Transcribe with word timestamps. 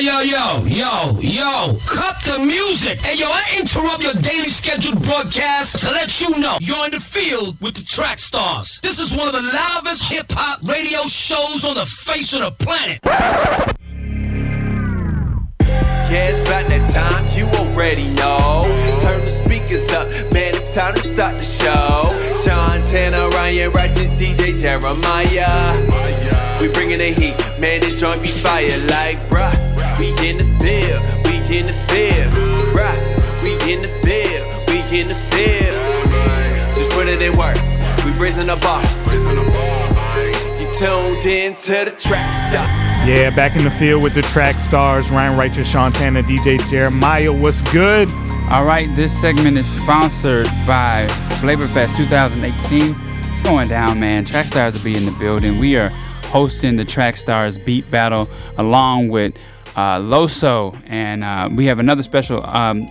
yo, 0.00 0.20
yo, 0.20 0.22
yo, 0.64 0.64
yo, 0.64 1.20
yo, 1.20 1.78
cut 1.86 2.16
the 2.24 2.38
music. 2.38 3.00
Hey, 3.00 3.16
yo, 3.16 3.26
I 3.28 3.42
interrupt 3.58 4.02
your 4.02 4.12
daily 4.14 4.48
scheduled 4.48 5.02
broadcast 5.02 5.78
to 5.78 5.90
let 5.90 6.20
you 6.20 6.38
know 6.38 6.58
you're 6.60 6.84
in 6.84 6.92
the 6.92 7.00
field 7.00 7.60
with 7.60 7.74
the 7.74 7.82
track 7.82 8.18
stars. 8.18 8.78
This 8.80 9.00
is 9.00 9.16
one 9.16 9.26
of 9.26 9.32
the 9.32 9.42
loudest 9.42 10.04
hip 10.04 10.26
hop 10.30 10.60
radio 10.62 11.02
shows 11.06 11.64
on 11.64 11.74
the 11.74 11.86
face 11.86 12.32
of 12.34 12.42
the 12.42 12.50
planet. 12.64 13.00
Yeah, 16.10 16.28
it's 16.30 16.38
about 16.46 16.68
that 16.68 16.88
time, 16.94 17.26
you 17.36 17.46
already 17.58 18.08
know. 18.10 18.62
Turn 19.00 19.24
the 19.24 19.30
speakers 19.30 19.90
up, 19.90 20.06
man, 20.32 20.54
it's 20.54 20.74
time 20.74 20.94
to 20.94 21.02
start 21.02 21.38
the 21.38 21.44
show. 21.44 22.08
Sean 22.44 22.84
Tanner, 22.86 23.28
Ryan 23.30 23.72
Righteous, 23.72 24.10
DJ 24.10 24.58
Jeremiah. 24.60 26.60
We 26.60 26.68
bringing 26.72 26.98
the 26.98 27.12
heat, 27.12 27.36
man, 27.58 27.80
this 27.80 27.98
joint 28.00 28.22
be 28.22 28.28
fire 28.28 28.78
like, 28.86 29.18
bruh. 29.28 29.67
We 29.98 30.10
in 30.26 30.38
the 30.38 30.44
field, 30.62 31.02
we 31.24 31.38
in 31.50 31.66
the 31.66 31.72
field, 31.90 32.32
bruh. 32.72 32.94
We 33.42 33.52
in 33.72 33.82
the 33.82 33.88
field, 34.06 34.46
we 34.68 34.78
in 34.96 35.08
the 35.08 35.14
field. 35.14 35.74
Just 36.76 36.90
put 36.90 37.08
it 37.08 37.20
in 37.20 37.36
work, 37.36 37.56
we 38.04 38.12
raising 38.12 38.46
the 38.46 38.56
bar. 38.62 38.80
You 40.58 40.72
tuned 40.72 41.26
in 41.26 41.56
to 41.56 41.90
the 41.90 41.96
track 41.98 42.30
stop. 42.30 42.68
Yeah, 43.08 43.30
back 43.30 43.56
in 43.56 43.64
the 43.64 43.70
field 43.72 44.02
with 44.02 44.14
the 44.14 44.22
track 44.22 44.60
stars, 44.60 45.10
Ryan 45.10 45.36
Righteous, 45.36 45.68
Sean 45.68 45.90
Tanner, 45.90 46.22
DJ 46.22 46.64
Jeremiah. 46.68 47.32
What's 47.32 47.60
good? 47.72 48.08
All 48.50 48.64
right, 48.64 48.88
this 48.94 49.20
segment 49.20 49.58
is 49.58 49.66
sponsored 49.66 50.46
by 50.64 51.06
Flavorfest 51.40 51.96
2018. 51.96 52.94
It's 53.18 53.42
going 53.42 53.68
down, 53.68 53.98
man. 53.98 54.24
Track 54.24 54.46
Stars 54.46 54.74
will 54.74 54.84
be 54.84 54.96
in 54.96 55.04
the 55.04 55.10
building. 55.12 55.58
We 55.58 55.76
are 55.76 55.90
hosting 56.24 56.76
the 56.76 56.84
Track 56.84 57.16
Stars 57.16 57.58
Beat 57.58 57.90
Battle 57.90 58.28
along 58.56 59.08
with 59.08 59.36
uh, 59.78 60.00
Loso, 60.00 60.76
and 60.88 61.22
uh, 61.22 61.48
we 61.52 61.66
have 61.66 61.78
another 61.78 62.02
special. 62.02 62.44
Um, 62.44 62.90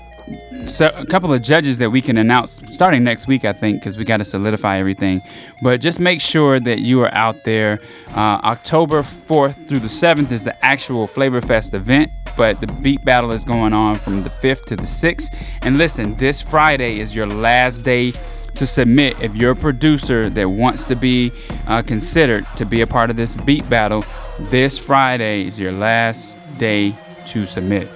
so 0.65 0.89
a 0.95 1.05
couple 1.05 1.33
of 1.33 1.41
judges 1.41 1.79
that 1.79 1.89
we 1.89 2.01
can 2.01 2.17
announce 2.17 2.61
starting 2.71 3.03
next 3.03 3.27
week, 3.27 3.43
I 3.43 3.51
think, 3.51 3.81
because 3.81 3.97
we 3.97 4.05
got 4.05 4.17
to 4.17 4.25
solidify 4.25 4.77
everything. 4.77 5.21
But 5.61 5.81
just 5.81 5.99
make 5.99 6.21
sure 6.21 6.61
that 6.61 6.79
you 6.79 7.01
are 7.01 7.13
out 7.13 7.43
there. 7.43 7.79
Uh, 8.11 8.39
October 8.43 9.01
4th 9.01 9.67
through 9.67 9.79
the 9.79 9.89
7th 9.89 10.31
is 10.31 10.45
the 10.45 10.65
actual 10.65 11.07
Flavor 11.07 11.41
Fest 11.41 11.73
event, 11.73 12.09
but 12.37 12.61
the 12.61 12.67
beat 12.67 13.03
battle 13.03 13.33
is 13.33 13.43
going 13.43 13.73
on 13.73 13.95
from 13.95 14.23
the 14.23 14.29
5th 14.29 14.63
to 14.67 14.77
the 14.77 14.83
6th. 14.83 15.35
And 15.63 15.77
listen, 15.77 16.15
this 16.15 16.41
Friday 16.41 16.99
is 16.99 17.13
your 17.13 17.27
last 17.27 17.83
day 17.83 18.13
to 18.55 18.65
submit 18.65 19.21
if 19.21 19.35
you're 19.35 19.51
a 19.51 19.55
producer 19.55 20.29
that 20.29 20.49
wants 20.49 20.85
to 20.85 20.95
be 20.95 21.33
uh, 21.67 21.81
considered 21.81 22.45
to 22.55 22.65
be 22.65 22.79
a 22.79 22.87
part 22.87 23.09
of 23.09 23.17
this 23.17 23.35
beat 23.35 23.69
battle. 23.69 24.05
This 24.39 24.77
Friday 24.77 25.47
is 25.47 25.59
your 25.59 25.73
last 25.73 26.36
day 26.57 26.93
to 27.27 27.45
submit. 27.45 27.87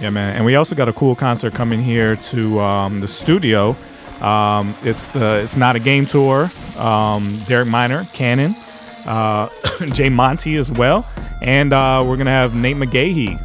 Yeah, 0.00 0.10
man. 0.10 0.36
And 0.36 0.44
we 0.44 0.56
also 0.56 0.74
got 0.74 0.88
a 0.88 0.92
cool 0.92 1.14
concert 1.14 1.54
coming 1.54 1.82
here 1.82 2.16
to 2.16 2.60
um, 2.60 3.00
the 3.00 3.08
studio. 3.08 3.76
Um, 4.20 4.74
it's 4.82 5.08
the 5.08 5.40
it's 5.42 5.56
not 5.56 5.76
a 5.76 5.80
game 5.80 6.06
tour. 6.06 6.50
Um, 6.78 7.38
Derek 7.46 7.68
Minor, 7.68 8.04
Canon, 8.12 8.54
uh, 9.06 9.48
Jay 9.92 10.08
Monty 10.08 10.56
as 10.56 10.70
well, 10.70 11.06
and 11.42 11.72
uh, 11.72 12.04
we're 12.06 12.16
gonna 12.16 12.30
have 12.30 12.54
Nate 12.54 12.76
McGahee 12.76 13.38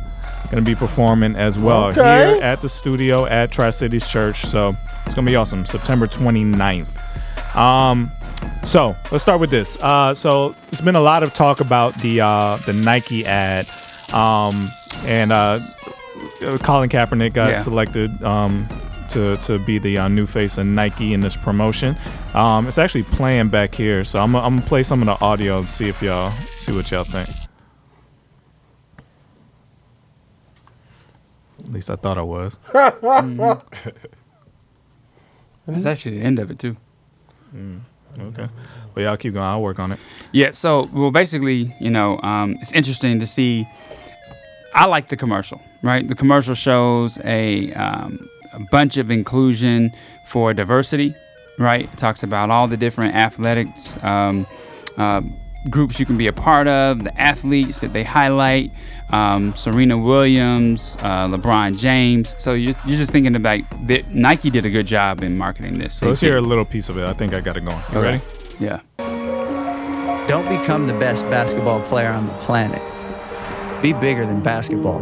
gonna 0.52 0.62
be 0.62 0.76
performing 0.76 1.36
as 1.36 1.58
well 1.58 1.86
Okay. 1.86 2.34
here 2.34 2.44
at 2.44 2.62
the 2.62 2.70
studio 2.70 3.26
at 3.26 3.52
Tri 3.52 3.70
Cities 3.72 4.08
Church. 4.08 4.46
So 4.46 4.76
it's 5.06 5.14
gonna 5.16 5.26
be 5.28 5.36
awesome. 5.36 5.66
September 5.66 6.08
29th. 6.08 7.56
Um, 7.56 8.12
so 8.64 8.96
let's 9.12 9.24
start 9.24 9.40
with 9.40 9.50
this. 9.50 9.78
Uh, 9.82 10.14
so 10.14 10.56
it's 10.72 10.82
been 10.82 10.96
a 10.96 11.02
lot 11.02 11.24
of 11.24 11.34
talk 11.34 11.62
about 11.62 11.96
the 12.00 12.22
uh, 12.22 12.58
the 12.66 12.74
Nike 12.74 13.26
ad, 13.26 13.66
um, 14.16 14.70
and 15.06 15.32
uh, 15.32 15.60
uh, 16.42 16.58
Colin 16.60 16.90
Kaepernick 16.90 17.34
got 17.34 17.50
Yeah. 17.52 17.58
selected 17.58 18.10
um, 18.24 18.68
to 19.10 19.38
to 19.38 19.60
be 19.60 19.78
the 19.78 19.98
uh, 20.00 20.08
new 20.08 20.26
face 20.26 20.58
of 20.58 20.66
Nike 20.66 21.14
in 21.14 21.20
this 21.22 21.36
promotion. 21.38 21.96
Um, 22.34 22.68
it's 22.68 22.78
actually 22.78 23.04
playing 23.04 23.50
back 23.50 23.76
here, 23.76 24.04
so 24.04 24.20
I'm, 24.22 24.36
I'm 24.36 24.56
gonna 24.58 24.68
play 24.68 24.84
some 24.84 25.02
of 25.02 25.06
the 25.06 25.24
audio 25.24 25.60
and 25.60 25.70
see 25.70 25.88
if 25.90 26.02
y'all 26.02 26.32
see 26.58 26.72
what 26.72 26.90
y'all 26.92 27.04
think. 27.04 27.30
At 31.60 31.72
least 31.72 31.90
I 31.90 31.96
thought 31.96 32.18
I 32.18 32.22
was. 32.22 32.60
That's 35.68 35.86
actually 35.86 36.20
the 36.20 36.24
end 36.24 36.38
of 36.40 36.52
it, 36.52 36.60
too. 36.60 36.78
Okay. 38.20 38.48
Well, 38.94 39.06
y'all 39.06 39.18
keep 39.18 39.34
going. 39.34 39.46
I'll 39.46 39.62
work 39.64 39.80
on 39.80 39.92
it. 39.92 40.00
Yeah, 40.32 40.52
so 40.52 40.90
well, 40.94 41.10
basically, 41.12 41.74
you 41.80 41.90
know, 41.90 42.20
um, 42.22 42.56
it's 42.62 42.72
interesting 42.72 43.20
to 43.20 43.26
see. 43.28 43.66
I 44.76 44.86
like 44.86 45.08
the 45.08 45.16
commercial, 45.16 45.62
right? 45.82 46.06
The 46.06 46.16
commercial 46.16 46.54
shows 46.54 47.18
a, 47.24 47.72
um, 47.74 48.20
a 48.54 48.60
bunch 48.72 48.98
of 48.98 49.10
inclusion 49.10 49.92
for 50.28 50.54
diversity, 50.54 51.16
right? 51.58 51.86
It 51.86 51.98
talks 51.98 52.24
about 52.24 52.50
all 52.50 52.68
the 52.68 52.76
different 52.76 53.16
athletics 53.16 54.02
um, 54.04 54.46
uh, 54.98 55.22
groups 55.70 55.98
you 56.00 56.06
can 56.06 56.18
be 56.18 56.28
a 56.28 56.34
part 56.34 56.68
of, 56.68 57.06
the 57.06 57.20
athletes 57.20 57.80
that 57.80 57.94
they 57.94 58.04
highlight, 58.04 58.70
um, 59.12 59.56
Serena 59.56 59.98
Williams, 59.98 60.98
uh, 61.00 61.28
LeBron 61.28 61.78
James. 61.80 62.36
So 62.38 62.52
you're, 62.54 62.76
you're 62.86 62.98
just 62.98 63.12
thinking 63.12 63.36
about 63.38 63.62
that 63.88 64.14
Nike 64.14 64.50
did 64.50 64.66
a 64.66 64.70
good 64.70 64.88
job 64.88 65.24
in 65.24 65.38
marketing 65.38 65.78
this. 65.78 65.96
So 65.96 66.10
let's 66.10 66.20
hear 66.22 66.36
a 66.36 66.42
little 66.42 66.66
piece 66.66 66.90
of 66.90 66.98
it. 66.98 67.06
I 67.06 67.14
think 67.14 67.34
I 67.34 67.40
got 67.40 67.56
it 67.56 67.64
going. 67.64 67.78
You 67.94 68.00
Okay. 68.00 68.02
ready? 68.02 68.22
Yeah. 68.60 68.82
Don't 70.28 70.50
become 70.50 70.86
the 70.88 70.94
best 70.94 71.24
basketball 71.30 71.82
player 71.84 72.10
on 72.10 72.28
the 72.28 72.34
planet. 72.40 72.82
Be 73.86 73.94
bigger 73.94 74.26
than 74.26 74.42
basketball. 74.42 75.00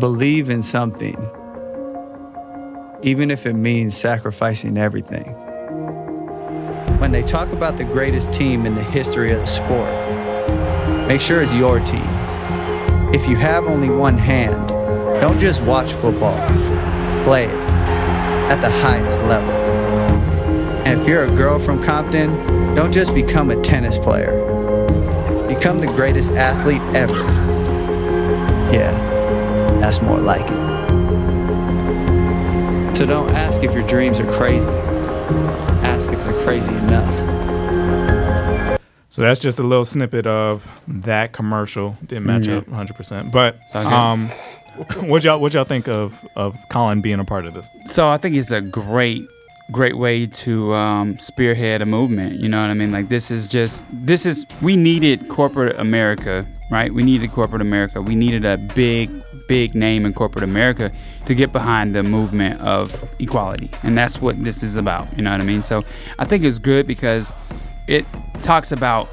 Believe 0.00 0.50
in 0.50 0.60
something, 0.60 1.14
even 3.04 3.30
if 3.30 3.46
it 3.46 3.52
means 3.52 3.96
sacrificing 3.96 4.76
everything. 4.76 5.22
When 6.98 7.12
they 7.12 7.22
talk 7.22 7.52
about 7.52 7.76
the 7.76 7.84
greatest 7.84 8.32
team 8.32 8.66
in 8.66 8.74
the 8.74 8.82
history 8.82 9.30
of 9.30 9.38
the 9.38 9.46
sport, 9.46 11.06
make 11.06 11.20
sure 11.20 11.40
it's 11.40 11.54
your 11.54 11.78
team. 11.78 12.02
If 13.14 13.28
you 13.28 13.36
have 13.36 13.66
only 13.66 13.88
one 13.88 14.18
hand, 14.18 14.70
don't 15.20 15.38
just 15.38 15.62
watch 15.62 15.92
football, 15.92 16.44
play 17.22 17.44
it 17.44 17.60
at 18.50 18.60
the 18.60 18.68
highest 18.68 19.22
level. 19.22 19.52
And 20.84 21.00
if 21.00 21.06
you're 21.06 21.26
a 21.26 21.36
girl 21.36 21.60
from 21.60 21.84
Compton, 21.84 22.74
don't 22.74 22.90
just 22.90 23.14
become 23.14 23.52
a 23.52 23.62
tennis 23.62 23.96
player. 23.96 24.49
Become 25.60 25.80
the 25.82 25.88
greatest 25.88 26.32
athlete 26.32 26.80
ever. 26.96 27.18
Yeah, 28.72 28.92
that's 29.78 30.00
more 30.00 30.16
like 30.18 30.40
it. 30.50 30.70
So 32.96 33.04
don't 33.04 33.28
ask 33.32 33.62
if 33.62 33.74
your 33.74 33.86
dreams 33.86 34.18
are 34.20 34.30
crazy. 34.32 34.70
Ask 35.84 36.12
if 36.12 36.24
they're 36.24 36.42
crazy 36.44 36.72
enough. 36.74 37.14
So 39.10 39.20
that's 39.20 39.38
just 39.38 39.58
a 39.58 39.62
little 39.62 39.84
snippet 39.84 40.26
of 40.26 40.66
that 40.88 41.32
commercial. 41.32 41.98
Didn't 42.06 42.24
match 42.24 42.44
Mhm. 42.44 42.56
up 42.60 42.68
100, 42.68 42.96
percent 42.96 43.30
but 43.30 43.56
um, 43.76 44.28
what 45.00 45.22
y'all 45.24 45.38
what 45.38 45.52
y'all 45.52 45.64
think 45.64 45.88
of 45.88 46.14
of 46.36 46.56
Colin 46.70 47.02
being 47.02 47.20
a 47.20 47.24
part 47.26 47.44
of 47.44 47.52
this? 47.52 47.68
So 47.84 48.08
I 48.08 48.16
think 48.16 48.34
it's 48.34 48.50
a 48.50 48.62
great, 48.62 49.28
great 49.70 49.96
way 49.96 50.26
to 50.26 50.74
um, 50.74 51.18
spearhead 51.18 51.82
a 51.82 51.86
movement. 51.86 52.40
You 52.40 52.48
know 52.48 52.60
what 52.60 52.70
I 52.70 52.74
mean? 52.74 52.92
Like 52.92 53.08
this 53.08 53.30
is 53.30 53.48
just 53.48 53.84
this 53.92 54.26
is 54.26 54.46
we 54.60 54.76
needed 54.76 55.28
corporate 55.28 55.78
America, 55.78 56.44
right? 56.70 56.92
We 56.92 57.02
needed 57.02 57.32
corporate 57.32 57.62
America. 57.62 58.02
We 58.02 58.14
needed 58.14 58.44
a 58.44 58.56
big, 58.58 59.10
big 59.48 59.74
name 59.74 60.04
in 60.06 60.12
corporate 60.12 60.44
America 60.44 60.92
to 61.26 61.34
get 61.34 61.52
behind 61.52 61.94
the 61.94 62.02
movement 62.02 62.60
of 62.60 63.08
equality, 63.18 63.70
and 63.82 63.96
that's 63.96 64.20
what 64.20 64.42
this 64.42 64.62
is 64.62 64.76
about. 64.76 65.06
You 65.16 65.22
know 65.22 65.32
what 65.32 65.40
I 65.40 65.44
mean? 65.44 65.62
So 65.62 65.82
I 66.18 66.24
think 66.24 66.44
it's 66.44 66.58
good 66.58 66.86
because 66.86 67.32
it 67.86 68.04
talks 68.42 68.72
about 68.72 69.08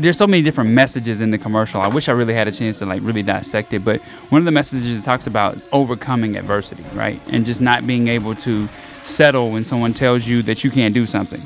there's 0.00 0.16
so 0.16 0.26
many 0.26 0.42
different 0.42 0.70
messages 0.70 1.20
in 1.20 1.30
the 1.30 1.38
commercial. 1.38 1.80
I 1.80 1.88
wish 1.88 2.08
I 2.08 2.12
really 2.12 2.32
had 2.32 2.48
a 2.48 2.52
chance 2.52 2.78
to 2.78 2.86
like 2.86 3.02
really 3.02 3.22
dissect 3.22 3.72
it, 3.72 3.84
but 3.84 4.00
one 4.30 4.40
of 4.40 4.46
the 4.46 4.50
messages 4.50 5.00
it 5.00 5.04
talks 5.04 5.26
about 5.26 5.54
is 5.54 5.66
overcoming 5.72 6.36
adversity, 6.36 6.84
right? 6.94 7.20
And 7.30 7.44
just 7.44 7.60
not 7.60 7.86
being 7.86 8.08
able 8.08 8.34
to 8.36 8.66
settle 9.02 9.50
when 9.50 9.64
someone 9.64 9.92
tells 9.92 10.26
you 10.26 10.42
that 10.42 10.64
you 10.64 10.70
can't 10.70 10.94
do 10.94 11.06
something. 11.06 11.40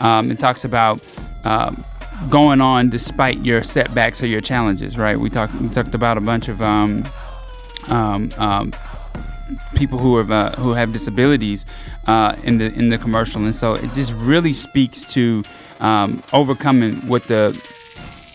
Um, 0.00 0.30
it 0.30 0.38
talks 0.38 0.64
about 0.64 1.00
um, 1.44 1.82
going 2.28 2.60
on 2.60 2.90
despite 2.90 3.38
your 3.38 3.62
setbacks 3.62 4.22
or 4.22 4.26
your 4.26 4.42
challenges, 4.42 4.98
right? 4.98 5.18
We 5.18 5.30
talked 5.30 5.72
talked 5.72 5.94
about 5.94 6.18
a 6.18 6.20
bunch 6.20 6.48
of 6.48 6.60
um, 6.60 7.08
um, 7.88 8.30
um, 8.36 8.72
people 9.76 9.98
who 9.98 10.18
have 10.18 10.30
uh, 10.30 10.52
who 10.56 10.72
have 10.74 10.92
disabilities 10.92 11.64
uh, 12.06 12.36
in 12.42 12.58
the 12.58 12.66
in 12.74 12.90
the 12.90 12.98
commercial, 12.98 13.44
and 13.44 13.54
so 13.54 13.74
it 13.74 13.94
just 13.94 14.12
really 14.12 14.52
speaks 14.52 15.04
to 15.14 15.42
um, 15.80 16.22
overcoming 16.32 16.96
what 17.06 17.24
the 17.24 17.58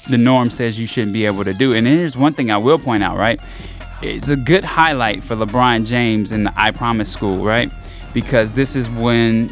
the 0.09 0.17
norm 0.17 0.49
says 0.49 0.79
you 0.79 0.87
shouldn't 0.87 1.13
be 1.13 1.25
able 1.25 1.43
to 1.43 1.53
do. 1.53 1.73
And 1.73 1.87
here's 1.87 2.17
one 2.17 2.33
thing 2.33 2.51
I 2.51 2.57
will 2.57 2.79
point 2.79 3.03
out, 3.03 3.17
right? 3.17 3.39
It's 4.01 4.29
a 4.29 4.35
good 4.35 4.63
highlight 4.63 5.23
for 5.23 5.35
LeBron 5.35 5.85
James 5.85 6.31
in 6.31 6.43
the 6.45 6.53
I 6.55 6.71
Promise 6.71 7.11
School, 7.11 7.43
right? 7.43 7.71
Because 8.13 8.53
this 8.53 8.75
is 8.75 8.89
when 8.89 9.51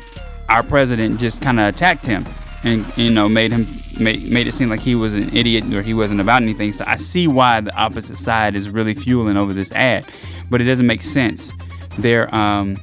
our 0.49 0.63
president 0.63 1.19
just 1.19 1.41
kind 1.41 1.59
of 1.59 1.73
attacked 1.73 2.05
him 2.05 2.25
and 2.63 2.85
you 2.97 3.11
know 3.11 3.29
made 3.29 3.51
him 3.51 3.67
made, 3.99 4.31
made 4.31 4.47
it 4.47 4.53
seem 4.53 4.69
like 4.69 4.79
he 4.79 4.95
was 4.95 5.13
an 5.13 5.35
idiot 5.35 5.65
or 5.73 5.81
he 5.81 5.93
wasn't 5.93 6.21
about 6.21 6.41
anything. 6.41 6.73
So 6.73 6.85
I 6.87 6.95
see 6.95 7.27
why 7.27 7.61
the 7.61 7.75
opposite 7.75 8.17
side 8.17 8.55
is 8.55 8.69
really 8.69 8.93
fueling 8.93 9.37
over 9.37 9.53
this 9.53 9.71
ad, 9.73 10.05
but 10.49 10.61
it 10.61 10.63
doesn't 10.63 10.87
make 10.87 11.01
sense. 11.01 11.51
Their 11.99 12.33
um, 12.33 12.77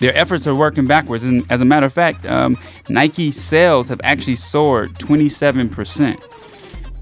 their 0.00 0.16
efforts 0.16 0.46
are 0.46 0.54
working 0.54 0.86
backwards, 0.86 1.24
and 1.24 1.50
as 1.50 1.60
a 1.60 1.64
matter 1.64 1.86
of 1.86 1.92
fact, 1.92 2.26
um, 2.26 2.58
Nike 2.88 3.30
sales 3.30 3.88
have 3.88 4.00
actually 4.02 4.36
soared 4.36 4.98
27 4.98 5.68
percent 5.68 6.20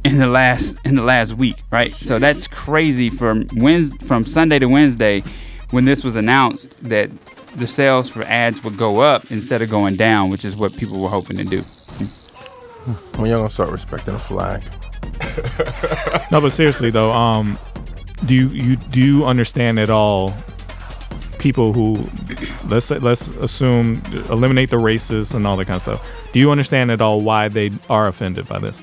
in 0.04 0.18
the 0.18 0.26
last 0.26 0.78
in 0.84 0.96
the 0.96 1.02
last 1.02 1.34
week, 1.34 1.56
right? 1.70 1.92
So 1.94 2.18
that's 2.18 2.46
crazy 2.46 3.10
from 3.10 3.48
Wednesday, 3.56 4.04
from 4.04 4.24
Sunday 4.26 4.58
to 4.58 4.66
Wednesday 4.66 5.22
when 5.70 5.84
this 5.84 6.02
was 6.02 6.16
announced 6.16 6.82
that 6.82 7.10
the 7.56 7.66
sales 7.66 8.08
for 8.08 8.22
ads 8.22 8.62
would 8.64 8.76
go 8.76 9.00
up 9.00 9.30
instead 9.30 9.62
of 9.62 9.70
going 9.70 9.96
down, 9.96 10.30
which 10.30 10.44
is 10.44 10.56
what 10.56 10.76
people 10.76 11.00
were 11.00 11.08
hoping 11.08 11.36
to 11.36 11.44
do. 11.44 11.62
When 13.16 13.30
y'all 13.30 13.40
gonna 13.40 13.50
start 13.50 13.70
respecting 13.70 14.14
the 14.14 14.20
flag? 14.20 14.62
No, 16.30 16.42
but 16.42 16.50
seriously 16.50 16.90
though, 16.90 17.10
um, 17.12 17.58
do 18.26 18.34
you, 18.34 18.48
you 18.48 18.76
do 18.76 19.00
you 19.00 19.24
understand 19.24 19.78
at 19.78 19.88
all 19.88 20.34
people 21.38 21.72
who 21.72 22.06
let's 22.66 22.86
say, 22.86 22.98
let's 22.98 23.28
assume 23.30 24.02
eliminate 24.28 24.70
the 24.70 24.76
racists 24.76 25.34
and 25.34 25.46
all 25.46 25.56
that 25.56 25.64
kind 25.64 25.76
of 25.76 25.82
stuff? 25.82 26.32
Do 26.32 26.38
you 26.38 26.50
understand 26.50 26.90
at 26.90 27.00
all 27.00 27.20
why 27.22 27.48
they 27.48 27.70
are 27.88 28.08
offended 28.08 28.46
by 28.46 28.58
this? 28.58 28.78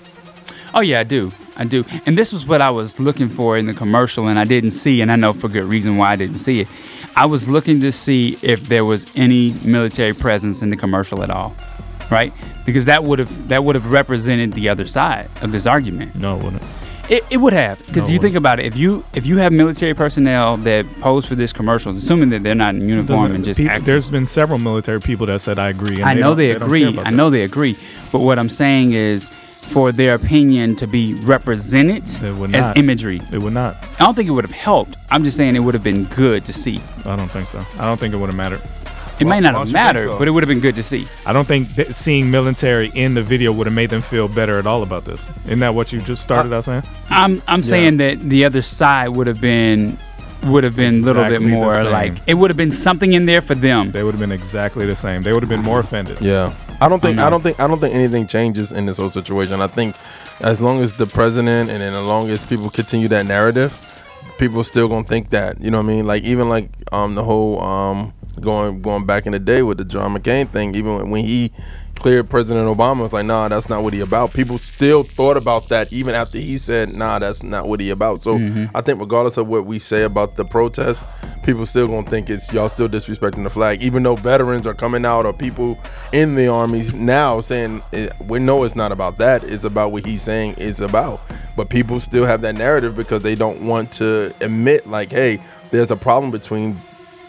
Oh 0.76 0.82
yeah, 0.82 1.00
I 1.00 1.04
do. 1.04 1.32
I 1.56 1.64
do. 1.64 1.86
And 2.06 2.18
this 2.18 2.34
was 2.34 2.46
what 2.46 2.62
I 2.62 2.70
was 2.70 3.00
looking 3.00 3.30
for 3.30 3.58
in 3.58 3.66
the 3.66 3.74
commercial 3.74 4.28
and 4.28 4.38
I 4.38 4.44
didn't 4.44 4.72
see 4.72 5.02
and 5.02 5.10
I 5.12 5.16
know 5.16 5.32
for 5.32 5.48
good 5.48 5.64
reason 5.64 5.96
why 5.96 6.12
I 6.12 6.16
didn't 6.18 6.40
see 6.40 6.60
it. 6.62 6.68
I 7.16 7.26
was 7.28 7.48
looking 7.48 7.80
to 7.80 7.94
see 7.94 8.38
if 8.42 8.68
there 8.68 8.84
was 8.84 9.06
any 9.16 9.54
military 9.64 10.14
presence 10.14 10.62
in 10.62 10.70
the 10.70 10.76
commercial 10.76 11.24
at 11.24 11.30
all. 11.30 11.56
Right? 12.12 12.34
Because 12.66 12.86
that 12.86 13.04
would 13.06 13.20
have 13.20 13.48
that 13.48 13.64
would 13.64 13.76
have 13.76 13.90
represented 13.90 14.54
the 14.54 14.68
other 14.70 14.86
side 14.86 15.30
of 15.42 15.52
this 15.54 15.66
argument. 15.66 16.14
No, 16.14 16.38
it 16.38 16.44
wouldn't. 16.44 16.62
It, 17.08 17.24
it 17.30 17.38
would 17.38 17.54
have 17.54 17.78
because 17.86 18.08
No, 18.08 18.14
you 18.14 18.20
think 18.20 18.36
about 18.36 18.60
it. 18.60 18.66
If 18.66 18.76
you 18.76 19.06
if 19.14 19.26
you 19.26 19.38
have 19.38 19.54
military 19.54 19.94
personnel 19.94 20.58
that 20.58 20.86
pose 21.02 21.26
for 21.26 21.36
this 21.36 21.54
commercial, 21.54 21.96
assuming 21.96 22.30
that 22.32 22.44
they're 22.44 22.54
not 22.56 22.76
in 22.76 22.90
uniform 22.90 23.34
and 23.34 23.46
just 23.46 23.60
peop- 23.60 23.70
act, 23.70 23.86
there's 23.86 24.08
been 24.10 24.28
several 24.28 24.60
military 24.60 25.00
people 25.00 25.26
that 25.28 25.40
said 25.40 25.58
I 25.58 25.70
agree. 25.70 25.96
And 25.98 26.06
I 26.06 26.16
know 26.16 26.30
don't- 26.30 26.38
they, 26.38 26.52
agree. 26.52 26.86
I 26.88 26.92
that. 26.92 27.14
know 27.14 27.30
they 27.30 27.44
agree. 27.44 27.78
But 28.12 28.20
what 28.20 28.38
I'm 28.40 28.50
saying 28.50 28.92
is, 28.94 29.30
for 29.66 29.92
their 29.92 30.16
opinion 30.16 30.76
to 30.78 30.88
be 30.88 31.14
represented 31.16 32.04
as 32.54 32.72
imagery, 32.76 33.22
It 33.32 33.40
would 33.40 33.54
not. 33.54 33.76
I 34.00 34.06
don't 34.06 34.16
think 34.16 34.28
it 34.30 34.32
would 34.32 34.46
have 34.46 34.52
helped. 34.52 34.96
I'm 35.10 35.24
just 35.24 35.38
saying 35.38 35.56
it 35.56 35.60
would 35.60 35.74
have 35.74 35.84
been 35.84 36.06
good 36.06 36.46
to 36.46 36.54
see. 36.54 36.80
I 37.06 37.16
don't 37.16 37.30
think 37.30 37.48
so. 37.48 37.64
I 37.80 37.86
don't 37.86 38.00
think 38.00 38.14
it 38.14 38.18
would 38.18 38.30
have 38.30 38.38
mattered. 38.38 38.62
It 39.20 39.24
Why- 39.26 39.36
may 39.36 39.40
not 39.40 39.54
have 39.54 39.54
don't 39.54 39.68
you 39.68 39.74
think 39.74 39.74
mattered, 39.74 40.08
so? 40.08 40.20
but 40.20 40.28
it 40.28 40.32
would 40.32 40.44
have 40.44 40.50
been 40.50 40.60
good 40.60 40.76
to 40.76 40.84
see. 40.84 41.08
I 41.26 41.32
don't 41.34 41.48
think 41.48 41.76
that 41.76 41.96
seeing 41.96 42.30
military 42.30 42.92
in 42.96 43.14
the 43.14 43.22
video 43.22 43.52
would 43.54 43.66
have 43.66 43.74
made 43.74 43.90
them 43.90 44.02
feel 44.02 44.28
better 44.28 44.60
at 44.60 44.68
all 44.68 44.84
about 44.84 45.06
this. 45.06 45.26
Isn't 45.46 45.60
that 45.60 45.74
what 45.74 45.94
you 45.94 46.02
just 46.02 46.22
started 46.22 46.52
out 46.54 46.66
saying? 46.66 46.84
I'm 47.10 47.42
I'm 47.48 47.64
saying 47.64 47.98
that 47.98 48.20
the 48.20 48.44
other 48.46 48.62
side 48.62 49.10
would 49.10 49.28
have 49.28 49.40
been 49.40 49.98
would 50.44 50.64
have 50.66 50.76
been 50.76 50.96
a 50.96 51.06
little 51.06 51.24
bit 51.24 51.42
more 51.42 51.84
like 51.86 52.14
it 52.28 52.34
would 52.36 52.50
have 52.50 52.58
been 52.58 52.72
something 52.72 53.14
in 53.14 53.26
there 53.26 53.42
for 53.42 53.56
them. 53.56 53.92
They 53.92 54.04
would 54.04 54.14
have 54.14 54.20
been 54.20 54.34
exactly 54.34 54.86
the 54.86 54.96
same. 54.96 55.22
They 55.24 55.32
would 55.34 55.42
have 55.44 55.50
been 55.50 55.64
more 55.64 55.80
offended. 55.80 56.20
Yeah, 56.22 56.54
I 56.82 56.90
don't 56.90 57.02
think 57.02 57.20
I. 57.20 57.28
I 57.28 57.30
don't 57.30 57.42
think 57.42 57.60
I 57.60 57.68
don't 57.68 57.80
think 57.80 57.96
anything 57.96 58.28
changes 58.28 58.72
in 58.72 58.86
this 58.86 58.98
whole 58.98 59.10
situation. 59.10 59.62
I 59.62 59.68
think 59.68 59.96
as 60.42 60.62
long 60.62 60.82
as 60.82 60.94
the 60.94 61.08
president 61.08 61.70
and 61.70 61.82
then 61.82 61.94
as 61.94 62.06
long 62.06 62.30
as 62.30 62.44
people 62.44 62.70
continue 62.70 63.08
that 63.10 63.26
narrative, 63.26 63.74
people 64.38 64.64
still 64.64 64.88
gonna 64.88 65.04
think 65.04 65.30
that. 65.32 65.62
You 65.62 65.72
know 65.72 65.78
what 65.78 65.86
I 65.92 65.96
mean? 65.96 66.08
Like 66.08 66.24
even 66.24 66.50
like 66.50 66.70
um 66.92 67.16
the 67.16 67.24
whole 67.24 67.62
um 67.62 68.14
going 68.42 68.82
going 68.82 69.06
back 69.06 69.26
in 69.26 69.32
the 69.32 69.40
day 69.40 69.62
with 69.62 69.78
the 69.78 69.86
John 69.86 70.16
McCain 70.16 70.50
thing, 70.50 70.76
even 70.76 70.96
when, 70.96 71.10
when 71.10 71.26
he 71.26 71.52
cleared 71.96 72.30
President 72.30 72.68
Obama, 72.68 73.02
was 73.02 73.14
like, 73.14 73.26
nah, 73.26 73.48
that's 73.48 73.70
not 73.70 73.84
what 73.84 73.94
he 73.94 74.00
about. 74.00 74.34
People 74.34 74.58
still 74.58 75.04
thought 75.04 75.38
about 75.38 75.70
that 75.70 75.92
even 75.92 76.14
after 76.14 76.38
he 76.38 76.58
said, 76.58 76.94
nah, 76.94 77.20
that's 77.20 77.44
not 77.44 77.68
what 77.68 77.80
he 77.80 77.90
about. 77.90 78.22
So 78.22 78.38
mm-hmm. 78.38 78.76
I 78.76 78.82
think 78.82 79.00
regardless 79.00 79.38
of 79.38 79.48
what 79.48 79.66
we 79.66 79.80
say 79.80 80.04
about 80.04 80.36
the 80.36 80.46
protest, 80.46 81.04
people 81.44 81.66
still 81.66 81.88
gonna 81.88 82.10
think 82.10 82.30
it's 82.30 82.52
y'all 82.54 82.70
still 82.70 82.90
disrespecting 82.90 83.44
the 83.44 83.50
flag, 83.50 83.82
even 83.82 84.04
though 84.04 84.16
veterans 84.16 84.68
are 84.68 84.74
coming 84.74 85.06
out 85.06 85.26
or 85.26 85.34
people 85.34 85.80
in 86.12 86.36
the 86.36 86.48
armies 86.48 86.94
now 86.94 87.40
saying 87.40 87.82
we 88.28 88.40
know 88.40 88.64
it's 88.64 88.76
not 88.76 88.92
about 88.92 89.18
that. 89.18 89.44
It's 89.44 89.64
about 89.64 89.92
what 89.92 90.06
he's 90.06 90.22
saying 90.22 90.56
it's 90.58 90.82
about. 90.82 91.22
But 91.56 91.70
people 91.70 92.00
still 92.00 92.26
have 92.26 92.42
that 92.42 92.56
narrative 92.56 92.96
because 92.96 93.22
they 93.22 93.36
don't 93.36 93.62
want 93.66 93.92
to 93.94 94.34
admit 94.42 94.88
like, 94.88 95.12
hey, 95.12 95.40
there's 95.72 95.92
a 95.92 95.96
problem 95.96 96.32
between 96.32 96.78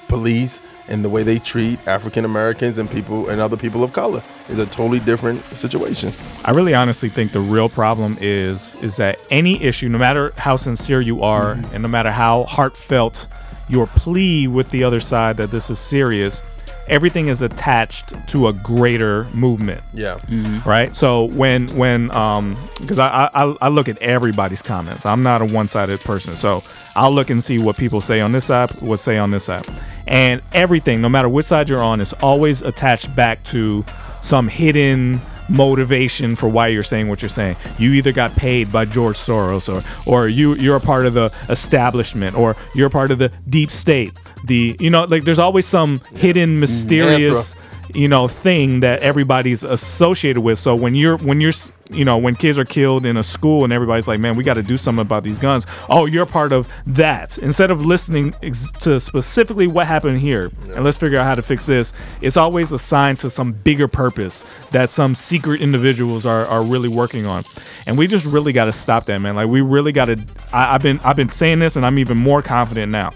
police 0.08 0.60
and 0.88 1.04
the 1.04 1.08
way 1.08 1.22
they 1.22 1.38
treat 1.38 1.78
African 1.86 2.24
Americans 2.24 2.78
and 2.78 2.90
people 2.90 3.28
and 3.28 3.40
other 3.40 3.56
people 3.56 3.82
of 3.82 3.92
color 3.92 4.22
is 4.48 4.58
a 4.58 4.66
totally 4.66 5.00
different 5.00 5.42
situation. 5.46 6.12
I 6.44 6.52
really 6.52 6.74
honestly 6.74 7.08
think 7.08 7.32
the 7.32 7.40
real 7.40 7.68
problem 7.68 8.16
is 8.20 8.76
is 8.76 8.96
that 8.96 9.18
any 9.30 9.62
issue, 9.62 9.88
no 9.88 9.98
matter 9.98 10.32
how 10.36 10.56
sincere 10.56 11.00
you 11.00 11.22
are, 11.22 11.52
and 11.72 11.82
no 11.82 11.88
matter 11.88 12.10
how 12.10 12.44
heartfelt 12.44 13.28
your 13.68 13.86
plea 13.88 14.46
with 14.46 14.70
the 14.70 14.84
other 14.84 15.00
side 15.00 15.36
that 15.38 15.50
this 15.50 15.70
is 15.70 15.78
serious, 15.78 16.42
everything 16.88 17.28
is 17.28 17.42
attached 17.42 18.14
to 18.28 18.48
a 18.48 18.52
greater 18.52 19.24
movement. 19.34 19.82
Yeah. 19.92 20.18
right? 20.64 20.94
So 20.94 21.24
when 21.24 21.68
when 21.76 22.10
um 22.12 22.56
because 22.80 22.98
I, 22.98 23.30
I 23.34 23.56
I 23.60 23.68
look 23.68 23.88
at 23.88 23.98
everybody's 23.98 24.62
comments. 24.62 25.04
I'm 25.04 25.22
not 25.22 25.42
a 25.42 25.44
one 25.44 25.68
sided 25.68 26.00
person, 26.00 26.36
so 26.36 26.62
I'll 26.94 27.12
look 27.12 27.30
and 27.30 27.42
see 27.42 27.58
what 27.58 27.76
people 27.76 28.00
say 28.00 28.20
on 28.20 28.32
this 28.32 28.46
side, 28.46 28.70
what 28.80 28.98
say 28.98 29.18
on 29.18 29.30
this 29.30 29.44
side, 29.44 29.66
and 30.06 30.42
everything, 30.52 31.00
no 31.00 31.08
matter 31.08 31.28
which 31.28 31.46
side 31.46 31.68
you're 31.68 31.82
on, 31.82 32.00
is 32.00 32.12
always 32.14 32.62
attached 32.62 33.14
back 33.14 33.42
to 33.44 33.84
some 34.20 34.48
hidden 34.48 35.20
motivation 35.48 36.34
for 36.34 36.48
why 36.48 36.68
you're 36.68 36.82
saying 36.82 37.08
what 37.08 37.22
you're 37.22 37.28
saying. 37.28 37.56
You 37.78 37.92
either 37.92 38.12
got 38.12 38.32
paid 38.32 38.72
by 38.72 38.84
George 38.84 39.16
Soros 39.16 39.72
or 39.72 39.82
or 40.10 40.28
you 40.28 40.54
you're 40.56 40.76
a 40.76 40.80
part 40.80 41.06
of 41.06 41.14
the 41.14 41.32
establishment 41.48 42.36
or 42.36 42.56
you're 42.74 42.88
a 42.88 42.90
part 42.90 43.10
of 43.10 43.18
the 43.18 43.30
deep 43.48 43.70
state. 43.70 44.12
The 44.44 44.76
you 44.80 44.90
know 44.90 45.04
like 45.04 45.24
there's 45.24 45.38
always 45.38 45.66
some 45.66 46.00
hidden 46.14 46.50
mm-hmm. 46.50 46.60
mysterious 46.60 47.54
you 47.94 48.08
know 48.08 48.28
thing 48.28 48.80
that 48.80 49.00
everybody's 49.00 49.62
associated 49.62 50.40
with 50.40 50.58
so 50.58 50.74
when 50.74 50.94
you're 50.94 51.16
when 51.18 51.40
you're 51.40 51.52
you 51.90 52.04
know 52.04 52.18
when 52.18 52.34
kids 52.34 52.58
are 52.58 52.64
killed 52.64 53.06
in 53.06 53.16
a 53.16 53.22
school 53.22 53.64
and 53.64 53.72
everybody's 53.72 54.08
like 54.08 54.18
man 54.18 54.36
we 54.36 54.42
got 54.42 54.54
to 54.54 54.62
do 54.62 54.76
something 54.76 55.02
about 55.02 55.24
these 55.24 55.38
guns. 55.38 55.66
Oh 55.88 56.06
you're 56.06 56.26
part 56.26 56.52
of 56.52 56.68
that. 56.86 57.38
Instead 57.38 57.70
of 57.70 57.86
listening 57.86 58.34
ex- 58.42 58.72
to 58.72 58.98
specifically 58.98 59.66
what 59.66 59.86
happened 59.86 60.20
here 60.20 60.50
and 60.74 60.84
let's 60.84 60.98
figure 60.98 61.18
out 61.18 61.26
how 61.26 61.34
to 61.34 61.42
fix 61.42 61.66
this 61.66 61.92
it's 62.20 62.36
always 62.36 62.72
assigned 62.72 63.18
to 63.20 63.30
some 63.30 63.52
bigger 63.52 63.88
purpose 63.88 64.44
that 64.70 64.90
some 64.90 65.14
secret 65.14 65.60
individuals 65.60 66.26
are, 66.26 66.46
are 66.46 66.62
really 66.62 66.88
working 66.88 67.26
on. 67.26 67.44
And 67.86 67.96
we 67.96 68.06
just 68.06 68.26
really 68.26 68.52
got 68.52 68.64
to 68.64 68.72
stop 68.72 69.04
that 69.06 69.18
man. 69.18 69.36
Like 69.36 69.48
we 69.48 69.60
really 69.60 69.92
got 69.92 70.06
to 70.06 70.18
i've 70.52 70.82
been 70.82 70.98
i've 71.00 71.16
been 71.16 71.30
saying 71.30 71.58
this 71.58 71.76
and 71.76 71.84
i'm 71.84 71.98
even 71.98 72.16
more 72.16 72.42
confident 72.42 72.90
now. 72.90 73.12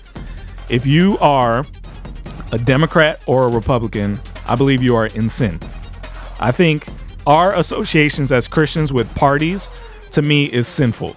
If 0.69 0.87
you 0.87 1.19
are 1.19 1.65
a 2.53 2.59
Democrat 2.59 3.21
or 3.27 3.45
a 3.45 3.49
Republican, 3.49 4.21
I 4.47 4.55
believe 4.55 4.83
you 4.83 4.97
are 4.97 5.07
in 5.07 5.29
sin. 5.29 5.59
I 6.39 6.53
think 6.53 6.87
our 7.27 7.55
associations 7.55 8.33
as 8.33 8.49
Christians 8.49 8.93
with 8.93 9.13
parties, 9.15 9.71
to 10.13 10.23
me, 10.23 10.47
is 10.47 10.67
sinful 10.67 11.17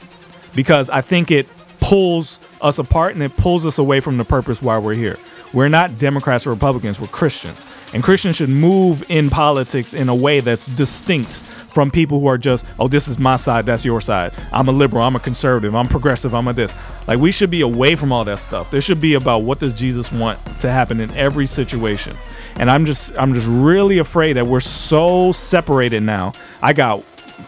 because 0.55 0.89
I 0.89 1.01
think 1.01 1.31
it 1.31 1.47
pulls 1.79 2.39
us 2.61 2.79
apart 2.79 3.13
and 3.13 3.23
it 3.23 3.35
pulls 3.35 3.65
us 3.65 3.77
away 3.77 3.99
from 3.99 4.17
the 4.17 4.25
purpose 4.25 4.61
why 4.61 4.77
we're 4.77 4.93
here. 4.93 5.17
We're 5.53 5.69
not 5.69 5.99
Democrats 5.99 6.47
or 6.47 6.49
Republicans, 6.49 6.99
we're 6.99 7.07
Christians. 7.07 7.67
And 7.93 8.03
Christians 8.03 8.37
should 8.37 8.49
move 8.49 9.09
in 9.11 9.29
politics 9.29 9.93
in 9.93 10.09
a 10.09 10.15
way 10.15 10.39
that's 10.39 10.65
distinct 10.65 11.33
from 11.33 11.91
people 11.91 12.19
who 12.19 12.27
are 12.27 12.39
just, 12.39 12.65
oh, 12.79 12.87
this 12.87 13.07
is 13.07 13.19
my 13.19 13.35
side, 13.35 13.65
that's 13.67 13.85
your 13.85 14.01
side. 14.01 14.33
I'm 14.51 14.67
a 14.67 14.71
liberal, 14.71 15.03
I'm 15.03 15.15
a 15.15 15.19
conservative, 15.19 15.75
I'm 15.75 15.87
progressive, 15.87 16.33
I'm 16.33 16.47
a 16.47 16.53
this. 16.53 16.73
Like 17.07 17.19
we 17.19 17.31
should 17.31 17.51
be 17.51 17.61
away 17.61 17.95
from 17.95 18.11
all 18.11 18.23
that 18.25 18.39
stuff. 18.39 18.71
This 18.71 18.83
should 18.83 19.01
be 19.01 19.13
about 19.13 19.43
what 19.43 19.59
does 19.59 19.73
Jesus 19.73 20.11
want 20.11 20.39
to 20.61 20.71
happen 20.71 20.99
in 20.99 21.11
every 21.11 21.45
situation. 21.45 22.15
And 22.57 22.69
I'm 22.69 22.85
just 22.85 23.17
I'm 23.17 23.33
just 23.33 23.47
really 23.47 23.97
afraid 23.97 24.33
that 24.33 24.45
we're 24.45 24.59
so 24.59 25.31
separated 25.31 26.03
now. 26.03 26.33
I 26.61 26.73
got 26.73 27.03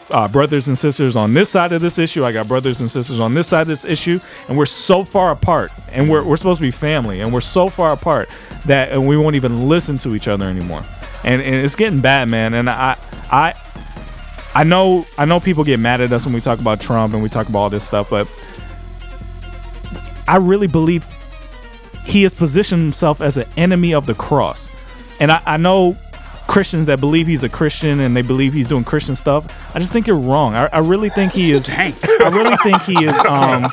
uh, 0.10 0.28
brothers 0.28 0.68
and 0.68 0.78
sisters 0.78 1.16
on 1.16 1.34
this 1.34 1.50
side 1.50 1.72
of 1.72 1.82
this 1.82 2.00
issue. 2.00 2.26
I 2.26 2.32
got 2.32 2.48
brothers 2.48 2.82
and 2.82 2.90
sisters 2.90 3.20
on 3.20 3.34
this 3.34 3.48
side 3.48 3.62
of 3.62 3.68
this 3.68 3.86
issue, 3.86 4.20
and 4.48 4.58
we're 4.58 4.66
so 4.66 5.04
far 5.04 5.32
apart. 5.32 5.72
And 5.92 6.10
we're, 6.10 6.24
we're 6.24 6.38
supposed 6.38 6.60
to 6.60 6.64
be 6.64 6.72
family, 6.72 7.22
and 7.22 7.34
we're 7.34 7.42
so 7.42 7.70
far 7.70 7.92
apart 7.92 8.30
that 8.66 8.92
and 8.92 9.08
we 9.08 9.18
won't 9.18 9.36
even 9.36 9.70
listen 9.70 9.98
to 10.00 10.16
each 10.16 10.28
other 10.28 10.46
anymore. 10.46 10.84
And, 11.24 11.42
and 11.42 11.56
it's 11.56 11.76
getting 11.76 12.02
bad, 12.02 12.30
man. 12.30 12.54
And 12.54 12.70
I 12.70 12.98
I 13.32 13.54
I 14.54 14.64
know 14.64 15.06
I 15.18 15.26
know 15.26 15.40
people 15.40 15.64
get 15.64 15.80
mad 15.80 16.02
at 16.02 16.12
us 16.12 16.26
when 16.26 16.34
we 16.34 16.42
talk 16.42 16.60
about 16.60 16.82
Trump 16.82 17.14
and 17.14 17.22
we 17.22 17.30
talk 17.30 17.50
about 17.50 17.60
all 17.60 17.70
this 17.70 17.86
stuff, 17.86 18.10
but 18.10 18.28
I 20.28 20.38
really 20.38 20.68
believe 20.68 21.06
he 22.06 22.24
has 22.24 22.34
positioned 22.34 22.82
himself 22.82 23.22
as 23.22 23.38
an 23.38 23.48
enemy 23.58 23.94
of 23.94 24.06
the 24.06 24.14
cross. 24.14 24.70
And 25.20 25.32
I, 25.32 25.42
I 25.46 25.58
know 25.58 25.98
Christians 26.48 26.86
that 26.86 27.00
believe 27.00 27.28
he's 27.28 27.44
a 27.44 27.50
Christian 27.50 28.00
and 28.00 28.16
they 28.16 28.22
believe 28.22 28.54
he's 28.54 28.68
doing 28.68 28.84
Christian 28.84 29.16
stuff. 29.16 29.76
I 29.76 29.80
just 29.80 29.92
think 29.92 30.08
you're 30.08 30.18
wrong. 30.18 30.56
I, 30.56 30.68
I 30.72 30.80
really 30.80 31.10
think 31.10 31.34
he 31.34 31.52
is. 31.52 31.70
I 31.70 31.94
really 32.32 32.58
think 32.58 32.82
he 32.84 33.06
is. 33.06 33.16
Um, 33.26 33.72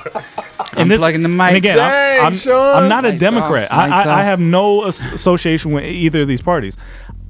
and 0.77 0.91
this, 0.91 1.01
plugging 1.01 1.23
the 1.23 1.29
and 1.29 1.37
mic. 1.37 1.57
again, 1.57 1.79
I'm, 1.79 2.29
I'm, 2.29 2.35
Sean. 2.35 2.83
I'm 2.83 2.89
not 2.89 3.05
a 3.05 3.17
Democrat. 3.17 3.71
off, 3.71 3.79
I, 3.79 4.03
I, 4.05 4.21
I 4.21 4.25
have 4.25 4.41
no 4.41 4.87
association 4.87 5.73
with 5.73 5.85
either 5.85 6.23
of 6.23 6.29
these 6.29 6.41
parties. 6.41 6.79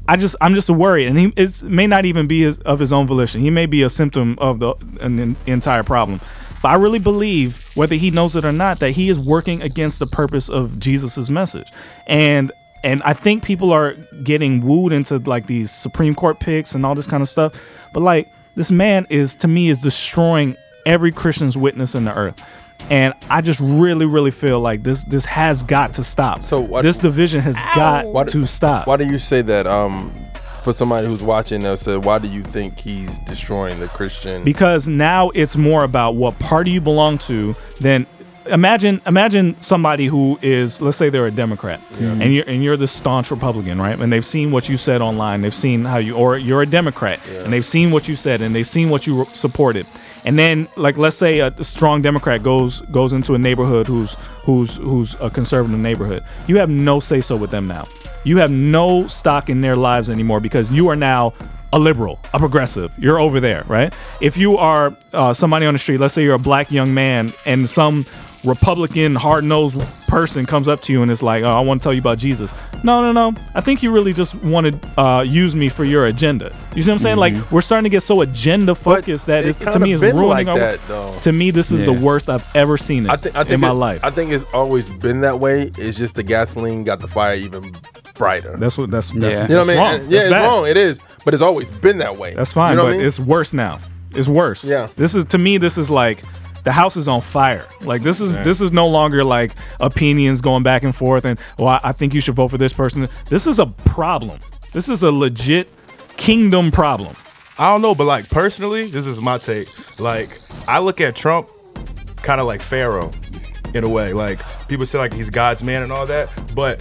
I 0.07 0.17
just 0.17 0.37
I'm 0.41 0.55
just 0.55 0.71
worried, 0.71 1.09
and 1.09 1.19
he 1.19 1.33
it 1.37 1.63
may 1.63 1.87
not 1.87 2.05
even 2.05 2.27
be 2.27 2.43
his, 2.43 2.59
of 2.59 2.79
his 2.79 2.93
own 2.93 3.07
volition. 3.07 3.41
He 3.41 3.51
may 3.51 3.67
be 3.67 3.83
a 3.83 3.89
symptom 3.89 4.39
of 4.39 4.61
the 4.61 4.75
an, 5.01 5.19
an 5.19 5.37
entire 5.47 5.83
problem. 5.83 6.21
But 6.63 6.69
I 6.69 6.75
really 6.75 7.01
believe, 7.01 7.71
whether 7.75 7.97
he 7.97 8.11
knows 8.11 8.37
it 8.37 8.45
or 8.45 8.53
not, 8.53 8.79
that 8.79 8.93
he 8.93 9.09
is 9.09 9.19
working 9.19 9.63
against 9.63 9.99
the 9.99 10.07
purpose 10.07 10.49
of 10.49 10.79
Jesus's 10.79 11.31
message, 11.31 11.67
and 12.07 12.53
and 12.85 13.03
I 13.03 13.13
think 13.13 13.45
people 13.45 13.73
are 13.73 13.95
getting 14.25 14.61
wooed 14.67 14.93
into 14.93 15.19
like 15.19 15.47
these 15.47 15.71
Supreme 15.71 16.15
Court 16.15 16.41
picks 16.41 16.75
and 16.75 16.85
all 16.85 16.95
this 16.95 17.07
kind 17.07 17.23
of 17.23 17.29
stuff. 17.29 17.55
But 17.93 18.01
like 18.01 18.29
this 18.55 18.71
man 18.71 19.07
is 19.11 19.37
to 19.37 19.49
me 19.49 19.69
is 19.69 19.79
destroying 19.79 20.57
every 20.87 21.13
Christian's 21.13 21.57
witness 21.57 21.95
in 21.95 22.05
the 22.05 22.15
earth. 22.15 22.43
And 22.91 23.15
I 23.31 23.41
just 23.43 23.61
really, 23.61 24.07
really 24.07 24.33
feel 24.33 24.61
like 24.61 24.83
this 24.83 25.05
this 25.05 25.25
has 25.27 25.63
got 25.63 25.95
to 25.95 26.05
stop. 26.05 26.43
So 26.43 26.61
what- 26.61 26.83
this 26.83 26.99
division 26.99 27.41
has 27.41 27.57
got 27.75 28.07
Why 28.07 28.25
do- 28.25 28.41
to 28.41 28.47
stop. 28.47 28.87
Why 28.87 28.97
do 28.97 29.07
you 29.07 29.19
say 29.19 29.43
that? 29.43 29.67
Um, 29.67 30.13
for 30.63 30.73
somebody 30.73 31.09
who's 31.09 31.25
watching, 31.25 31.61
they 31.63 31.75
said, 31.75 32.05
why 32.05 32.19
do 32.21 32.29
you 32.29 32.41
think 32.43 32.79
he's 32.79 33.19
destroying 33.21 33.81
the 33.81 33.89
Christian? 33.89 34.45
because 34.45 34.87
now 34.87 35.31
it's 35.31 35.57
more 35.57 35.83
about 35.83 36.15
what 36.15 36.39
party 36.39 36.71
you 36.71 36.81
belong 36.81 37.19
to 37.19 37.57
than 37.81 38.07
imagine 38.47 39.01
imagine 39.07 39.61
somebody 39.61 40.07
who 40.07 40.39
is 40.43 40.81
let's 40.81 40.97
say 40.97 41.09
they're 41.11 41.27
a 41.27 41.31
democrat 41.31 41.81
and 41.99 42.35
you're 42.35 42.45
and 42.49 42.63
you're 42.63 42.77
the 42.77 42.87
staunch 42.87 43.31
republican 43.31 43.81
right? 43.81 43.99
And 43.99 44.13
they've 44.13 44.25
seen 44.25 44.51
what 44.51 44.69
you 44.69 44.77
said 44.77 45.01
online. 45.03 45.41
They've 45.43 45.55
seen 45.55 45.85
how 45.85 45.99
you 45.99 46.15
or 46.15 46.37
you're 46.37 46.63
a 46.63 46.67
democrat 46.67 47.21
and 47.29 47.53
they've 47.53 47.65
seen 47.65 47.91
what 47.91 48.09
you 48.09 48.17
said 48.17 48.43
and 48.43 48.55
they've 48.55 48.67
seen 48.67 48.91
what 48.91 49.07
you 49.07 49.25
supported. 49.33 49.87
And 50.25 50.39
then 50.39 50.69
like 50.77 50.97
let's 50.97 51.17
say 51.17 51.41
a, 51.41 51.49
a 51.49 51.65
strong 51.65 52.03
democrat 52.03 52.43
goes 52.43 52.81
goes 52.83 53.13
into 53.13 53.35
a 53.35 53.39
neighborhood 53.39 53.87
who's 53.87 54.15
who's 54.45 54.77
who's 54.77 55.15
a 55.21 55.31
conservative 55.31 55.79
neighborhood. 55.79 56.23
You 56.47 56.59
have 56.59 56.71
no 56.71 57.01
say 57.01 57.21
so 57.21 57.37
with 57.37 57.51
them 57.51 57.67
now. 57.67 57.89
You 58.25 58.39
have 58.39 58.51
no 58.51 59.07
stock 59.09 59.51
in 59.51 59.61
their 59.61 59.77
lives 59.77 60.09
anymore 60.09 60.41
because 60.41 60.71
you 60.71 60.89
are 60.89 60.97
now 60.97 61.35
a 61.73 61.79
liberal, 61.79 62.21
a 62.35 62.39
progressive. 62.39 62.93
You're 62.99 63.19
over 63.19 63.41
there, 63.41 63.65
right? 63.67 63.93
If 64.21 64.37
you 64.37 64.59
are 64.59 64.95
uh, 65.13 65.33
somebody 65.33 65.67
on 65.67 65.73
the 65.73 65.79
street, 65.79 65.99
let's 65.99 66.15
say 66.15 66.23
you're 66.23 66.35
a 66.35 66.39
black 66.39 66.71
young 66.71 66.93
man, 66.93 67.33
and 67.47 67.69
some 67.69 68.05
Republican, 68.45 69.15
hard 69.15 69.45
nosed 69.45 69.81
person 70.09 70.45
comes 70.45 70.67
up 70.69 70.81
to 70.83 70.93
you 70.93 71.03
and 71.03 71.11
is 71.11 71.23
like, 71.23 71.43
"Oh, 71.45 71.51
I 71.57 71.61
want 71.61 71.81
to 71.81 71.85
tell 71.85 71.93
you 71.95 72.01
about 72.01 72.19
Jesus." 72.19 72.53
No, 72.85 73.01
no, 73.01 73.13
no. 73.13 73.39
I 73.55 73.61
think 73.61 73.83
you 73.83 73.93
really 73.93 74.13
just 74.13 74.35
want 74.43 74.67
to 74.83 75.01
uh, 75.01 75.23
use 75.23 75.55
me 75.55 75.69
for 75.69 75.85
your 75.85 76.07
agenda. 76.07 76.55
You 76.75 76.83
see 76.83 76.91
what 76.91 76.95
I'm 76.95 76.99
saying? 76.99 77.17
Like 77.19 77.51
we're 77.53 77.61
starting 77.61 77.85
to 77.85 77.91
get 77.91 78.03
so 78.03 78.21
agenda 78.23 78.75
focused 78.75 79.27
that 79.27 79.45
it 79.45 79.51
it's, 79.61 79.73
to 79.73 79.79
me 79.79 79.93
is 79.93 80.01
ruining 80.01 80.29
like 80.29 80.49
our. 80.49 80.59
that, 80.59 80.81
though. 80.89 81.17
To 81.23 81.33
me, 81.33 81.51
this 81.53 81.71
is 81.71 81.87
Yeah. 81.87 81.95
the 81.95 82.01
worst 82.05 82.29
I've 82.29 82.45
ever 82.57 82.77
seen 82.77 83.05
it 83.05 83.11
I 83.11 83.17
think, 83.17 83.37
I 83.37 83.45
think 83.45 83.55
in 83.55 83.61
my 83.61 83.71
it- 83.71 83.75
life. 83.75 84.01
I 84.05 84.11
think 84.11 84.33
it's 84.33 84.45
always 84.53 84.89
been 84.89 85.21
that 85.21 85.39
way. 85.39 85.71
It's 85.79 85.97
just 85.97 86.17
the 86.17 86.23
gasoline 86.25 86.83
got 86.85 86.99
the 87.01 87.09
fire 87.09 87.37
even 87.37 87.71
brighter. 88.15 88.57
that's 88.59 88.77
what 88.77 88.91
that's 88.91 89.11
that's, 89.11 89.39
Yeah. 89.39 89.43
you 89.45 89.49
know 89.55 89.61
what 89.61 89.63
I 89.63 89.67
that's 89.67 89.69
mean? 89.69 89.79
wrong. 89.79 89.93
Yeah, 89.93 89.99
That's 89.99 90.25
it's 90.27 90.33
bad. 90.33 90.45
wrong. 90.47 90.67
It 90.69 90.77
is, 90.77 90.99
but 91.25 91.35
it's 91.35 91.43
always 91.43 91.71
been 91.71 91.99
that 91.99 92.17
way. 92.17 92.35
That's 92.35 92.53
fine, 92.53 92.73
You 92.73 92.77
know 92.79 92.83
but 92.83 92.87
what 92.89 92.95
I 92.95 92.99
mean? 92.99 93.07
it's 93.07 93.21
worse 93.21 93.53
now. 93.53 93.79
It's 94.15 94.29
worse. 94.29 94.65
Yeah. 94.65 94.89
This 94.97 95.15
is 95.15 95.25
to 95.27 95.39
me. 95.39 95.57
This 95.59 95.79
is 95.79 95.89
like 95.91 96.23
the 96.65 96.73
house 96.73 96.97
is 96.97 97.09
on 97.09 97.21
fire. 97.21 97.67
Like 97.83 98.03
this 98.03 98.21
is 98.21 98.33
this 98.45 98.61
is 98.61 98.73
no 98.73 98.89
longer 98.89 99.25
like 99.25 99.53
opinions 99.81 100.41
going 100.41 100.63
back 100.63 100.83
and 100.83 100.95
forth 100.95 101.25
and 101.25 101.39
well, 101.59 101.69
I, 101.69 101.81
I 101.85 101.93
think 101.93 102.15
you 102.15 102.21
should 102.21 102.35
vote 102.35 102.49
for 102.49 102.59
this 102.59 102.73
person. 102.73 103.09
This 103.29 103.47
is 103.47 103.59
a 103.59 103.67
problem. 103.67 104.39
This 104.73 104.89
is 104.89 105.03
a 105.03 105.11
legit 105.11 105.69
kingdom 106.17 106.71
problem. 106.71 107.15
I 107.59 107.69
don't 107.69 107.83
know, 107.83 107.95
but 107.95 108.05
like 108.05 108.29
personally, 108.31 108.87
this 108.87 109.07
is 109.07 109.21
my 109.21 109.39
take. 109.39 109.69
Like 110.01 110.29
I 110.69 110.79
look 110.79 111.01
at 111.01 111.17
Trump 111.17 111.49
kind 112.17 112.41
of 112.41 112.47
like 112.47 112.63
Pharaoh 112.63 113.11
in 113.75 113.85
a 113.85 113.89
way. 113.89 114.13
Like 114.13 114.41
people 114.69 114.87
say 114.87 114.99
like 114.99 115.13
he's 115.13 115.31
God's 115.31 115.63
man 115.63 115.83
and 115.83 115.93
all 115.93 116.07
that, 116.07 116.31
but 116.55 116.81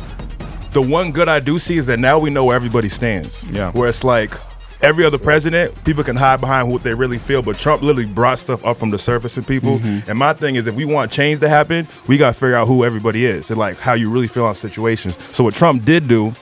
the 0.71 0.81
one 0.81 1.11
good 1.11 1.27
I 1.27 1.39
do 1.39 1.59
see 1.59 1.77
is 1.77 1.85
that 1.88 2.00
now 2.00 2.17
we 2.19 2.29
know 2.29 2.45
where 2.45 2.55
everybody 2.55 2.88
stands. 2.89 3.43
Yeah. 3.45 3.71
Where 3.71 3.89
it's 3.89 4.03
like 4.03 4.33
every 4.81 5.05
other 5.05 5.17
president, 5.17 5.83
people 5.83 6.03
can 6.03 6.15
hide 6.15 6.41
behind 6.41 6.71
what 6.71 6.83
they 6.83 6.93
really 6.93 7.17
feel, 7.17 7.41
but 7.41 7.57
Trump 7.57 7.81
literally 7.81 8.11
brought 8.11 8.39
stuff 8.39 8.65
up 8.65 8.77
from 8.77 8.89
the 8.89 9.00
surface 9.00 9.33
to 9.35 9.41
people. 9.41 9.79
Mm-hmm. 9.79 10.09
And 10.09 10.19
my 10.19 10.33
thing 10.33 10.55
is, 10.55 10.67
if 10.67 10.75
we 10.75 10.85
want 10.85 11.11
change 11.11 11.39
to 11.41 11.50
happen, 11.50 11.88
we 12.07 12.17
got 12.17 12.33
to 12.33 12.39
figure 12.39 12.55
out 12.55 12.67
who 12.67 12.83
everybody 12.83 13.25
is 13.25 13.50
and 13.50 13.59
like 13.59 13.77
how 13.77 13.93
you 13.93 14.09
really 14.09 14.27
feel 14.27 14.45
on 14.45 14.55
situations. 14.55 15.17
So 15.33 15.43
what 15.43 15.53
Trump 15.53 15.85
did 15.85 16.07
do, 16.07 16.33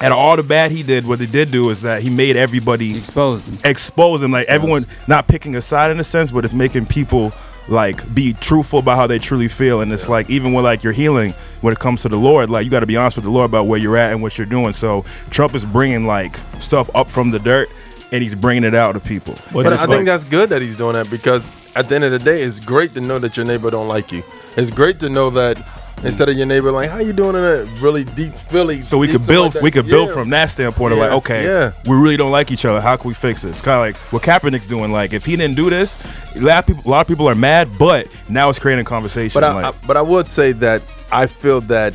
and 0.00 0.14
all 0.14 0.36
the 0.36 0.44
bad 0.44 0.70
he 0.70 0.84
did, 0.84 1.06
what 1.06 1.18
he 1.18 1.26
did 1.26 1.50
do 1.50 1.70
is 1.70 1.80
that 1.82 2.02
he 2.02 2.10
made 2.10 2.36
everybody 2.36 2.96
Exposed 2.96 3.44
them. 3.46 3.58
expose 3.68 4.22
and 4.22 4.32
like 4.32 4.46
everyone 4.46 4.86
not 5.08 5.26
picking 5.26 5.56
a 5.56 5.62
side 5.62 5.90
in 5.90 5.98
a 5.98 6.04
sense, 6.04 6.30
but 6.30 6.44
it's 6.44 6.54
making 6.54 6.86
people 6.86 7.32
like 7.68 8.12
be 8.14 8.32
truthful 8.32 8.78
about 8.78 8.96
how 8.96 9.06
they 9.06 9.18
truly 9.18 9.48
feel. 9.48 9.80
And 9.80 9.92
it's 9.92 10.08
like 10.08 10.30
even 10.30 10.52
when 10.52 10.64
like 10.64 10.82
you're 10.82 10.92
healing, 10.92 11.32
when 11.60 11.72
it 11.72 11.78
comes 11.78 12.02
to 12.02 12.08
the 12.08 12.16
Lord, 12.16 12.50
like 12.50 12.64
you 12.64 12.70
got 12.70 12.80
to 12.80 12.86
be 12.86 12.96
honest 12.96 13.16
with 13.16 13.24
the 13.24 13.30
Lord 13.30 13.50
about 13.50 13.66
where 13.66 13.78
you're 13.78 13.96
at 13.96 14.12
and 14.12 14.22
what 14.22 14.38
you're 14.38 14.46
doing. 14.46 14.72
So 14.72 15.04
Trump 15.30 15.54
is 15.54 15.64
bringing 15.64 16.06
like 16.06 16.36
stuff 16.60 16.88
up 16.94 17.08
from 17.10 17.30
the 17.30 17.38
dirt, 17.38 17.68
and 18.12 18.22
he's 18.22 18.34
bringing 18.34 18.64
it 18.64 18.74
out 18.74 18.92
to 18.92 19.00
people. 19.00 19.34
What 19.52 19.64
But 19.64 19.72
I 19.74 19.76
like- 19.84 19.88
think 19.90 20.06
that's 20.06 20.24
good 20.24 20.50
that 20.50 20.62
he's 20.62 20.76
doing 20.76 20.94
that 20.94 21.10
because 21.10 21.46
at 21.76 21.88
the 21.88 21.94
end 21.94 22.04
of 22.04 22.10
the 22.12 22.18
day, 22.18 22.42
it's 22.42 22.58
great 22.60 22.94
to 22.94 23.00
know 23.00 23.18
that 23.18 23.36
your 23.36 23.44
neighbor 23.46 23.70
don't 23.70 23.88
like 23.88 24.10
you. 24.12 24.22
It's 24.56 24.70
great 24.70 24.98
to 25.00 25.08
know 25.08 25.30
that 25.30 25.58
instead 26.04 26.28
of 26.28 26.36
your 26.36 26.46
neighbor 26.46 26.70
like, 26.70 26.90
"How 26.90 26.98
you 26.98 27.12
doing?" 27.12 27.36
in 27.36 27.42
a 27.42 27.64
really 27.80 28.04
deep 28.04 28.32
Philly, 28.34 28.82
So 28.84 28.98
we 28.98 29.08
could 29.08 29.26
build, 29.26 29.54
like 29.54 29.62
we 29.64 29.70
could 29.70 29.86
build 29.86 30.08
Yeah. 30.08 30.14
from 30.14 30.30
that 30.30 30.50
standpoint 30.50 30.92
of 30.92 30.98
like, 30.98 31.10
okay, 31.12 31.44
yeah. 31.44 31.72
we 31.86 31.96
really 31.96 32.16
don't 32.16 32.30
like 32.30 32.50
each 32.50 32.64
other. 32.64 32.80
How 32.80 32.96
can 32.96 33.08
we 33.08 33.14
fix 33.14 33.42
this? 33.42 33.60
Kind 33.60 33.74
of 33.76 33.80
like 33.86 33.96
what 34.12 34.22
Kaepernick's 34.22 34.66
doing. 34.66 34.92
Like 34.92 35.12
if 35.12 35.24
he 35.24 35.36
didn't 35.36 35.56
do 35.56 35.68
this, 35.70 35.96
a 36.36 36.40
lot 36.40 36.58
of 36.60 36.66
people, 36.66 36.82
a 36.86 36.90
lot 36.90 37.00
of 37.00 37.06
people 37.08 37.28
are 37.28 37.34
mad, 37.34 37.68
but 37.78 38.06
now 38.28 38.48
it's 38.48 38.58
creating 38.58 38.84
conversation. 38.84 39.34
But 39.34 39.44
I, 39.44 39.52
like, 39.54 39.74
I, 39.74 39.86
but 39.86 39.96
I 39.96 40.02
would 40.02 40.28
say 40.28 40.52
that 40.52 40.82
I 41.10 41.26
feel 41.26 41.60
that 41.62 41.94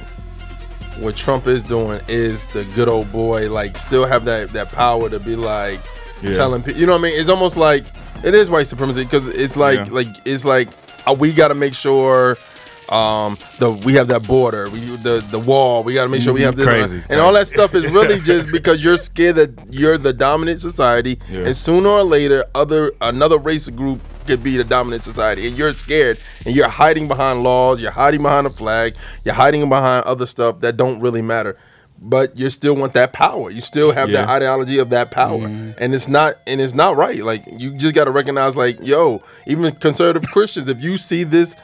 what 1.00 1.16
Trump 1.16 1.48
is 1.48 1.64
doing 1.64 2.00
is 2.08 2.46
the 2.48 2.66
good 2.76 2.88
old 2.88 3.12
boy, 3.12 3.50
like 3.52 3.78
still 3.78 4.06
have 4.06 4.26
that 4.26 4.50
that 4.54 4.72
power 4.72 5.10
to 5.10 5.20
be 5.20 5.36
like 5.36 5.80
Yeah. 6.22 6.34
telling 6.34 6.62
people. 6.62 6.80
You 6.80 6.86
know 6.88 6.94
what 6.94 7.00
I 7.00 7.04
mean? 7.04 7.20
It's 7.20 7.30
almost 7.30 7.58
like 7.58 7.84
it 8.24 8.34
is 8.36 8.50
white 8.50 8.68
supremacy 8.68 9.04
because 9.04 9.28
it's 9.30 9.56
like 9.58 9.80
Yeah. 9.80 9.88
like 9.92 10.08
it's 10.26 10.46
like 10.46 10.70
uh, 11.08 11.14
we 11.18 11.32
got 11.34 11.48
to 11.50 11.56
make 11.56 11.74
sure. 11.74 12.38
Um, 12.90 13.38
the 13.60 13.72
we 13.86 13.94
have 13.94 14.08
that 14.10 14.28
border, 14.28 14.70
we 14.70 14.80
the 14.80 15.26
the 15.32 15.40
wall. 15.40 15.84
We 15.84 15.94
got 15.94 16.04
to 16.04 16.10
make 16.10 16.22
sure 16.22 16.34
we 16.34 16.42
have 16.42 16.56
this, 16.56 16.68
and, 16.68 16.90
Crazy. 16.90 17.04
and 17.10 17.20
all 17.22 17.34
that 17.34 17.48
stuff 17.48 17.74
is 17.76 17.84
really 17.92 18.20
just 18.32 18.52
because 18.52 18.84
you're 18.84 18.98
scared 18.98 19.36
that 19.38 19.52
you're 19.74 19.98
the 19.98 20.14
dominant 20.14 20.60
society, 20.62 21.18
Yeah. 21.30 21.42
and 21.46 21.56
sooner 21.58 21.90
or 21.90 22.04
later, 22.04 22.46
other 22.54 22.92
another 23.02 23.38
race 23.38 23.70
group 23.70 24.02
could 24.28 24.44
be 24.44 24.58
the 24.58 24.64
dominant 24.64 25.04
society, 25.04 25.48
and 25.48 25.58
you're 25.58 25.74
scared, 25.74 26.18
and 26.46 26.56
you're 26.56 26.68
hiding 26.68 27.08
behind 27.08 27.44
laws, 27.44 27.82
you're 27.82 27.92
hiding 27.92 28.22
behind 28.22 28.48
a 28.48 28.50
flag, 28.50 28.96
you're 29.24 29.34
hiding 29.34 29.68
behind 29.70 30.06
other 30.06 30.26
stuff 30.26 30.60
that 30.62 30.78
don't 30.78 31.00
really 31.00 31.22
matter. 31.22 31.56
But 32.06 32.36
you 32.36 32.50
still 32.50 32.76
want 32.76 32.94
that 32.96 33.14
power. 33.14 33.50
You 33.50 33.62
still 33.62 33.94
have 33.94 34.12
that 34.12 34.28
ideology 34.28 34.78
of 34.78 34.90
that 34.90 35.10
power, 35.10 35.46
and 35.46 35.96
it's 35.96 36.10
not 36.10 36.36
and 36.46 36.60
it's 36.60 36.74
not 36.74 36.98
right. 36.98 37.24
Like 37.24 37.44
you 37.58 37.72
just 37.78 37.96
got 37.96 38.06
to 38.06 38.12
recognize, 38.12 38.58
like 38.58 38.78
yo, 38.82 39.24
even 39.48 39.72
conservative 39.76 40.30
Christians, 40.30 40.68
if 40.68 40.84
you 40.84 40.98
see 40.98 41.24
this 41.24 41.56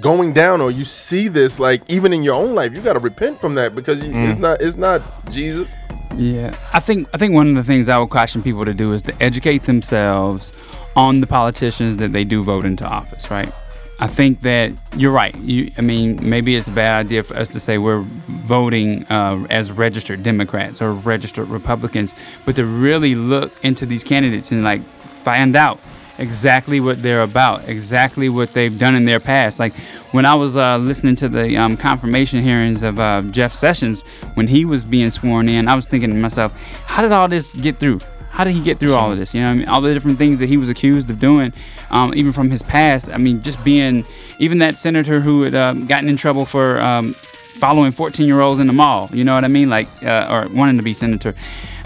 going 0.00 0.32
down 0.32 0.60
or 0.60 0.70
you 0.70 0.84
see 0.84 1.28
this, 1.28 1.58
like 1.58 1.82
even 1.88 2.12
in 2.12 2.22
your 2.22 2.34
own 2.34 2.54
life, 2.54 2.74
you 2.74 2.80
got 2.80 2.94
to 2.94 2.98
repent 2.98 3.40
from 3.40 3.54
that 3.56 3.74
because 3.74 4.02
you, 4.02 4.10
it's 4.14 4.38
not 4.38 4.62
it's 4.62 4.76
not 4.76 5.02
Jesus. 5.30 5.74
Yeah, 6.16 6.56
I 6.72 6.80
think 6.80 7.08
I 7.14 7.18
think 7.18 7.34
one 7.34 7.48
of 7.48 7.54
the 7.54 7.64
things 7.64 7.88
I 7.88 7.98
would 7.98 8.10
caution 8.10 8.42
people 8.42 8.64
to 8.64 8.74
do 8.74 8.92
is 8.92 9.02
to 9.04 9.22
educate 9.22 9.64
themselves 9.64 10.52
on 10.94 11.20
the 11.20 11.26
politicians 11.26 11.96
that 11.98 12.12
they 12.12 12.24
do 12.24 12.42
vote 12.42 12.64
into 12.64 12.84
office. 12.86 13.30
Right. 13.30 13.52
I 14.00 14.08
think 14.08 14.40
that 14.40 14.72
you're 14.96 15.12
right. 15.12 15.32
You, 15.36 15.70
I 15.78 15.80
mean, 15.80 16.28
maybe 16.28 16.56
it's 16.56 16.66
a 16.66 16.72
bad 16.72 17.06
idea 17.06 17.22
for 17.22 17.36
us 17.36 17.48
to 17.50 17.60
say 17.60 17.78
we're 17.78 18.00
voting 18.00 19.04
uh, 19.04 19.46
as 19.48 19.70
registered 19.70 20.24
Democrats 20.24 20.82
or 20.82 20.92
registered 20.92 21.48
Republicans, 21.48 22.12
but 22.44 22.56
to 22.56 22.64
really 22.64 23.14
look 23.14 23.52
into 23.64 23.86
these 23.86 24.02
candidates 24.02 24.50
and 24.50 24.64
like 24.64 24.80
find 24.80 25.54
out 25.54 25.78
exactly 26.18 26.80
what 26.80 27.02
they're 27.02 27.22
about, 27.22 27.68
exactly 27.68 28.28
what 28.28 28.52
they've 28.52 28.78
done 28.78 28.94
in 28.94 29.04
their 29.04 29.20
past. 29.20 29.58
Like 29.58 29.74
when 30.12 30.24
I 30.24 30.34
was 30.34 30.56
uh, 30.56 30.78
listening 30.78 31.16
to 31.16 31.28
the 31.28 31.56
um, 31.56 31.76
confirmation 31.76 32.42
hearings 32.42 32.82
of 32.82 32.98
uh, 32.98 33.22
Jeff 33.30 33.52
Sessions 33.52 34.02
when 34.34 34.48
he 34.48 34.64
was 34.64 34.84
being 34.84 35.10
sworn 35.10 35.48
in, 35.48 35.68
I 35.68 35.74
was 35.74 35.86
thinking 35.86 36.10
to 36.10 36.16
myself, 36.16 36.52
how 36.86 37.02
did 37.02 37.12
all 37.12 37.28
this 37.28 37.54
get 37.54 37.76
through? 37.76 38.00
How 38.30 38.44
did 38.44 38.54
he 38.54 38.62
get 38.62 38.78
through 38.78 38.94
all 38.94 39.12
of 39.12 39.18
this? 39.18 39.34
You 39.34 39.42
know, 39.42 39.50
I 39.50 39.54
mean, 39.54 39.68
all 39.68 39.82
the 39.82 39.92
different 39.92 40.16
things 40.16 40.38
that 40.38 40.48
he 40.48 40.56
was 40.56 40.70
accused 40.70 41.10
of 41.10 41.20
doing, 41.20 41.52
um, 41.90 42.14
even 42.14 42.32
from 42.32 42.50
his 42.50 42.62
past. 42.62 43.10
I 43.10 43.18
mean, 43.18 43.42
just 43.42 43.62
being 43.62 44.06
even 44.38 44.58
that 44.58 44.76
senator 44.76 45.20
who 45.20 45.42
had 45.42 45.54
um, 45.54 45.86
gotten 45.86 46.08
in 46.08 46.16
trouble 46.16 46.46
for 46.46 46.80
um, 46.80 47.12
following 47.12 47.92
14 47.92 48.26
year 48.26 48.40
olds 48.40 48.58
in 48.58 48.66
the 48.66 48.72
mall. 48.72 49.10
You 49.12 49.24
know 49.24 49.34
what 49.34 49.44
I 49.44 49.48
mean? 49.48 49.68
Like, 49.68 49.86
uh, 50.02 50.28
or 50.30 50.48
wanting 50.56 50.78
to 50.78 50.82
be 50.82 50.94
senator. 50.94 51.34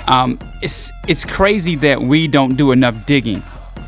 Um, 0.06 0.38
it's 0.62 0.92
it's 1.08 1.24
crazy 1.24 1.74
that 1.76 2.00
we 2.00 2.28
don't 2.28 2.54
do 2.54 2.70
enough 2.70 3.06
digging 3.06 3.42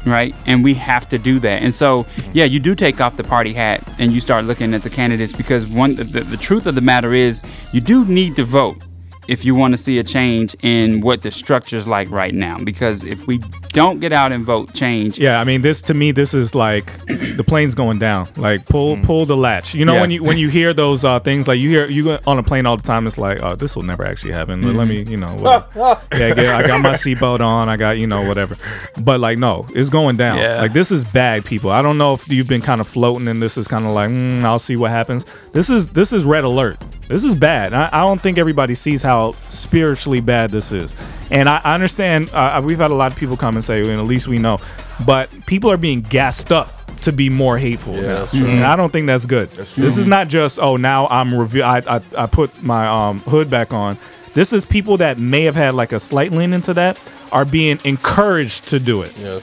right? 0.04 0.34
And 0.46 0.64
we 0.64 0.74
have 0.74 1.08
to 1.10 1.18
do 1.18 1.38
that. 1.40 1.62
And 1.62 1.74
so, 1.74 2.04
mm-hmm. 2.04 2.30
yeah, 2.34 2.44
you 2.44 2.60
do 2.60 2.74
take 2.74 3.00
off 3.00 3.16
the 3.16 3.24
party 3.24 3.52
hat 3.52 3.86
and 3.98 4.12
you 4.12 4.20
start 4.20 4.44
looking 4.44 4.74
at 4.74 4.82
the 4.82 4.90
candidates 4.90 5.32
because 5.32 5.66
one, 5.66 5.94
the, 5.96 6.04
the 6.04 6.36
truth 6.36 6.66
of 6.66 6.74
the 6.74 6.80
matter 6.80 7.14
is, 7.14 7.42
you 7.72 7.80
do 7.80 8.04
need 8.04 8.36
to 8.36 8.44
vote. 8.44 8.82
If 9.28 9.44
you 9.44 9.54
want 9.54 9.72
to 9.74 9.78
see 9.78 9.98
a 9.98 10.02
change 10.04 10.56
in 10.62 11.00
what 11.00 11.22
the 11.22 11.30
structure's 11.30 11.86
like 11.86 12.10
right 12.10 12.34
now. 12.34 12.58
Because 12.58 13.04
if 13.04 13.26
we 13.26 13.38
don't 13.68 14.00
get 14.00 14.12
out 14.12 14.32
and 14.32 14.44
vote 14.44 14.72
change, 14.74 15.18
Yeah, 15.18 15.40
I 15.40 15.44
mean, 15.44 15.62
this 15.62 15.80
to 15.82 15.94
me, 15.94 16.10
this 16.12 16.34
is 16.34 16.54
like 16.54 16.86
the 17.06 17.44
plane's 17.46 17.74
going 17.74 17.98
down. 17.98 18.26
Like 18.36 18.64
pull, 18.66 18.96
pull 19.02 19.26
the 19.26 19.36
latch. 19.36 19.74
You 19.74 19.84
know, 19.84 19.94
Yeah. 19.94 20.00
when 20.00 20.10
you 20.10 20.22
when 20.24 20.38
you 20.38 20.48
hear 20.48 20.72
those 20.74 21.04
uh, 21.04 21.18
things, 21.20 21.46
like 21.46 21.60
you 21.60 21.68
hear 21.68 21.86
you 21.88 22.04
go 22.04 22.18
on 22.26 22.38
a 22.38 22.42
plane 22.42 22.66
all 22.66 22.76
the 22.76 22.82
time. 22.82 23.06
It's 23.06 23.18
like, 23.18 23.42
oh, 23.42 23.54
this 23.54 23.76
will 23.76 23.82
never 23.84 24.04
actually 24.04 24.32
happen. 24.32 24.62
Let- 24.62 24.76
Let 24.76 24.88
me, 24.88 25.02
you 25.02 25.16
know, 25.16 25.34
whatever. 25.36 26.00
yeah, 26.14 26.56
I 26.56 26.66
got 26.66 26.80
my 26.80 26.92
seatbelt 26.92 27.40
on. 27.40 27.68
I 27.68 27.76
got 27.76 27.98
you 27.98 28.06
know 28.06 28.26
whatever. 28.26 28.56
But 28.98 29.20
like, 29.20 29.38
no, 29.38 29.66
it's 29.74 29.90
going 29.90 30.16
down. 30.16 30.38
Yeah. 30.38 30.60
Like 30.60 30.72
this 30.72 30.90
is 30.90 31.04
bad, 31.04 31.44
people. 31.44 31.70
I 31.70 31.82
don't 31.82 31.98
know 31.98 32.14
if 32.14 32.28
you've 32.28 32.48
been 32.48 32.62
kind 32.62 32.80
of 32.80 32.88
floating 32.88 33.28
and 33.28 33.42
this 33.42 33.56
is 33.58 33.68
kind 33.68 33.84
of 33.84 33.92
like, 33.92 34.08
mm, 34.10 34.42
I'll 34.44 34.58
see 34.58 34.76
what 34.76 34.90
happens. 34.90 35.26
This 35.52 35.68
is 35.68 35.88
this 35.88 36.12
is 36.12 36.24
red 36.24 36.44
alert. 36.44 36.78
This 37.08 37.24
is 37.24 37.34
bad. 37.34 37.72
I, 37.72 37.88
I 37.92 38.04
don't 38.06 38.20
think 38.20 38.38
everybody 38.38 38.74
sees 38.74 39.02
how 39.02 39.32
spiritually 39.48 40.20
bad 40.20 40.50
this 40.50 40.72
is. 40.72 40.94
And 41.30 41.48
I, 41.48 41.60
I 41.64 41.74
understand. 41.74 42.30
Uh, 42.32 42.60
we've 42.64 42.78
had 42.78 42.90
a 42.90 42.94
lot 42.94 43.10
of 43.12 43.18
people 43.18 43.36
come 43.36 43.56
and 43.56 43.64
say, 43.64 43.80
and 43.80 43.90
at 43.92 44.04
least 44.04 44.28
we 44.28 44.38
know. 44.38 44.60
But 45.06 45.30
people 45.46 45.70
are 45.70 45.76
being 45.78 46.02
gassed 46.02 46.52
up 46.52 46.74
to 47.02 47.12
be 47.12 47.30
more 47.30 47.56
hateful. 47.58 47.94
Yeah, 47.94 48.02
that's 48.14 48.30
true. 48.32 48.46
And 48.46 48.64
I 48.64 48.76
don't 48.76 48.92
think 48.92 49.06
that's 49.06 49.24
good. 49.24 49.50
This 49.50 49.96
is 49.96 50.04
not 50.06 50.28
just 50.28 50.58
oh 50.58 50.76
now 50.76 51.06
I'm 51.08 51.32
review. 51.34 51.62
I, 51.62 51.78
I 51.96 52.00
I 52.16 52.26
put 52.26 52.62
my 52.62 52.86
um 52.86 53.20
hood 53.20 53.48
back 53.48 53.72
on. 53.72 53.96
This 54.34 54.52
is 54.52 54.64
people 54.64 54.98
that 54.98 55.16
may 55.18 55.44
have 55.44 55.54
had 55.56 55.74
like 55.74 55.92
a 55.92 56.00
slight 56.00 56.30
lean 56.32 56.52
into 56.52 56.74
that 56.74 57.00
are 57.32 57.44
being 57.44 57.78
encouraged 57.84 58.68
to 58.68 58.78
do 58.80 59.02
it 59.02 59.16
Yes. 59.18 59.42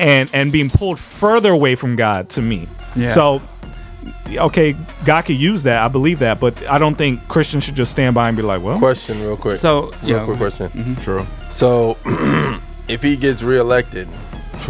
and 0.00 0.30
and 0.32 0.52
being 0.52 0.70
pulled 0.70 0.98
further 0.98 1.50
away 1.52 1.74
from 1.74 1.96
God 1.96 2.28
to 2.30 2.42
me. 2.42 2.68
Yeah. 2.96 3.08
So 3.08 3.42
okay, 4.30 4.74
God 5.04 5.22
could 5.22 5.36
use 5.36 5.62
that. 5.64 5.82
I 5.82 5.88
believe 5.88 6.18
that, 6.20 6.40
but 6.40 6.66
I 6.68 6.78
don't 6.78 6.94
think 6.96 7.26
Christians 7.28 7.64
should 7.64 7.74
just 7.74 7.90
stand 7.90 8.14
by 8.14 8.28
and 8.28 8.36
be 8.36 8.42
like, 8.42 8.62
well, 8.62 8.78
Question, 8.78 9.20
real 9.22 9.36
quick. 9.36 9.56
So, 9.56 9.90
real 10.02 10.18
yeah, 10.18 10.24
quick 10.24 10.38
question. 10.38 10.68
Mm-hmm. 10.68 10.92
Mm-hmm. 10.92 11.02
True. 11.02 11.26
So, 11.50 11.96
if 12.88 13.02
he 13.02 13.16
gets 13.16 13.42
reelected, 13.42 14.08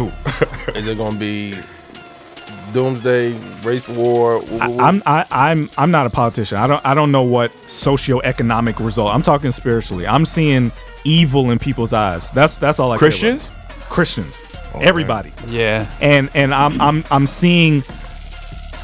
is 0.75 0.87
it 0.87 0.97
gonna 0.97 1.17
be 1.17 1.55
doomsday, 2.73 3.33
race 3.63 3.87
war? 3.87 4.41
Wh- 4.41 4.59
wh- 4.59 4.79
I'm 4.79 5.01
I, 5.05 5.25
I'm 5.31 5.69
I'm 5.77 5.91
not 5.91 6.05
a 6.05 6.09
politician. 6.09 6.57
I 6.57 6.67
don't 6.67 6.85
I 6.85 6.93
don't 6.93 7.11
know 7.11 7.23
what 7.23 7.51
socioeconomic 7.65 8.83
result. 8.83 9.13
I'm 9.13 9.23
talking 9.23 9.51
spiritually. 9.51 10.05
I'm 10.07 10.25
seeing 10.25 10.71
evil 11.03 11.51
in 11.51 11.59
people's 11.59 11.93
eyes. 11.93 12.31
That's 12.31 12.57
that's 12.57 12.79
all 12.79 12.91
I 12.91 12.97
care 12.97 13.07
about. 13.09 13.19
Christians? 13.19 13.49
Christians, 13.89 14.43
everybody. 14.81 15.31
yeah, 15.47 15.89
and 16.01 16.29
and 16.33 16.53
I'm 16.53 16.81
I'm 16.81 17.03
I'm 17.11 17.27
seeing 17.27 17.83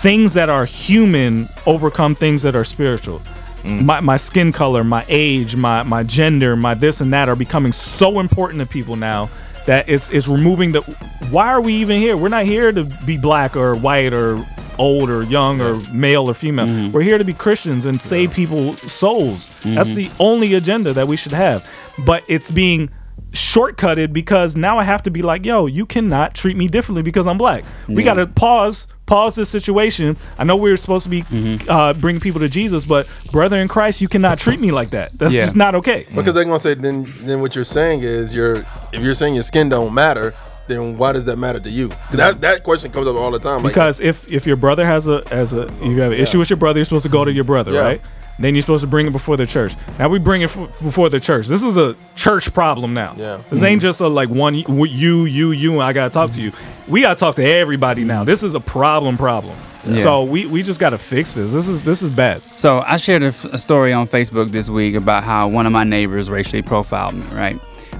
things 0.01 0.34
that 0.34 0.50
are 0.50 0.65
human 0.65 1.48
overcome 1.65 2.15
things 2.15 2.41
that 2.41 2.55
are 2.55 2.63
spiritual. 2.63 3.22
Mm. 3.62 3.86
My 3.86 4.00
my 4.00 4.17
skin 4.17 4.51
color, 4.51 4.84
my 4.84 5.05
age, 5.08 5.55
my 5.55 5.84
my 5.84 6.03
gender, 6.03 6.55
my 6.55 6.74
this 6.74 7.01
and 7.01 7.13
that 7.13 7.29
are 7.29 7.36
becoming 7.36 7.72
so 7.72 8.20
important 8.20 8.60
to 8.60 8.65
people 8.65 8.96
now 8.96 9.29
that 9.67 9.88
it's 9.88 10.10
it's 10.10 10.27
removing 10.27 10.72
the 10.72 10.81
why 11.29 11.48
are 11.50 11.62
we 11.62 11.75
even 11.75 12.00
here? 12.00 12.17
We're 12.17 12.29
not 12.29 12.46
here 12.46 12.72
to 12.72 12.84
be 13.05 13.17
black 13.17 13.55
or 13.55 13.75
white 13.75 14.13
or 14.13 14.43
old 14.79 15.12
or 15.12 15.22
young 15.24 15.62
or 15.62 15.75
male 15.91 16.27
or 16.27 16.34
female. 16.34 16.65
Mm-hmm. 16.65 16.91
We're 16.91 17.03
here 17.03 17.20
to 17.20 17.24
be 17.24 17.34
Christians 17.34 17.86
and 17.86 18.01
save 18.01 18.34
people's 18.34 18.81
souls. 18.91 19.50
That's 19.63 19.89
mm-hmm. 19.89 19.96
the 19.96 20.12
only 20.20 20.55
agenda 20.55 20.93
that 20.93 21.08
we 21.08 21.15
should 21.15 21.34
have. 21.34 21.70
But 22.05 22.24
it's 22.27 22.50
being 22.50 22.89
shortcutted 23.32 24.12
because 24.12 24.56
now 24.56 24.77
I 24.77 24.84
have 24.84 25.03
to 25.03 25.12
be 25.12 25.22
like, 25.22 25.46
yo, 25.46 25.65
you 25.65 25.86
cannot 25.86 26.34
treat 26.36 26.58
me 26.58 26.68
differently 26.68 27.01
because 27.01 27.27
I'm 27.27 27.38
black. 27.38 27.63
We 27.88 28.03
got 28.03 28.15
to 28.15 28.27
pause, 28.27 28.88
pause 29.06 29.36
this 29.36 29.50
situation. 29.50 30.18
I 30.38 30.44
know 30.44 30.56
we 30.58 30.70
were 30.70 30.77
supposed 30.77 31.03
to 31.06 31.10
be 31.10 31.24
uh, 31.70 31.94
bringing 31.94 32.20
people 32.20 32.41
to 32.41 32.50
Jesus, 32.50 32.84
but 32.86 33.08
brother 33.32 33.58
in 33.58 33.68
Christ, 33.68 34.01
you 34.01 34.08
cannot 34.10 34.38
treat 34.39 34.60
me 34.60 34.72
like 34.72 34.89
that. 34.89 35.12
That's 35.18 35.34
Yeah. 35.34 35.44
just 35.44 35.56
not 35.56 35.75
okay. 35.75 36.06
Because 36.13 36.34
they're 36.34 36.44
gonna 36.44 36.60
say 36.60 36.74
then 36.74 37.08
then 37.22 37.41
what 37.41 37.56
you're 37.56 37.63
saying 37.63 38.01
is 38.01 38.36
you're 38.36 38.65
if 38.91 39.01
you're 39.01 39.13
saying 39.15 39.34
your 39.36 39.44
skin 39.44 39.70
don't 39.70 39.94
matter, 39.94 40.34
then 40.68 40.98
why 40.98 41.12
does 41.13 41.24
that 41.25 41.38
matter 41.38 41.60
to 41.60 41.70
you? 41.70 41.89
That 42.12 42.41
that 42.41 42.63
question 42.63 42.91
comes 42.91 43.08
up 43.08 43.15
all 43.15 43.32
the 43.32 43.39
time. 43.39 43.63
Like, 43.63 43.74
Because 43.74 44.01
if 44.01 44.30
if 44.32 44.46
your 44.46 44.58
brother 44.58 44.86
has 44.86 45.08
a 45.08 45.24
as 45.32 45.53
a 45.53 45.70
you 45.82 46.01
have 46.01 46.12
an 46.12 46.20
issue 46.20 46.39
with 46.39 46.50
your 46.50 46.58
brother, 46.58 46.80
you're 46.80 46.86
supposed 46.86 47.03
to 47.03 47.10
go 47.10 47.24
to 47.24 47.32
your 47.32 47.44
brother, 47.46 47.72
Yeah. 47.72 47.80
right? 47.82 48.01
Then 48.41 48.55
you're 48.55 48.62
supposed 48.62 48.81
to 48.81 48.88
bring 48.88 49.07
it 49.07 49.12
before 49.12 49.38
the 49.38 49.45
church. 49.45 49.74
Now 50.00 50.10
we 50.10 50.19
bring 50.19 50.41
it 50.41 50.55
f- 50.55 50.79
before 50.81 51.10
the 51.10 51.19
church. 51.19 51.48
This 51.48 51.63
is 51.63 51.77
a 51.77 51.95
church 52.15 52.53
problem 52.53 52.93
now. 52.93 53.15
Yeah. 53.17 53.41
This 53.50 53.63
ain't 53.63 53.81
just 53.81 54.01
a 54.01 54.07
like 54.07 54.29
one 54.29 54.55
you 54.55 55.25
you 55.25 55.51
you 55.51 55.74
and 55.74 55.81
I 55.83 55.93
gotta 55.93 56.10
talk 56.13 56.31
to 56.33 56.41
you. 56.41 56.51
We 56.88 57.01
gotta 57.01 57.19
talk 57.19 57.36
to 57.36 57.43
everybody 57.45 58.03
now. 58.03 58.24
This 58.24 58.43
is 58.43 58.53
a 58.55 58.60
problem 58.60 59.17
problem. 59.17 59.55
Yeah. 59.86 60.01
So 60.03 60.24
we, 60.24 60.45
we 60.45 60.62
just 60.62 60.79
gotta 60.79 60.98
fix 60.98 61.33
this. 61.36 61.51
This 61.53 61.67
is 61.67 61.81
this 61.81 62.01
is 62.01 62.10
bad. 62.10 62.41
So 62.41 62.83
I 62.86 62.98
shared 62.98 63.24
a, 63.24 63.27
f- 63.27 63.45
a 63.45 63.57
story 63.57 63.93
on 63.93 64.07
Facebook 64.07 64.51
this 64.51 64.69
week 64.69 64.95
about 64.95 65.23
how 65.23 65.47
one 65.47 65.65
of 65.65 65.71
my 65.71 65.84
neighbors 65.84 66.30
racially 66.30 66.62
profiled 66.62 67.15
me. 67.15 67.25
Right, 67.32 67.58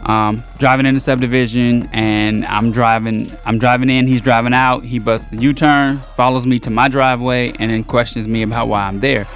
um, 0.08 0.44
driving 0.60 0.86
in 0.86 0.94
the 0.94 1.00
subdivision, 1.02 1.90
and 1.92 2.46
I'm 2.46 2.72
driving. 2.72 3.32
I'm 3.46 3.58
driving 3.58 3.90
in. 3.90 4.06
He's 4.08 4.22
driving 4.22 4.54
out. 4.54 4.84
He 4.84 5.00
busts 5.00 5.30
the 5.32 5.38
U-turn 5.38 6.00
follows 6.16 6.46
me 6.46 6.60
to 6.60 6.70
my 6.70 6.88
driveway, 6.88 7.54
and 7.60 7.72
then 7.72 7.84
questions 7.84 8.28
me 8.28 8.44
about 8.44 8.68
why 8.68 8.84
I'm 8.88 9.00
there. 9.00 9.28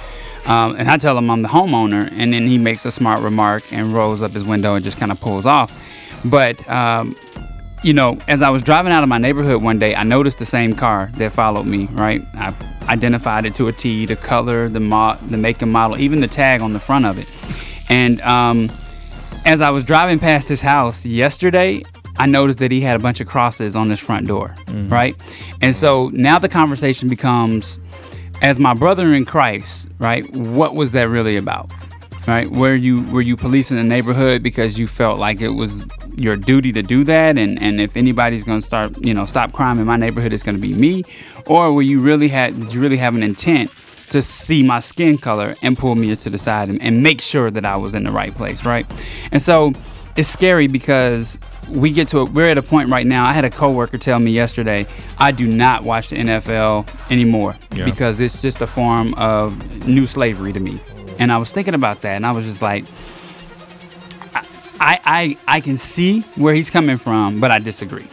Um, 0.46 0.76
and 0.76 0.88
I 0.88 0.96
tell 0.96 1.18
him 1.18 1.28
I'm 1.30 1.42
the 1.42 1.48
homeowner, 1.48 2.08
and 2.12 2.32
then 2.32 2.46
he 2.46 2.56
makes 2.56 2.84
a 2.84 2.92
smart 2.92 3.22
remark 3.22 3.72
and 3.72 3.92
rolls 3.92 4.22
up 4.22 4.30
his 4.30 4.44
window 4.44 4.74
and 4.74 4.84
just 4.84 4.98
kind 4.98 5.10
of 5.10 5.20
pulls 5.20 5.44
off. 5.46 5.72
But 6.24 6.68
um, 6.68 7.16
you 7.82 7.92
know, 7.92 8.18
as 8.26 8.42
I 8.42 8.50
was 8.50 8.62
driving 8.62 8.92
out 8.92 9.02
of 9.02 9.08
my 9.08 9.18
neighborhood 9.18 9.62
one 9.62 9.78
day, 9.78 9.94
I 9.94 10.02
noticed 10.02 10.38
the 10.38 10.46
same 10.46 10.74
car 10.74 11.10
that 11.16 11.32
followed 11.32 11.66
me. 11.66 11.86
Right, 11.86 12.22
I 12.34 12.54
identified 12.88 13.44
it 13.44 13.54
to 13.56 13.66
a 13.68 13.72
T, 13.72 14.06
the 14.06 14.16
color, 14.16 14.68
the 14.68 14.80
mo- 14.80 15.18
the 15.28 15.36
make 15.36 15.62
and 15.62 15.72
model, 15.72 15.98
even 15.98 16.20
the 16.20 16.28
tag 16.28 16.60
on 16.60 16.72
the 16.72 16.80
front 16.80 17.06
of 17.06 17.18
it. 17.18 17.28
And 17.88 18.20
um, 18.20 18.70
as 19.44 19.60
I 19.60 19.70
was 19.70 19.84
driving 19.84 20.18
past 20.18 20.48
his 20.48 20.62
house 20.62 21.04
yesterday, 21.04 21.82
I 22.18 22.26
noticed 22.26 22.60
that 22.60 22.70
he 22.70 22.80
had 22.80 22.96
a 22.96 22.98
bunch 23.00 23.20
of 23.20 23.26
crosses 23.26 23.76
on 23.76 23.90
his 23.90 24.00
front 24.00 24.26
door. 24.26 24.54
Right, 24.88 25.16
and 25.60 25.74
so 25.74 26.10
now 26.12 26.38
the 26.38 26.48
conversation 26.48 27.08
becomes, 27.08 27.78
as 28.42 28.58
my 28.58 28.74
brother 28.74 29.14
in 29.14 29.24
Christ, 29.24 29.88
right? 29.98 30.28
What 30.36 30.74
was 30.74 30.92
that 30.92 31.08
really 31.08 31.36
about? 31.36 31.70
right? 32.26 32.50
Were 32.50 32.74
you 32.74 33.02
were 33.10 33.20
you 33.20 33.36
policing 33.36 33.76
the 33.76 33.84
neighborhood 33.84 34.42
because 34.42 34.78
you 34.78 34.86
felt 34.86 35.18
like 35.18 35.40
it 35.40 35.50
was 35.50 35.84
your 36.16 36.36
duty 36.36 36.72
to 36.72 36.82
do 36.82 37.04
that, 37.04 37.38
and 37.38 37.60
and 37.60 37.80
if 37.80 37.96
anybody's 37.96 38.44
going 38.44 38.60
to 38.60 38.66
start, 38.66 38.96
you 39.04 39.14
know, 39.14 39.24
stop 39.24 39.52
crime 39.52 39.78
in 39.78 39.86
my 39.86 39.96
neighborhood, 39.96 40.32
it's 40.32 40.42
going 40.42 40.56
to 40.56 40.60
be 40.60 40.74
me, 40.74 41.04
or 41.46 41.72
were 41.72 41.82
you 41.82 42.00
really 42.00 42.28
had 42.28 42.58
did 42.58 42.72
you 42.72 42.80
really 42.80 42.96
have 42.96 43.14
an 43.14 43.22
intent 43.22 43.70
to 44.10 44.22
see 44.22 44.62
my 44.62 44.78
skin 44.78 45.18
color 45.18 45.54
and 45.62 45.76
pull 45.76 45.94
me 45.96 46.14
to 46.14 46.30
the 46.30 46.38
side 46.38 46.68
and, 46.68 46.80
and 46.80 47.02
make 47.02 47.20
sure 47.20 47.50
that 47.50 47.64
I 47.64 47.76
was 47.76 47.94
in 47.94 48.04
the 48.04 48.12
right 48.12 48.32
place, 48.32 48.64
right? 48.64 48.86
And 49.32 49.42
so 49.42 49.72
it's 50.16 50.28
scary 50.28 50.68
because 50.68 51.38
we 51.70 51.90
get 51.90 52.08
to 52.08 52.18
a, 52.20 52.24
we're 52.24 52.48
at 52.48 52.58
a 52.58 52.62
point 52.62 52.90
right 52.90 53.06
now. 53.06 53.24
I 53.26 53.32
had 53.32 53.44
a 53.44 53.50
coworker 53.50 53.98
tell 53.98 54.18
me 54.18 54.30
yesterday, 54.30 54.86
I 55.18 55.32
do 55.32 55.46
not 55.46 55.82
watch 55.84 56.08
the 56.08 56.16
NFL 56.16 56.86
anymore 57.10 57.56
Yeah. 57.74 57.84
because 57.84 58.20
it's 58.20 58.40
just 58.40 58.60
a 58.60 58.66
form 58.66 59.14
of 59.14 59.86
new 59.86 60.06
slavery 60.06 60.52
to 60.52 60.60
me. 60.60 60.78
And 61.18 61.32
I 61.32 61.38
was 61.38 61.50
thinking 61.52 61.74
about 61.74 62.02
that, 62.02 62.14
and 62.16 62.26
I 62.26 62.32
was 62.32 62.44
just 62.44 62.60
like, 62.62 62.84
I, 64.78 65.00
I, 65.04 65.38
I 65.48 65.60
can 65.60 65.76
see 65.76 66.20
where 66.36 66.54
he's 66.54 66.68
coming 66.70 66.98
from, 66.98 67.40
but 67.40 67.50
I 67.50 67.58
disagree. 67.58 68.06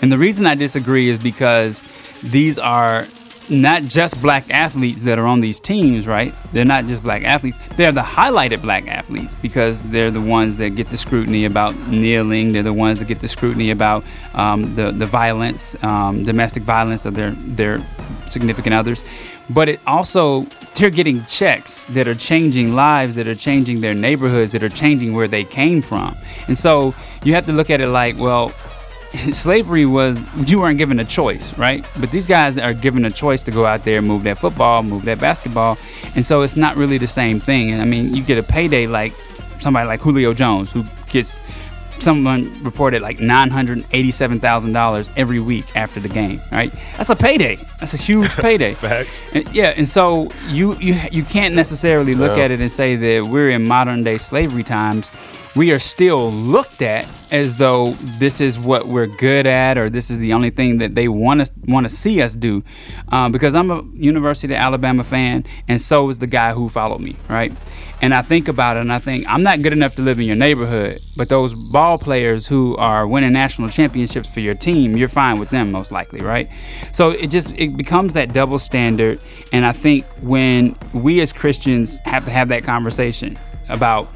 And 0.00 0.10
the 0.10 0.18
reason 0.18 0.46
I 0.46 0.54
disagree 0.54 1.08
is 1.08 1.18
because 1.18 1.82
these 2.22 2.58
are 2.58 3.06
not 3.50 3.82
just 3.82 4.20
black 4.20 4.50
athletes 4.50 5.02
that 5.02 5.18
are 5.18 5.26
on 5.26 5.40
these 5.40 5.60
teams, 5.60 6.06
right? 6.06 6.34
They're 6.52 6.64
not 6.64 6.86
just 6.86 7.02
black 7.02 7.24
athletes. 7.24 7.58
They're 7.76 7.92
the 7.92 8.02
highlighted 8.02 8.62
black 8.62 8.86
athletes 8.86 9.34
because 9.34 9.82
they're 9.84 10.10
the 10.10 10.20
ones 10.20 10.56
that 10.58 10.70
get 10.70 10.88
the 10.90 10.96
scrutiny 10.96 11.44
about 11.44 11.76
kneeling. 11.88 12.52
They're 12.52 12.62
the 12.62 12.72
ones 12.72 12.98
that 12.98 13.06
get 13.06 13.20
the 13.20 13.28
scrutiny 13.28 13.70
about 13.70 14.04
um, 14.34 14.74
the 14.74 14.90
the 14.90 15.06
violence, 15.06 15.82
um, 15.82 16.24
domestic 16.24 16.62
violence 16.62 17.04
of 17.04 17.14
their 17.14 17.30
their 17.30 17.84
significant 18.26 18.74
others. 18.74 19.02
But 19.50 19.68
it 19.68 19.80
also 19.86 20.42
they're 20.74 20.90
getting 20.90 21.24
checks 21.24 21.84
that 21.86 22.06
are 22.06 22.14
changing 22.14 22.74
lives, 22.74 23.16
that 23.16 23.26
are 23.26 23.34
changing 23.34 23.80
their 23.80 23.94
neighborhoods, 23.94 24.52
that 24.52 24.62
are 24.62 24.68
changing 24.68 25.14
where 25.14 25.28
they 25.28 25.44
came 25.44 25.82
from. 25.82 26.14
And 26.46 26.56
so 26.56 26.94
you 27.24 27.34
have 27.34 27.46
to 27.46 27.52
look 27.52 27.70
at 27.70 27.80
it 27.80 27.88
like, 27.88 28.18
well, 28.18 28.52
slavery 29.32 29.86
was 29.86 30.24
you 30.48 30.60
weren't 30.60 30.78
given 30.78 30.98
a 31.00 31.04
choice, 31.04 31.56
right? 31.58 31.86
But 31.98 32.10
these 32.10 32.26
guys 32.26 32.58
are 32.58 32.74
given 32.74 33.04
a 33.04 33.10
choice 33.10 33.42
to 33.44 33.50
go 33.50 33.64
out 33.66 33.84
there, 33.84 34.02
move 34.02 34.22
that 34.24 34.38
football, 34.38 34.82
move 34.82 35.04
that 35.06 35.18
basketball, 35.20 35.78
and 36.14 36.24
so 36.24 36.42
it's 36.42 36.56
not 36.56 36.76
really 36.76 36.98
the 36.98 37.06
same 37.06 37.40
thing. 37.40 37.70
And 37.70 37.80
I 37.82 37.84
mean, 37.84 38.14
you 38.14 38.22
get 38.22 38.38
a 38.38 38.42
payday 38.42 38.86
like 38.86 39.12
somebody 39.60 39.86
like 39.88 40.00
Julio 40.00 40.34
Jones, 40.34 40.72
who 40.72 40.84
gets 41.08 41.42
someone 42.00 42.52
reported 42.62 43.02
like 43.02 43.18
nine 43.18 43.50
hundred 43.50 43.84
eighty-seven 43.92 44.38
thousand 44.40 44.72
dollars 44.72 45.10
every 45.16 45.40
week 45.40 45.64
after 45.76 45.98
the 46.00 46.08
game, 46.08 46.40
right? 46.52 46.72
That's 46.96 47.10
a 47.10 47.16
payday. 47.16 47.56
That's 47.80 47.94
a 47.94 47.96
huge 47.96 48.36
payday. 48.36 48.74
Facts. 48.74 49.22
And- 49.34 49.48
yeah, 49.52 49.74
and 49.76 49.88
so 49.88 50.28
you 50.48 50.74
you 50.76 50.94
you 51.10 51.24
can't 51.24 51.54
necessarily 51.54 52.14
look 52.14 52.36
Yeah. 52.36 52.44
at 52.44 52.50
it 52.52 52.60
and 52.60 52.70
say 52.70 52.94
that 52.96 53.26
we're 53.26 53.50
in 53.50 53.66
modern 53.66 54.04
day 54.04 54.18
slavery 54.18 54.62
times 54.64 55.10
we 55.56 55.72
are 55.72 55.78
still 55.78 56.30
looked 56.30 56.82
at 56.82 57.06
as 57.30 57.56
though 57.56 57.92
this 58.18 58.40
is 58.40 58.58
what 58.58 58.86
we're 58.86 59.06
good 59.06 59.46
at 59.46 59.76
or 59.76 59.90
this 59.90 60.10
is 60.10 60.18
the 60.18 60.32
only 60.32 60.50
thing 60.50 60.78
that 60.78 60.94
they 60.94 61.08
want 61.08 61.44
to 61.44 61.52
want 61.66 61.84
to 61.84 61.94
see 61.94 62.22
us 62.22 62.34
do. 62.34 62.62
Um, 63.08 63.32
because 63.32 63.54
I'm 63.54 63.70
a 63.70 63.82
University 63.94 64.52
of 64.54 64.58
Alabama 64.58 65.04
fan, 65.04 65.44
and 65.66 65.80
so 65.80 66.08
is 66.08 66.18
the 66.18 66.26
guy 66.26 66.52
who 66.52 66.68
followed 66.68 67.00
me, 67.00 67.16
right? 67.28 67.52
And 68.00 68.14
I 68.14 68.22
think 68.22 68.48
about 68.48 68.76
it, 68.76 68.80
and 68.80 68.92
I 68.92 68.98
think 68.98 69.26
I'm 69.28 69.42
not 69.42 69.62
good 69.62 69.72
enough 69.72 69.96
to 69.96 70.02
live 70.02 70.20
in 70.20 70.26
your 70.26 70.36
neighborhood, 70.36 71.00
but 71.16 71.28
those 71.28 71.54
ball 71.54 71.98
players 71.98 72.46
who 72.46 72.76
are 72.76 73.06
winning 73.06 73.32
national 73.32 73.68
championships 73.68 74.28
for 74.28 74.40
your 74.40 74.54
team, 74.54 74.96
you're 74.96 75.08
fine 75.08 75.38
with 75.38 75.50
them 75.50 75.72
most 75.72 75.90
likely, 75.90 76.20
right? 76.20 76.48
So 76.92 77.10
it 77.10 77.28
just 77.28 77.50
it 77.50 77.76
becomes 77.76 78.14
that 78.14 78.32
double 78.32 78.58
standard, 78.58 79.20
and 79.52 79.66
I 79.66 79.72
think 79.72 80.04
when 80.22 80.76
we 80.92 81.20
as 81.20 81.32
Christians 81.32 81.98
have 82.04 82.24
to 82.24 82.30
have 82.30 82.48
that 82.48 82.64
conversation 82.64 83.38
about 83.68 84.08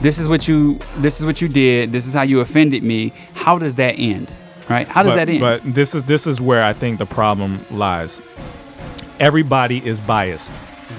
this 0.00 0.18
is 0.18 0.28
what 0.28 0.46
you 0.46 0.78
this 0.98 1.20
is 1.20 1.26
what 1.26 1.40
you 1.40 1.48
did, 1.48 1.92
this 1.92 2.06
is 2.06 2.12
how 2.12 2.22
you 2.22 2.40
offended 2.40 2.82
me. 2.82 3.12
How 3.34 3.58
does 3.58 3.76
that 3.76 3.92
end? 3.92 4.30
Right? 4.68 4.86
How 4.86 5.02
does 5.02 5.12
but, 5.12 5.16
that 5.16 5.28
end? 5.28 5.40
But 5.40 5.62
this 5.64 5.94
is 5.94 6.04
this 6.04 6.26
is 6.26 6.40
where 6.40 6.62
I 6.62 6.72
think 6.72 6.98
the 6.98 7.06
problem 7.06 7.60
lies. 7.70 8.20
Everybody 9.18 9.84
is 9.84 10.00
biased. 10.00 10.52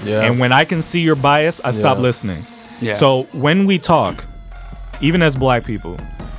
Yeah. 0.04 0.22
And 0.22 0.38
when 0.38 0.52
I 0.52 0.64
can 0.64 0.82
see 0.82 1.00
your 1.00 1.16
bias, 1.16 1.60
I 1.64 1.70
stop 1.70 1.98
listening. 1.98 2.42
Yeah. 2.80 2.94
So 2.94 3.22
when 3.32 3.66
we 3.66 3.78
talk, 3.78 4.24
even 5.00 5.22
as 5.22 5.36
black 5.36 5.64
people, 5.64 5.98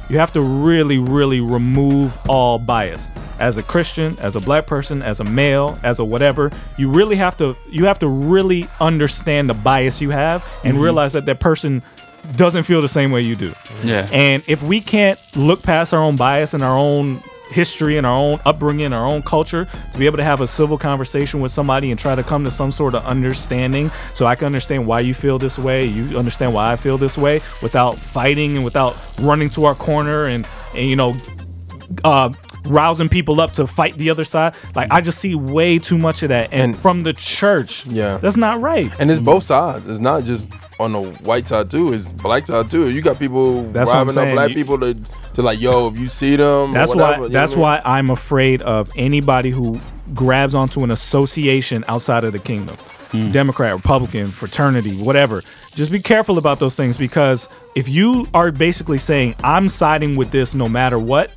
you 0.10 0.17
have 0.17 0.34
to 0.34 0.41
really, 0.41 0.98
really 0.98 1.39
remove 1.39 2.17
all 2.28 2.58
bias. 2.60 3.10
As 3.39 3.58
a 3.58 3.63
Christian, 3.63 4.17
as 4.19 4.36
a 4.36 4.41
black 4.41 4.65
person, 4.65 5.02
as 5.02 5.19
a 5.19 5.24
male, 5.24 5.80
as 5.84 6.00
a 6.00 6.04
whatever, 6.04 6.52
you 6.78 6.89
really 6.89 7.15
have 7.15 7.38
to 7.38 7.56
you 7.69 7.86
have 7.86 8.00
to 8.00 8.08
really 8.08 8.67
understand 8.82 9.50
the 9.50 9.54
bias 9.54 10.02
you 10.02 10.10
have 10.10 10.43
and 10.63 10.74
mm-hmm. 10.74 10.84
realize 10.84 11.13
that 11.13 11.26
that 11.26 11.39
person 11.39 11.82
doesn't 12.36 12.63
feel 12.63 12.82
the 12.82 12.89
same 12.89 13.12
way 13.12 13.21
you 13.21 13.36
do. 13.36 13.53
yeah. 13.84 14.08
And 14.12 14.43
if 14.47 14.62
we 14.63 14.82
can't 14.82 15.19
look 15.36 15.63
past 15.63 15.93
our 15.93 16.01
own 16.01 16.15
bias 16.15 16.53
and 16.53 16.63
our 16.63 16.77
own 16.77 17.21
history 17.49 17.97
and 17.97 18.05
our 18.05 18.15
own 18.15 18.39
upbringing, 18.45 18.93
our 18.93 19.05
own 19.05 19.21
culture, 19.21 19.67
to 19.91 19.97
be 19.99 20.05
able 20.05 20.17
to 20.17 20.23
have 20.23 20.41
a 20.41 20.47
civil 20.47 20.77
conversation 20.77 21.41
with 21.41 21.51
somebody 21.51 21.91
and 21.91 21.99
try 21.99 22.15
to 22.15 22.23
come 22.23 22.43
to 22.43 22.51
some 22.51 22.71
sort 22.71 22.95
of 22.95 23.05
understanding 23.05 23.91
so 24.13 24.25
I 24.25 24.36
can 24.36 24.45
understand 24.45 24.86
why 24.86 25.01
you 25.01 25.13
feel 25.13 25.39
this 25.39 25.58
way, 25.58 25.86
you 25.86 26.17
understand 26.17 26.53
why 26.53 26.71
I 26.71 26.75
feel 26.75 26.97
this 26.97 27.17
way 27.17 27.41
without 27.62 27.97
fighting 27.97 28.55
and 28.55 28.63
without 28.63 28.95
running 29.19 29.49
to 29.51 29.65
our 29.65 29.75
corner 29.75 30.25
and, 30.25 30.47
and 30.75 30.88
you 30.88 30.95
know, 30.95 31.17
uh, 32.03 32.32
rousing 32.65 33.10
people 33.10 33.39
up 33.41 33.54
to 33.54 33.65
fight 33.67 33.95
the 33.95 34.10
other 34.10 34.24
side. 34.24 34.54
Like 34.76 34.88
I 34.91 35.02
just 35.02 35.19
see 35.19 35.36
way 35.36 35.80
too 35.80 35.98
much 35.98 36.24
of 36.24 36.30
that, 36.30 36.50
and, 36.52 36.62
And- 36.62 36.78
from 36.78 37.04
the 37.04 37.13
church, 37.13 37.86
Yeah. 37.86 38.17
that's 38.17 38.38
not 38.38 38.62
right. 38.62 38.91
And 39.00 39.10
it's 39.10 39.19
both 39.19 39.43
sides. 39.43 39.88
It's 39.88 40.00
not 40.00 40.24
just 40.24 40.52
on 40.80 40.93
the 40.93 41.02
white 41.02 41.48
side 41.48 41.69
too. 41.69 41.93
It's 41.93 42.08
black 42.08 42.48
side 42.48 42.69
too. 42.72 42.89
You 42.89 43.02
got 43.02 43.19
people 43.19 43.63
That's 43.72 43.91
robbing 43.91 44.17
up 44.17 44.32
black 44.32 44.50
You- 44.50 44.56
people 44.56 44.78
to, 44.80 44.95
to 45.34 45.41
like, 45.41 45.60
yo, 45.60 45.88
if 45.88 45.98
you 45.98 46.08
see 46.08 46.36
them, 46.36 46.72
That's 46.74 46.93
whatever, 46.95 47.24
why. 47.24 47.28
That's 47.30 47.56
what 47.56 47.67
I 47.69 47.76
mean? 47.78 47.84
why 47.84 47.98
I'm 47.98 48.10
afraid 48.10 48.62
of 48.62 48.89
anybody 48.95 49.50
who 49.52 49.80
grabs 50.15 50.56
onto 50.56 50.84
an 50.84 50.91
association 50.91 51.84
outside 51.88 52.24
of 52.24 52.32
the 52.32 52.39
kingdom. 52.39 52.76
Hmm. 53.12 53.32
Democrat, 53.32 53.74
Republican, 53.74 54.28
fraternity, 54.28 54.95
whatever. 54.98 55.41
Just 55.76 55.91
be 55.91 56.00
careful 56.00 56.38
about 56.38 56.60
those 56.60 56.76
things 56.76 56.95
because 56.98 57.50
if 57.76 57.89
you 57.89 58.28
are 58.34 58.52
basically 58.52 59.00
saying 59.00 59.36
I'm 59.43 59.67
siding 59.67 60.15
with 60.15 60.30
this 60.32 60.54
no 60.56 60.69
matter 60.69 61.00
what, 61.00 61.32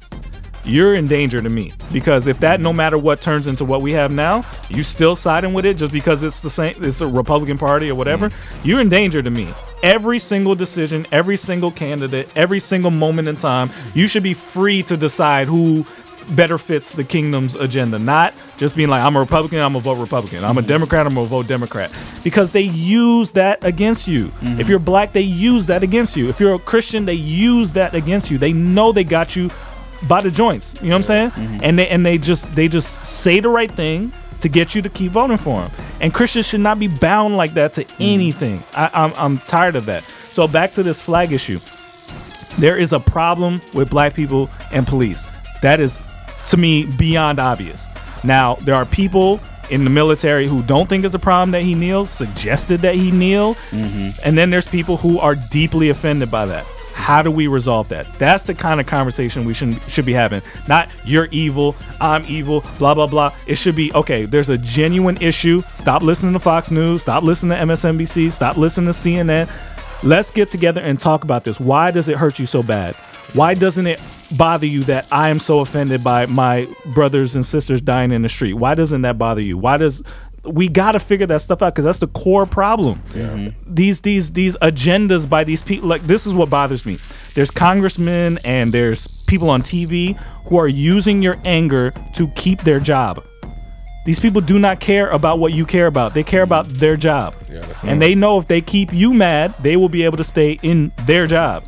you're 0.65 0.95
in 0.95 1.07
danger 1.07 1.41
to 1.41 1.49
me. 1.49 1.73
Because 1.93 2.27
if 2.27 2.41
that 2.41 2.61
no 2.61 2.73
matter 2.73 2.99
what 2.99 3.21
turns 3.21 3.47
into 3.47 3.65
what 3.65 3.83
we 3.83 3.93
have 3.93 4.11
now, 4.11 4.45
you 4.69 4.83
still 4.83 5.17
siding 5.17 5.53
with 5.53 5.65
it 5.65 5.77
just 5.77 5.93
because 5.93 6.23
it's 6.23 6.41
the 6.41 6.51
same 6.51 6.75
it's 6.83 7.01
a 7.01 7.07
Republican 7.07 7.59
Party 7.59 7.91
or 7.91 7.95
whatever, 7.95 8.29
mm-hmm. 8.29 8.69
you're 8.69 8.81
in 8.81 8.89
danger 8.89 9.23
to 9.23 9.31
me. 9.31 9.53
Every 9.83 10.19
single 10.19 10.55
decision, 10.55 11.07
every 11.11 11.37
single 11.37 11.71
candidate, 11.71 12.29
every 12.37 12.61
single 12.61 12.91
moment 12.91 13.29
in 13.29 13.37
time, 13.37 13.71
you 13.95 14.07
should 14.07 14.23
be 14.23 14.35
free 14.35 14.83
to 14.85 14.97
decide 14.97 15.49
who 15.49 15.85
better 16.31 16.59
fits 16.59 16.95
the 16.95 17.05
kingdom's 17.05 17.55
agenda. 17.55 17.99
Not 17.99 18.35
just 18.57 18.77
being 18.77 18.89
like, 18.89 19.03
I'm 19.03 19.17
a 19.17 19.21
Republican, 19.21 19.59
I'm 19.59 19.73
gonna 19.73 19.83
vote 19.83 19.99
Republican. 19.99 20.45
I'm 20.45 20.57
a 20.57 20.61
mm-hmm. 20.61 20.69
Democrat, 20.69 21.07
I'm 21.07 21.15
gonna 21.15 21.27
vote 21.27 21.49
Democrat. 21.49 21.93
Because 22.23 22.53
they 22.53 22.63
use 22.63 23.33
that 23.33 23.65
against 23.65 24.07
you. 24.07 24.27
Mm-hmm. 24.27 24.61
If 24.61 24.69
you're 24.69 24.79
black, 24.79 25.13
they 25.13 25.23
use 25.23 25.67
that 25.67 25.83
against 25.83 26.17
you. 26.17 26.29
If 26.29 26.41
you're 26.41 26.55
a 26.55 26.59
Christian, 26.59 27.05
they 27.05 27.15
use 27.15 27.73
that 27.73 27.95
against 27.95 28.31
you. 28.31 28.39
They 28.39 28.53
know 28.53 28.93
they 28.93 29.05
got 29.05 29.37
you 29.37 29.51
by 30.09 30.21
the 30.21 30.31
joints. 30.31 30.75
You 30.81 30.89
know 30.89 30.95
what 30.95 30.97
I'm 30.97 31.03
saying? 31.03 31.31
Mm-hmm. 31.31 31.59
And 31.63 31.79
they 31.79 31.89
and 31.89 32.05
they 32.07 32.19
just 32.19 32.55
they 32.55 32.69
just 32.69 33.05
say 33.05 33.41
the 33.41 33.49
right 33.49 33.71
thing 33.71 34.13
to 34.41 34.49
get 34.49 34.75
you 34.75 34.83
to 34.83 34.89
keep 34.89 35.13
voting 35.13 35.37
for 35.37 35.63
them. 35.63 35.71
And 36.01 36.13
Christians 36.13 36.47
should 36.47 36.61
not 36.61 36.79
be 36.79 36.89
bound 36.89 37.37
like 37.37 37.55
that 37.55 37.75
to 37.75 37.85
mm. 37.85 37.95
anything. 38.01 38.63
I, 38.75 38.91
I'm 38.93 39.13
I'm 39.17 39.39
tired 39.39 39.77
of 39.77 39.87
that. 39.87 40.03
So 40.33 40.49
back 40.49 40.73
to 40.75 40.83
this 40.83 41.01
flag 41.01 41.33
issue. 41.33 41.59
There 42.59 42.77
is 42.77 42.93
a 42.93 43.01
problem 43.01 43.63
with 43.73 43.89
black 43.89 44.15
people 44.15 44.51
and 44.73 44.87
police. 44.87 45.25
That 45.63 45.81
is, 45.81 45.99
to 46.51 46.57
me, 46.57 46.85
beyond 46.85 47.39
obvious. 47.39 47.89
Now, 48.25 48.57
there 48.57 48.75
are 48.75 48.85
people 48.85 49.41
in 49.71 49.85
the 49.85 49.91
military 49.91 50.47
who 50.47 50.63
don't 50.63 50.89
think 50.89 51.05
it's 51.05 51.15
a 51.15 51.19
problem 51.19 51.53
that 51.53 51.63
he 51.63 51.75
kneels, 51.75 52.11
suggested 52.11 52.81
that 52.81 52.95
he 52.95 53.11
kneel, 53.11 53.55
mm-hmm. 53.71 54.11
and 54.23 54.37
then 54.37 54.51
there's 54.51 54.69
people 54.69 54.99
who 54.99 55.19
are 55.19 55.35
deeply 55.35 55.89
offended 55.89 56.31
by 56.31 56.45
that. 56.45 56.67
How 56.93 57.23
do 57.23 57.31
we 57.31 57.47
resolve 57.47 57.89
that? 57.89 58.07
That's 58.19 58.45
the 58.45 58.55
kind 58.55 58.81
of 58.81 58.87
conversation 58.87 59.45
we 59.45 59.55
should 59.55 59.81
should 59.83 60.05
be 60.07 60.13
having. 60.13 60.43
Not 60.69 60.89
you're 61.05 61.29
evil, 61.31 61.77
I'm 62.01 62.25
evil, 62.27 62.65
blah 62.79 62.95
blah 62.95 63.07
blah. 63.07 63.35
It 63.47 63.57
should 63.57 63.77
be 63.77 63.93
okay. 63.95 64.25
There's 64.25 64.49
a 64.49 64.59
genuine 64.59 65.17
issue. 65.21 65.63
Stop 65.75 66.03
listening 66.03 66.33
to 66.35 66.39
Fox 66.39 66.71
News. 66.71 67.03
Stop 67.03 67.23
listening 67.23 67.59
to 67.59 67.65
MSNBC. 67.65 68.31
Stop 68.31 68.57
listening 68.57 68.87
to 68.87 68.93
CNN. 68.93 69.51
Let's 70.05 70.31
get 70.31 70.51
together 70.51 70.81
and 70.81 70.99
talk 70.99 71.23
about 71.25 71.45
this. 71.45 71.61
Why 71.61 71.91
does 71.91 72.09
it 72.09 72.17
hurt 72.17 72.39
you 72.39 72.47
so 72.47 72.63
bad? 72.63 72.97
Why 73.35 73.55
doesn't 73.55 73.87
it 73.87 74.01
bother 74.37 74.67
you 74.67 74.85
that 74.85 75.07
I 75.11 75.31
am 75.31 75.39
so 75.39 75.61
offended 75.61 76.03
by 76.05 76.27
my 76.27 76.67
brothers 76.93 77.35
and 77.35 77.47
sisters 77.47 77.81
dying 77.81 78.11
in 78.11 78.23
the 78.23 78.29
street? 78.29 78.55
Why 78.55 78.75
doesn't 78.75 79.03
that 79.03 79.17
bother 79.17 79.41
you? 79.41 79.57
Why 79.57 79.77
does 79.77 80.03
we 80.45 80.69
got 80.69 80.93
to 80.93 80.99
figure 80.99 81.27
that 81.27 81.41
stuff 81.41 81.63
out 81.63 81.75
because 81.75 81.85
that's 81.85 82.01
the 82.01 82.09
core 82.09 82.47
problem. 82.47 83.03
Mm-hmm. 83.11 83.75
These 83.75 84.01
these 84.01 84.33
these 84.33 84.57
agendas 84.57 85.29
by 85.29 85.45
these 85.45 85.63
people 85.63 85.89
like 85.89 86.03
this 86.03 86.27
is 86.27 86.35
what 86.35 86.51
bothers 86.51 86.85
me. 86.85 86.99
There's 87.35 87.51
congressmen 87.51 88.39
and 88.45 88.73
there's 88.73 89.23
people 89.25 89.51
on 89.51 89.63
TV 89.63 90.17
who 90.47 90.59
are 90.59 90.69
using 90.69 91.23
your 91.23 91.37
anger 91.45 91.93
to 92.15 92.29
keep 92.29 92.63
their 92.63 92.81
job. 92.81 93.23
These 94.05 94.19
people 94.19 94.41
do 94.41 94.59
not 94.59 94.81
care 94.81 95.09
about 95.11 95.39
what 95.39 95.53
you 95.53 95.65
care 95.65 95.87
about. 95.87 96.13
They 96.13 96.25
care 96.25 96.43
about 96.43 96.69
their 96.69 96.97
job. 96.97 97.35
and 97.89 98.03
they 98.03 98.17
know 98.17 98.39
if 98.39 98.49
they 98.49 98.61
keep 98.61 98.93
you 98.93 99.15
mad, 99.15 99.55
they 99.61 99.77
will 99.77 99.89
be 99.89 100.03
able 100.05 100.17
to 100.17 100.25
stay 100.25 100.59
in 100.63 100.91
their 101.07 101.29
job. 101.29 101.63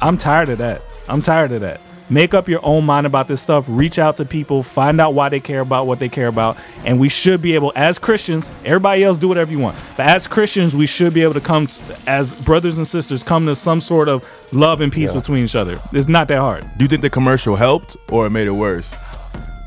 I'm 0.00 0.16
tired 0.16 0.48
of 0.48 0.58
that. 0.58 0.80
I'm 1.08 1.20
tired 1.20 1.50
of 1.50 1.60
that. 1.62 1.80
Make 2.12 2.34
up 2.34 2.46
your 2.46 2.60
own 2.62 2.84
mind 2.84 3.06
about 3.06 3.26
this 3.26 3.40
stuff. 3.40 3.64
Reach 3.68 3.98
out 3.98 4.18
to 4.18 4.26
people, 4.26 4.62
find 4.62 5.00
out 5.00 5.14
why 5.14 5.30
they 5.30 5.40
care 5.40 5.60
about 5.60 5.86
what 5.86 5.98
they 5.98 6.10
care 6.10 6.26
about. 6.26 6.58
And 6.84 7.00
we 7.00 7.08
should 7.08 7.40
be 7.40 7.54
able, 7.54 7.72
as 7.74 7.98
Christians, 7.98 8.50
everybody 8.66 9.02
else 9.02 9.16
do 9.16 9.28
whatever 9.28 9.50
you 9.50 9.58
want. 9.58 9.78
But 9.96 10.04
as 10.06 10.26
Christians, 10.26 10.76
we 10.76 10.86
should 10.86 11.14
be 11.14 11.22
able 11.22 11.32
to 11.32 11.40
come, 11.40 11.68
t- 11.68 11.80
as 12.06 12.38
brothers 12.44 12.76
and 12.76 12.86
sisters, 12.86 13.22
come 13.22 13.46
to 13.46 13.56
some 13.56 13.80
sort 13.80 14.10
of 14.10 14.28
love 14.52 14.82
and 14.82 14.92
peace 14.92 15.10
between 15.10 15.44
each 15.44 15.56
other. 15.56 15.80
It's 15.92 16.06
not 16.06 16.28
that 16.28 16.38
hard. 16.38 16.66
Do 16.76 16.84
you 16.84 16.88
think 16.88 17.00
the 17.00 17.08
commercial 17.08 17.56
helped 17.56 17.96
or 18.10 18.26
it 18.26 18.30
made 18.30 18.46
it 18.46 18.50
worse? 18.50 18.92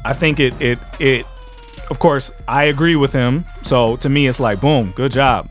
I 0.06 0.14
think 0.14 0.40
it 0.40 0.54
it 0.62 0.78
it 1.00 1.26
of 1.90 1.98
course 1.98 2.32
I 2.48 2.66
agree 2.66 2.96
with 2.96 3.12
him. 3.12 3.44
So 3.64 3.96
to 3.98 4.08
me 4.10 4.28
it's 4.28 4.40
like 4.40 4.62
boom, 4.62 4.94
good 4.96 5.12
job. 5.12 5.50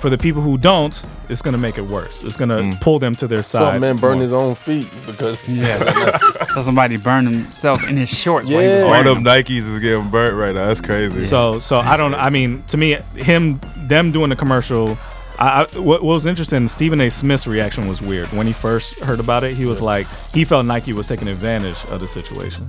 For 0.00 0.10
the 0.10 0.18
people 0.18 0.42
who 0.42 0.58
don't, 0.58 1.04
it's 1.28 1.40
gonna 1.42 1.58
make 1.58 1.78
it 1.78 1.82
worse. 1.82 2.22
It's 2.22 2.36
gonna 2.36 2.58
mm. 2.58 2.80
pull 2.80 2.98
them 2.98 3.14
to 3.16 3.26
their 3.26 3.42
So 3.42 3.58
side. 3.60 3.80
man 3.80 3.96
burn 3.96 4.14
more. 4.14 4.22
his 4.22 4.32
own 4.32 4.54
feet 4.54 4.88
because 5.06 5.48
Yeah. 5.48 6.18
so 6.54 6.62
somebody 6.62 6.96
burned 6.96 7.28
himself 7.28 7.82
in 7.88 7.96
his 7.96 8.08
shorts 8.08 8.48
while 8.48 8.60
he 8.60 8.66
was 8.66 8.74
Yeah. 8.76 8.82
All 8.84 8.90
wearing 8.90 9.06
them 9.06 9.24
them. 9.24 9.44
Nikes 9.44 9.66
is 9.72 9.78
getting 9.80 10.10
burnt 10.10 10.36
right 10.36 10.54
now. 10.54 10.66
That's 10.66 10.80
crazy. 10.80 11.24
So 11.24 11.58
so 11.58 11.78
I 11.78 11.96
don't 11.96 12.14
I 12.14 12.30
mean 12.30 12.62
to 12.68 12.76
me 12.76 12.94
him 13.14 13.60
them 13.76 14.12
doing 14.12 14.30
the 14.30 14.36
commercial 14.36 14.98
I, 15.38 15.62
I, 15.62 15.64
what, 15.78 16.02
what 16.02 16.14
was 16.14 16.24
interesting, 16.26 16.66
Stephen 16.68 17.00
A. 17.00 17.10
Smith's 17.10 17.46
reaction 17.46 17.88
was 17.88 18.00
weird. 18.00 18.26
When 18.32 18.46
he 18.46 18.54
first 18.54 18.98
heard 19.00 19.20
about 19.20 19.44
it, 19.44 19.52
he 19.52 19.66
was 19.66 19.82
like, 19.82 20.06
he 20.32 20.44
felt 20.46 20.64
Nike 20.64 20.94
was 20.94 21.08
taking 21.08 21.28
advantage 21.28 21.76
of 21.90 22.00
the 22.00 22.08
situation, 22.08 22.68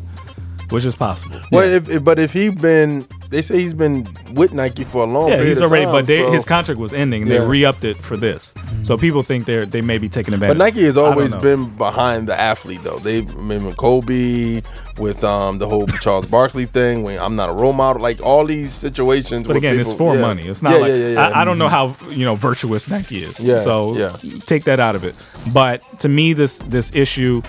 which 0.69 0.85
is 0.85 0.95
possible. 0.95 1.39
Well, 1.51 1.69
if, 1.69 1.89
if, 1.89 2.03
but 2.03 2.19
if 2.19 2.33
he's 2.33 2.53
been, 2.55 3.07
they 3.29 3.41
say 3.41 3.59
he's 3.59 3.73
been 3.73 4.07
with 4.33 4.53
Nike 4.53 4.83
for 4.83 5.03
a 5.03 5.05
long. 5.07 5.29
Yeah, 5.29 5.35
period 5.35 5.47
he's 5.49 5.61
of 5.61 5.69
already, 5.71 5.85
time, 5.85 5.93
but 5.93 6.07
they, 6.07 6.17
so- 6.17 6.31
his 6.31 6.45
contract 6.45 6.79
was 6.79 6.93
ending, 6.93 7.23
and 7.23 7.31
Yeah. 7.31 7.39
they 7.39 7.45
re-upped 7.47 7.83
it 7.83 7.97
for 7.97 8.17
this. 8.17 8.53
So 8.83 8.97
people 8.97 9.21
think 9.23 9.45
they're 9.45 9.65
they 9.65 9.81
may 9.81 9.97
be 9.97 10.09
taking 10.09 10.33
advantage. 10.33 10.57
But 10.57 10.63
Nike 10.63 10.83
has 10.83 10.97
always 10.97 11.33
been 11.35 11.69
behind 11.77 12.27
the 12.27 12.39
athlete, 12.39 12.79
though. 12.83 12.99
They 12.99 13.21
remember 13.21 13.73
Kobe 13.73 14.61
with 14.97 15.23
um, 15.23 15.57
the 15.59 15.67
whole 15.67 15.87
Charles 15.99 16.25
Barkley 16.25 16.65
thing. 16.65 17.03
When 17.03 17.19
I'm 17.19 17.35
not 17.35 17.49
a 17.49 17.53
role 17.53 17.73
model, 17.73 18.01
like 18.01 18.21
all 18.21 18.45
these 18.45 18.71
situations. 18.73 19.45
But 19.47 19.55
with 19.55 19.63
again, 19.63 19.79
it's 19.79 19.93
for 19.93 20.15
yeah. 20.15 20.21
money. 20.21 20.47
It's 20.47 20.61
not 20.61 20.73
Yeah, 20.73 20.77
like 20.77 20.89
yeah, 20.89 20.95
yeah, 20.95 21.09
yeah. 21.09 21.27
I, 21.29 21.41
I 21.41 21.45
don't 21.45 21.57
know 21.57 21.67
how 21.69 21.95
you 22.09 22.23
know 22.25 22.35
virtuous 22.35 22.87
Nike 22.89 23.23
is. 23.23 23.39
Yeah, 23.39 23.59
So 23.59 23.95
yeah. 23.97 24.15
take 24.45 24.63
that 24.65 24.79
out 24.79 24.95
of 24.95 25.03
it. 25.03 25.15
But 25.53 25.81
to 25.99 26.07
me, 26.09 26.33
this 26.33 26.59
this 26.59 26.91
issue, 26.95 27.41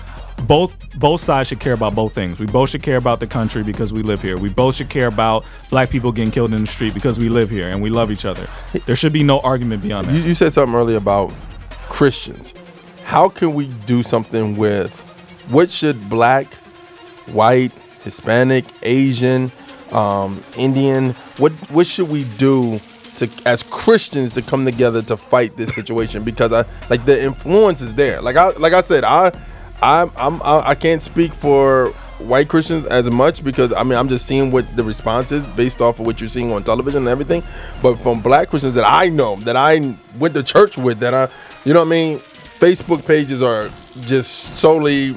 both 0.47 0.99
both 0.99 1.21
sides 1.21 1.49
should 1.49 1.59
care 1.59 1.73
about 1.73 1.95
both 1.95 2.13
things. 2.13 2.39
We 2.39 2.45
both 2.45 2.69
should 2.69 2.83
care 2.83 2.97
about 2.97 3.19
the 3.19 3.27
country 3.27 3.63
because 3.63 3.93
we 3.93 4.01
live 4.01 4.21
here. 4.21 4.37
We 4.37 4.49
both 4.49 4.75
should 4.75 4.89
care 4.89 5.07
about 5.07 5.45
black 5.69 5.89
people 5.89 6.11
getting 6.11 6.31
killed 6.31 6.53
in 6.53 6.61
the 6.61 6.67
street 6.67 6.93
because 6.93 7.19
we 7.19 7.29
live 7.29 7.49
here 7.49 7.69
and 7.69 7.81
we 7.81 7.89
love 7.89 8.11
each 8.11 8.25
other. 8.25 8.47
There 8.85 8.95
should 8.95 9.13
be 9.13 9.23
no 9.23 9.39
argument 9.41 9.81
beyond 9.81 10.07
that. 10.07 10.13
You, 10.13 10.21
you 10.21 10.35
said 10.35 10.51
something 10.51 10.75
earlier 10.75 10.97
about 10.97 11.31
Christians. 11.89 12.53
how 13.03 13.29
can 13.29 13.53
we 13.53 13.67
do 13.85 14.03
something 14.03 14.55
with 14.55 15.01
what 15.49 15.69
should 15.69 16.09
black, 16.09 16.45
white, 17.33 17.71
Hispanic, 18.03 18.65
Asian, 18.83 19.51
um, 19.91 20.43
Indian, 20.57 21.11
what 21.37 21.51
what 21.71 21.87
should 21.87 22.09
we 22.09 22.23
do 22.37 22.79
to 23.17 23.29
as 23.45 23.63
Christians 23.63 24.33
to 24.33 24.41
come 24.41 24.65
together 24.65 25.01
to 25.03 25.17
fight 25.17 25.57
this 25.57 25.73
situation? 25.73 26.23
Because 26.23 26.53
I 26.53 26.65
like 26.89 27.05
the 27.05 27.23
influence 27.23 27.81
is 27.81 27.95
there. 27.95 28.21
Like 28.21 28.35
I 28.35 28.49
like 28.51 28.73
I 28.73 28.81
said, 28.81 29.03
I 29.03 29.31
I'm, 29.81 30.11
I'm 30.17 30.41
I 30.43 30.75
can't 30.75 31.01
speak 31.01 31.33
for 31.33 31.89
white 32.19 32.49
Christians 32.49 32.85
as 32.85 33.09
much 33.09 33.43
because 33.43 33.71
I 33.73 33.83
mean 33.83 33.97
I'm 33.97 34.09
just 34.09 34.25
seeing 34.25 34.51
what 34.51 34.75
the 34.75 34.83
response 34.83 35.31
is 35.31 35.43
based 35.55 35.79
off 35.81 35.99
of 35.99 36.05
what 36.05 36.19
you're 36.19 36.27
seeing 36.27 36.51
on 36.51 36.63
television 36.63 37.03
and 37.03 37.07
everything. 37.07 37.43
But 37.81 37.97
from 37.97 38.21
black 38.21 38.49
Christians 38.49 38.73
that 38.73 38.85
I 38.85 39.09
know, 39.09 39.37
that 39.37 39.55
I 39.55 39.95
went 40.17 40.33
to 40.33 40.43
church 40.43 40.77
with, 40.77 40.99
that 40.99 41.13
I 41.13 41.29
you 41.65 41.73
know 41.73 41.79
what 41.79 41.87
I 41.87 41.89
mean, 41.89 42.19
Facebook 42.19 43.05
pages 43.05 43.41
are 43.41 43.69
just 44.01 44.57
solely 44.57 45.15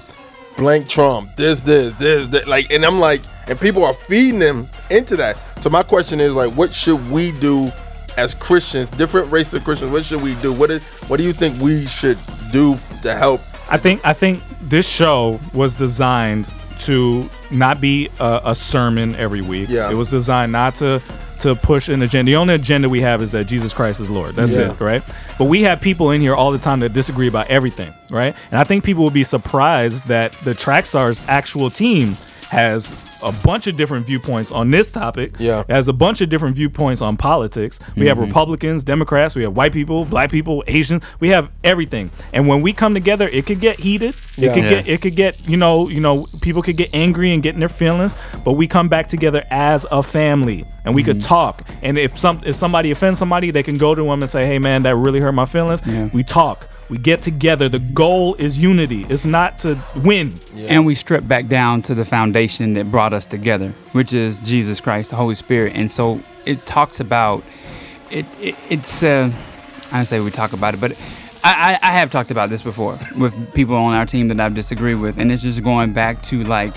blank 0.56 0.88
Trump, 0.88 1.34
this, 1.36 1.60
this, 1.60 1.94
this. 1.96 2.46
Like, 2.46 2.70
and 2.70 2.84
I'm 2.84 3.00
like, 3.00 3.20
and 3.48 3.58
people 3.58 3.84
are 3.84 3.94
feeding 3.94 4.38
them 4.38 4.68
into 4.90 5.16
that. 5.16 5.36
So 5.60 5.70
my 5.70 5.82
question 5.82 6.20
is 6.20 6.34
like, 6.34 6.52
what 6.52 6.72
should 6.72 7.10
we 7.10 7.32
do 7.40 7.72
as 8.16 8.34
Christians, 8.34 8.88
different 8.90 9.30
race 9.32 9.52
of 9.54 9.64
Christians? 9.64 9.90
What 9.90 10.04
should 10.04 10.22
we 10.22 10.34
do? 10.36 10.52
What 10.52 10.70
is, 10.70 10.82
what 11.08 11.16
do 11.16 11.24
you 11.24 11.32
think 11.32 11.60
we 11.60 11.86
should 11.86 12.18
do 12.52 12.76
to 13.02 13.14
help? 13.14 13.40
I 13.70 13.78
think 13.78 14.04
I 14.04 14.12
think 14.12 14.42
this 14.72 14.88
show 14.88 15.38
was 15.52 15.74
designed 15.74 16.50
to 16.78 17.28
not 17.50 17.78
be 17.78 18.08
a, 18.18 18.40
a 18.46 18.54
sermon 18.54 19.14
every 19.16 19.42
week. 19.42 19.68
Yeah. 19.68 19.90
It 19.90 19.94
was 19.94 20.10
designed 20.10 20.50
not 20.50 20.74
to 20.76 21.00
to 21.40 21.54
push 21.56 21.88
an 21.88 22.00
agenda. 22.02 22.30
The 22.30 22.36
only 22.36 22.54
agenda 22.54 22.88
we 22.88 23.02
have 23.02 23.20
is 23.20 23.32
that 23.32 23.44
Jesus 23.48 23.74
Christ 23.74 24.00
is 24.00 24.08
Lord. 24.08 24.34
That's 24.34 24.56
Yeah. 24.56 24.70
it, 24.72 24.80
right? 24.80 25.02
But 25.38 25.46
we 25.46 25.62
have 25.64 25.80
people 25.80 26.10
in 26.12 26.20
here 26.22 26.34
all 26.34 26.52
the 26.52 26.58
time 26.58 26.80
that 26.80 26.92
disagree 26.94 27.28
about 27.28 27.48
everything, 27.48 27.92
right? 28.10 28.34
And 28.50 28.58
I 28.60 28.64
think 28.64 28.82
people 28.84 29.02
will 29.02 29.10
be 29.10 29.24
surprised 29.24 30.06
that 30.06 30.32
the 30.44 30.54
Trackstars 30.54 31.24
actual 31.28 31.68
team 31.68 32.16
has 32.52 32.94
a 33.22 33.32
bunch 33.32 33.66
of 33.66 33.78
different 33.78 34.04
viewpoints 34.04 34.52
on 34.52 34.70
this 34.70 34.92
topic. 34.92 35.32
Yeah. 35.38 35.64
Has 35.70 35.88
a 35.88 35.92
bunch 35.94 36.20
of 36.20 36.28
different 36.28 36.54
viewpoints 36.54 37.00
on 37.00 37.16
politics. 37.16 37.80
We 37.96 38.04
have 38.08 38.18
mm-hmm. 38.18 38.26
Republicans, 38.26 38.84
Democrats, 38.84 39.34
we 39.34 39.42
have 39.44 39.56
white 39.56 39.72
people, 39.72 40.04
black 40.04 40.30
people, 40.30 40.62
Asians. 40.66 41.02
We 41.18 41.30
have 41.30 41.50
everything. 41.64 42.10
And 42.34 42.46
when 42.46 42.60
we 42.60 42.74
come 42.74 42.92
together, 42.92 43.26
it 43.26 43.46
could 43.46 43.58
get 43.58 43.80
heated. 43.80 44.10
It 44.10 44.16
Yeah. 44.36 44.52
could 44.52 44.64
Yeah. 44.64 44.68
get 44.68 44.88
it 44.88 45.00
could 45.00 45.16
get, 45.16 45.48
you 45.48 45.56
know, 45.56 45.88
you 45.88 46.00
know, 46.00 46.26
people 46.42 46.60
could 46.60 46.76
get 46.76 46.90
angry 46.92 47.32
and 47.32 47.42
get 47.42 47.54
in 47.54 47.60
their 47.60 47.70
feelings, 47.70 48.16
but 48.44 48.52
we 48.52 48.66
come 48.66 48.88
back 48.88 49.08
together 49.08 49.44
as 49.50 49.86
a 49.90 50.02
family 50.02 50.66
and 50.84 50.94
we 50.94 51.02
could 51.02 51.20
mm-hmm. 51.20 51.28
talk. 51.28 51.62
And 51.80 51.96
if 51.96 52.18
some 52.18 52.42
if 52.44 52.54
somebody 52.54 52.90
offends 52.90 53.18
somebody, 53.18 53.50
they 53.50 53.62
can 53.62 53.78
go 53.78 53.94
to 53.94 54.02
them 54.02 54.20
and 54.20 54.28
say, 54.28 54.46
"Hey 54.46 54.58
man, 54.58 54.82
that 54.82 54.94
really 54.94 55.20
hurt 55.20 55.32
my 55.32 55.46
feelings." 55.46 55.80
Yeah. 55.86 56.10
We 56.12 56.22
talk. 56.22 56.68
We 56.92 56.98
get 56.98 57.22
together. 57.22 57.70
The 57.70 57.78
goal 57.78 58.34
is 58.34 58.58
unity. 58.58 59.06
It's 59.08 59.24
not 59.24 59.60
to 59.60 59.82
win. 59.96 60.38
And 60.54 60.84
we 60.84 60.94
strip 60.94 61.26
back 61.26 61.46
down 61.46 61.80
to 61.84 61.94
the 61.94 62.04
foundation 62.04 62.74
that 62.74 62.90
brought 62.90 63.14
us 63.14 63.24
together, 63.24 63.70
which 63.92 64.12
is 64.12 64.40
Jesus 64.40 64.78
Christ, 64.78 65.08
the 65.08 65.16
Holy 65.16 65.34
Spirit. 65.34 65.72
And 65.74 65.90
so 65.90 66.20
it 66.44 66.66
talks 66.66 67.00
about 67.00 67.44
it. 68.10 68.26
it 68.38 68.56
it's 68.68 69.02
uh, 69.02 69.32
I 69.90 69.96
don't 69.96 70.04
say 70.04 70.20
we 70.20 70.30
talk 70.30 70.52
about 70.52 70.74
it, 70.74 70.82
but 70.82 70.92
I, 71.42 71.78
I, 71.82 71.88
I 71.88 71.92
have 71.92 72.10
talked 72.12 72.30
about 72.30 72.50
this 72.50 72.60
before 72.60 72.98
with 73.16 73.54
people 73.54 73.74
on 73.74 73.94
our 73.94 74.04
team 74.04 74.28
that 74.28 74.38
I've 74.38 74.54
disagreed 74.54 75.00
with, 75.00 75.18
and 75.18 75.32
it's 75.32 75.42
just 75.42 75.64
going 75.64 75.94
back 75.94 76.22
to 76.24 76.44
like 76.44 76.76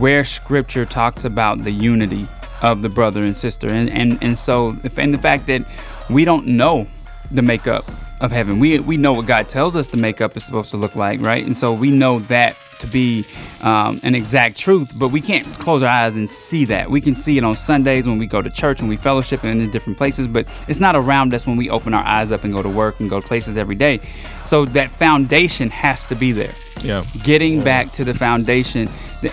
where 0.00 0.24
Scripture 0.24 0.84
talks 0.84 1.24
about 1.24 1.62
the 1.62 1.70
unity 1.70 2.26
of 2.60 2.82
the 2.82 2.88
brother 2.88 3.22
and 3.22 3.36
sister, 3.36 3.68
and 3.68 3.88
and 3.88 4.18
and 4.20 4.36
so 4.36 4.74
and 4.96 5.14
the 5.14 5.18
fact 5.18 5.46
that 5.46 5.64
we 6.10 6.24
don't 6.24 6.44
know 6.44 6.88
the 7.30 7.42
makeup 7.42 7.88
of 8.20 8.30
heaven. 8.32 8.58
We 8.60 8.78
we 8.80 8.96
know 8.96 9.12
what 9.12 9.26
God 9.26 9.48
tells 9.48 9.76
us 9.76 9.88
the 9.88 9.96
makeup 9.96 10.36
is 10.36 10.44
supposed 10.44 10.70
to 10.70 10.76
look 10.76 10.96
like, 10.96 11.20
right? 11.20 11.44
And 11.44 11.56
so 11.56 11.72
we 11.72 11.90
know 11.90 12.18
that 12.20 12.56
to 12.80 12.86
be 12.88 13.24
um, 13.62 14.00
an 14.02 14.14
exact 14.14 14.56
truth, 14.58 14.92
but 14.98 15.08
we 15.08 15.20
can't 15.20 15.46
close 15.58 15.82
our 15.82 15.88
eyes 15.88 16.16
and 16.16 16.28
see 16.28 16.64
that. 16.66 16.90
We 16.90 17.00
can 17.00 17.14
see 17.14 17.38
it 17.38 17.44
on 17.44 17.56
Sundays 17.56 18.06
when 18.06 18.18
we 18.18 18.26
go 18.26 18.42
to 18.42 18.50
church 18.50 18.80
and 18.80 18.88
we 18.88 18.96
fellowship 18.96 19.44
and 19.44 19.62
in 19.62 19.70
different 19.70 19.96
places, 19.96 20.26
but 20.26 20.46
it's 20.68 20.80
not 20.80 20.96
around 20.96 21.32
us 21.34 21.46
when 21.46 21.56
we 21.56 21.70
open 21.70 21.94
our 21.94 22.04
eyes 22.04 22.32
up 22.32 22.42
and 22.44 22.52
go 22.52 22.62
to 22.62 22.68
work 22.68 22.98
and 23.00 23.08
go 23.08 23.20
to 23.20 23.26
places 23.26 23.56
every 23.56 23.76
day. 23.76 24.00
So 24.44 24.64
that 24.66 24.90
foundation 24.90 25.70
has 25.70 26.04
to 26.06 26.14
be 26.16 26.32
there 26.32 26.52
Yeah. 26.82 27.04
getting 27.22 27.62
back 27.62 27.92
to 27.92 28.04
the 28.04 28.12
foundation 28.12 28.88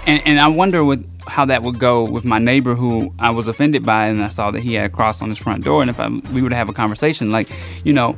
and, 0.07 0.21
and 0.25 0.39
i 0.39 0.47
wonder 0.47 0.85
with 0.85 1.05
how 1.27 1.43
that 1.45 1.63
would 1.63 1.77
go 1.79 2.03
with 2.09 2.23
my 2.23 2.39
neighbor 2.39 2.75
who 2.75 3.13
i 3.19 3.29
was 3.29 3.47
offended 3.49 3.85
by 3.85 4.07
and 4.07 4.23
i 4.23 4.29
saw 4.29 4.49
that 4.51 4.61
he 4.61 4.75
had 4.75 4.85
a 4.85 4.89
cross 4.93 5.21
on 5.21 5.29
his 5.29 5.37
front 5.37 5.63
door 5.65 5.81
and 5.81 5.89
if 5.89 5.99
I, 5.99 6.07
we 6.33 6.41
would 6.41 6.53
have 6.53 6.69
a 6.69 6.73
conversation 6.73 7.29
like 7.31 7.49
you 7.83 7.91
know 7.91 8.15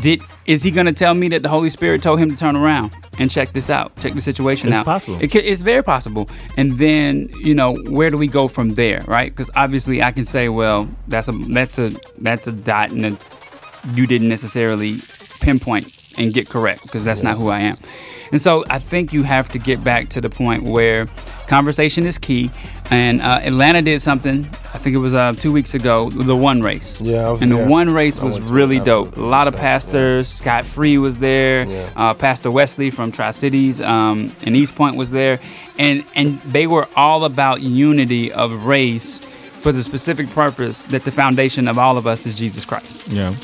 did 0.00 0.22
is 0.46 0.62
he 0.62 0.70
going 0.70 0.86
to 0.86 0.92
tell 0.92 1.14
me 1.14 1.28
that 1.28 1.42
the 1.42 1.48
holy 1.48 1.68
spirit 1.70 2.02
told 2.02 2.18
him 2.18 2.30
to 2.30 2.36
turn 2.36 2.56
around 2.56 2.90
and 3.18 3.30
check 3.30 3.52
this 3.52 3.68
out 3.70 3.94
check 3.98 4.14
the 4.14 4.20
situation 4.20 4.68
It's 4.68 4.76
out 4.76 4.80
It's 4.80 4.84
possible. 5.06 5.22
it, 5.22 5.34
it's 5.34 5.60
very 5.60 5.82
possible 5.84 6.28
and 6.56 6.72
then 6.72 7.28
you 7.38 7.54
know 7.54 7.74
where 7.90 8.10
do 8.10 8.16
we 8.16 8.26
go 8.28 8.48
from 8.48 8.70
there 8.74 9.02
right 9.06 9.30
because 9.30 9.50
obviously 9.54 10.02
i 10.02 10.10
can 10.10 10.24
say 10.24 10.48
well 10.48 10.88
that's 11.08 11.28
a 11.28 11.32
that's 11.32 11.78
a 11.78 11.92
that's 12.18 12.46
a 12.46 12.52
dot 12.52 12.90
and 12.90 13.04
a 13.06 13.18
you 13.94 14.06
didn't 14.06 14.28
necessarily 14.28 14.98
pinpoint 15.40 16.14
and 16.16 16.32
get 16.32 16.48
correct 16.48 16.82
because 16.82 17.04
that's 17.04 17.22
not 17.22 17.36
who 17.36 17.48
I 17.48 17.60
am. 17.60 17.76
And 18.30 18.40
so 18.40 18.64
I 18.70 18.78
think 18.78 19.12
you 19.12 19.24
have 19.24 19.48
to 19.50 19.58
get 19.58 19.82
back 19.82 20.08
to 20.10 20.20
the 20.20 20.30
point 20.30 20.62
where 20.62 21.06
conversation 21.48 22.06
is 22.06 22.16
key. 22.16 22.50
And 22.92 23.22
uh, 23.22 23.40
Atlanta 23.42 23.80
did 23.80 24.02
something. 24.02 24.44
I 24.74 24.78
think 24.78 24.94
it 24.94 24.98
was 24.98 25.14
uh, 25.14 25.32
two 25.32 25.50
weeks 25.50 25.72
ago. 25.74 26.10
The 26.10 26.36
one 26.36 26.62
race. 26.62 27.00
Yeah, 27.00 27.28
I 27.28 27.30
was 27.30 27.40
and 27.40 27.50
the 27.50 27.56
there. 27.56 27.68
one 27.68 27.90
race 27.90 28.20
was 28.20 28.38
really 28.40 28.80
dope. 28.80 29.16
A 29.16 29.20
lot 29.20 29.48
of 29.48 29.56
pastors. 29.56 30.28
Scott 30.28 30.66
Free 30.66 30.98
was 30.98 31.18
there. 31.18 31.64
Yeah. 31.66 31.90
Uh, 31.96 32.14
Pastor 32.14 32.50
Wesley 32.50 32.90
from 32.90 33.10
Tri 33.10 33.30
Cities 33.30 33.80
um, 33.80 34.30
and 34.42 34.54
East 34.54 34.74
Point 34.76 34.96
was 34.96 35.10
there, 35.10 35.40
and 35.78 36.04
and 36.14 36.38
they 36.40 36.66
were 36.66 36.86
all 36.94 37.24
about 37.24 37.62
unity 37.62 38.30
of 38.30 38.66
race 38.66 39.20
for 39.20 39.72
the 39.72 39.82
specific 39.82 40.28
purpose 40.30 40.82
that 40.84 41.04
the 41.04 41.12
foundation 41.12 41.68
of 41.68 41.78
all 41.78 41.96
of 41.96 42.06
us 42.06 42.26
is 42.26 42.34
Jesus 42.34 42.64
Christ. 42.64 43.08
Yeah. 43.08 43.34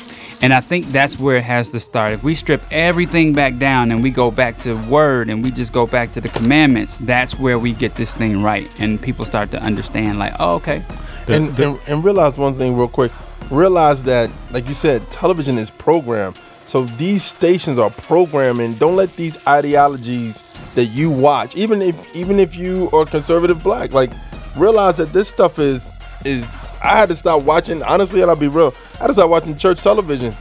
And 0.41 0.53
I 0.53 0.61
think 0.61 0.85
that's 0.87 1.19
where 1.19 1.35
it 1.35 1.43
has 1.43 1.69
to 1.71 1.79
start. 1.81 2.13
If 2.13 2.23
we 2.23 2.33
strip 2.33 2.61
everything 2.71 3.33
back 3.33 3.57
down 3.57 3.91
and 3.91 4.01
we 4.01 4.09
go 4.09 4.31
back 4.31 4.57
to 4.59 4.75
word 4.87 5.29
and 5.29 5.43
we 5.43 5.51
just 5.51 5.73
go 5.73 5.85
back 5.85 6.13
to 6.13 6.21
the 6.21 6.29
commandments, 6.29 6.95
that's 6.97 7.37
where 7.37 7.59
we 7.59 7.73
get 7.73 7.95
this 7.95 8.13
thing 8.13 8.41
right. 8.41 8.69
And 8.79 9.01
people 9.01 9.25
start 9.25 9.51
to 9.51 9.61
understand, 9.61 10.17
like, 10.17 10.33
oh, 10.39 10.55
okay. 10.55 10.83
and, 11.27 11.59
and 11.59 11.77
and 11.87 12.05
realize 12.05 12.37
one 12.37 12.55
thing 12.55 12.77
real 12.77 12.87
quick. 12.87 13.11
Realize 13.51 14.03
that, 14.03 14.29
like 14.51 14.67
you 14.67 14.73
said, 14.73 15.09
television 15.11 15.57
is 15.57 15.69
programmed. 15.69 16.39
So 16.65 16.83
these 16.85 17.23
stations 17.23 17.79
are 17.79 17.89
programming. 17.89 18.75
Don't 18.75 18.95
let 18.95 19.13
these 19.15 19.45
ideologies 19.47 20.43
that 20.75 20.85
you 20.85 21.09
watch, 21.09 21.55
even 21.55 21.81
if 21.81 22.15
even 22.15 22.39
if 22.39 22.55
you 22.55 22.89
are 22.93 23.05
conservative 23.05 23.61
black, 23.63 23.91
like 23.91 24.11
realize 24.55 24.97
that 24.97 25.11
this 25.11 25.27
stuff 25.27 25.59
is 25.59 25.91
is. 26.23 26.58
I 26.81 26.97
had 26.97 27.09
to 27.09 27.15
stop 27.15 27.43
watching. 27.43 27.81
Honestly, 27.83 28.21
and 28.21 28.29
I'll 28.29 28.37
be 28.37 28.47
real. 28.47 28.73
I 28.95 29.03
had 29.03 29.07
to 29.07 29.13
stop 29.13 29.29
watching 29.29 29.57
church 29.57 29.81
television 29.81 30.35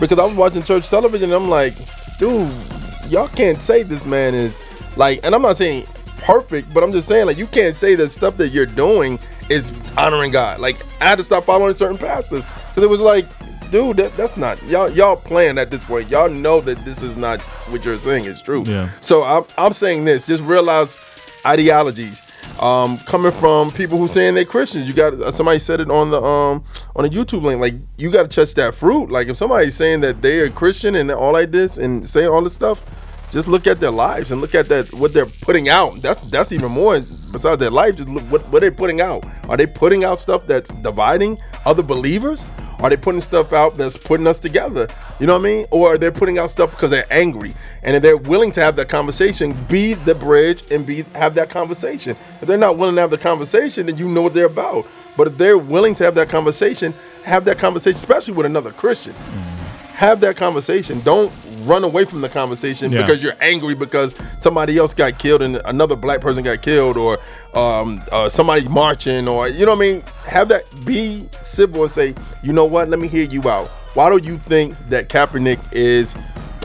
because 0.00 0.18
I 0.18 0.24
was 0.24 0.34
watching 0.34 0.62
church 0.62 0.88
television. 0.88 1.32
and 1.32 1.44
I'm 1.44 1.50
like, 1.50 1.74
dude, 2.18 2.52
y'all 3.08 3.28
can't 3.28 3.60
say 3.60 3.82
this 3.82 4.04
man 4.04 4.34
is 4.34 4.58
like. 4.96 5.20
And 5.24 5.34
I'm 5.34 5.42
not 5.42 5.56
saying 5.56 5.86
perfect, 6.18 6.72
but 6.72 6.82
I'm 6.82 6.92
just 6.92 7.06
saying 7.08 7.26
like 7.26 7.36
you 7.36 7.46
can't 7.46 7.76
say 7.76 7.94
the 7.94 8.08
stuff 8.08 8.36
that 8.38 8.48
you're 8.48 8.66
doing 8.66 9.18
is 9.48 9.72
honoring 9.96 10.32
God. 10.32 10.60
Like 10.60 10.76
I 11.00 11.04
had 11.04 11.18
to 11.18 11.24
stop 11.24 11.44
following 11.44 11.76
certain 11.76 11.98
pastors 11.98 12.44
because 12.44 12.82
it 12.82 12.90
was 12.90 13.00
like, 13.00 13.26
dude, 13.70 13.98
that, 13.98 14.16
that's 14.16 14.36
not 14.36 14.62
y'all. 14.64 14.90
Y'all 14.90 15.16
playing 15.16 15.58
at 15.58 15.70
this 15.70 15.84
point. 15.84 16.08
Y'all 16.08 16.28
know 16.30 16.60
that 16.62 16.82
this 16.84 17.02
is 17.02 17.16
not 17.16 17.40
what 17.70 17.84
you're 17.84 17.98
saying 17.98 18.24
is 18.24 18.42
true. 18.42 18.64
Yeah. 18.66 18.88
So 19.00 19.22
I'm 19.22 19.44
I'm 19.58 19.72
saying 19.72 20.04
this. 20.04 20.26
Just 20.26 20.42
realize 20.42 20.96
ideologies 21.46 22.20
um, 22.60 22.98
coming 22.98 23.32
from 23.32 23.70
people 23.70 23.98
who 23.98 24.08
saying 24.08 24.34
they're 24.34 24.44
Christians. 24.44 24.88
You 24.88 24.94
got 24.94 25.14
uh, 25.14 25.30
somebody 25.30 25.58
said 25.58 25.80
it 25.80 25.90
on 25.90 26.10
the 26.10 26.22
um 26.22 26.64
on 26.96 27.04
a 27.04 27.08
YouTube 27.08 27.42
link. 27.42 27.60
Like 27.60 27.74
you 27.96 28.10
got 28.10 28.30
to 28.30 28.34
touch 28.34 28.54
that 28.54 28.74
fruit. 28.74 29.10
Like 29.10 29.28
if 29.28 29.36
somebody's 29.36 29.76
saying 29.76 30.00
that 30.00 30.22
they're 30.22 30.46
a 30.46 30.50
Christian 30.50 30.94
and 30.94 31.10
all 31.10 31.32
like 31.32 31.50
this 31.50 31.76
and 31.78 32.08
saying 32.08 32.28
all 32.28 32.42
this 32.42 32.54
stuff, 32.54 32.82
just 33.30 33.48
look 33.48 33.66
at 33.66 33.80
their 33.80 33.90
lives 33.90 34.30
and 34.30 34.40
look 34.40 34.54
at 34.54 34.68
that 34.68 34.92
what 34.94 35.12
they're 35.12 35.26
putting 35.26 35.68
out. 35.68 36.00
That's 36.00 36.20
that's 36.30 36.52
even 36.52 36.70
more 36.70 37.00
besides 37.00 37.58
their 37.58 37.70
life. 37.70 37.96
Just 37.96 38.08
look 38.08 38.22
what 38.24 38.48
what 38.48 38.60
they're 38.60 38.70
putting 38.70 39.00
out. 39.00 39.24
Are 39.48 39.56
they 39.56 39.66
putting 39.66 40.04
out 40.04 40.20
stuff 40.20 40.46
that's 40.46 40.70
dividing 40.70 41.38
other 41.66 41.82
believers? 41.82 42.44
Are 42.80 42.90
they 42.90 42.96
putting 42.96 43.20
stuff 43.20 43.52
out 43.52 43.76
that's 43.76 43.96
putting 43.96 44.26
us 44.26 44.38
together? 44.38 44.88
You 45.18 45.26
know 45.26 45.34
what 45.34 45.46
I 45.46 45.50
mean? 45.50 45.66
Or 45.70 45.94
are 45.94 45.98
they 45.98 46.10
putting 46.10 46.38
out 46.38 46.50
stuff 46.50 46.70
because 46.70 46.90
they're 46.90 47.06
angry 47.10 47.54
and 47.82 47.96
if 47.96 48.02
they're 48.02 48.16
willing 48.16 48.52
to 48.52 48.60
have 48.60 48.76
that 48.76 48.88
conversation, 48.88 49.52
be 49.68 49.94
the 49.94 50.14
bridge 50.14 50.62
and 50.70 50.86
be 50.86 51.02
have 51.14 51.34
that 51.36 51.50
conversation. 51.50 52.16
If 52.40 52.48
they're 52.48 52.56
not 52.56 52.76
willing 52.76 52.94
to 52.96 53.00
have 53.00 53.10
the 53.10 53.18
conversation, 53.18 53.86
then 53.86 53.96
you 53.96 54.08
know 54.08 54.22
what 54.22 54.34
they're 54.34 54.46
about. 54.46 54.86
But 55.16 55.28
if 55.28 55.38
they're 55.38 55.58
willing 55.58 55.94
to 55.96 56.04
have 56.04 56.14
that 56.16 56.28
conversation, 56.28 56.92
have 57.24 57.44
that 57.44 57.58
conversation, 57.58 57.96
especially 57.96 58.34
with 58.34 58.46
another 58.46 58.72
Christian 58.72 59.14
have 59.94 60.20
that 60.20 60.36
conversation. 60.36 61.00
Don't 61.00 61.32
run 61.62 61.84
away 61.84 62.04
from 62.04 62.20
the 62.20 62.28
conversation 62.28 62.92
Yeah. 62.92 63.00
because 63.02 63.22
you're 63.22 63.36
angry 63.40 63.74
because 63.74 64.12
somebody 64.38 64.76
else 64.76 64.92
got 64.92 65.18
killed 65.18 65.40
and 65.40 65.56
another 65.64 65.96
black 65.96 66.20
person 66.20 66.42
got 66.42 66.60
killed 66.62 66.96
or 66.96 67.18
um, 67.54 68.02
uh, 68.12 68.28
somebody's 68.28 68.68
marching 68.68 69.28
or 69.28 69.48
you 69.48 69.64
know 69.64 69.72
what 69.72 69.78
I 69.84 69.92
mean. 69.92 70.02
Have 70.26 70.48
that. 70.48 70.64
Be 70.84 71.28
civil 71.40 71.82
and 71.84 71.90
say, 71.92 72.14
you 72.42 72.52
know 72.52 72.64
what? 72.64 72.88
Let 72.88 72.98
me 73.00 73.08
hear 73.08 73.26
you 73.26 73.48
out. 73.48 73.68
Why 73.94 74.10
do 74.10 74.24
you 74.26 74.36
think 74.36 74.76
that 74.88 75.08
Kaepernick 75.08 75.60
is 75.72 76.14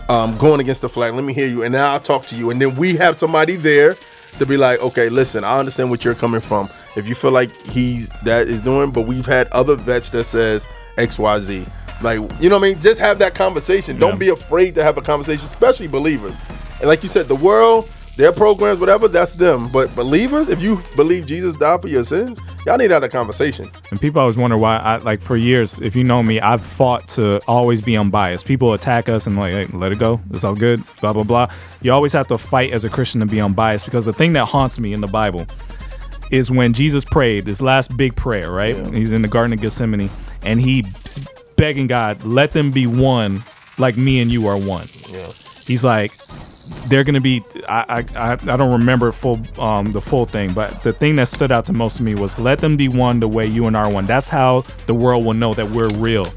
um, 0.10 0.36
going 0.38 0.60
against 0.60 0.82
the 0.82 0.90
flag. 0.90 1.14
Let 1.14 1.24
me 1.24 1.34
hear 1.34 1.48
you, 1.48 1.64
and 1.64 1.72
now 1.72 1.94
I'll 1.94 2.00
talk 2.00 2.26
to 2.28 2.36
you. 2.36 2.50
And 2.50 2.60
then 2.60 2.76
we 2.76 2.96
have 2.98 3.18
somebody 3.18 3.56
there 3.56 3.96
to 4.40 4.46
be 4.46 4.58
like, 4.58 4.82
okay, 4.82 5.08
listen, 5.10 5.44
I 5.44 5.60
understand 5.60 5.90
what 5.92 6.04
you're 6.04 6.16
coming 6.16 6.42
from. 6.42 6.68
If 6.96 7.08
you 7.08 7.16
feel 7.16 7.32
like 7.32 7.52
he's 7.68 8.10
that 8.24 8.48
is 8.48 8.60
doing, 8.62 8.92
but 8.92 9.02
we've 9.04 9.26
had 9.26 9.48
other 9.50 9.76
vets 9.76 10.10
that 10.12 10.26
says 10.26 10.68
X 10.98 11.20
Y 11.20 11.40
Z. 11.40 11.66
Like 12.02 12.20
you 12.40 12.50
know 12.50 12.58
what 12.58 12.68
I 12.68 12.74
mean? 12.74 12.80
Just 12.80 13.00
have 13.00 13.20
that 13.20 13.36
conversation. 13.36 14.00
Don't 14.00 14.20
be 14.20 14.30
afraid 14.30 14.76
to 14.76 14.84
have 14.84 14.98
a 14.98 15.02
conversation, 15.02 15.46
especially 15.46 15.88
believers. 15.88 16.36
And 16.80 16.88
like 16.88 17.04
you 17.04 17.10
said, 17.10 17.28
the 17.28 17.36
world, 17.36 17.90
their 18.16 18.32
programs, 18.32 18.80
whatever, 18.80 19.08
that's 19.08 19.34
them. 19.34 19.70
But 19.72 19.94
believers, 19.96 20.50
if 20.50 20.62
you 20.62 20.82
believe 20.96 21.26
Jesus 21.26 21.54
died 21.54 21.82
for 21.82 21.88
your 21.90 22.04
sins, 22.04 22.40
y'all 22.66 22.78
need 22.78 22.88
to 22.90 22.94
have 22.94 23.04
a 23.04 23.10
conversation. 23.10 23.70
And 23.92 24.00
people 24.00 24.22
always 24.22 24.38
wonder 24.38 24.58
why 24.58 24.78
I 24.78 24.98
like 24.98 25.22
for 25.22 25.36
years, 25.36 25.80
if 25.80 25.96
you 25.96 26.04
know 26.04 26.24
me, 26.24 26.40
I've 26.40 26.62
fought 26.62 27.08
to 27.10 27.42
always 27.48 27.82
be 27.82 27.98
unbiased. 27.98 28.46
People 28.46 28.74
attack 28.74 29.10
us 29.10 29.28
and 29.28 29.38
like, 29.38 29.54
hey, 29.54 29.68
let 29.74 29.92
it 29.92 30.00
go. 30.00 30.22
It's 30.32 30.44
all 30.44 30.56
good, 30.56 30.82
blah 31.02 31.14
blah 31.14 31.24
blah. 31.24 31.52
You 31.82 31.92
always 31.92 32.14
have 32.14 32.28
to 32.30 32.38
fight 32.38 32.72
as 32.72 32.86
a 32.86 32.90
Christian 32.90 33.20
to 33.20 33.26
be 33.26 33.42
unbiased 33.42 33.86
because 33.86 34.06
the 34.06 34.14
thing 34.14 34.34
that 34.34 34.46
haunts 34.46 34.80
me 34.80 34.94
in 34.94 35.02
the 35.02 35.08
Bible 35.08 35.46
is 36.32 36.52
when 36.52 36.74
Jesus 36.74 37.04
prayed 37.04 37.48
his 37.48 37.62
last 37.62 37.96
big 37.98 38.16
prayer, 38.16 38.52
right? 38.52 38.76
He's 38.94 39.12
in 39.12 39.22
the 39.22 39.28
Garden 39.28 39.54
of 39.54 39.62
Gethsemane 39.62 40.10
and 40.44 40.62
he 40.62 40.86
begging 41.60 41.88
God, 41.88 42.24
let 42.24 42.54
them 42.54 42.72
be 42.72 42.88
one 42.88 43.44
like 43.78 43.98
me 43.98 44.20
and 44.20 44.32
you 44.32 44.48
are 44.48 44.58
one. 44.58 44.88
He's 45.66 45.84
like, 45.84 46.12
they're 46.88 47.04
gonna 47.04 47.22
be. 47.22 47.44
I 47.68 48.06
I, 48.16 48.32
I 48.32 48.32
I 48.34 48.58
don't 48.58 48.72
remember 48.72 49.12
full 49.12 49.40
um 49.60 49.92
the 49.92 50.02
full 50.02 50.26
thing, 50.26 50.54
but 50.54 50.82
the 50.82 50.94
thing 50.94 51.16
that 51.18 51.28
stood 51.28 51.52
out 51.52 51.66
to 51.68 51.74
most 51.74 52.00
of 52.00 52.06
me 52.06 52.16
was 52.16 52.40
let 52.40 52.60
them 52.60 52.78
be 52.78 52.88
one 52.88 53.20
the 53.20 53.28
way 53.28 53.46
you 53.46 53.68
and 53.68 53.76
I 53.76 53.82
are 53.82 53.92
one. 53.92 54.06
That's 54.06 54.30
how 54.30 54.62
the 54.88 54.94
world 54.94 55.26
will 55.26 55.34
know 55.34 55.54
that 55.54 55.70
we're 55.70 55.90
real. 55.90 56.28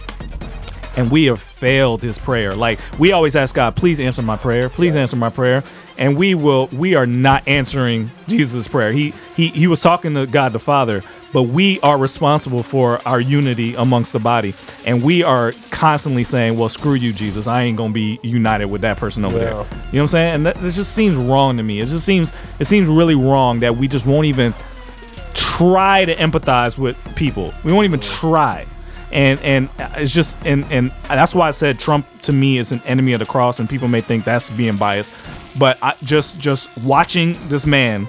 And 0.97 1.11
we 1.11 1.25
have 1.27 1.41
failed 1.41 2.03
his 2.03 2.19
prayer. 2.19 2.55
Like 2.55 2.79
we 2.99 3.13
always 3.13 3.35
ask 3.35 3.55
God, 3.55 3.77
please 3.77 3.99
answer 3.99 4.23
my 4.23 4.37
prayer, 4.37 4.69
please 4.69 4.95
answer 4.95 5.17
my 5.17 5.31
prayer, 5.31 5.65
and 5.97 6.17
we 6.17 6.35
will. 6.35 6.67
We 6.69 6.95
are 6.95 7.07
not 7.07 7.47
answering 7.49 8.11
Jesus' 8.29 8.69
prayer. 8.69 8.93
He 8.93 9.15
he 9.35 9.49
he 9.49 9.67
was 9.67 9.81
talking 9.81 10.15
to 10.15 10.27
God 10.27 10.53
the 10.53 10.59
Father, 10.59 11.03
but 11.33 11.45
we 11.45 11.81
are 11.81 11.97
responsible 11.97 12.63
for 12.63 13.01
our 13.07 13.21
unity 13.21 13.75
amongst 13.75 14.13
the 14.13 14.19
body, 14.19 14.55
and 14.85 15.03
we 15.03 15.23
are 15.23 15.53
constantly 15.71 16.25
saying, 16.25 16.59
"Well, 16.59 16.69
screw 16.69 16.95
you, 16.95 17.13
Jesus. 17.13 17.47
I 17.47 17.63
ain't 17.63 17.79
gonna 17.79 17.93
be 17.93 18.19
united 18.23 18.67
with 18.67 18.83
that 18.83 18.99
person 18.99 19.25
over 19.25 19.39
there." 19.39 19.49
You 19.49 19.55
know 19.55 19.65
what 19.65 20.01
I'm 20.01 20.07
saying? 20.09 20.35
And 20.35 20.47
that, 20.47 20.57
this 20.57 20.77
just 20.77 20.95
seems 20.95 21.17
wrong 21.17 21.57
to 21.57 21.63
me. 21.63 21.81
It 21.81 21.87
just 21.87 22.05
seems 22.05 22.33
it 22.59 22.67
seems 22.67 22.89
really 22.89 23.15
wrong 23.15 23.61
that 23.61 23.77
we 23.77 23.89
just 23.89 24.07
won't 24.07 24.27
even 24.27 24.55
try 25.35 26.05
to 26.05 26.15
empathize 26.17 26.77
with 26.77 26.99
people. 27.15 27.55
We 27.65 27.73
won't 27.73 27.85
even 27.85 28.01
try. 28.01 28.67
And 29.13 29.41
and 29.41 29.69
it's 29.97 30.13
just 30.13 30.39
and 30.47 30.65
and 30.73 30.91
that's 31.09 31.35
why 31.35 31.49
I 31.49 31.51
said 31.51 31.79
Trump 31.79 32.07
to 32.23 32.33
me 32.33 32.59
is 32.59 32.73
an 32.73 32.81
enemy 32.87 33.13
of 33.13 33.19
the 33.19 33.27
cross 33.27 33.61
and 33.61 33.69
people 33.69 33.89
may 33.89 34.01
think 34.01 34.25
that's 34.25 34.49
being 34.51 34.77
biased. 34.77 35.13
But 35.59 35.79
I 35.83 35.95
just 36.03 36.41
just 36.41 36.83
watching 36.83 37.37
this 37.49 37.67
man 37.67 38.09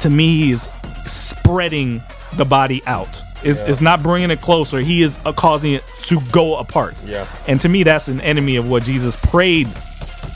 to 0.00 0.10
me 0.10 0.36
he 0.36 0.52
is 0.52 0.68
spreading 1.06 2.02
the 2.36 2.44
body 2.44 2.82
out. 2.86 3.22
It's, 3.42 3.60
it's 3.60 3.80
not 3.80 4.02
bringing 4.02 4.30
it 4.30 4.40
closer. 4.40 4.80
He 4.80 5.02
is 5.02 5.18
uh, 5.24 5.32
causing 5.32 5.72
it 5.72 5.84
to 6.02 6.20
go 6.30 6.56
apart. 6.56 7.02
Yeah. 7.04 7.26
And 7.48 7.60
to 7.62 7.68
me, 7.68 7.82
that's 7.82 8.08
an 8.08 8.20
enemy 8.20 8.56
of 8.56 8.68
what 8.68 8.82
Jesus 8.82 9.16
prayed 9.16 9.68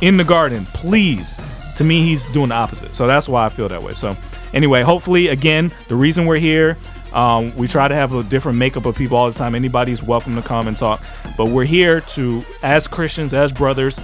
in 0.00 0.16
the 0.16 0.24
garden. 0.24 0.64
Please. 0.66 1.38
To 1.76 1.84
me, 1.84 2.02
he's 2.02 2.24
doing 2.26 2.48
the 2.48 2.54
opposite. 2.54 2.94
So 2.94 3.06
that's 3.06 3.28
why 3.28 3.44
I 3.44 3.48
feel 3.48 3.68
that 3.68 3.82
way. 3.82 3.92
So 3.92 4.16
anyway, 4.52 4.82
hopefully, 4.82 5.28
again, 5.28 5.70
the 5.88 5.96
reason 5.96 6.24
we're 6.24 6.38
here, 6.38 6.78
um, 7.14 7.54
we 7.56 7.68
try 7.68 7.88
to 7.88 7.94
have 7.94 8.12
a 8.12 8.22
different 8.24 8.58
makeup 8.58 8.86
of 8.86 8.96
people 8.96 9.16
all 9.16 9.30
the 9.30 9.38
time. 9.38 9.54
Anybody's 9.54 10.02
welcome 10.02 10.34
to 10.34 10.42
come 10.42 10.68
and 10.68 10.76
talk. 10.76 11.02
But 11.36 11.46
we're 11.46 11.64
here 11.64 12.00
to, 12.00 12.44
as 12.62 12.86
Christians, 12.86 13.32
as 13.32 13.52
brothers, 13.52 14.00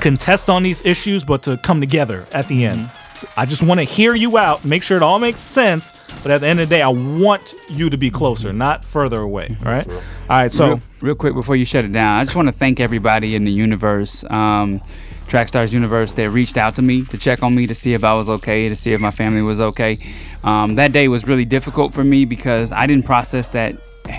contest 0.00 0.50
on 0.50 0.62
these 0.62 0.84
issues, 0.84 1.24
but 1.24 1.42
to 1.44 1.56
come 1.58 1.80
together 1.80 2.26
at 2.32 2.48
the 2.48 2.64
end. 2.64 2.90
So 3.14 3.28
I 3.36 3.46
just 3.46 3.62
want 3.62 3.78
to 3.78 3.84
hear 3.84 4.14
you 4.14 4.36
out, 4.36 4.64
make 4.64 4.82
sure 4.82 4.96
it 4.96 5.02
all 5.02 5.18
makes 5.18 5.40
sense. 5.40 5.92
But 6.22 6.32
at 6.32 6.40
the 6.40 6.48
end 6.48 6.60
of 6.60 6.68
the 6.68 6.74
day, 6.74 6.82
I 6.82 6.88
want 6.88 7.54
you 7.68 7.88
to 7.88 7.96
be 7.96 8.10
closer, 8.10 8.52
not 8.52 8.84
further 8.84 9.20
away. 9.20 9.56
All 9.64 9.72
right. 9.72 9.88
All 9.88 9.96
right. 10.28 10.52
So 10.52 10.66
real, 10.68 10.82
real 11.00 11.14
quick 11.14 11.34
before 11.34 11.56
you 11.56 11.64
shut 11.64 11.84
it 11.84 11.92
down, 11.92 12.20
I 12.20 12.24
just 12.24 12.36
want 12.36 12.48
to 12.48 12.52
thank 12.52 12.78
everybody 12.78 13.34
in 13.34 13.44
the 13.44 13.52
universe, 13.52 14.24
um, 14.24 14.80
Trackstars 15.28 15.72
universe, 15.72 16.12
that 16.14 16.30
reached 16.30 16.56
out 16.56 16.76
to 16.76 16.82
me 16.82 17.04
to 17.06 17.16
check 17.16 17.42
on 17.42 17.54
me 17.54 17.66
to 17.66 17.74
see 17.74 17.94
if 17.94 18.04
I 18.04 18.12
was 18.14 18.28
okay, 18.28 18.68
to 18.68 18.76
see 18.76 18.92
if 18.92 19.00
my 19.00 19.10
family 19.10 19.40
was 19.40 19.60
okay. 19.60 19.98
Um, 20.44 20.74
that 20.74 20.92
day 20.92 21.08
was 21.08 21.26
really 21.26 21.44
difficult 21.44 21.92
for 21.94 22.04
me 22.04 22.24
because 22.24 22.72
I 22.72 22.86
didn't 22.86 23.04
process 23.04 23.48
that 23.50 23.76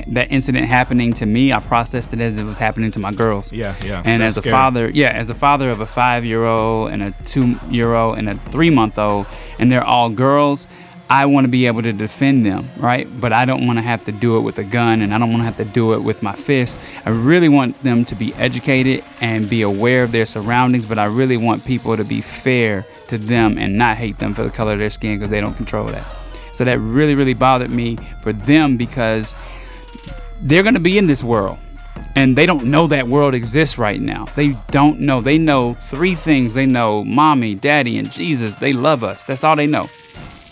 that 0.07 0.31
incident 0.31 0.65
happening 0.67 1.13
to 1.13 1.25
me. 1.25 1.51
I 1.51 1.59
processed 1.59 2.13
it 2.13 2.21
as 2.21 2.37
it 2.37 2.45
was 2.45 2.57
happening 2.57 2.91
to 2.91 2.99
my 2.99 3.11
girls. 3.11 3.51
Yeah, 3.51 3.75
yeah. 3.83 4.01
And 4.05 4.21
That's 4.21 4.33
as 4.33 4.37
a 4.37 4.41
scary. 4.41 4.51
father, 4.51 4.89
yeah, 4.89 5.09
as 5.09 5.29
a 5.29 5.35
father 5.35 5.69
of 5.69 5.81
a 5.81 5.85
five-year-old 5.85 6.91
and 6.91 7.03
a 7.03 7.11
two-year-old 7.25 8.17
and 8.17 8.29
a 8.29 8.35
three-month-old, 8.35 9.27
and 9.59 9.71
they're 9.71 9.83
all 9.83 10.09
girls. 10.09 10.67
I 11.09 11.25
want 11.25 11.43
to 11.45 11.49
be 11.49 11.67
able 11.67 11.81
to 11.83 11.93
defend 11.93 12.45
them, 12.45 12.69
right? 12.77 13.07
But 13.19 13.33
I 13.33 13.45
don't 13.45 13.67
want 13.67 13.77
to 13.77 13.83
have 13.83 14.05
to 14.05 14.11
do 14.11 14.37
it 14.37 14.41
with 14.41 14.57
a 14.57 14.63
gun 14.63 15.01
and 15.01 15.13
I 15.13 15.19
don't 15.19 15.29
want 15.29 15.41
to 15.41 15.45
have 15.45 15.57
to 15.57 15.65
do 15.65 15.93
it 15.93 15.99
with 15.99 16.23
my 16.23 16.31
fist. 16.33 16.77
I 17.05 17.09
really 17.11 17.49
want 17.49 17.83
them 17.83 18.05
to 18.05 18.15
be 18.15 18.33
educated 18.35 19.03
and 19.21 19.47
be 19.49 19.61
aware 19.61 20.03
of 20.03 20.11
their 20.11 20.25
surroundings, 20.25 20.85
but 20.85 20.97
I 20.97 21.05
really 21.05 21.37
want 21.37 21.65
people 21.65 21.95
to 21.97 22.05
be 22.05 22.21
fair 22.21 22.85
to 23.13 23.25
them 23.25 23.57
and 23.57 23.77
not 23.77 23.97
hate 23.97 24.17
them 24.17 24.33
for 24.33 24.43
the 24.43 24.49
color 24.49 24.73
of 24.73 24.79
their 24.79 24.89
skin 24.89 25.17
because 25.17 25.29
they 25.29 25.41
don't 25.41 25.55
control 25.55 25.85
that. 25.85 26.05
So 26.53 26.65
that 26.65 26.79
really, 26.79 27.15
really 27.15 27.33
bothered 27.33 27.71
me 27.71 27.95
for 28.21 28.33
them 28.33 28.77
because 28.77 29.33
they're 30.41 30.63
going 30.63 30.75
to 30.75 30.79
be 30.79 30.97
in 30.97 31.07
this 31.07 31.23
world 31.23 31.57
and 32.15 32.35
they 32.35 32.45
don't 32.45 32.65
know 32.65 32.87
that 32.87 33.07
world 33.07 33.33
exists 33.33 33.77
right 33.77 33.99
now. 33.99 34.25
They 34.35 34.49
don't 34.69 34.99
know. 34.99 35.21
They 35.21 35.37
know 35.37 35.73
three 35.73 36.15
things. 36.15 36.53
They 36.53 36.65
know 36.65 37.03
mommy, 37.03 37.55
daddy, 37.55 37.97
and 37.97 38.11
Jesus. 38.11 38.57
They 38.57 38.73
love 38.73 39.03
us. 39.03 39.25
That's 39.25 39.43
all 39.43 39.55
they 39.55 39.67
know. 39.67 39.89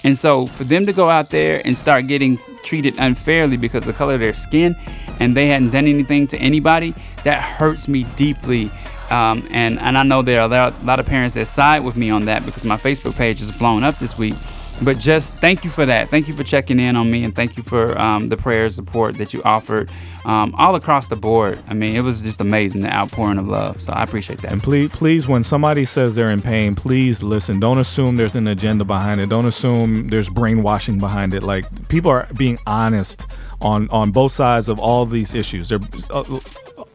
And 0.03 0.17
so 0.17 0.47
for 0.47 0.63
them 0.63 0.87
to 0.87 0.93
go 0.93 1.09
out 1.09 1.29
there 1.29 1.61
and 1.63 1.77
start 1.77 2.07
getting 2.07 2.39
treated 2.63 2.95
unfairly 2.97 3.57
because 3.57 3.83
of 3.83 3.87
the 3.87 3.93
color 3.93 4.15
of 4.15 4.19
their 4.19 4.33
skin 4.33 4.75
and 5.19 5.35
they 5.35 5.47
hadn't 5.47 5.69
done 5.69 5.85
anything 5.85 6.25
to 6.27 6.37
anybody, 6.37 6.95
that 7.23 7.41
hurts 7.41 7.87
me 7.87 8.05
deeply. 8.15 8.71
Um, 9.11 9.45
and, 9.51 9.77
and 9.79 9.97
I 9.97 10.03
know 10.03 10.21
there 10.21 10.39
are 10.39 10.45
a 10.45 10.73
lot, 10.83 10.99
of 10.99 11.05
parents 11.05 11.35
that 11.35 11.47
side 11.47 11.83
with 11.83 11.97
me 11.97 12.09
on 12.09 12.25
that 12.25 12.45
because 12.45 12.63
my 12.63 12.77
Facebook 12.77 13.15
page 13.15 13.41
is 13.41 13.51
blown 13.51 13.83
up 13.83 13.97
this 13.99 14.17
week. 14.17 14.35
But 14.83 14.97
just 14.97 15.35
thank 15.35 15.63
you 15.63 15.69
for 15.69 15.85
that. 15.85 16.09
Thank 16.09 16.27
you 16.27 16.33
for 16.33 16.43
checking 16.43 16.79
in 16.79 16.95
on 16.95 17.11
me 17.11 17.23
and 17.23 17.35
thank 17.35 17.55
you 17.55 17.61
for 17.61 17.95
um, 17.99 18.29
the 18.29 18.37
prayer 18.37 18.67
support 18.71 19.15
that 19.15 19.31
you 19.31 19.43
offered 19.43 19.91
um, 20.25 20.55
all 20.57 20.75
across 20.75 21.07
the 21.07 21.15
board. 21.15 21.61
I 21.67 21.73
mean, 21.73 21.95
it 21.95 22.01
was 22.01 22.23
just 22.23 22.41
amazing, 22.41 22.81
the 22.81 22.91
outpouring 22.91 23.37
of 23.37 23.47
love. 23.47 23.81
So 23.81 23.91
I 23.91 24.01
appreciate 24.01 24.39
that. 24.39 24.51
And 24.51 24.63
please, 24.63 24.89
please, 24.89 25.27
when 25.27 25.43
somebody 25.43 25.85
says 25.85 26.15
they're 26.15 26.31
in 26.31 26.41
pain, 26.41 26.73
please 26.73 27.21
listen. 27.21 27.59
Don't 27.59 27.77
assume 27.77 28.15
there's 28.15 28.35
an 28.35 28.47
agenda 28.47 28.83
behind 28.83 29.21
it. 29.21 29.29
Don't 29.29 29.45
assume 29.45 30.07
there's 30.07 30.29
brainwashing 30.29 30.97
behind 30.97 31.35
it. 31.35 31.43
Like 31.43 31.65
people 31.89 32.09
are 32.09 32.27
being 32.37 32.57
honest 32.65 33.27
on 33.61 33.87
on 33.89 34.11
both 34.11 34.31
sides 34.31 34.67
of 34.67 34.79
all 34.79 35.05
these 35.05 35.35
issues. 35.35 35.69
They're 35.69 35.79
uh, 36.09 36.23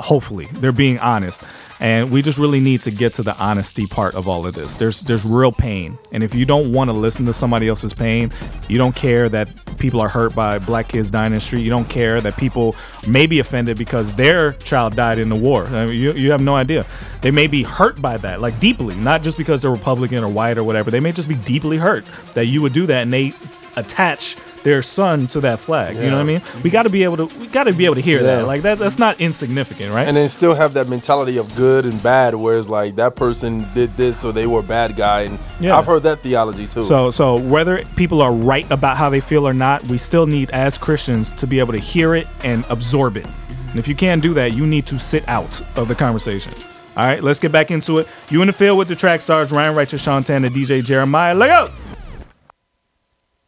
hopefully 0.00 0.46
they're 0.54 0.72
being 0.72 0.98
honest, 0.98 1.42
and 1.80 2.10
we 2.10 2.22
just 2.22 2.38
really 2.38 2.60
need 2.60 2.82
to 2.82 2.90
get 2.90 3.14
to 3.14 3.22
the 3.22 3.36
honesty 3.36 3.86
part 3.86 4.14
of 4.14 4.28
all 4.28 4.46
of 4.46 4.54
this. 4.54 4.74
There's 4.74 5.00
there's 5.02 5.24
real 5.24 5.52
pain, 5.52 5.98
and 6.12 6.22
if 6.22 6.34
you 6.34 6.44
don't 6.44 6.72
want 6.72 6.88
to 6.88 6.92
listen 6.92 7.26
to 7.26 7.32
somebody 7.32 7.68
else's 7.68 7.92
pain, 7.92 8.32
you 8.68 8.78
don't 8.78 8.94
care 8.94 9.28
that 9.28 9.48
people 9.78 10.00
are 10.00 10.08
hurt 10.08 10.34
by 10.34 10.58
black 10.58 10.88
kids 10.88 11.10
dying 11.10 11.26
in 11.26 11.34
the 11.34 11.40
street. 11.40 11.62
You 11.62 11.70
don't 11.70 11.88
care 11.88 12.20
that 12.20 12.36
people 12.36 12.74
may 13.06 13.26
be 13.26 13.38
offended 13.38 13.76
because 13.76 14.14
their 14.14 14.52
child 14.52 14.96
died 14.96 15.18
in 15.18 15.28
the 15.28 15.36
war. 15.36 15.66
I 15.66 15.86
mean, 15.86 15.96
you, 15.96 16.12
you 16.12 16.30
have 16.30 16.40
no 16.40 16.56
idea. 16.56 16.86
They 17.20 17.30
may 17.30 17.46
be 17.46 17.62
hurt 17.62 18.00
by 18.00 18.16
that, 18.18 18.40
like 18.40 18.58
deeply, 18.60 18.94
not 18.96 19.22
just 19.22 19.36
because 19.36 19.62
they're 19.62 19.70
Republican 19.70 20.24
or 20.24 20.28
white 20.28 20.58
or 20.58 20.64
whatever. 20.64 20.90
They 20.90 21.00
may 21.00 21.12
just 21.12 21.28
be 21.28 21.34
deeply 21.36 21.76
hurt 21.76 22.04
that 22.34 22.46
you 22.46 22.62
would 22.62 22.72
do 22.72 22.86
that, 22.86 23.02
and 23.02 23.12
they 23.12 23.34
attach 23.76 24.36
their 24.66 24.82
son 24.82 25.28
to 25.28 25.40
that 25.40 25.60
flag. 25.60 25.94
You 25.94 26.02
know 26.10 26.16
what 26.16 26.22
I 26.22 26.24
mean? 26.24 26.42
We 26.64 26.70
got 26.70 26.82
to 26.82 26.90
be 26.90 27.04
able 27.04 27.28
to. 27.28 27.38
We 27.38 27.46
got 27.46 27.64
to 27.64 27.72
be 27.72 27.84
able 27.84 27.94
to 27.94 28.00
hear 28.00 28.16
Yeah. 28.16 28.38
that. 28.38 28.46
Like 28.48 28.62
that. 28.62 28.78
That's 28.80 28.98
not 28.98 29.20
insignificant, 29.20 29.94
right? 29.94 30.08
and 30.08 30.16
then 30.16 30.28
still 30.28 30.56
have 30.56 30.74
that 30.74 30.88
mentality 30.88 31.36
of 31.36 31.54
good 31.54 31.84
and 31.84 32.02
bad, 32.02 32.34
whereas 32.34 32.68
like 32.68 32.96
that 32.96 33.14
person 33.14 33.64
did 33.74 33.96
this, 33.96 34.18
so 34.18 34.32
they 34.32 34.48
were 34.48 34.58
a 34.58 34.64
bad 34.64 34.96
guy, 34.96 35.20
and 35.22 35.38
Yeah. 35.60 35.78
I've 35.78 35.86
heard 35.86 36.02
that 36.02 36.18
theology 36.18 36.66
too. 36.66 36.82
So, 36.82 37.12
so 37.12 37.36
whether 37.36 37.84
people 37.94 38.20
are 38.20 38.32
right 38.32 38.68
about 38.72 38.96
how 38.96 39.08
they 39.08 39.20
feel 39.20 39.46
or 39.46 39.54
not, 39.54 39.84
we 39.84 39.98
still 39.98 40.26
need, 40.26 40.50
as 40.50 40.78
Christians, 40.78 41.30
to 41.36 41.46
be 41.46 41.60
able 41.60 41.72
to 41.72 41.78
hear 41.78 42.16
it 42.16 42.26
and 42.42 42.64
absorb 42.68 43.16
it. 43.16 43.26
And 43.70 43.78
if 43.78 43.86
you 43.86 43.94
can't 43.94 44.20
do 44.20 44.34
that, 44.34 44.52
you 44.52 44.66
need 44.66 44.86
to 44.86 44.98
sit 44.98 45.22
out 45.28 45.62
of 45.76 45.86
the 45.86 45.94
conversation. 45.94 46.52
All 46.96 47.04
right, 47.06 47.22
let's 47.22 47.38
get 47.38 47.52
back 47.52 47.70
into 47.70 47.98
it. 47.98 48.08
You 48.30 48.40
in 48.40 48.48
the 48.48 48.52
field 48.52 48.78
with 48.78 48.88
the 48.88 48.96
track 48.96 49.20
stars 49.20 49.52
Ryan 49.52 49.76
Righteous, 49.76 50.04
Shantana, 50.04 50.48
DJ 50.48 50.82
Jeremiah. 50.82 51.34
Let 51.36 51.48
go. 51.48 51.68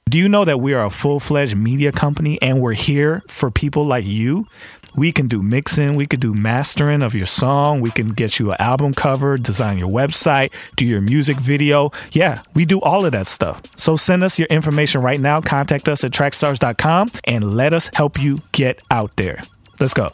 Do 0.09 0.16
you 0.16 0.27
know 0.27 0.47
that 0.47 0.59
we 0.59 0.73
are 0.73 0.87
a 0.87 0.90
full 0.90 1.21
fledged 1.21 1.55
media 1.55 1.92
company 1.92 2.40
and 2.40 2.62
we're 2.62 2.73
here 2.73 3.23
for 3.29 3.51
people 3.51 3.85
like 3.85 4.07
you? 4.07 4.47
We 4.97 5.12
can 5.12 5.27
do 5.27 5.42
mixing, 5.42 5.97
we 5.97 6.07
can 6.07 6.18
do 6.18 6.33
mastering 6.33 7.03
of 7.03 7.14
your 7.14 7.27
song, 7.27 7.83
we 7.83 7.90
can 7.90 8.09
get 8.09 8.38
you 8.38 8.51
an 8.51 8.57
album 8.59 8.94
cover, 8.94 9.37
design 9.37 9.77
your 9.79 9.90
website, 9.90 10.51
do 10.77 10.87
your 10.87 11.03
music 11.03 11.37
video. 11.37 11.90
Yeah, 12.12 12.40
we 12.55 12.64
do 12.64 12.81
all 12.81 13.05
of 13.05 13.12
that 13.12 13.27
stuff. 13.27 13.61
So 13.77 13.96
send 13.96 14.25
us 14.25 14.38
your 14.38 14.48
information 14.48 15.02
right 15.02 15.21
now. 15.21 15.42
Contact 15.42 15.90
us 15.90 16.02
at 16.04 16.13
trackstars.com 16.13 17.11
and 17.25 17.52
let 17.52 17.75
us 17.75 17.90
help 17.92 18.19
you 18.19 18.38
get 18.52 18.81
out 18.90 19.15
there. 19.17 19.42
Let's 19.79 19.92
go. 19.92 20.11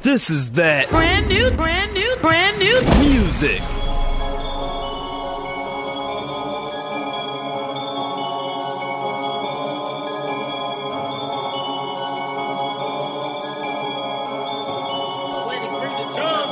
This 0.00 0.28
is 0.28 0.52
that 0.52 0.88
Brand 0.88 1.28
new, 1.28 1.52
brand 1.52 1.94
new, 1.94 2.16
brand 2.20 2.58
new 2.58 2.80
music. 3.08 3.62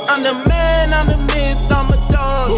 I'm 0.09 0.21
the 0.23 0.33
man, 0.49 0.93
I'm 0.93 1.07
the 1.07 1.17
myth, 1.33 1.59
I'm 1.71 1.89
a 1.89 1.97
dog. 2.09 2.49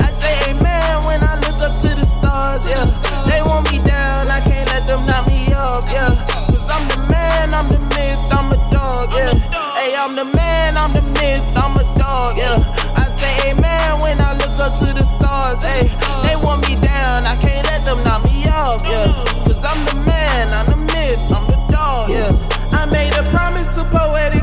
I 0.00 0.12
say 0.12 0.34
amen 0.50 1.04
when 1.06 1.20
I 1.22 1.34
look 1.40 1.58
up 1.64 1.74
to 1.82 1.90
the 1.94 2.04
stars, 2.04 2.68
yeah. 2.68 2.84
They 3.26 3.40
want 3.42 3.70
me 3.72 3.78
down, 3.78 4.28
I 4.28 4.40
can't 4.40 4.68
let 4.70 4.86
them 4.86 5.06
knock 5.06 5.26
me 5.26 5.46
up, 5.52 5.84
yeah. 5.90 6.14
Cause 6.50 6.68
I'm 6.68 6.86
the 6.88 7.00
man, 7.10 7.54
I'm 7.54 7.66
the 7.68 7.80
myth, 7.96 8.22
I'm 8.30 8.52
a 8.52 8.58
dog, 8.70 9.10
yeah. 9.16 9.32
Hey, 9.80 9.96
I'm 9.96 10.14
the 10.14 10.24
man, 10.24 10.76
I'm 10.76 10.92
the 10.92 11.02
myth, 11.18 11.42
I'm 11.56 11.76
a 11.76 11.84
dog, 11.96 12.36
yeah. 12.36 12.60
I 12.94 13.08
say 13.08 13.50
amen 13.50 14.00
when 14.00 14.20
I 14.20 14.36
look 14.38 14.54
up 14.60 14.72
to 14.84 14.92
the 14.92 15.04
stars, 15.04 15.64
hey. 15.64 15.88
They 16.28 16.36
want 16.44 16.62
me 16.68 16.76
down, 16.76 17.24
I 17.26 17.34
can't 17.40 17.66
let 17.66 17.84
them 17.84 18.04
knock 18.04 18.24
me 18.24 18.44
up, 18.46 18.80
yeah. 18.84 19.08
Cause 19.48 19.64
I'm 19.64 19.80
the 19.88 19.96
man, 20.06 20.48
I'm 20.52 20.66
the 20.70 20.80
myth, 20.92 21.22
I'm 21.32 21.46
the 21.48 21.58
dog, 21.72 22.10
yeah. 22.10 22.30
I 22.78 22.86
made 22.86 23.14
a 23.16 23.24
promise 23.30 23.68
to 23.76 23.84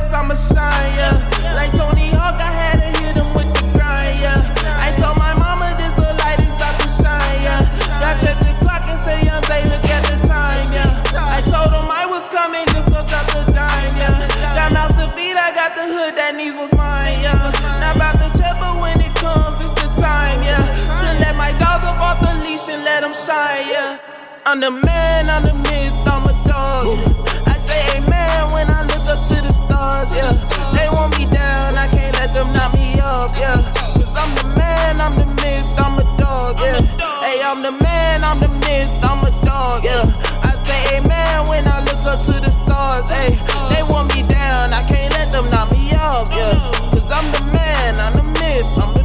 poetics, 0.09 0.13
I'ma 0.13 0.35
shine, 0.35 0.95
yeah. 0.97 1.55
Like 1.55 1.73
Tony 1.73 2.09
Hawk, 2.11 2.39
I 2.39 2.51
had 2.51 2.77
to 2.81 2.89
hit 3.01 3.15
him 3.15 3.33
with 3.33 3.49
the 3.53 3.65
grind, 3.77 4.19
yeah. 4.19 4.41
I 4.79 4.91
told 4.97 5.17
my 5.17 5.33
mama 5.37 5.75
this 5.77 5.97
little 5.97 6.15
light 6.25 6.39
is 6.39 6.53
about 6.53 6.79
to 6.79 6.87
shine, 6.87 7.41
yeah. 7.41 8.05
I 8.05 8.15
checked 8.17 8.41
the 8.41 8.53
clock 8.61 8.85
and 8.87 8.99
say, 8.99 9.21
young 9.23 9.43
say, 9.43 9.63
look 9.69 9.85
at 9.85 10.03
the 10.05 10.17
time, 10.27 10.65
yeah. 10.73 10.89
I 11.13 11.41
told 11.41 11.71
him 11.73 11.89
I 11.89 12.05
was 12.05 12.25
coming, 12.27 12.65
just 12.73 12.89
go 12.89 13.05
drop 13.05 13.25
the 13.33 13.51
dime, 13.53 13.93
yeah. 13.97 14.27
Got 14.55 14.73
mouse 14.73 14.95
to 14.97 15.07
feed, 15.13 15.37
I 15.37 15.53
got 15.53 15.75
the 15.75 15.85
hood, 15.85 16.15
that 16.17 16.35
needs 16.35 16.55
was 16.55 16.73
mine, 16.73 17.21
yeah. 17.21 17.51
Not 17.81 17.95
about 17.95 18.17
the 18.19 18.29
check, 18.37 18.55
but 18.59 18.79
when 18.81 18.99
it 19.01 19.13
comes, 19.15 19.61
it's 19.61 19.73
the 19.73 19.89
time, 19.99 20.41
yeah. 20.43 20.61
To 21.01 21.07
let 21.21 21.35
my 21.35 21.51
dogs 21.57 21.85
up 21.85 21.99
off 21.99 22.19
the 22.21 22.33
leash 22.43 22.69
and 22.69 22.83
let 22.83 23.01
them 23.01 23.13
shine, 23.13 23.65
yeah. 23.69 23.99
I'm 24.45 24.59
the 24.59 24.71
man, 24.71 25.29
I'm 25.29 25.43
the 25.43 25.53
myth, 25.69 25.93
I'm 26.07 26.25
a 26.25 26.33
dog. 26.47 27.28
Amen 27.95 28.51
when 28.53 28.67
I 28.69 28.83
look 28.83 29.05
up 29.09 29.19
to 29.29 29.37
the 29.41 29.51
stars, 29.51 30.15
yeah. 30.15 30.33
They 30.75 30.87
want 30.93 31.17
me 31.17 31.25
down, 31.25 31.75
I 31.75 31.87
can't 31.89 32.13
let 32.19 32.33
them 32.33 32.53
knock 32.53 32.73
me 32.73 32.99
up, 32.99 33.31
yeah. 33.37 33.57
Cause 33.97 34.13
I'm 34.15 34.31
the 34.35 34.45
man, 34.57 34.99
I'm 35.01 35.15
the 35.15 35.25
myth, 35.41 35.69
I'm 35.79 35.97
a 35.97 36.05
dog, 36.17 36.57
yeah. 36.61 36.79
Hey, 37.25 37.41
I'm 37.43 37.61
the 37.61 37.71
man, 37.71 38.23
I'm 38.23 38.39
the 38.39 38.51
myth, 38.65 38.91
I'm 39.03 39.23
a 39.25 39.31
dog, 39.41 39.83
yeah. 39.83 40.05
I 40.43 40.55
say 40.55 40.97
amen 40.97 41.47
when 41.47 41.67
I 41.67 41.79
look 41.87 42.03
up 42.05 42.19
to 42.29 42.35
the 42.39 42.51
stars, 42.51 43.09
hey. 43.09 43.33
They 43.73 43.83
want 43.89 44.13
me 44.15 44.21
down, 44.23 44.73
I 44.73 44.83
can't 44.87 45.13
let 45.13 45.31
them 45.31 45.49
knock 45.49 45.71
me 45.71 45.91
up, 45.95 46.27
yeah. 46.31 46.53
Cause 46.93 47.09
I'm 47.11 47.25
the 47.31 47.41
man, 47.53 47.95
I'm 47.97 48.13
the 48.13 48.27
myth, 48.39 48.69
I'm 48.77 48.98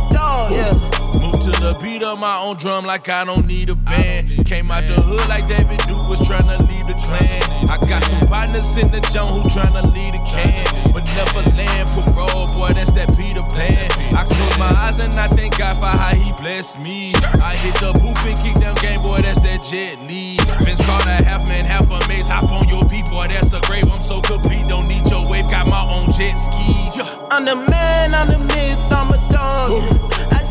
to 1.74 1.84
beat 1.84 2.02
of 2.02 2.18
my 2.18 2.38
own 2.38 2.56
drum 2.56 2.84
like 2.84 3.08
I 3.08 3.24
don't 3.24 3.46
need 3.46 3.68
a 3.70 3.74
band. 3.74 4.46
Came 4.46 4.70
out 4.70 4.86
the 4.86 4.94
hood 4.94 5.26
like 5.28 5.48
David 5.48 5.78
Duke 5.86 6.08
was 6.08 6.20
trying 6.26 6.46
to 6.46 6.58
lead 6.64 6.86
the 6.86 6.94
Klan. 6.94 7.42
I 7.70 7.78
got 7.88 8.02
some 8.04 8.20
partners 8.28 8.76
in 8.76 8.90
the 8.90 9.00
jump 9.12 9.30
who 9.30 9.42
trying 9.50 9.72
to 9.72 9.84
lead 9.90 10.14
a 10.14 10.22
can. 10.24 10.64
But 10.92 11.04
never 11.16 11.42
land 11.56 11.88
parole, 11.94 12.48
boy, 12.48 12.72
that's 12.74 12.92
that 12.92 13.08
Peter 13.16 13.42
Pan. 13.54 13.90
I 14.14 14.24
close 14.24 14.58
my 14.58 14.70
eyes 14.84 14.98
and 14.98 15.12
I 15.14 15.26
thank 15.28 15.58
God 15.58 15.76
for 15.76 15.90
how 15.90 16.14
he 16.14 16.32
blessed 16.40 16.80
me. 16.80 17.12
I 17.40 17.56
hit 17.56 17.74
the 17.76 17.92
booth 17.98 18.18
and 18.26 18.38
kick 18.38 18.54
them 18.60 18.74
game, 18.80 19.00
boy, 19.02 19.22
that's 19.22 19.40
that 19.40 19.62
Jet 19.64 19.98
Li. 20.06 20.36
Vince 20.64 20.84
Carter, 20.84 21.22
half 21.24 21.46
man, 21.48 21.64
half 21.64 21.90
a 21.90 21.98
maze. 22.08 22.28
Hop 22.28 22.50
on 22.50 22.68
your 22.68 22.84
beat, 22.84 23.06
boy, 23.06 23.28
that's 23.28 23.52
a 23.52 23.60
grave. 23.62 23.90
I'm 23.90 24.02
so 24.02 24.20
complete, 24.20 24.66
don't 24.68 24.88
need 24.88 25.08
your 25.08 25.28
wave. 25.28 25.48
Got 25.50 25.66
my 25.66 25.82
own 25.82 26.12
jet 26.12 26.36
skis. 26.36 27.00
I'm 27.30 27.44
the 27.44 27.56
man, 27.56 28.14
I'm 28.14 28.28
the 28.28 28.38
myth, 28.52 28.78
I'm 28.92 29.10
a 29.10 29.18
dog. 29.30 30.04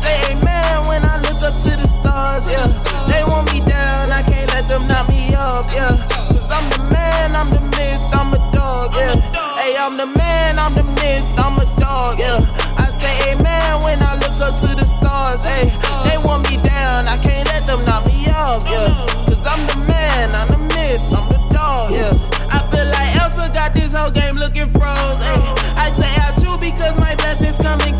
I 0.04 0.12
say 0.20 0.36
amen 0.36 0.84
when 0.84 1.00
I 1.00 1.16
look 1.16 1.40
up 1.40 1.56
to 1.64 1.72
the 1.80 1.88
stars, 1.88 2.44
yeah. 2.52 2.68
They 3.08 3.24
want 3.24 3.48
me 3.52 3.64
down, 3.64 4.12
I 4.12 4.20
can't 4.20 4.52
let 4.52 4.68
them 4.68 4.86
knock 4.86 5.08
me 5.08 5.32
up, 5.32 5.64
yeah. 5.72 5.96
Cause 6.28 6.44
I'm 6.52 6.68
the 6.68 6.92
man, 6.92 7.32
I'm 7.32 7.48
the 7.48 7.64
myth, 7.72 8.04
I'm 8.12 8.28
a 8.36 8.40
dog, 8.52 8.92
yeah. 8.92 9.16
Hey, 9.64 9.72
I'm 9.80 9.96
the 9.96 10.04
man, 10.04 10.58
I'm 10.58 10.76
the 10.76 10.84
myth, 11.00 11.24
I'm 11.40 11.56
a 11.56 11.64
dog, 11.80 12.20
yeah. 12.20 12.36
I 12.76 12.92
say 12.92 13.32
amen 13.32 13.80
when 13.80 13.96
I 14.04 14.20
look 14.20 14.36
up 14.44 14.52
to 14.60 14.76
the 14.76 14.84
stars, 14.84 15.48
hey. 15.48 15.72
They 16.04 16.20
want 16.20 16.44
me 16.52 16.60
down, 16.60 17.08
I 17.08 17.16
can't 17.24 17.48
let 17.48 17.64
them 17.64 17.80
knock 17.88 18.04
me 18.04 18.28
up, 18.28 18.60
yeah. 18.68 18.92
Cause 19.24 19.40
I'm 19.48 19.64
the 19.64 19.88
man, 19.88 20.28
I'm 20.36 20.48
the 20.52 20.60
myth, 20.76 21.00
I'm 21.16 21.32
the 21.32 21.40
dog, 21.48 21.96
yeah. 21.96 22.12
I 22.52 22.60
feel 22.68 22.84
like 22.92 23.08
Elsa 23.24 23.48
got 23.56 23.72
this 23.72 23.96
whole 23.96 24.12
game 24.12 24.36
looking 24.36 24.68
froze, 24.68 25.20
hey. 25.24 25.40
I 25.80 25.88
say 25.96 26.12
I 26.12 26.28
chew 26.36 26.60
because 26.60 26.92
my 27.00 27.16
blessings 27.16 27.56
coming 27.56 27.96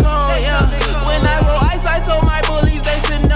bullies 3.07 3.34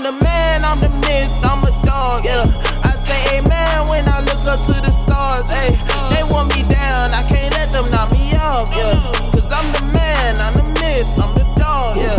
I'm 0.00 0.16
the 0.16 0.24
man, 0.24 0.64
I'm 0.64 0.80
the 0.80 0.88
myth, 0.88 1.30
I'm 1.44 1.62
a 1.62 1.82
dog, 1.84 2.24
yeah. 2.24 2.46
I 2.82 2.96
say 2.96 3.36
amen 3.36 3.86
when 3.86 4.08
I 4.08 4.20
look 4.20 4.46
up 4.48 4.58
to 4.64 4.72
the 4.80 4.90
stars, 4.90 5.50
hey. 5.50 5.76
They 6.08 6.22
want 6.32 6.48
me 6.56 6.62
down, 6.62 7.12
I 7.12 7.22
can't 7.28 7.52
let 7.52 7.70
them 7.70 7.90
knock 7.90 8.10
me 8.10 8.32
up, 8.32 8.68
yeah. 8.72 8.94
Cause 9.30 9.52
I'm 9.52 9.70
the 9.70 9.92
man, 9.92 10.36
I'm 10.38 10.54
the 10.54 10.62
myth, 10.80 11.18
I'm 11.20 11.34
the 11.36 11.44
dog, 11.54 11.98
yeah. 11.98 12.18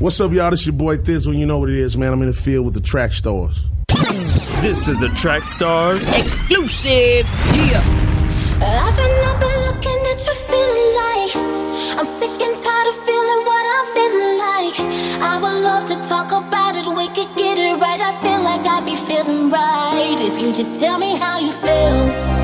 What's 0.00 0.20
up, 0.20 0.32
y'all? 0.32 0.50
This 0.50 0.66
your 0.66 0.74
boy 0.74 0.96
Thizzle. 0.96 1.38
You 1.38 1.46
know 1.46 1.58
what 1.58 1.70
it 1.70 1.76
is, 1.76 1.96
man. 1.96 2.12
I'm 2.12 2.22
in 2.22 2.26
the 2.26 2.34
field 2.34 2.64
with 2.64 2.74
the 2.74 2.80
track 2.80 3.12
stars. 3.12 3.64
This 4.60 4.88
is 4.88 5.02
a 5.02 5.08
Track 5.10 5.44
Stars 5.44 6.12
exclusive. 6.18 7.30
Yeah. 7.54 7.98
Love 15.78 15.88
to 15.88 16.08
talk 16.08 16.32
about 16.32 16.74
it, 16.74 16.86
we 16.86 17.06
could 17.08 17.36
get 17.36 17.56
it 17.58 17.80
right. 17.80 18.00
I 18.00 18.12
feel 18.20 18.42
like 18.42 18.66
I'd 18.66 18.84
be 18.84 18.96
feeling 18.96 19.48
right 19.50 20.18
if 20.20 20.40
you 20.40 20.50
just 20.52 20.80
tell 20.80 20.98
me 20.98 21.16
how 21.16 21.38
you 21.38 21.52
feel. 21.52 22.37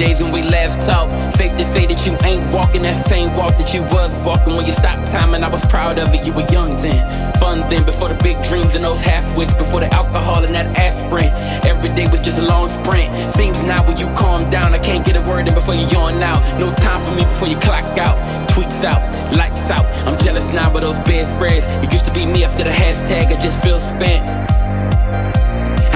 Days 0.00 0.22
when 0.22 0.32
we 0.32 0.42
last 0.42 0.80
talked. 0.88 1.12
Fake 1.36 1.52
to 1.52 1.64
say 1.74 1.84
that 1.84 2.06
you 2.06 2.16
ain't 2.24 2.44
walking 2.54 2.80
that 2.82 3.06
same 3.06 3.36
walk 3.36 3.58
that 3.58 3.74
you 3.74 3.82
was 3.92 4.10
walking 4.22 4.56
when 4.56 4.64
you 4.64 4.72
stopped 4.72 5.06
time, 5.12 5.34
and 5.34 5.44
I 5.44 5.48
was 5.48 5.64
proud 5.66 5.98
of 5.98 6.14
it. 6.14 6.24
You 6.24 6.32
were 6.32 6.48
young 6.50 6.80
then, 6.80 7.04
fun 7.34 7.68
then, 7.68 7.84
before 7.84 8.08
the 8.08 8.18
big 8.22 8.42
dreams 8.42 8.74
and 8.74 8.82
those 8.82 9.02
half 9.02 9.36
wits, 9.36 9.52
before 9.52 9.80
the 9.80 9.92
alcohol 9.94 10.42
and 10.42 10.54
that 10.54 10.66
aspirin. 10.78 11.28
Every 11.68 11.90
day 11.90 12.06
was 12.08 12.20
just 12.20 12.38
a 12.38 12.42
long 12.42 12.70
sprint. 12.70 13.10
Seems 13.36 13.60
now 13.64 13.86
when 13.86 13.98
you 13.98 14.06
calm 14.16 14.48
down, 14.48 14.72
I 14.72 14.78
can't 14.78 15.04
get 15.04 15.16
a 15.16 15.22
word 15.28 15.46
in 15.46 15.54
before 15.54 15.74
you 15.74 15.86
yawn 15.88 16.22
out. 16.22 16.40
No 16.58 16.72
time 16.76 17.02
for 17.04 17.14
me 17.14 17.24
before 17.24 17.48
you 17.48 17.56
clock 17.56 17.84
out. 17.98 18.16
Tweets 18.48 18.82
out, 18.82 19.02
lights 19.36 19.68
out. 19.68 19.84
I'm 20.08 20.18
jealous 20.18 20.48
now 20.54 20.72
with 20.72 20.82
those 20.82 21.00
bedspreads. 21.00 21.66
It 21.84 21.92
used 21.92 22.06
to 22.06 22.12
be 22.14 22.24
me 22.24 22.42
after 22.42 22.64
the 22.64 22.70
hashtag. 22.70 23.36
I 23.36 23.40
just 23.42 23.62
feel 23.62 23.78
spent. 23.80 24.39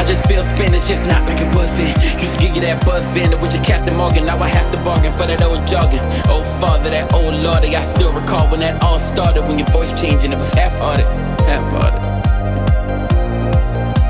Just 0.07 0.27
feel 0.29 0.45
it's 0.75 0.87
just 0.87 1.07
not 1.07 1.27
like 1.27 1.41
it 1.41 1.55
wasn't. 1.55 1.97
Used 2.21 2.35
to 2.35 2.39
give 2.39 2.55
you 2.55 2.61
that 2.63 2.85
buzz 2.85 3.05
in 3.17 3.31
with 3.41 3.55
your 3.55 3.65
Captain 3.65 3.97
Morgan. 3.97 4.27
Now 4.27 4.39
I 4.39 4.49
have 4.49 4.71
to 4.73 4.79
bargain 4.85 5.13
for 5.13 5.27
that 5.27 5.43
old 5.43 5.67
jogging. 5.67 6.01
Oh 6.29 6.45
father, 6.61 6.91
that 6.91 7.13
old 7.13 7.35
lordy. 7.35 7.75
I 7.75 7.83
still 7.95 8.13
recall 8.13 8.51
when 8.51 8.61
that 8.61 8.83
all 8.83 8.99
started. 8.99 9.43
When 9.43 9.59
your 9.59 9.69
voice 9.69 9.91
changed 10.01 10.25
and 10.25 10.35
it 10.35 10.37
was 10.37 10.53
half-hearted, 10.53 11.07
half-hearted. 11.49 12.03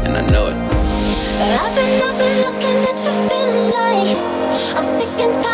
And 0.05 0.17
I 0.17 0.27
know 0.27 0.49
it. 0.49 0.57
I've 0.57 1.75
been 1.75 2.03
up 2.03 2.19
and 2.19 2.37
looking 2.47 2.79
at 2.91 2.99
you 3.05 3.13
feeling 3.29 3.71
like 3.71 4.19
I'm 4.77 4.85
sick 4.99 5.21
and 5.21 5.45
tired 5.45 5.54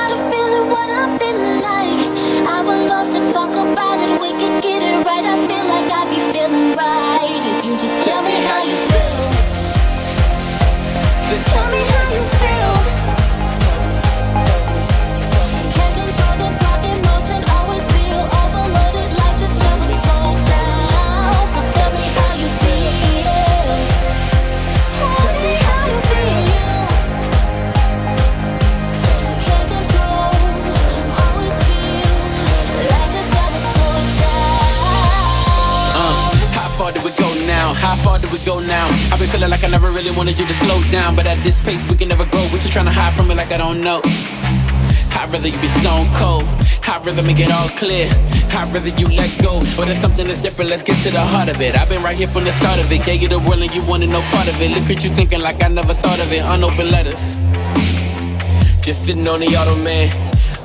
feeling 39.30 39.50
like 39.50 39.64
I 39.64 39.68
never 39.68 39.90
really 39.90 40.10
wanted 40.10 40.38
you 40.38 40.46
to 40.46 40.54
slow 40.64 40.82
down. 40.90 41.16
But 41.16 41.26
at 41.26 41.42
this 41.42 41.62
pace, 41.64 41.86
we 41.88 41.96
can 41.96 42.08
never 42.08 42.26
grow. 42.26 42.42
What 42.52 42.62
you 42.64 42.70
trying 42.70 42.86
to 42.86 42.92
hide 42.92 43.14
from 43.14 43.28
me 43.28 43.34
like 43.34 43.52
I 43.52 43.58
don't 43.58 43.80
know? 43.80 44.00
I'd 45.12 45.28
rather 45.32 45.48
you 45.48 45.58
be 45.60 45.68
stone 45.80 46.06
cold. 46.14 46.44
I'd 46.86 47.06
rather 47.06 47.22
make 47.22 47.38
it 47.38 47.50
all 47.50 47.68
clear. 47.70 48.08
I'd 48.52 48.68
rather 48.72 48.88
you 48.88 49.06
let 49.06 49.30
go. 49.42 49.60
But 49.76 49.86
there's 49.86 50.00
something 50.00 50.26
that's 50.26 50.42
different. 50.42 50.70
Let's 50.70 50.82
get 50.82 50.96
to 51.04 51.10
the 51.10 51.20
heart 51.20 51.48
of 51.48 51.60
it. 51.60 51.76
I've 51.76 51.88
been 51.88 52.02
right 52.02 52.16
here 52.16 52.28
from 52.28 52.44
the 52.44 52.52
start 52.52 52.78
of 52.80 52.90
it. 52.90 53.04
Gave 53.04 53.22
you 53.22 53.28
the 53.28 53.38
world 53.38 53.62
and 53.62 53.74
you 53.74 53.82
wanted 53.84 54.10
no 54.10 54.20
part 54.32 54.48
of 54.48 54.60
it. 54.60 54.70
Look 54.70 54.90
at 54.90 55.04
you 55.04 55.10
thinking 55.10 55.40
like 55.40 55.62
I 55.62 55.68
never 55.68 55.94
thought 55.94 56.20
of 56.20 56.32
it. 56.32 56.42
Unopened 56.44 56.90
letters. 56.90 57.20
Just 58.82 59.04
sitting 59.04 59.26
on 59.28 59.40
the 59.40 59.48
auto 59.56 59.76
man. 59.82 60.08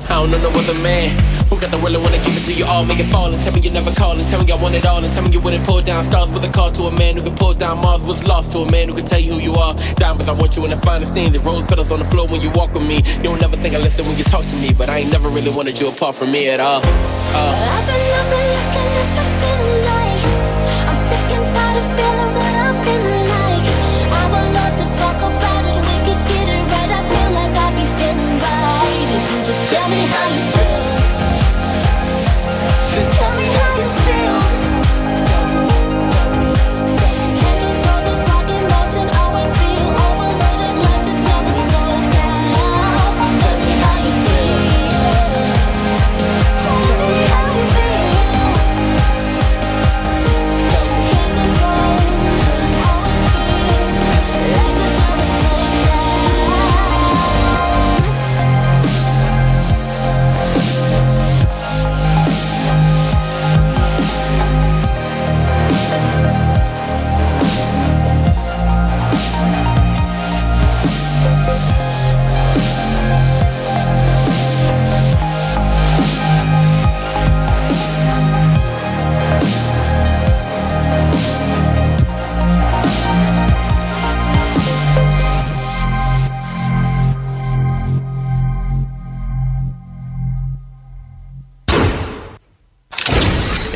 I 0.08 0.20
don't 0.20 0.30
know 0.30 0.38
no 0.38 0.50
other 0.50 0.78
man. 0.82 1.35
Who 1.56 1.62
got 1.62 1.70
the 1.70 1.78
will 1.78 1.94
and 1.94 2.04
wanna 2.04 2.18
give 2.18 2.36
it 2.36 2.44
to 2.48 2.52
you 2.52 2.66
all, 2.66 2.84
make 2.84 2.98
it 2.98 3.06
fall 3.06 3.32
and 3.32 3.42
tell 3.42 3.54
me 3.54 3.62
you 3.62 3.70
never 3.70 3.90
call 3.92 4.12
and 4.12 4.28
tell 4.28 4.44
me 4.44 4.52
I 4.52 4.56
want 4.56 4.74
it 4.74 4.84
all 4.84 5.02
and 5.02 5.10
tell 5.14 5.22
me 5.22 5.30
you 5.30 5.40
wouldn't 5.40 5.64
pull 5.64 5.80
down 5.80 6.04
stars 6.04 6.28
with 6.28 6.44
a 6.44 6.50
call 6.50 6.70
to 6.72 6.82
a 6.82 6.92
man 6.92 7.16
who 7.16 7.22
could 7.22 7.36
pull 7.36 7.54
down 7.54 7.78
Mars 7.78 8.04
was 8.04 8.22
lost 8.24 8.52
to 8.52 8.58
a 8.58 8.70
man 8.70 8.90
who 8.90 8.94
could 8.94 9.06
tell 9.06 9.18
you 9.18 9.32
who 9.32 9.40
you 9.40 9.54
are. 9.54 9.72
Diamonds, 9.94 10.28
I 10.28 10.32
want 10.32 10.54
you 10.54 10.64
in 10.66 10.70
the 10.70 10.76
finest 10.76 11.14
things. 11.14 11.34
And 11.34 11.42
rose 11.46 11.64
petals 11.64 11.90
on 11.90 12.00
the 12.00 12.04
floor 12.04 12.28
when 12.28 12.42
you 12.42 12.50
walk 12.50 12.74
with 12.74 12.82
me. 12.82 12.96
You 12.96 13.22
don't 13.22 13.40
never 13.40 13.56
think 13.56 13.74
I 13.74 13.78
listen 13.78 14.04
when 14.04 14.18
you 14.18 14.24
talk 14.24 14.44
to 14.44 14.56
me, 14.56 14.74
but 14.76 14.90
I 14.90 14.98
ain't 14.98 15.10
never 15.10 15.30
really 15.30 15.50
wanted 15.50 15.80
you 15.80 15.88
apart 15.88 16.16
from 16.16 16.30
me 16.30 16.46
at 16.50 16.60
all. 16.60 16.82
Uh, 16.84 18.45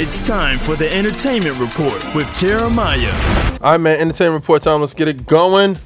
It's 0.02 0.26
time 0.26 0.58
for 0.60 0.76
the 0.76 0.90
entertainment 0.90 1.58
report 1.58 2.02
with 2.14 2.26
Jeremiah. 2.38 3.12
All 3.60 3.72
right, 3.72 3.76
man. 3.78 4.00
Entertainment 4.00 4.42
report 4.42 4.62
time. 4.62 4.80
Let's 4.80 4.94
get 4.94 5.08
it 5.08 5.26
going. 5.26 5.76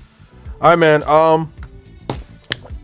All 0.61 0.71
right, 0.71 0.79
man. 0.79 1.03
Um, 1.03 1.53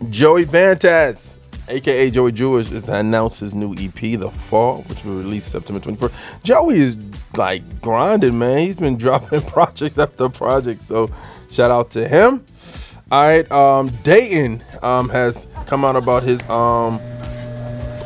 Joey 0.09 0.45
Vantes, 0.45 1.39
aka 1.69 2.11
Joey 2.11 2.33
Jewish, 2.33 2.71
has 2.71 2.89
announced 2.89 3.39
his 3.39 3.55
new 3.55 3.75
EP, 3.75 4.19
The 4.19 4.29
Fall, 4.49 4.83
which 4.83 5.05
will 5.05 5.19
release 5.19 5.45
September 5.45 5.79
24th. 5.79 6.13
Joey 6.43 6.81
is 6.81 7.07
like 7.37 7.81
grinding, 7.81 8.37
man. 8.37 8.59
He's 8.59 8.81
been 8.81 8.99
dropping 8.99 9.43
projects 9.43 9.99
after 9.99 10.29
project. 10.31 10.83
So, 10.83 11.13
shout 11.53 11.71
out 11.71 11.91
to 11.93 12.09
him. 12.09 12.45
All 13.13 13.23
right, 13.23 13.53
um, 13.53 13.89
Datin 14.03 14.83
um 14.83 15.09
has 15.11 15.47
come 15.67 15.85
out 15.85 15.95
about 15.95 16.25
his 16.25 16.43
um 16.51 16.99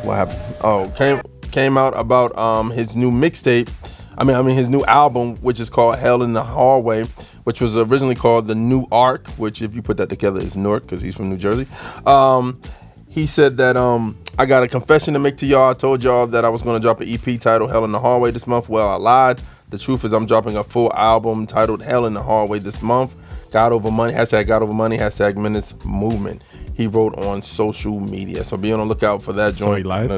what 0.03 0.13
happened? 0.13 0.55
Oh, 0.61 0.93
came 0.95 1.19
came 1.55 1.77
out 1.77 1.97
about 1.97 2.37
um 2.37 2.69
his 2.69 2.97
new 2.97 3.09
mixtape. 3.09 3.71
I 4.17 4.25
mean, 4.25 4.35
I 4.35 4.41
mean 4.41 4.57
his 4.57 4.69
new 4.69 4.83
album, 4.83 5.37
which 5.37 5.61
is 5.61 5.69
called 5.69 5.97
Hell 5.97 6.21
in 6.21 6.33
the 6.33 6.43
Hallway, 6.43 7.05
which 7.45 7.61
was 7.61 7.77
originally 7.77 8.13
called 8.13 8.47
The 8.47 8.55
New 8.55 8.85
Arc, 8.91 9.25
which 9.37 9.61
if 9.61 9.73
you 9.73 9.81
put 9.81 9.95
that 9.97 10.09
together 10.09 10.41
is 10.41 10.57
Newark 10.57 10.83
because 10.83 11.01
he's 11.01 11.15
from 11.15 11.29
New 11.29 11.37
Jersey. 11.37 11.65
Um, 12.05 12.61
he 13.07 13.25
said 13.25 13.55
that 13.55 13.77
um 13.77 14.17
I 14.37 14.45
got 14.45 14.63
a 14.63 14.67
confession 14.67 15.13
to 15.13 15.19
make 15.19 15.37
to 15.37 15.45
y'all. 15.45 15.69
I 15.69 15.73
told 15.73 16.03
y'all 16.03 16.27
that 16.27 16.43
I 16.43 16.49
was 16.49 16.61
going 16.61 16.77
to 16.77 16.81
drop 16.85 16.99
an 16.99 17.07
EP 17.07 17.39
titled 17.39 17.71
Hell 17.71 17.85
in 17.85 17.93
the 17.93 17.99
Hallway 17.99 18.31
this 18.31 18.47
month. 18.47 18.67
Well, 18.67 18.89
I 18.89 18.95
lied. 18.95 19.41
The 19.69 19.77
truth 19.77 20.03
is 20.03 20.11
I'm 20.11 20.25
dropping 20.25 20.57
a 20.57 20.63
full 20.63 20.91
album 20.93 21.47
titled 21.47 21.81
Hell 21.81 22.05
in 22.05 22.15
the 22.15 22.21
Hallway 22.21 22.59
this 22.59 22.81
month. 22.81 23.17
God 23.53 23.71
over 23.71 23.89
money, 23.89 24.11
hashtag 24.13 24.47
God 24.47 24.61
over 24.61 24.73
money, 24.73 24.97
hashtag 24.97 25.37
Menace 25.37 25.73
Movement. 25.85 26.41
He 26.73 26.87
wrote 26.87 27.17
on 27.17 27.41
social 27.41 28.01
media. 28.01 28.43
So 28.43 28.57
be 28.57 28.73
on 28.73 28.79
the 28.79 28.85
lookout 28.85 29.21
for 29.21 29.31
that 29.31 29.55
joint. 29.55 29.77
he 29.77 29.83
lied? 29.85 30.11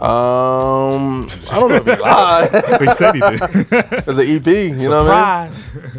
Um, 0.00 1.28
I 1.52 1.60
don't 1.60 1.70
know 1.70 1.76
if 1.76 1.84
he 1.84 1.96
lied. 2.02 2.80
He 2.80 2.88
said 2.94 3.14
he 3.14 3.20
did. 3.20 3.40
It's 4.06 4.18
an 4.18 4.36
EP, 4.36 4.46
you 4.80 4.88
know 4.88 5.04
what 5.04 5.12
I 5.12 5.50
mean? 5.50 5.90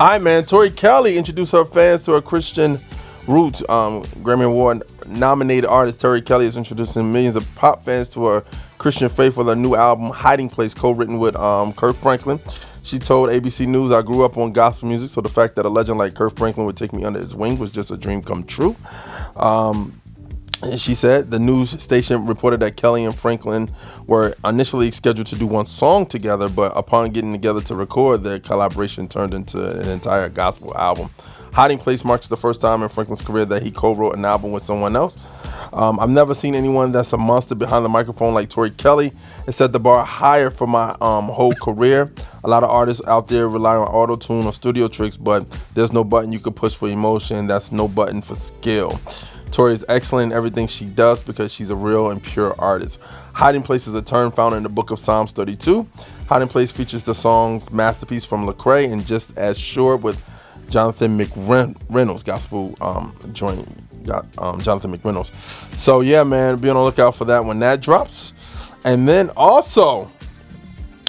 All 0.00 0.08
right, 0.08 0.22
man. 0.22 0.44
Tori 0.44 0.70
Kelly 0.70 1.18
introduced 1.18 1.52
her 1.52 1.64
fans 1.64 2.02
to 2.04 2.12
her 2.12 2.22
Christian 2.22 2.78
roots. 3.26 3.62
Um, 3.68 4.02
Grammy 4.22 4.44
Award 4.44 4.82
nominated 5.08 5.66
artist 5.66 6.00
Tori 6.00 6.22
Kelly 6.22 6.46
is 6.46 6.56
introducing 6.56 7.12
millions 7.12 7.36
of 7.36 7.46
pop 7.54 7.84
fans 7.84 8.08
to 8.10 8.24
her 8.26 8.44
Christian 8.78 9.08
faith 9.08 9.36
with 9.36 9.48
her 9.48 9.56
new 9.56 9.74
album 9.74 10.10
Hiding 10.10 10.48
Place, 10.48 10.72
co-written 10.72 11.18
with 11.18 11.36
um, 11.36 11.72
Kirk 11.72 11.96
Franklin. 11.96 12.40
She 12.82 12.98
told 12.98 13.28
ABC 13.28 13.66
News, 13.66 13.90
"I 13.92 14.00
grew 14.00 14.24
up 14.24 14.38
on 14.38 14.52
gospel 14.52 14.88
music, 14.88 15.10
so 15.10 15.20
the 15.20 15.28
fact 15.28 15.56
that 15.56 15.66
a 15.66 15.68
legend 15.68 15.98
like 15.98 16.14
Kirk 16.14 16.36
Franklin 16.38 16.64
would 16.64 16.76
take 16.76 16.92
me 16.94 17.04
under 17.04 17.18
his 17.18 17.34
wing 17.34 17.58
was 17.58 17.70
just 17.70 17.90
a 17.90 17.96
dream 17.98 18.22
come 18.22 18.44
true." 18.44 18.74
Um, 19.36 20.00
she 20.76 20.94
said 20.94 21.30
the 21.30 21.38
news 21.38 21.70
station 21.82 22.26
reported 22.26 22.60
that 22.60 22.76
Kelly 22.76 23.04
and 23.04 23.14
Franklin 23.14 23.70
were 24.06 24.34
initially 24.44 24.90
scheduled 24.90 25.28
to 25.28 25.36
do 25.36 25.46
one 25.46 25.66
song 25.66 26.06
together, 26.06 26.48
but 26.48 26.72
upon 26.76 27.10
getting 27.10 27.32
together 27.32 27.60
to 27.62 27.74
record, 27.74 28.22
their 28.22 28.40
collaboration 28.40 29.08
turned 29.08 29.34
into 29.34 29.58
an 29.80 29.88
entire 29.88 30.28
gospel 30.28 30.76
album. 30.76 31.10
Hiding 31.52 31.78
Place 31.78 32.04
marks 32.04 32.28
the 32.28 32.36
first 32.36 32.60
time 32.60 32.82
in 32.82 32.88
Franklin's 32.88 33.22
career 33.22 33.44
that 33.46 33.62
he 33.62 33.70
co-wrote 33.70 34.16
an 34.16 34.24
album 34.24 34.52
with 34.52 34.64
someone 34.64 34.96
else. 34.96 35.16
Um, 35.72 36.00
I've 36.00 36.10
never 36.10 36.34
seen 36.34 36.54
anyone 36.54 36.92
that's 36.92 37.12
a 37.12 37.16
monster 37.16 37.54
behind 37.54 37.84
the 37.84 37.88
microphone 37.88 38.34
like 38.34 38.48
Tori 38.48 38.70
Kelly. 38.70 39.12
It 39.46 39.52
set 39.52 39.72
the 39.72 39.80
bar 39.80 40.04
higher 40.04 40.50
for 40.50 40.66
my 40.66 40.94
um, 41.00 41.24
whole 41.28 41.54
career. 41.54 42.12
A 42.44 42.48
lot 42.48 42.62
of 42.62 42.70
artists 42.70 43.06
out 43.06 43.28
there 43.28 43.48
rely 43.48 43.76
on 43.76 43.88
auto 43.88 44.16
tune 44.16 44.46
or 44.46 44.52
studio 44.52 44.88
tricks, 44.88 45.16
but 45.16 45.46
there's 45.74 45.92
no 45.92 46.04
button 46.04 46.32
you 46.32 46.40
can 46.40 46.52
push 46.52 46.74
for 46.74 46.88
emotion. 46.88 47.46
That's 47.46 47.72
no 47.72 47.88
button 47.88 48.22
for 48.22 48.34
skill. 48.34 49.00
Tori 49.50 49.72
is 49.72 49.84
excellent 49.88 50.32
in 50.32 50.36
everything 50.36 50.66
she 50.66 50.84
does 50.84 51.22
because 51.22 51.52
she's 51.52 51.70
a 51.70 51.76
real 51.76 52.10
and 52.10 52.22
pure 52.22 52.54
artist. 52.58 53.00
Hiding 53.32 53.62
Place 53.62 53.86
is 53.86 53.94
a 53.94 54.02
term 54.02 54.30
found 54.30 54.54
in 54.54 54.62
the 54.62 54.68
book 54.68 54.90
of 54.90 54.98
Psalms 54.98 55.32
32. 55.32 55.86
Hiding 56.28 56.48
Place 56.48 56.70
features 56.70 57.04
the 57.04 57.14
song 57.14 57.62
Masterpiece 57.72 58.24
from 58.24 58.46
Lecrae 58.46 58.90
and 58.92 59.04
Just 59.06 59.36
As 59.38 59.58
Sure 59.58 59.96
with 59.96 60.22
Jonathan 60.68 61.18
McReynolds, 61.18 62.24
gospel 62.24 62.76
um, 62.80 63.16
joint, 63.32 63.66
um, 64.38 64.60
Jonathan 64.60 64.96
McReynolds. 64.96 65.34
So 65.76 66.00
yeah, 66.00 66.22
man, 66.24 66.58
be 66.58 66.68
on 66.68 66.76
the 66.76 66.82
lookout 66.82 67.14
for 67.14 67.24
that 67.26 67.44
when 67.44 67.58
that 67.60 67.80
drops. 67.80 68.32
And 68.84 69.08
then 69.08 69.30
also, 69.30 70.10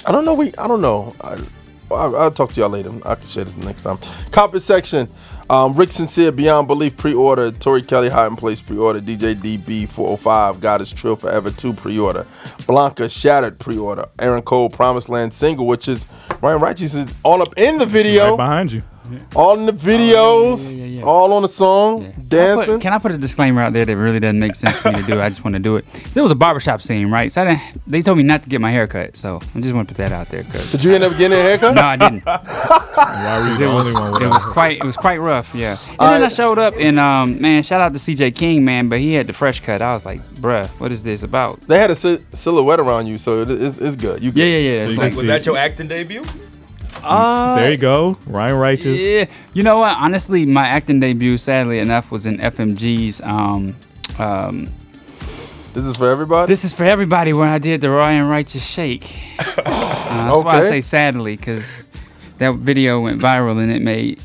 I 0.06 0.12
don't 0.12 0.24
know, 0.24 0.34
we, 0.34 0.54
I 0.56 0.66
don't 0.66 0.80
know. 0.80 1.12
I, 1.20 1.38
I'll, 1.90 2.16
I'll 2.16 2.30
talk 2.30 2.52
to 2.52 2.60
y'all 2.60 2.70
later. 2.70 2.92
I 3.04 3.16
can 3.16 3.26
share 3.26 3.44
this 3.44 3.56
next 3.56 3.82
time. 3.82 3.98
Comment 4.30 4.62
section. 4.62 5.08
Um, 5.50 5.72
Rick 5.72 5.90
Sincere, 5.90 6.30
Beyond 6.30 6.68
Belief 6.68 6.96
pre-order. 6.96 7.50
Tori 7.50 7.82
Kelly, 7.82 8.08
Hiding 8.08 8.36
Place 8.36 8.60
pre-order. 8.60 9.00
DJ 9.00 9.34
DB 9.34 9.88
405, 9.88 10.60
God 10.60 10.80
is 10.80 10.92
Trill 10.92 11.16
Forever 11.16 11.50
2 11.50 11.72
pre-order. 11.72 12.24
Blanca, 12.68 13.08
Shattered 13.08 13.58
pre-order. 13.58 14.06
Aaron 14.20 14.42
Cole, 14.42 14.70
Promised 14.70 15.08
Land 15.08 15.34
single, 15.34 15.66
which 15.66 15.88
is 15.88 16.06
Ryan 16.40 16.60
Righteous 16.60 16.94
is 16.94 17.12
all 17.24 17.42
up 17.42 17.52
in 17.56 17.78
the 17.78 17.86
video. 17.86 18.28
Right 18.28 18.36
behind 18.36 18.70
you. 18.70 18.82
All 19.34 19.58
in 19.58 19.66
the 19.66 19.72
videos, 19.72 21.02
all 21.04 21.32
on 21.32 21.42
the 21.42 21.48
song, 21.48 22.02
Can 22.02 22.10
I, 22.10 22.24
dancing. 22.28 22.74
put, 22.74 22.80
can 22.82 22.92
I 22.92 22.98
put 22.98 23.12
a 23.12 23.18
disclaimer 23.18 23.62
out 23.62 23.72
there 23.72 23.84
that 23.84 23.96
really 23.96 24.20
doesn't 24.20 24.38
make 24.38 24.54
sense 24.54 24.76
for 24.76 24.92
me 24.92 25.00
to 25.00 25.06
do? 25.06 25.20
I 25.20 25.28
just 25.28 25.44
want 25.44 25.54
to 25.54 25.60
do 25.60 25.76
it. 25.76 25.84
So 26.10 26.20
it 26.20 26.22
was 26.22 26.32
a 26.32 26.36
barbershop 26.36 26.82
scene, 26.82 27.10
right? 27.10 27.30
So 27.32 27.42
I 27.42 27.44
didn't, 27.46 27.62
they 27.86 28.02
told 28.02 28.18
me 28.18 28.24
not 28.24 28.42
to 28.44 28.48
get 28.48 28.60
my 28.60 28.70
hair 28.70 28.86
cut. 28.86 29.16
So 29.16 29.40
I 29.54 29.60
just 29.60 29.74
want 29.74 29.88
to 29.88 29.94
put 29.94 29.98
that 29.98 30.12
out 30.12 30.26
there. 30.28 30.42
Cause 30.42 30.72
Did 30.72 30.84
you 30.84 30.94
end 30.94 31.04
up 31.04 31.16
getting 31.16 31.38
a 31.38 31.42
haircut? 31.42 31.74
No, 31.74 31.82
I 31.82 31.96
didn't. 31.96 32.24
Why 32.24 33.38
were 33.40 33.48
you 33.48 33.54
it 33.54 33.58
the 33.58 33.72
was, 33.74 33.86
only 33.86 33.92
one 34.12 34.22
it 34.22 34.28
was 34.28 34.44
quite 34.44 34.78
it 34.78 34.84
was 34.84 34.96
quite 34.96 35.18
rough, 35.18 35.54
yeah. 35.54 35.76
And 35.90 36.00
All 36.00 36.10
then 36.12 36.22
I 36.22 36.28
showed 36.28 36.58
up 36.58 36.74
and 36.78 36.98
um 36.98 37.40
man, 37.40 37.62
shout 37.62 37.80
out 37.80 37.92
to 37.92 37.98
CJ 37.98 38.34
King, 38.36 38.64
man, 38.64 38.88
but 38.88 38.98
he 38.98 39.14
had 39.14 39.26
the 39.26 39.32
fresh 39.32 39.60
cut. 39.60 39.80
I 39.82 39.94
was 39.94 40.04
like, 40.04 40.20
bruh, 40.40 40.68
what 40.80 40.92
is 40.92 41.02
this 41.02 41.22
about? 41.22 41.60
They 41.62 41.78
had 41.78 41.90
a 41.90 41.94
si- 41.96 42.18
silhouette 42.32 42.80
around 42.80 43.06
you, 43.06 43.18
so 43.18 43.40
it, 43.42 43.50
it's, 43.50 43.78
it's 43.78 43.96
good. 43.96 44.22
You 44.22 44.32
Yeah, 44.34 44.44
yeah, 44.44 44.56
yeah. 44.56 44.80
Was, 44.86 44.90
It's 44.90 44.98
like, 44.98 45.12
was 45.16 45.26
that 45.26 45.46
your 45.46 45.56
acting 45.56 45.88
debut? 45.88 46.24
Uh, 47.02 47.56
there 47.56 47.70
you 47.70 47.76
go, 47.76 48.18
Ryan 48.26 48.56
Righteous. 48.56 49.00
Yeah, 49.00 49.26
you 49.54 49.62
know 49.62 49.78
what? 49.78 49.96
Honestly, 49.96 50.44
my 50.44 50.66
acting 50.66 51.00
debut, 51.00 51.38
sadly 51.38 51.78
enough, 51.78 52.10
was 52.10 52.26
in 52.26 52.38
FMG's. 52.38 53.20
Um, 53.22 53.74
um, 54.18 54.68
this 55.72 55.84
is 55.84 55.96
for 55.96 56.10
everybody. 56.10 56.50
This 56.50 56.64
is 56.64 56.72
for 56.72 56.84
everybody. 56.84 57.32
When 57.32 57.48
I 57.48 57.58
did 57.58 57.80
the 57.80 57.90
Ryan 57.90 58.28
Righteous 58.28 58.64
shake, 58.64 59.18
uh, 59.38 59.44
that's 59.64 60.44
why 60.44 60.58
I 60.58 60.62
say 60.62 60.80
sadly 60.80 61.36
because 61.36 61.86
that 62.38 62.54
video 62.54 63.00
went 63.00 63.20
viral 63.20 63.60
and 63.62 63.70
it 63.70 63.82
made 63.82 64.20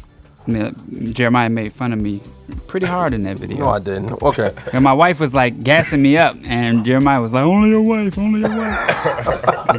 Jeremiah 0.48 1.50
made 1.50 1.74
fun 1.74 1.94
of 1.94 2.00
me 2.00 2.22
pretty 2.68 2.86
hard 2.86 3.14
in 3.14 3.24
that 3.24 3.40
video. 3.40 3.60
No, 3.60 3.70
I 3.70 3.80
didn't. 3.80 4.22
Okay. 4.22 4.52
And 4.74 4.84
my 4.84 4.94
wife 4.94 5.20
was 5.20 5.34
like 5.34 5.64
gassing 5.64 6.02
me 6.02 6.18
up, 6.18 6.36
and 6.44 6.86
Jeremiah 6.86 7.22
was 7.22 7.34
like, 7.34 7.44
"Only 7.44 7.70
your 7.70 7.82
wife, 7.82 8.18
only 8.18 8.42
your 8.42 8.50
wife." 8.50 8.88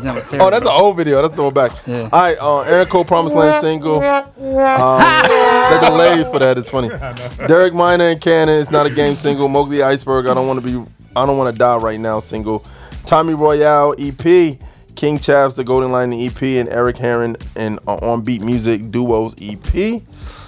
that 0.03 0.39
Oh, 0.41 0.51
that's 0.51 0.64
an 0.67 0.73
old 0.73 0.97
video. 0.97 1.23
That's 1.23 1.35
throwing 1.35 1.55
back. 1.55 1.73
Yeah. 1.87 2.09
All 2.12 2.21
right, 2.21 2.39
uh, 2.39 2.61
Aaron 2.62 2.87
Cole 2.87 3.05
Promised 3.05 3.35
Land 3.35 3.62
single. 3.64 3.97
Um, 3.97 4.03
the 4.37 5.79
delay 5.83 6.25
for 6.31 6.39
that 6.39 6.59
is 6.59 6.69
funny. 6.69 6.89
Derek 7.47 7.75
Minor 7.75 8.09
and 8.11 8.21
Canon. 8.21 8.61
It's 8.61 8.71
not 8.71 8.87
a 8.87 8.91
game 8.91 9.14
single. 9.14 9.49
Mowgli 9.49 9.83
Iceberg. 9.83 10.27
I 10.27 10.35
don't 10.35 10.47
want 10.47 10.64
to 10.64 10.67
be. 10.67 10.91
I 11.14 11.27
don't 11.27 11.39
want 11.39 11.53
to 11.53 11.59
die 11.59 11.77
right 11.77 12.01
now. 12.01 12.21
Single. 12.21 12.64
Tommy 13.05 13.35
Royale 13.35 13.95
EP. 13.99 14.59
King 14.97 15.19
Chavs, 15.19 15.57
the 15.57 15.62
Golden 15.62 15.93
Line 15.93 16.12
EP, 16.14 16.43
and 16.43 16.71
Eric 16.71 16.97
Heron 16.97 17.37
and 17.55 17.79
uh, 17.87 17.97
On 17.97 18.23
Beat 18.23 18.41
Music 18.41 18.91
Duos 18.91 19.35
EP. 19.43 20.03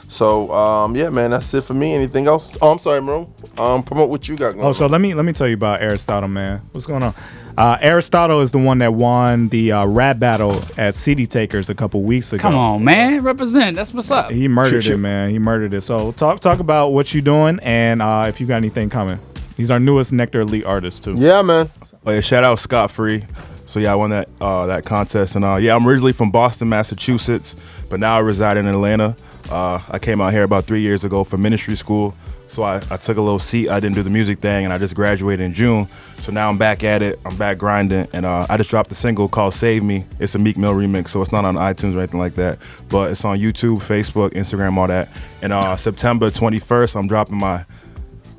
So 0.09 0.51
um, 0.53 0.97
yeah, 0.97 1.11
man, 1.11 1.31
that's 1.31 1.53
it 1.55 1.63
for 1.65 1.75
me. 1.75 1.95
Anything 1.95 2.27
else? 2.27 2.57
Oh, 2.63 2.71
I'm 2.73 2.79
sorry, 2.79 3.01
Maroon. 3.01 3.33
Um, 3.59 3.83
promote 3.83 4.09
what 4.09 4.29
you 4.29 4.37
got 4.37 4.55
going. 4.55 4.65
Oh, 4.65 4.73
so 4.73 4.87
let 4.87 5.01
me 5.01 5.15
let 5.15 5.25
me 5.25 5.33
tell 5.33 5.47
you 5.47 5.55
about 5.55 5.83
Aristotle, 5.83 6.29
man. 6.29 6.63
What's 6.73 6.87
going 6.87 7.03
on? 7.03 7.15
Uh, 7.59 7.77
Aristotle 7.81 8.41
is 8.41 8.53
the 8.53 8.59
one 8.59 8.79
that 8.79 8.95
won 8.95 9.49
the 9.49 9.73
uh, 9.73 9.85
rap 9.85 10.19
battle 10.21 10.63
at 10.77 10.95
City 10.95 11.27
Takers 11.27 11.69
a 11.69 11.75
couple 11.75 12.03
weeks 12.03 12.33
ago. 12.33 12.41
Come 12.41 12.55
on, 12.55 12.85
man, 12.85 13.23
represent. 13.23 13.75
That's 13.77 13.93
what's 13.93 14.11
up. 14.13 14.31
He 14.31 14.47
murdered 14.49 14.71
Shoot, 14.71 14.77
it, 14.77 14.83
shoot. 14.95 14.99
man. 14.99 15.31
He 15.31 15.39
murdered 15.39 15.75
it. 15.75 15.81
So 15.83 16.13
talk 16.13 16.41
talk 16.41 16.61
about 16.61 16.93
what 16.93 17.13
you're 17.13 17.21
doing 17.21 17.59
and 17.63 18.01
uh, 18.01 18.27
if 18.29 18.41
you 18.41 18.47
got 18.47 18.57
anything 18.57 18.89
coming. 18.91 19.19
He's 19.57 19.73
our 19.73 19.81
newest 19.81 20.13
Nectar 20.13 20.43
Elite 20.43 20.65
artist 20.65 21.03
too. 21.05 21.15
Yeah, 21.19 21.43
man. 21.43 21.69
Oh 22.07 22.13
yeah, 22.13 22.21
shout 22.21 22.45
out 22.45 22.61
Scott 22.61 22.93
Free. 22.93 23.25
So 23.67 23.81
yeah, 23.81 23.93
I 23.93 23.97
won 23.97 24.11
that 24.11 24.29
uh, 24.41 24.67
that 24.69 24.87
contest, 24.87 25.35
and 25.35 25.45
uh, 25.45 25.57
yeah, 25.57 25.75
I'm 25.75 25.87
originally 25.87 26.13
from 26.13 26.31
Boston, 26.31 26.69
Massachusetts, 26.69 27.61
but 27.91 27.99
now 28.01 28.17
I 28.17 28.21
reside 28.21 28.57
in 28.57 28.67
Atlanta. 28.67 29.17
Uh, 29.51 29.81
I 29.89 29.99
came 29.99 30.21
out 30.21 30.33
here 30.33 30.43
about 30.43 30.65
three 30.65 30.81
years 30.81 31.05
ago 31.05 31.25
for 31.25 31.39
ministry 31.39 31.77
school, 31.77 32.15
so 32.49 32.63
I, 32.63 32.77
I 32.91 32.97
took 32.97 33.17
a 33.17 33.23
little 33.23 33.39
seat. 33.39 33.69
I 33.69 33.81
didn't 33.81 33.95
do 33.95 34.03
the 34.03 34.11
music 34.11 34.41
thing, 34.41 34.65
and 34.65 34.73
I 34.73 34.79
just 34.79 34.95
graduated 34.95 35.45
in 35.45 35.55
June. 35.55 35.89
So 36.19 36.33
now 36.33 36.49
I'm 36.49 36.59
back 36.59 36.85
at 36.85 37.03
it. 37.03 37.19
I'm 37.25 37.37
back 37.37 37.59
grinding, 37.59 38.09
and 38.13 38.27
uh, 38.27 38.47
I 38.49 38.57
just 38.57 38.71
dropped 38.71 38.93
a 38.93 38.95
single 38.95 39.29
called 39.29 39.55
"Save 39.55 39.83
Me." 39.83 40.05
It's 40.19 40.35
a 40.35 40.39
Meek 40.39 40.57
Mill 40.57 40.73
remix, 40.75 41.09
so 41.09 41.23
it's 41.23 41.33
not 41.33 41.45
on 41.45 41.55
iTunes 41.55 41.95
or 41.95 41.99
anything 41.99 42.21
like 42.21 42.35
that, 42.37 42.59
but 42.89 43.11
it's 43.11 43.25
on 43.25 43.39
YouTube, 43.39 43.79
Facebook, 43.79 44.31
Instagram, 44.33 44.77
all 44.77 44.87
that. 44.87 45.09
And 45.43 45.53
uh, 45.53 45.77
September 45.77 46.31
21st, 46.31 46.97
I'm 46.97 47.09
dropping 47.09 47.39
my 47.39 47.65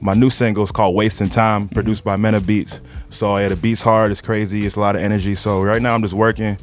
my 0.01 0.13
new 0.13 0.29
single 0.29 0.63
is 0.63 0.71
called 0.71 0.95
Wasting 0.95 1.29
Time, 1.29 1.67
produced 1.67 2.03
by 2.03 2.15
Mena 2.15 2.39
Beats. 2.39 2.81
So 3.09 3.37
yeah, 3.37 3.49
the 3.49 3.55
beats 3.55 3.81
hard, 3.81 4.11
it's 4.11 4.21
crazy, 4.21 4.65
it's 4.65 4.75
a 4.75 4.79
lot 4.79 4.95
of 4.95 5.01
energy. 5.01 5.35
So 5.35 5.61
right 5.61 5.81
now 5.81 5.93
I'm 5.93 6.01
just 6.01 6.13
working. 6.13 6.57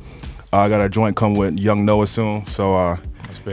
Uh, 0.53 0.59
I 0.59 0.69
got 0.69 0.81
a 0.81 0.89
joint 0.89 1.17
come 1.17 1.35
with 1.35 1.59
Young 1.59 1.85
Noah 1.85 2.07
soon. 2.07 2.47
So 2.47 2.97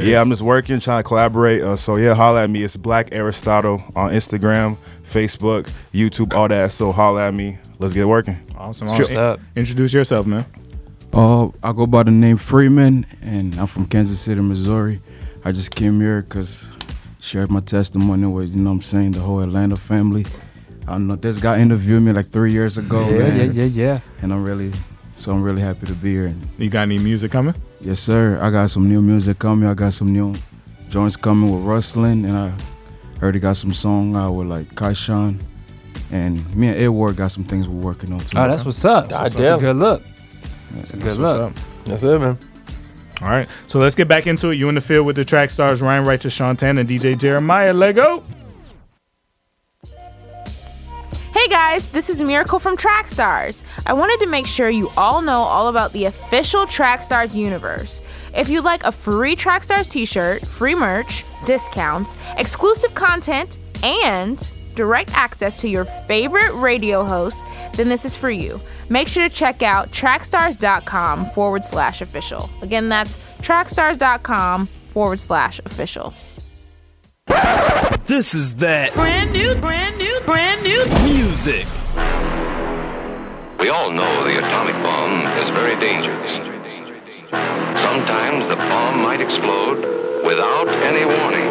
yeah, 0.02 0.22
I'm 0.22 0.30
just 0.30 0.42
working, 0.42 0.80
trying 0.80 1.04
to 1.04 1.08
collaborate. 1.08 1.62
Uh, 1.62 1.76
so 1.76 1.98
yeah, 1.98 2.14
holla 2.14 2.44
at 2.44 2.50
me. 2.50 2.64
It's 2.64 2.78
Black 2.78 3.10
Aristotle 3.12 3.84
on 3.96 4.12
Instagram, 4.12 4.76
Facebook, 5.04 5.70
YouTube, 5.94 6.34
all 6.34 6.48
that. 6.48 6.72
So 6.72 6.92
holla 6.92 7.28
at 7.28 7.34
me. 7.34 7.58
Let's 7.80 7.94
get 7.94 8.08
working. 8.08 8.38
Awesome. 8.58 8.88
Sure. 8.96 9.06
awesome. 9.06 9.46
Introduce 9.56 9.94
yourself, 9.94 10.26
man. 10.26 10.46
Uh, 11.14 11.50
I 11.62 11.74
go 11.74 11.86
by 11.86 12.04
the 12.04 12.12
name 12.12 12.38
Freeman, 12.38 13.06
and 13.22 13.54
I'm 13.60 13.68
from 13.68 13.86
Kansas 13.86 14.20
City, 14.20 14.42
Missouri. 14.42 15.00
I 15.46 15.52
just 15.52 15.76
came 15.76 16.00
here 16.00 16.22
because 16.24 16.68
shared 17.20 17.52
my 17.52 17.60
testimony 17.60 18.28
with, 18.28 18.50
you 18.50 18.62
know 18.62 18.72
what 18.72 18.76
I'm 18.78 18.82
saying, 18.82 19.12
the 19.12 19.20
whole 19.20 19.40
Atlanta 19.42 19.76
family. 19.76 20.26
I 20.88 20.98
know 20.98 21.16
this 21.16 21.38
guy 21.38 21.60
interviewed 21.60 22.04
me 22.04 22.12
like 22.12 22.26
three 22.26 22.52
years 22.52 22.78
ago, 22.78 23.08
Yeah, 23.10 23.18
man. 23.20 23.36
yeah, 23.38 23.64
yeah, 23.64 23.66
yeah. 23.66 24.00
And 24.22 24.34
I'm 24.34 24.44
really, 24.44 24.72
so 25.16 25.32
I'm 25.32 25.42
really 25.42 25.62
happy 25.62 25.86
to 25.86 25.94
be 25.94 26.12
here. 26.12 26.36
You 26.58 26.70
got 26.70 26.82
any 26.82 26.98
music 26.98 27.32
coming? 27.32 27.56
Yes, 27.84 28.00
sir. 28.00 28.40
I 28.42 28.50
got 28.50 28.70
some 28.70 28.88
new 28.90 29.02
music 29.02 29.40
coming. 29.40 29.68
I 29.68 29.74
got 29.74 29.94
some 29.94 30.08
new 30.08 30.36
joints 30.90 31.16
coming 31.18 31.52
with 31.52 31.64
Rustling, 31.64 32.26
and 32.26 32.36
I 32.36 32.54
heard 33.20 33.34
he 33.36 33.42
got 33.42 33.58
some 33.58 33.74
song 33.74 34.16
out 34.16 34.32
with 34.34 34.48
like 34.48 34.68
Kaishan. 34.76 35.40
And 36.12 36.56
me 36.56 36.68
and 36.70 36.78
Edward 36.78 37.16
got 37.18 37.32
some 37.32 37.44
things 37.44 37.68
we're 37.68 37.82
working 37.82 38.14
on 38.14 38.20
too. 38.20 38.38
Oh, 38.38 38.48
that's 38.48 38.64
what's 38.66 38.84
up. 38.86 39.10
God 39.10 39.24
That's 39.26 39.36
a 39.36 39.38
damn. 39.38 39.60
good 39.60 39.76
look. 39.76 40.04
That's 40.16 40.90
a 40.90 40.94
good 40.94 41.02
That's 41.02 41.18
what's 41.18 41.34
look. 41.34 41.52
up. 41.52 41.86
That's 41.86 42.04
it, 42.04 42.20
man. 42.20 42.38
All 43.22 43.30
right. 43.30 43.48
So 43.68 43.80
let's 43.80 43.96
get 43.96 44.08
back 44.08 44.28
into 44.28 44.50
it. 44.50 44.56
You 44.56 44.70
in 44.70 44.76
the 44.76 44.82
field 44.82 45.06
with 45.06 45.16
the 45.16 45.26
track 45.26 45.50
stars 45.50 45.82
Ryan 45.82 46.06
Righteous, 46.06 46.34
Sean 46.34 46.56
Tan, 46.56 46.78
and 46.78 46.88
DJ 46.88 47.18
Jeremiah. 47.18 47.74
Lego. 47.74 48.24
Hey 51.34 51.48
guys, 51.48 51.88
this 51.88 52.12
is 52.12 52.22
Miracle 52.22 52.60
from 52.60 52.78
Trackstars. 52.78 53.64
I 53.88 53.94
wanted 53.94 54.20
to 54.20 54.28
make 54.30 54.46
sure 54.46 54.70
you 54.70 54.90
all 54.96 55.20
know 55.20 55.40
all 55.40 55.68
about 55.68 55.92
the 55.92 56.06
official 56.06 56.68
Trackstars 56.68 57.34
universe. 57.34 58.04
If 58.36 58.50
you'd 58.50 58.64
like 58.64 58.84
a 58.84 58.92
free 58.92 59.36
Trackstars 59.36 59.90
t 59.90 60.06
shirt, 60.06 60.46
free 60.46 60.76
merch, 60.76 61.26
discounts, 61.44 62.16
exclusive 62.38 62.94
content, 62.94 63.58
and 63.82 64.48
direct 64.76 65.12
access 65.16 65.56
to 65.56 65.68
your 65.68 65.86
favorite 65.86 66.54
radio 66.54 67.04
hosts, 67.04 67.42
then 67.74 67.90
this 67.90 68.06
is 68.06 68.16
for 68.16 68.30
you. 68.30 68.62
Make 68.90 69.08
sure 69.08 69.28
to 69.28 69.36
check 69.36 69.64
out 69.64 69.92
trackstars.com 69.92 71.26
forward 71.32 71.66
slash 71.66 72.02
official. 72.02 72.48
Again, 72.62 72.90
that's 72.90 73.18
trackstars.com 73.40 74.70
forward 74.90 75.20
slash 75.20 75.60
official. 75.66 76.14
This 78.06 78.34
is 78.36 78.58
that 78.58 78.94
brand 78.94 79.32
new, 79.34 79.56
brand 79.56 79.98
new, 79.98 80.20
brand 80.26 80.62
new 80.64 80.86
music. 81.08 81.66
We 83.60 83.70
all 83.70 83.92
know 83.92 84.24
the 84.24 84.38
atomic 84.38 84.76
bomb 84.84 85.26
is 85.42 85.50
very 85.50 85.80
dangerous. 85.80 86.32
Sometimes 87.82 88.48
the 88.48 88.56
bomb 88.56 89.02
might 89.02 89.22
explode 89.22 89.80
without 90.26 90.68
any 90.84 91.06
warning. 91.06 91.48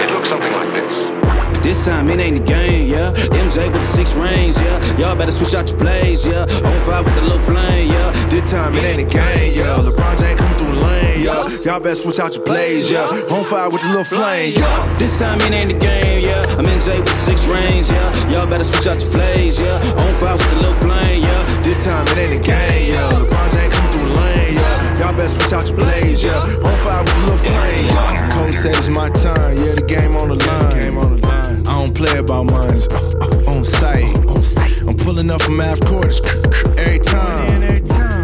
It 0.00 0.10
looks 0.10 0.28
something 0.28 0.52
like 0.52 0.72
this. 0.72 1.39
This 1.62 1.84
time 1.84 2.08
it 2.08 2.18
ain't 2.18 2.40
a 2.40 2.42
game, 2.42 2.88
yeah. 2.88 3.12
MJ 3.36 3.70
with 3.70 3.82
the 3.82 3.86
six 3.86 4.14
rings, 4.14 4.56
yeah. 4.60 4.80
Y'all 4.96 5.14
better 5.14 5.32
switch 5.32 5.54
out 5.54 5.68
your 5.68 5.78
plays, 5.78 6.24
yeah. 6.24 6.42
On 6.48 6.80
fire 6.88 7.02
with 7.02 7.14
the 7.14 7.22
little 7.22 7.38
flame, 7.38 7.92
yeah. 7.92 8.10
This 8.28 8.50
time 8.50 8.74
it 8.74 8.82
ain't 8.82 9.00
a 9.00 9.04
game, 9.04 9.52
yeah. 9.54 9.76
LeBron 9.76 10.18
James 10.18 10.40
coming 10.40 10.56
through 10.56 10.74
the 10.74 10.80
lane, 10.80 11.22
yeah. 11.22 11.48
Y'all 11.64 11.80
better 11.80 11.94
switch 11.94 12.18
out 12.18 12.34
your 12.34 12.44
plays, 12.44 12.90
yeah. 12.90 13.04
On 13.30 13.44
fire 13.44 13.68
with 13.68 13.82
the 13.82 13.88
little 13.88 14.04
flame, 14.04 14.54
yeah. 14.56 14.96
This 14.96 15.18
time 15.18 15.38
it 15.42 15.52
ain't 15.52 15.70
a 15.70 15.78
game, 15.78 16.24
yeah. 16.24 16.56
I'm 16.56 16.64
MJ 16.64 16.98
with 16.98 17.12
the 17.12 17.20
six 17.28 17.44
rings, 17.44 17.90
yeah. 17.90 18.30
Y'all 18.32 18.48
better 18.48 18.64
switch 18.64 18.86
out 18.86 19.02
your 19.02 19.12
plays, 19.12 19.60
yeah. 19.60 19.76
On 20.00 20.14
fire 20.16 20.36
with 20.36 20.48
the 20.48 20.56
little 20.56 20.80
flame, 20.80 21.22
yeah. 21.22 21.62
This 21.62 21.84
time 21.84 22.06
it 22.08 22.18
ain't 22.24 22.40
a 22.40 22.42
game, 22.42 22.88
yeah. 22.88 23.20
LeBron 23.20 23.52
James 23.52 23.74
coming 23.76 23.92
through 23.92 24.08
the 24.08 24.16
lane, 24.16 24.54
yeah. 24.56 24.98
Y'all 24.98 25.12
better 25.12 25.28
switch 25.28 25.52
out 25.52 25.68
your 25.68 25.76
plays, 25.76 26.24
yeah. 26.24 26.64
On 26.64 26.76
fire 26.80 27.04
with 27.04 27.12
the 27.12 27.20
little 27.28 27.42
flame, 27.44 27.84
yeah. 27.84 28.30
Coach 28.32 28.64
it's 28.64 28.88
my 28.88 29.10
time, 29.10 29.56
yeah. 29.60 29.76
The 29.76 29.84
game 29.86 30.16
on 30.16 30.28
the 30.28 30.40
line. 30.48 31.29
Game 31.70 31.90
on 31.90 31.92
the 31.94 31.94
line. 31.94 31.94
I 31.94 31.94
don't 31.94 31.94
play 31.94 32.18
about 32.18 32.50
mines. 32.50 32.88
Uh, 32.88 33.50
on 33.50 33.64
site. 33.64 34.80
I'm 34.82 34.96
pulling 34.96 35.30
up 35.30 35.42
from 35.42 35.58
half 35.58 35.80
quarters 35.80 36.20
every 36.78 36.98
time. 36.98 37.60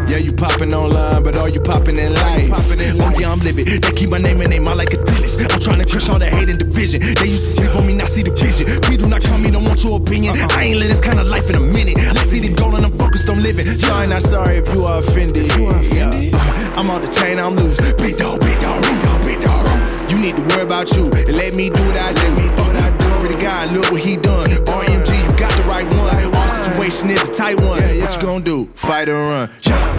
Yeah, 0.06 0.18
you 0.18 0.32
popping 0.32 0.72
online, 0.72 1.22
but 1.24 1.36
are 1.36 1.48
you 1.48 1.60
popping 1.60 1.96
in 1.98 2.14
life? 2.14 2.50
Oh 2.52 3.12
yeah, 3.18 3.32
I'm 3.32 3.40
living. 3.40 3.66
They 3.66 3.92
keep 3.92 4.10
my 4.10 4.18
name 4.18 4.40
and 4.40 4.50
name 4.50 4.68
out 4.68 4.76
like 4.76 4.94
a 4.94 4.98
dentist. 5.02 5.40
I'm 5.40 5.60
trying 5.60 5.80
to 5.82 5.86
crush 5.86 6.08
all 6.08 6.18
the 6.18 6.26
hate 6.26 6.48
and 6.48 6.58
division. 6.58 7.00
They 7.00 7.26
used 7.26 7.42
to 7.42 7.50
sleep 7.62 7.74
on 7.74 7.86
me, 7.86 7.94
not 7.96 8.08
see 8.08 8.22
the 8.22 8.30
vision. 8.30 8.66
Please 8.82 9.02
do 9.02 9.08
not 9.08 9.22
call 9.22 9.38
me, 9.38 9.50
don't 9.50 9.64
want 9.64 9.82
your 9.82 9.98
opinion. 9.98 10.36
I 10.54 10.70
ain't 10.70 10.78
live 10.78 10.88
this 10.88 11.00
kind 11.00 11.18
of 11.18 11.26
life 11.26 11.50
in 11.50 11.56
a 11.56 11.60
minute. 11.60 11.98
Let's 12.14 12.30
see 12.30 12.38
the 12.38 12.54
goal 12.54 12.76
and 12.76 12.86
I'm 12.86 12.92
focused 12.96 13.28
on 13.28 13.42
living. 13.42 13.66
Y'all 13.66 14.00
ain't 14.00 14.10
not 14.10 14.22
sorry 14.22 14.58
if 14.58 14.72
you 14.74 14.82
are 14.86 15.00
offended. 15.00 15.50
You 15.58 15.66
are 15.66 15.80
offended? 15.80 16.34
Uh, 16.34 16.78
I'm 16.78 16.88
on 16.90 17.02
the 17.02 17.10
chain, 17.10 17.40
I'm 17.40 17.56
loose. 17.56 17.76
Big 17.98 18.16
dog, 18.16 18.40
big 18.40 18.58
dog, 18.62 18.82
big 18.82 18.98
dog, 19.02 19.20
big 19.26 19.40
dog. 19.42 20.10
You 20.10 20.18
need 20.22 20.36
to 20.38 20.42
worry 20.46 20.62
about 20.62 20.94
you 20.94 21.10
and 21.10 21.34
let 21.34 21.54
me 21.54 21.68
do 21.68 21.82
what 21.82 21.98
I 21.98 22.12
do. 22.14 22.30
What 22.62 22.76
I 22.78 22.90
do, 22.94 22.95
already 23.26 23.42
got, 23.42 23.72
look 23.72 23.90
what 23.90 24.02
he 24.02 24.16
done. 24.16 24.48
RMG, 24.48 25.10
you 25.18 25.36
got 25.36 25.50
the 25.56 25.64
right 25.66 25.86
one. 25.94 26.34
Our 26.34 26.48
situation 26.48 27.10
is 27.10 27.28
a 27.28 27.32
tight 27.32 27.60
one. 27.60 27.82
What 27.82 28.14
you 28.14 28.20
gonna 28.20 28.44
do? 28.44 28.68
Fight 28.74 29.08
or 29.08 29.14
run? 29.14 29.50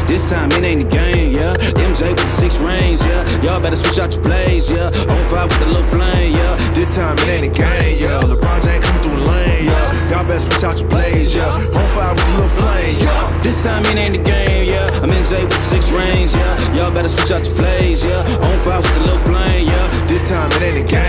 This 0.08 0.30
time 0.30 0.52
it 0.52 0.64
ain't 0.64 0.86
a 0.86 0.88
game, 0.88 1.34
yeah. 1.36 1.54
MJ 1.76 2.16
with 2.16 2.24
the 2.24 2.30
six 2.30 2.62
rings, 2.62 3.04
yeah. 3.04 3.24
Y'all 3.44 3.62
better 3.62 3.76
switch 3.76 4.00
out 4.00 4.14
your 4.14 4.24
plays, 4.24 4.70
yeah. 4.70 4.88
On 5.12 5.30
fire 5.30 5.48
with 5.48 5.60
the 5.60 5.68
little 5.68 5.84
flame, 5.92 6.34
yeah. 6.34 6.56
This 6.74 6.96
time 6.96 7.18
it 7.20 7.28
ain't 7.28 7.44
a 7.44 7.52
game, 7.52 8.00
yeah. 8.00 8.24
LeBron 8.24 8.64
James 8.64 8.86
coming 8.86 9.04
through 9.04 9.20
the 9.20 9.26
lane, 9.28 9.66
yeah. 9.66 10.10
Y'all 10.10 10.24
better 10.24 10.40
switch 10.40 10.64
out 10.64 10.80
your 10.80 10.90
plays, 10.90 11.36
yeah. 11.36 11.76
On 11.76 11.88
fire 11.92 12.14
with 12.16 12.24
the 12.24 12.32
little 12.32 12.56
flame, 12.56 12.96
yeah. 13.04 13.42
This 13.42 13.64
time 13.64 13.84
it 13.86 13.98
ain't 13.98 14.16
a 14.16 14.24
game, 14.24 14.72
yeah. 14.72 15.04
I'm 15.04 15.12
MJ 15.12 15.44
with 15.44 15.52
the 15.52 15.60
six 15.68 15.92
rings, 15.92 16.34
yeah. 16.34 16.76
Y'all 16.76 16.94
better 16.94 17.10
switch 17.10 17.32
out 17.32 17.44
your 17.44 17.56
plays, 17.56 18.06
yeah. 18.06 18.24
On 18.48 18.58
fire 18.64 18.80
with 18.80 18.94
the 18.96 19.02
little 19.02 19.20
flame, 19.20 19.68
yeah. 19.68 19.88
This 20.08 20.30
time 20.30 20.50
it 20.56 20.64
ain't 20.64 20.80
a 20.80 20.88
game, 20.88 21.07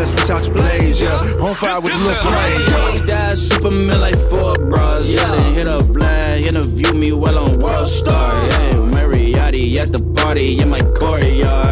best 0.00 0.14
without 0.14 0.46
your 0.46 0.54
blaze, 0.54 1.00
yeah. 1.00 1.44
On 1.44 1.54
fire 1.54 1.80
with 1.80 1.92
your 2.00 2.14
flame, 2.14 3.06
yeah. 3.06 3.30
He 3.30 3.36
Superman 3.36 4.00
like 4.00 4.18
four 4.30 4.54
bras, 4.70 5.08
yeah. 5.08 5.30
Then 5.36 5.54
hit 5.54 5.66
a 5.66 5.80
flag, 5.92 6.44
interview 6.44 6.92
me 6.94 7.12
while 7.12 7.38
I'm 7.38 7.58
World 7.58 7.88
Star, 7.88 8.32
yeah. 8.48 8.72
Mariotti 8.94 9.76
at 9.76 9.92
the 9.92 10.02
party 10.14 10.60
in 10.60 10.70
my 10.70 10.80
courtyard 10.98 11.69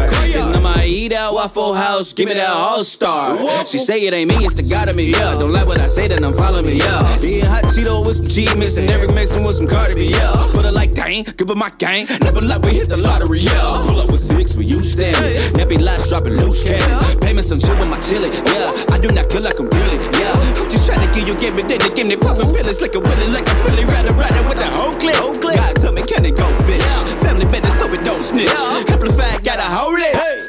eat 0.99 1.13
out 1.13 1.33
Waffle 1.33 1.73
House, 1.73 2.11
give 2.13 2.27
me 2.27 2.33
that 2.35 2.49
All 2.49 2.83
Star. 2.83 3.37
She 3.65 3.77
say 3.77 4.05
it 4.05 4.13
ain't 4.13 4.29
me, 4.29 4.35
it's 4.43 4.53
the 4.53 4.63
God 4.63 4.89
of 4.89 4.95
me, 4.95 5.11
yeah. 5.11 5.33
Don't 5.33 5.51
like 5.51 5.65
what 5.65 5.79
I 5.79 5.87
say, 5.87 6.07
then 6.07 6.23
I'm 6.23 6.33
following 6.33 6.65
me, 6.65 6.73
yeah. 6.73 7.17
Eating 7.17 7.45
hot 7.45 7.63
Cheeto 7.71 8.05
with 8.05 8.17
some 8.17 8.27
cheese 8.27 8.53
mix 8.57 8.75
and 8.77 8.89
every 8.91 9.07
mixing 9.07 9.45
with 9.45 9.55
some 9.55 9.67
Cardi 9.67 9.95
B, 9.95 10.09
yeah. 10.11 10.33
Put 10.51 10.65
it 10.65 10.73
like 10.73 10.93
dang, 10.93 11.23
give 11.23 11.47
her 11.47 11.55
my 11.55 11.71
gang. 11.77 12.07
Never 12.23 12.41
like 12.41 12.61
we 12.63 12.73
hit 12.73 12.89
the 12.89 12.97
lottery, 12.97 13.39
yeah. 13.39 13.85
Pull 13.87 13.99
up 14.01 14.11
with 14.11 14.19
six 14.19 14.57
when 14.57 14.67
you 14.67 14.83
standing. 14.83 15.53
Never 15.53 15.75
lies 15.75 16.09
dropping 16.09 16.33
loose 16.33 16.63
cannon. 16.63 17.19
Pay 17.21 17.33
me 17.33 17.41
some 17.41 17.59
chill 17.59 17.77
with 17.79 17.89
my 17.89 17.99
chili, 17.99 18.29
yeah. 18.29 18.91
I 18.91 18.99
do 18.99 19.09
not 19.11 19.29
kill 19.29 19.43
like 19.43 19.59
I'm 19.59 19.69
grilling, 19.69 20.01
yeah. 20.19 20.35
Just 20.67 20.85
trying 20.87 21.05
to 21.05 21.09
give 21.15 21.27
you, 21.27 21.35
give 21.35 21.55
me, 21.55 21.63
then 21.63 21.79
they 21.79 21.89
give 21.89 22.07
me 22.07 22.17
puffin' 22.17 22.51
pills 22.51 22.81
like 22.81 22.95
a 22.95 22.99
willy, 22.99 23.27
like 23.31 23.47
a 23.47 23.55
Philly, 23.63 23.85
rider, 23.85 24.13
rider 24.13 24.43
with 24.43 24.57
the 24.57 24.67
whole 24.67 24.93
clip. 24.95 25.15
God 25.39 25.75
tell 25.77 25.93
me, 25.93 26.03
can 26.03 26.25
it 26.25 26.35
go 26.35 26.47
fish? 26.67 26.83
Family 27.23 27.45
business, 27.45 27.79
so 27.79 27.87
we 27.87 27.97
don't 28.03 28.23
snitch. 28.23 28.51
Amplified, 28.91 29.43
got 29.43 29.59
a 29.59 29.63
whole 29.63 29.93
list. 29.93 30.15
Hold 30.15 30.23
up. 30.23 30.39
This 30.39 30.48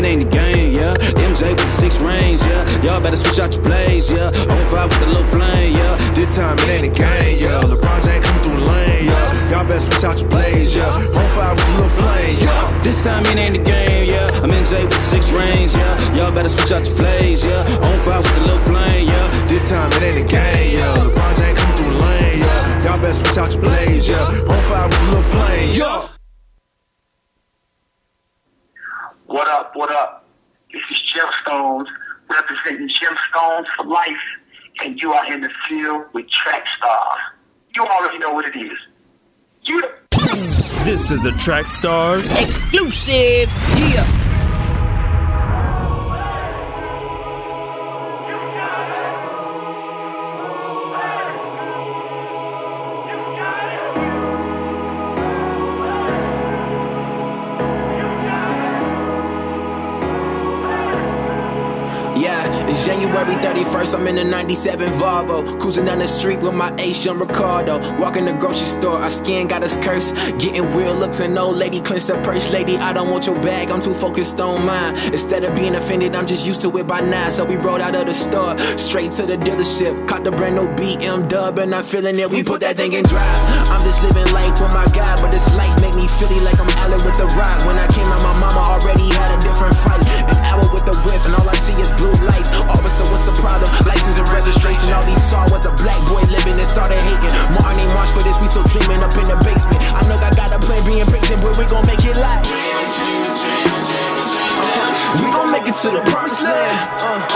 it 0.00 0.08
ain't 0.08 0.22
a 0.24 0.30
game, 0.30 0.72
yeah. 0.72 0.96
MJ 1.28 1.52
with 1.52 1.60
the 1.60 1.76
six 1.76 2.00
rings, 2.00 2.40
yeah. 2.44 2.64
Y'all 2.80 3.00
better 3.00 3.16
switch 3.16 3.38
out 3.38 3.52
your 3.52 3.62
plays, 3.62 4.10
yeah. 4.10 4.32
On 4.48 4.62
fire 4.72 4.88
with 4.88 5.00
the 5.00 5.06
little 5.06 5.28
flame, 5.28 5.76
yeah. 5.76 5.94
This 6.16 6.36
time 6.36 6.56
it 6.64 6.68
ain't 6.72 6.88
a 6.88 6.92
game, 6.92 7.36
yeah. 7.36 7.60
LeBron 7.68 8.00
James 8.00 8.24
coming 8.24 8.42
through 8.42 8.60
the 8.60 8.64
lane, 8.64 9.04
yeah. 9.04 9.50
Y'all 9.50 9.64
better 9.68 9.80
switch 9.80 10.04
out 10.04 10.20
your 10.20 10.30
plays, 10.30 10.74
yeah. 10.74 10.88
On 10.88 11.28
fire 11.36 11.52
with 11.52 11.66
the 11.66 11.72
little 11.76 11.94
flame, 12.00 12.36
yeah. 12.40 12.80
This 12.80 12.96
time 13.04 13.24
it 13.26 13.36
ain't 13.36 13.56
a 13.56 13.62
game, 13.62 14.08
yeah. 14.08 14.40
I'm 14.40 14.50
MJ 14.50 14.88
with 14.88 14.96
the 14.96 15.06
six 15.12 15.28
rings, 15.36 15.76
yeah. 15.76 16.16
Y'all 16.16 16.32
better 16.32 16.48
switch 16.48 16.72
out 16.72 16.86
your 16.86 16.96
plays, 16.96 17.44
yeah. 17.44 17.84
On 17.84 17.98
fire 18.00 18.22
with 18.24 18.34
the 18.34 18.40
little 18.48 18.64
flame, 18.64 19.04
yeah. 19.04 19.26
This 19.52 19.68
time 19.68 19.92
it 20.00 20.02
ain't 20.02 20.24
a 20.24 20.24
game, 20.24 20.80
yeah. 20.80 20.96
LeBron 20.96 21.32
James 21.36 21.58
coming 21.60 21.76
through 21.76 21.92
the 21.92 22.00
lane, 22.00 22.38
yeah. 22.40 22.84
Y'all 22.84 22.96
better 22.96 23.12
switch 23.12 23.36
out 23.36 23.52
your 23.52 23.62
plays, 23.62 24.08
yeah. 24.08 24.48
On 24.48 24.60
fire 24.64 24.88
with 24.88 24.96
the 24.96 25.06
little 25.12 25.28
flame, 25.28 25.76
yeah. 25.76 26.19
What 29.30 29.46
up, 29.46 29.76
what 29.76 29.92
up? 29.92 30.24
This 30.72 30.82
is 30.90 30.96
Gemstones 31.14 31.86
representing 32.28 32.88
Gemstones 32.88 33.64
for 33.76 33.86
life, 33.86 34.10
and 34.80 35.00
you 35.00 35.12
are 35.12 35.32
in 35.32 35.40
the 35.40 35.50
field 35.68 36.06
with 36.12 36.26
Track 36.30 36.64
Stars. 36.76 37.20
You 37.76 37.86
already 37.86 38.18
know 38.18 38.32
what 38.32 38.46
it 38.46 38.58
is. 38.58 38.76
You 39.62 39.80
This 40.84 41.12
is 41.12 41.26
a 41.26 41.32
Track 41.38 41.66
Stars 41.66 42.36
Exclusive. 42.40 43.52
Yeah. 43.76 44.19
It's 62.70 62.86
January 62.86 63.34
31st. 63.34 63.98
I'm 63.98 64.06
in 64.06 64.18
a 64.18 64.24
97 64.24 64.88
Volvo. 64.92 65.60
Cruising 65.60 65.86
down 65.86 65.98
the 65.98 66.06
street 66.06 66.40
with 66.40 66.54
my 66.54 66.72
ace 66.78 67.04
young 67.04 67.18
Ricardo. 67.18 67.78
Walking 67.98 68.24
the 68.24 68.32
grocery 68.32 68.66
store, 68.66 68.96
our 68.96 69.10
skin 69.10 69.48
got 69.48 69.62
us 69.62 69.76
cursed. 69.78 70.14
Getting 70.38 70.70
weird 70.74 70.96
looks, 70.98 71.20
and 71.20 71.36
old 71.38 71.56
lady 71.56 71.80
clenched 71.80 72.08
her 72.08 72.22
purse. 72.22 72.48
Lady, 72.50 72.76
I 72.76 72.92
don't 72.92 73.10
want 73.10 73.26
your 73.26 73.40
bag, 73.42 73.70
I'm 73.70 73.80
too 73.80 73.94
focused 73.94 74.40
on 74.40 74.64
mine. 74.64 74.96
Instead 75.12 75.44
of 75.44 75.54
being 75.56 75.74
offended, 75.74 76.14
I'm 76.14 76.26
just 76.26 76.46
used 76.46 76.60
to 76.62 76.78
it 76.78 76.86
by 76.86 77.00
now. 77.00 77.28
So 77.28 77.44
we 77.44 77.56
rode 77.56 77.80
out 77.80 77.94
of 77.96 78.06
the 78.06 78.14
store, 78.14 78.56
straight 78.78 79.12
to 79.12 79.26
the 79.26 79.36
dealership. 79.36 80.06
Caught 80.06 80.24
the 80.24 80.30
brand 80.30 80.54
new 80.54 80.68
BM 80.68 81.28
dub, 81.28 81.58
and 81.58 81.74
I'm 81.74 81.84
feeling 81.84 82.18
it. 82.18 82.30
We 82.30 82.44
put 82.44 82.60
that 82.60 82.76
thing 82.76 82.92
in 82.92 83.04
drive. 83.04 83.70
I'm 83.70 83.82
just 83.82 84.02
living 84.02 84.30
life 84.32 84.56
for 84.58 84.68
my 84.68 84.86
God, 84.94 85.18
but 85.20 85.32
this 85.32 85.52
life 85.54 85.74
make 85.82 85.96
me 85.96 86.06
feel 86.06 86.30
like 86.44 86.58
I'm 86.60 86.70
Allen 86.84 87.04
with 87.04 87.16
the 87.18 87.26
rock. 87.34 87.66
When 87.66 87.76
I 87.76 87.86
came 87.88 88.06
out, 88.06 88.22
my 88.22 88.38
mama 88.38 88.60
already 88.78 89.08
had 89.10 89.38
a 89.38 89.42
different 89.42 89.74
fight. 89.82 90.06
An 90.30 90.38
hour 90.46 90.62
with 90.72 90.84
the 90.86 90.94
whip, 91.02 91.24
and 91.26 91.34
all 91.34 91.48
I 91.48 91.56
see 91.56 91.74
is 91.80 91.90
blue 91.92 92.12
lights. 92.26 92.59
Officer, 92.68 93.04
what's 93.08 93.24
the 93.24 93.32
problem? 93.40 93.70
License 93.86 94.18
and 94.18 94.28
registration. 94.28 94.92
All 94.92 95.04
he 95.06 95.14
saw 95.30 95.46
was 95.48 95.64
a 95.66 95.72
black 95.80 96.00
boy 96.08 96.22
living 96.28 96.58
and 96.58 96.68
started 96.68 97.00
hating. 97.00 97.32
Martin 97.54 97.80
ain't 97.80 97.92
march 97.94 98.10
for 98.10 98.22
this, 98.22 98.36
we 98.40 98.46
still 98.48 98.64
dreaming 98.68 99.00
up 99.00 99.14
in 99.16 99.24
the 99.24 99.36
basement. 99.40 99.80
I 99.94 100.02
know 100.08 100.16
I 100.20 100.30
got 100.34 100.52
a 100.52 100.58
plan, 100.58 100.84
being 100.84 101.06
patient, 101.06 101.40
but 101.42 101.56
we 101.56 101.64
gon' 101.66 101.86
make 101.86 102.04
it 102.04 102.16
live. 102.16 102.44
We 105.20 105.28
gon' 105.32 105.50
make 105.50 105.66
it 105.66 105.74
to 105.82 105.88
the 105.90 106.02
promised 106.10 106.42
land. 106.42 106.76
Uh. 107.00 107.26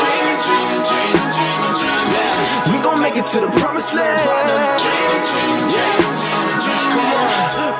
We 2.73 2.79
gon' 2.83 3.01
make 3.01 3.17
it 3.17 3.25
to 3.33 3.41
the 3.41 3.49
promised 3.59 3.95
land. 3.95 4.21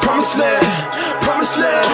Promised 0.01 0.39
land, 0.39 0.67
promised 1.23 1.59
land. 1.59 1.87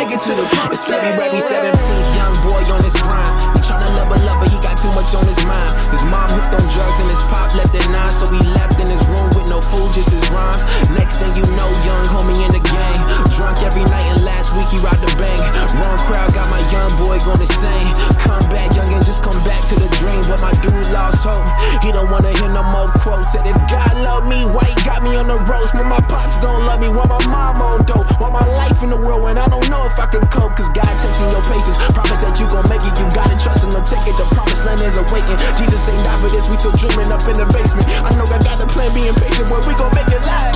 Yeah, 0.00 0.08
we 0.08 0.16
gon' 0.16 0.16
make 0.16 0.16
it 0.16 0.24
to 0.24 0.32
the 0.32 0.46
promised 0.56 0.88
land. 0.88 1.20
February 1.20 1.44
17th, 1.44 2.08
young 2.16 2.36
boy 2.48 2.62
on 2.72 2.80
his 2.84 2.96
grind. 3.04 3.28
He 3.52 3.60
tryna 3.68 3.90
level 4.00 4.16
up, 4.28 4.40
but 4.40 4.48
he 4.48 4.56
got 4.64 4.80
too 4.80 4.88
much 4.96 5.12
on 5.12 5.26
his 5.28 5.36
mind. 5.44 5.72
His 5.92 6.04
mom 6.08 6.28
hooked 6.32 6.56
on 6.56 6.64
drugs 6.72 6.96
and 7.00 7.08
his 7.08 7.20
pop 7.28 7.52
left 7.54 7.74
at 7.74 7.84
nine, 7.92 8.12
so 8.12 8.24
he 8.32 8.40
left 8.56 8.80
in 8.80 8.88
his 8.88 9.04
room 9.12 9.28
with 9.36 9.48
no 9.48 9.60
food, 9.60 9.92
just 9.92 10.08
his 10.08 10.24
rhymes. 10.32 10.64
Next 10.96 11.20
thing 11.20 11.36
you 11.36 11.44
know, 11.52 11.68
young 11.84 12.04
homie 12.08 12.40
in 12.40 12.52
the 12.52 12.64
gang. 12.64 13.00
Drunk 13.36 13.60
every 13.60 13.84
night, 13.84 14.08
and 14.08 14.24
last 14.24 14.56
week 14.56 14.68
he 14.72 14.78
robbed 14.80 15.04
the 15.04 15.12
bank. 15.20 15.40
Wrong 15.76 16.00
crowd 16.08 16.32
got 16.32 16.48
my 16.48 16.62
young 16.72 16.92
boy 16.96 17.20
going 17.20 17.44
insane. 17.44 17.92
Come 18.24 18.44
back, 18.48 18.72
young, 18.72 18.88
and 18.96 19.04
just 19.04 19.20
come 19.20 19.36
back 19.44 19.60
to 19.68 19.76
the 19.76 19.88
dream. 20.00 20.24
But 20.24 20.40
my 20.40 20.52
dude 20.64 20.88
lost 20.96 21.20
hope. 21.24 21.44
He 21.84 21.92
don't 21.92 22.08
wanna 22.08 22.32
hear 22.40 22.48
no 22.48 22.64
more 22.64 22.88
quotes. 23.04 23.32
Said 23.32 23.44
if 23.44 23.56
God 23.68 23.92
love 24.00 24.24
me, 24.24 24.48
white 24.48 24.76
got 24.88 25.04
me 25.04 25.12
on 25.16 25.28
the 25.28 25.38
roast. 25.44 25.76
But 25.76 25.84
my 25.84 26.00
pops 26.08 26.40
don't 26.40 26.64
love 26.64 26.80
me. 26.80 26.88
why 26.88 27.04
my 27.04 27.20
mom 27.28 27.60
on 27.60 27.84
dope. 27.84 28.08
Want 28.20 28.32
my 28.32 28.46
life 28.56 28.82
in 28.82 28.90
the 28.90 28.96
world 28.96 29.22
when 29.22 29.36
I 29.36 29.46
don't 29.48 29.68
know 29.68 29.89
can 30.10 30.26
cope. 30.28 30.56
Cause 30.56 30.68
God 30.70 30.90
testing 31.00 31.30
your 31.30 31.42
patience. 31.46 31.78
Promise 31.94 32.20
that 32.22 32.38
you 32.38 32.46
gon' 32.50 32.66
make 32.68 32.82
it. 32.82 32.94
You 32.98 33.06
gotta 33.14 33.36
trust 33.38 33.64
him 33.64 33.70
to 33.70 33.82
take 33.86 34.06
it. 34.06 34.16
The 34.18 34.26
promised 34.34 34.64
land 34.66 34.82
is 34.82 34.96
awaiting. 34.96 35.38
Jesus 35.56 35.82
ain't 35.88 36.02
died 36.02 36.20
for 36.20 36.30
this. 36.30 36.48
We 36.50 36.56
still 36.58 36.74
dreaming 36.74 37.10
up 37.10 37.22
in 37.26 37.36
the 37.38 37.46
basement. 37.50 37.86
I 38.02 38.10
know 38.18 38.26
I 38.26 38.38
got 38.42 38.60
a 38.60 38.66
plan, 38.66 38.92
being 38.94 39.14
patient, 39.14 39.48
but 39.48 39.66
we 39.66 39.74
gon' 39.74 39.94
make 39.94 40.10
it 40.10 40.22
live. 40.26 40.54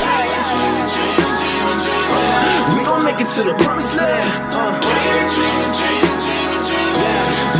We 2.74 2.82
gon' 2.84 3.02
make 3.04 3.20
it 3.20 3.28
to 3.38 3.42
the 3.42 3.54
promised 3.62 3.96
land. 3.96 4.26
Uh. 4.54 4.80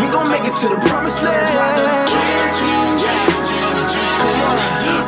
We 0.00 0.06
gon' 0.10 0.28
make 0.28 0.44
it 0.44 0.54
to 0.62 0.68
the 0.68 0.78
promised 0.88 1.22
land. 1.22 2.10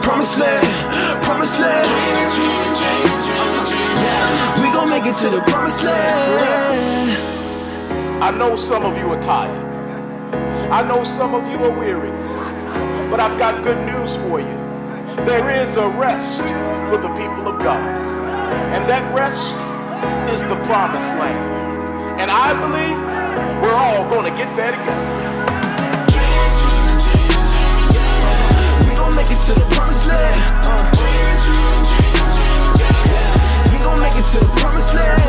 Promised 0.02 0.38
land, 0.38 1.22
promised 1.22 1.60
land. 1.60 3.05
It 5.06 5.14
to 5.18 5.30
the 5.30 5.40
promised 5.42 5.84
land. 5.84 7.12
I 8.20 8.32
know 8.32 8.56
some 8.56 8.84
of 8.84 8.98
you 8.98 9.06
are 9.06 9.22
tired. 9.22 9.54
I 10.72 10.82
know 10.82 11.04
some 11.04 11.32
of 11.32 11.48
you 11.48 11.58
are 11.64 11.78
weary. 11.78 12.10
But 13.08 13.20
I've 13.20 13.38
got 13.38 13.62
good 13.62 13.78
news 13.86 14.16
for 14.16 14.40
you. 14.40 14.56
There 15.24 15.48
is 15.62 15.76
a 15.76 15.88
rest 15.90 16.42
for 16.90 16.96
the 16.96 17.08
people 17.14 17.46
of 17.46 17.62
God. 17.62 17.80
And 18.74 18.84
that 18.88 19.04
rest 19.14 19.54
is 20.34 20.42
the 20.48 20.56
promised 20.66 21.14
land. 21.22 22.20
And 22.20 22.28
I 22.28 22.52
believe 22.58 22.98
we're 23.62 23.76
all 23.76 24.10
going 24.10 24.28
to 24.28 24.36
get 24.36 24.56
there 24.56 24.72
together. 24.72 25.06
We 28.90 28.96
gon' 28.96 29.14
make 29.14 29.30
it 29.30 29.38
to 29.46 29.54
the 29.54 29.66
promised 29.72 30.08
land. 30.08 30.66
Uh. 30.66 30.96
Gon' 33.96 34.04
make 34.04 34.18
it 34.18 34.26
to 34.26 34.38
the 34.40 34.46
promised 34.60 34.94
land. 34.94 35.22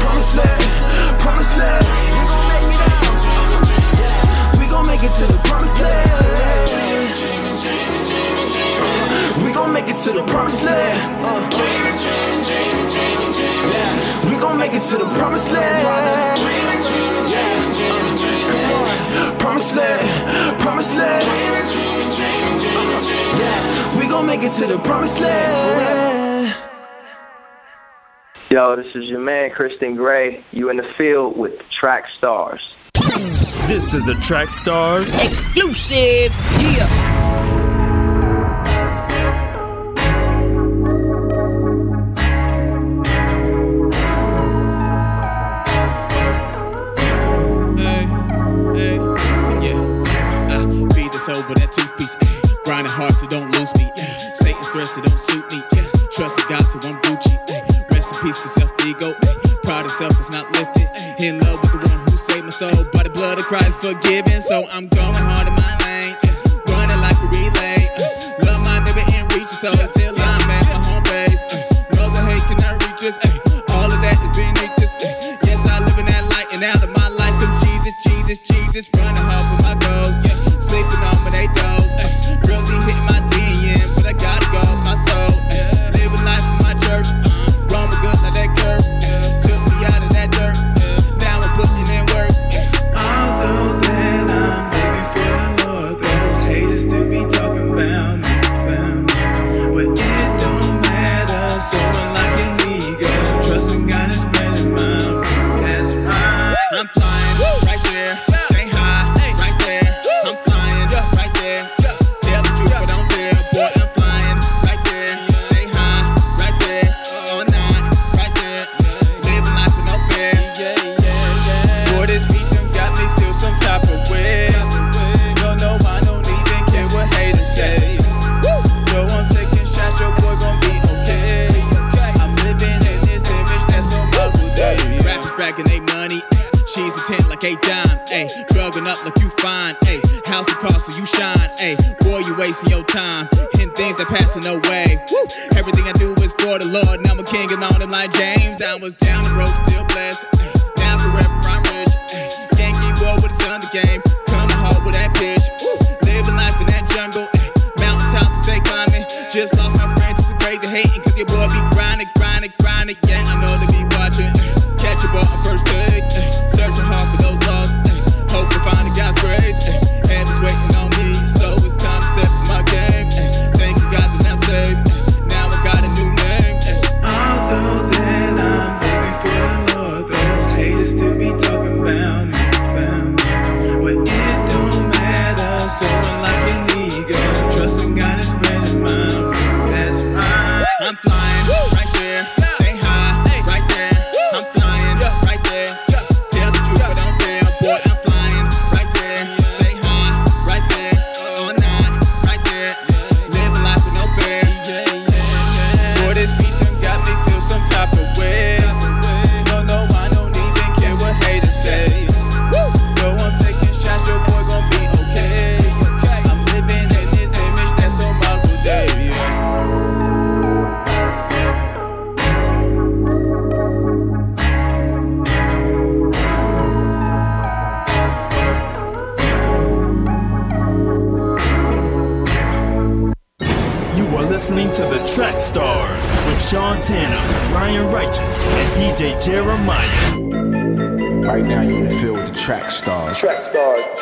Promised 0.00 0.34
land, 0.34 1.20
promised 1.20 1.56
land. 1.56 1.86
We 4.58 4.66
gon' 4.66 4.86
make 4.88 5.04
it 5.04 5.12
to 5.12 5.26
the 5.26 5.38
promised 5.44 5.80
land. 5.80 6.10
We 9.44 9.52
gon' 9.52 9.72
make 9.72 9.88
it 9.88 9.96
to 10.02 10.12
the 10.14 10.24
promised 10.24 10.64
land. 10.64 11.20
Uh. 11.20 11.48
We 14.28 14.36
gon' 14.36 14.58
make 14.58 14.72
it 14.72 14.82
to 14.82 14.98
the 14.98 15.06
promised 15.14 15.52
land. 15.52 16.40
Promised 19.38 19.76
land, 19.76 20.58
promised 20.58 20.96
land. 20.96 22.13
Yeah, 22.64 23.98
we 23.98 24.06
gon' 24.08 24.26
make 24.26 24.42
it 24.42 24.52
to 24.52 24.66
the 24.66 24.78
promised 24.78 25.20
land. 25.20 26.54
Yo, 28.50 28.76
this 28.76 28.94
is 28.94 29.06
your 29.10 29.20
man, 29.20 29.50
Kristen 29.50 29.96
Gray. 29.96 30.44
You 30.52 30.70
in 30.70 30.76
the 30.76 30.88
field 30.96 31.36
with 31.36 31.58
Track 31.70 32.04
Stars. 32.16 32.60
This 33.66 33.94
is 33.94 34.08
a 34.08 34.14
Track 34.20 34.50
Stars 34.50 35.14
Exclusive. 35.24 36.32
Yeah. 36.60 36.86
Hey, 47.76 48.06
hey, 48.76 48.96
yeah. 49.64 49.80
I 50.50 50.54
feed 50.94 51.10
the 51.12 51.18
soul 51.18 51.42
with 51.48 51.58
that 51.58 51.72
toothpiece. 51.72 51.83
forgiven, 63.84 64.40
so 64.40 64.66
I'm 64.70 64.88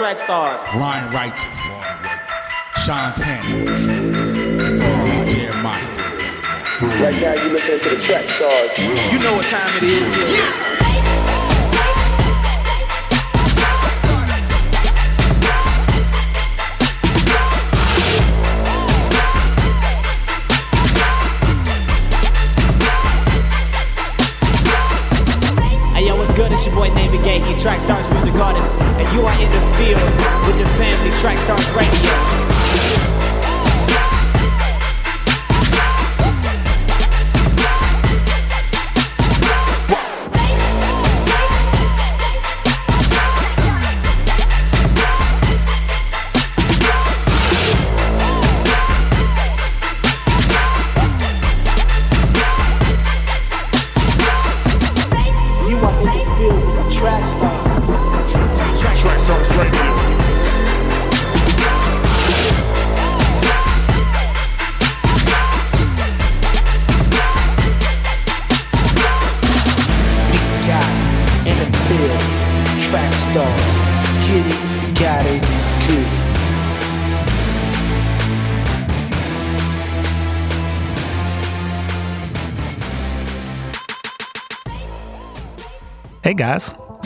track 0.02 0.18
stars. 0.18 0.60
Ryan 0.74 1.12
Righteous, 1.14 1.58
Shantana, 2.74 3.38
and 3.88 4.80
DJ 5.06 5.62
Mike. 5.62 5.80
Right 7.00 7.22
now, 7.22 7.34
you 7.34 7.52
listening 7.52 7.78
to 7.78 7.88
the 7.90 8.02
track 8.02 8.28
stars. 8.30 8.76
You 9.12 9.20
know 9.20 9.32
what 9.34 9.46
time 9.46 9.70
it 9.76 9.84
is. 9.84 10.41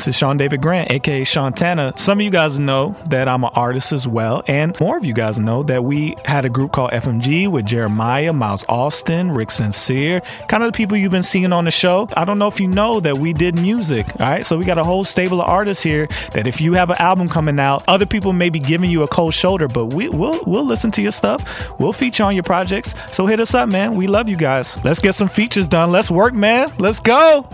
This 0.07 0.14
is 0.14 0.18
Sean 0.20 0.36
David 0.36 0.62
Grant, 0.62 0.92
aka 0.92 1.22
Shantana. 1.22 1.98
Some 1.98 2.20
of 2.20 2.24
you 2.24 2.30
guys 2.30 2.61
know 2.61 2.94
that 3.07 3.26
I'm 3.26 3.42
an 3.42 3.50
artist 3.54 3.90
as 3.90 4.07
well, 4.07 4.44
and 4.46 4.78
more 4.78 4.96
of 4.96 5.04
you 5.04 5.12
guys 5.12 5.40
know 5.40 5.64
that 5.64 5.82
we 5.82 6.14
had 6.24 6.44
a 6.44 6.48
group 6.48 6.70
called 6.70 6.92
FMG 6.92 7.50
with 7.50 7.66
Jeremiah, 7.66 8.32
Miles 8.32 8.64
Austin, 8.68 9.32
Rick 9.32 9.50
Sincere, 9.50 10.20
kind 10.46 10.62
of 10.62 10.70
the 10.70 10.76
people 10.76 10.96
you've 10.96 11.11
been 11.11 11.24
seeing 11.24 11.52
on 11.52 11.64
the 11.64 11.72
show. 11.72 12.09
I 12.16 12.24
don't 12.24 12.38
know 12.38 12.46
if 12.46 12.61
you 12.61 12.68
know 12.68 13.00
that 13.00 13.18
we 13.18 13.32
did 13.32 13.61
music, 13.61 14.07
all 14.20 14.28
right? 14.28 14.46
So 14.46 14.57
we 14.57 14.64
got 14.64 14.78
a 14.78 14.84
whole 14.84 15.02
stable 15.02 15.40
of 15.40 15.48
artists 15.48 15.82
here 15.82 16.07
that 16.34 16.46
if 16.46 16.61
you 16.61 16.74
have 16.74 16.90
an 16.90 16.98
album 17.00 17.28
coming 17.28 17.59
out, 17.59 17.82
other 17.88 18.07
people 18.07 18.32
may 18.32 18.48
be 18.48 18.61
giving 18.61 18.88
you 18.88 19.02
a 19.02 19.09
cold 19.09 19.34
shoulder, 19.34 19.66
but 19.66 19.86
we, 19.86 20.09
we'll 20.11 20.40
we'll 20.46 20.64
listen 20.64 20.92
to 20.92 21.02
your 21.02 21.11
stuff. 21.11 21.68
We'll 21.80 21.92
feature 21.92 22.22
on 22.22 22.36
your 22.36 22.44
projects. 22.44 22.94
So 23.11 23.26
hit 23.26 23.40
us 23.40 23.57
up, 23.57 23.72
man. 23.72 23.96
We 23.96 24.07
love 24.07 24.28
you 24.28 24.36
guys. 24.36 24.78
Let's 24.84 25.00
get 25.00 25.16
some 25.16 25.26
features 25.26 25.66
done. 25.66 25.90
Let's 25.90 26.12
work, 26.12 26.36
man. 26.36 26.72
Let's 26.78 27.00
go. 27.00 27.48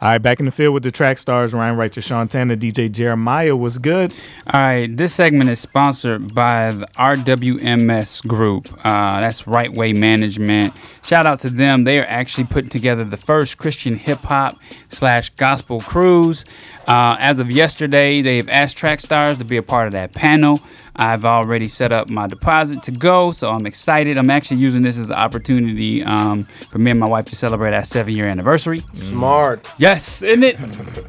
All 0.00 0.10
right, 0.10 0.18
back 0.18 0.38
in 0.38 0.46
the 0.46 0.52
field 0.52 0.74
with 0.74 0.84
the 0.84 0.92
track 0.92 1.18
stars, 1.18 1.52
Ryan 1.52 1.76
Righteous, 1.76 2.04
Sean 2.04 2.28
Tanner, 2.28 2.54
DJ 2.54 2.88
Jeremiah 2.88 3.56
was 3.56 3.78
good. 3.78 4.14
All 4.46 4.60
right, 4.60 4.96
this 4.96 5.12
segment 5.12 5.50
is 5.50 5.58
sponsored 5.58 6.32
by 6.32 6.70
the 6.70 6.86
RWMS 6.96 8.24
Group. 8.28 8.68
Uh, 8.84 9.20
that's 9.20 9.48
Right 9.48 9.72
Way 9.72 9.92
Management. 9.92 10.72
Shout 11.04 11.26
out 11.26 11.40
to 11.40 11.50
them. 11.50 11.82
They 11.82 11.98
are 11.98 12.06
actually 12.06 12.44
putting 12.44 12.70
together 12.70 13.02
the 13.02 13.16
first 13.16 13.58
Christian 13.58 13.96
hip 13.96 14.20
hop 14.20 14.60
slash 14.88 15.30
gospel 15.30 15.80
cruise. 15.80 16.44
Uh, 16.88 17.16
as 17.20 17.38
of 17.38 17.50
yesterday, 17.50 18.22
they've 18.22 18.48
asked 18.48 18.76
track 18.78 19.00
stars 19.00 19.36
to 19.36 19.44
be 19.44 19.58
a 19.58 19.62
part 19.62 19.86
of 19.86 19.92
that 19.92 20.14
panel. 20.14 20.58
I've 20.96 21.24
already 21.24 21.68
set 21.68 21.92
up 21.92 22.08
my 22.08 22.26
deposit 22.26 22.82
to 22.84 22.90
go, 22.90 23.30
so 23.30 23.50
I'm 23.50 23.66
excited. 23.66 24.16
I'm 24.16 24.30
actually 24.30 24.56
using 24.56 24.82
this 24.82 24.98
as 24.98 25.10
an 25.10 25.16
opportunity 25.16 26.02
um, 26.02 26.44
for 26.70 26.78
me 26.78 26.90
and 26.90 26.98
my 26.98 27.06
wife 27.06 27.26
to 27.26 27.36
celebrate 27.36 27.74
our 27.74 27.84
seven 27.84 28.14
year 28.14 28.26
anniversary. 28.26 28.80
Smart. 28.94 29.68
Yes, 29.78 30.22
isn't 30.22 30.42
it? 30.42 30.58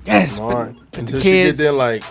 Yes. 0.06 0.34
Smart. 0.34 0.76
but 0.92 1.00
And 1.00 1.08
the 1.08 1.12
since 1.14 1.26
you 1.26 1.32
get 1.32 1.58
there, 1.58 1.72
like, 1.72 2.04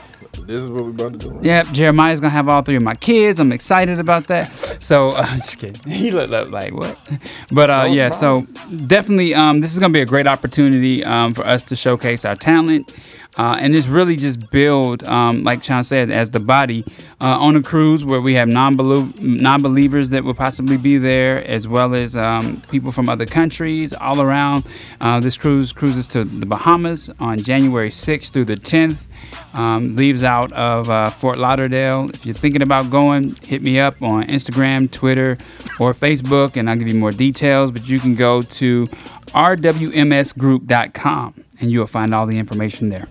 this 0.46 0.62
is 0.62 0.70
what 0.70 0.84
we're 0.84 0.90
about 0.90 1.12
to 1.12 1.18
do. 1.18 1.40
Yep, 1.42 1.66
Jeremiah's 1.66 2.20
gonna 2.20 2.30
have 2.30 2.48
all 2.48 2.62
three 2.62 2.76
of 2.76 2.82
my 2.82 2.94
kids. 2.94 3.38
I'm 3.38 3.52
excited 3.52 4.00
about 4.00 4.28
that. 4.28 4.50
So, 4.82 5.10
uh, 5.16 5.36
just 5.36 5.58
kidding. 5.58 5.92
He 5.92 6.10
looked 6.10 6.32
up 6.32 6.50
like 6.50 6.74
what? 6.74 6.98
But 7.52 7.70
uh, 7.70 7.88
yeah, 7.90 8.08
it's 8.08 8.18
so 8.18 8.46
definitely, 8.86 9.34
um, 9.34 9.60
this 9.60 9.72
is 9.72 9.78
gonna 9.78 9.92
be 9.92 10.00
a 10.00 10.06
great 10.06 10.26
opportunity 10.26 11.04
um, 11.04 11.34
for 11.34 11.46
us 11.46 11.62
to 11.64 11.76
showcase 11.76 12.24
our 12.24 12.34
talent. 12.34 12.94
Uh, 13.39 13.57
and 13.61 13.76
it's 13.76 13.86
really 13.86 14.16
just 14.16 14.51
build, 14.51 15.05
um, 15.05 15.43
like 15.43 15.62
Sean 15.62 15.84
said, 15.84 16.11
as 16.11 16.32
the 16.32 16.41
body 16.41 16.84
uh, 17.20 17.39
on 17.39 17.55
a 17.55 17.62
cruise 17.62 18.05
where 18.05 18.20
we 18.20 18.34
have 18.34 18.49
non-believers 18.49 19.20
non-believers 19.20 20.11
that 20.11 20.24
will 20.24 20.34
possibly 20.34 20.76
be 20.76 20.99
there, 20.99 21.47
as 21.47 21.68
well 21.68 21.95
as 21.95 22.16
um, 22.16 22.61
people 22.70 22.91
from 22.91 23.09
other 23.09 23.26
countries 23.26 23.95
all 23.95 24.20
around. 24.20 24.66
Uh, 25.01 25.20
this 25.20 25.36
cruise 25.36 25.72
cruises 25.72 26.09
to 26.09 26.24
the 26.24 26.47
Bahamas 26.47 27.11
on 27.20 27.39
January 27.39 27.91
6th 27.91 28.32
through 28.32 28.47
the 28.47 28.57
10th. 28.57 29.05
Um, 29.55 29.95
leaves 29.97 30.24
out 30.24 30.53
of 30.53 30.91
uh, 30.91 31.09
Fort 31.11 31.39
Lauderdale. 31.39 32.11
If 32.11 32.26
you're 32.26 32.34
thinking 32.34 32.62
about 32.62 32.91
going, 32.91 33.36
hit 33.43 33.62
me 33.62 33.78
up 33.78 34.03
on 34.03 34.26
Instagram, 34.26 34.91
Twitter, 34.91 35.36
or 35.78 35.95
Facebook, 35.95 36.57
and 36.57 36.68
I'll 36.68 36.76
give 36.76 36.89
you 36.89 36.99
more 36.99 37.12
details. 37.12 37.70
But 37.70 37.89
you 37.89 37.99
can 37.99 38.14
go 38.14 38.43
to 38.43 38.84
rwmsgroup.com 38.86 41.45
and 41.61 41.70
you'll 41.70 41.86
find 41.86 42.14
all 42.14 42.26
the 42.26 42.38
information 42.38 42.88
there. 42.88 43.06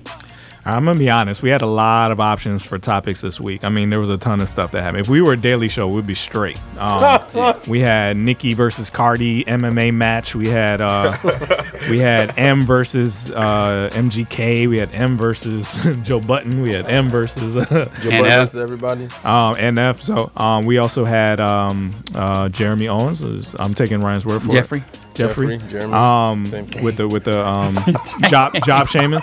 I'm 0.66 0.84
gonna 0.84 1.00
be 1.00 1.10
honest. 1.10 1.42
We 1.42 1.50
had 1.50 1.62
a 1.62 1.66
lot 1.66 2.12
of 2.12 2.20
options 2.20 2.62
for 2.66 2.78
topics 2.78 3.22
this 3.22 3.40
week. 3.40 3.64
I 3.64 3.70
mean, 3.70 3.90
there 3.90 4.02
was 4.02 4.10
a 4.10 4.18
ton 4.18 4.42
of 4.42 4.50
stuff 4.50 4.72
that 4.72 4.84
happened. 4.84 5.00
If 5.00 5.08
we 5.08 5.22
were 5.22 5.32
a 5.32 5.38
daily 5.38 5.70
show, 5.70 5.88
we'd 5.88 6.06
be 6.06 6.14
straight. 6.14 6.60
Um, 6.78 7.22
we 7.70 7.80
had 7.80 8.18
Nicki 8.18 8.54
versus 8.54 8.90
Cardi 8.90 9.46
MMA 9.46 9.94
match. 9.94 10.36
We 10.36 10.50
had 10.50 10.82
uh, 10.82 11.16
we 11.90 12.00
had 12.00 12.38
M 12.38 12.64
versus 12.64 13.32
uh, 13.32 13.90
MGK. 13.94 14.68
We 14.68 14.78
had 14.78 14.94
M 14.94 15.16
versus 15.18 15.74
Joe 16.04 16.20
Budden. 16.20 16.62
We 16.64 16.74
had 16.74 16.86
M 16.88 17.08
versus 17.08 17.54
Joe 17.54 17.60
Budden 17.70 18.24
versus 18.26 18.58
everybody. 18.58 19.06
Um, 19.24 19.56
NF. 19.56 20.02
So 20.02 20.30
um, 20.36 20.66
we 20.66 20.80
also 20.80 21.06
had 21.06 21.40
um, 21.40 21.92
uh, 22.14 22.50
Jeremy 22.50 22.90
Owens. 22.90 23.24
is- 23.24 23.56
I'm 23.58 23.74
taking 23.74 24.02
Ryan's 24.02 24.26
word 24.26 24.42
for 24.42 24.52
Jeffrey. 24.52 24.80
it. 24.80 24.84
Jeffrey. 24.92 25.07
Jeffrey, 25.18 25.58
Jeremy. 25.70 25.94
Um, 25.94 26.46
Same 26.46 26.84
with 26.84 26.98
the 26.98 27.08
with 27.08 27.26
the 27.26 27.46
um, 27.46 27.78
job 28.30 28.54
job 28.66 28.88
shaming. 28.88 29.22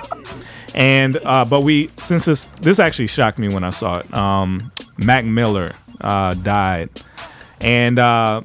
And 0.75 1.17
uh, 1.25 1.45
but 1.45 1.63
we 1.63 1.89
since 1.99 2.25
this 2.25 2.47
this 2.61 2.79
actually 2.79 3.07
shocked 3.07 3.39
me 3.39 3.49
when 3.49 3.65
I 3.65 3.71
saw 3.71 3.99
it. 3.99 4.15
Um, 4.15 4.73
Mac 4.99 5.25
Miller 5.25 5.73
uh, 6.01 6.35
died, 6.35 6.91
and 7.61 7.99
uh, 7.99 8.43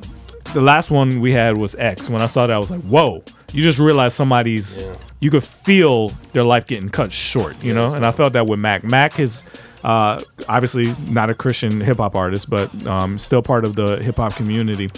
the 0.54 0.62
last 0.62 0.92
one 0.92 1.22
we 1.22 1.34
had 1.34 1.58
was 1.58 1.76
X. 1.76 2.10
When 2.10 2.22
I 2.22 2.28
saw 2.28 2.48
that, 2.48 2.54
I 2.54 2.60
was 2.60 2.70
like, 2.70 2.82
"Whoa!" 2.82 3.24
You 3.52 3.64
just 3.64 3.80
realize 3.80 4.14
somebody's. 4.14 4.84
You 5.22 5.32
could 5.32 5.44
feel 5.44 6.10
their 6.34 6.44
life 6.44 6.66
getting 6.68 6.90
cut 6.90 7.12
short, 7.12 7.62
you 7.64 7.74
know. 7.74 7.94
And 7.94 8.06
I 8.06 8.12
felt 8.12 8.34
that 8.34 8.48
with 8.48 8.60
Mac. 8.60 8.84
Mac 8.84 9.20
is 9.20 9.44
uh, 9.84 10.22
obviously 10.48 10.94
not 11.10 11.30
a 11.30 11.34
Christian 11.34 11.82
hip 11.82 11.98
hop 11.98 12.16
artist, 12.16 12.50
but 12.50 12.86
um, 12.86 13.18
still 13.18 13.42
part 13.42 13.66
of 13.66 13.76
the 13.76 13.98
hip 13.98 14.18
hop 14.18 14.36
community. 14.36 14.90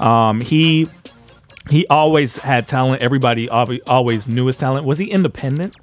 Um, 0.00 0.40
he 0.40 0.88
he 1.70 1.86
always 1.88 2.36
had 2.38 2.66
talent. 2.66 3.02
Everybody 3.02 3.48
alwa- 3.48 3.78
always 3.86 4.26
knew 4.28 4.46
his 4.46 4.56
talent. 4.56 4.86
Was 4.86 4.98
he 4.98 5.06
independent? 5.06 5.74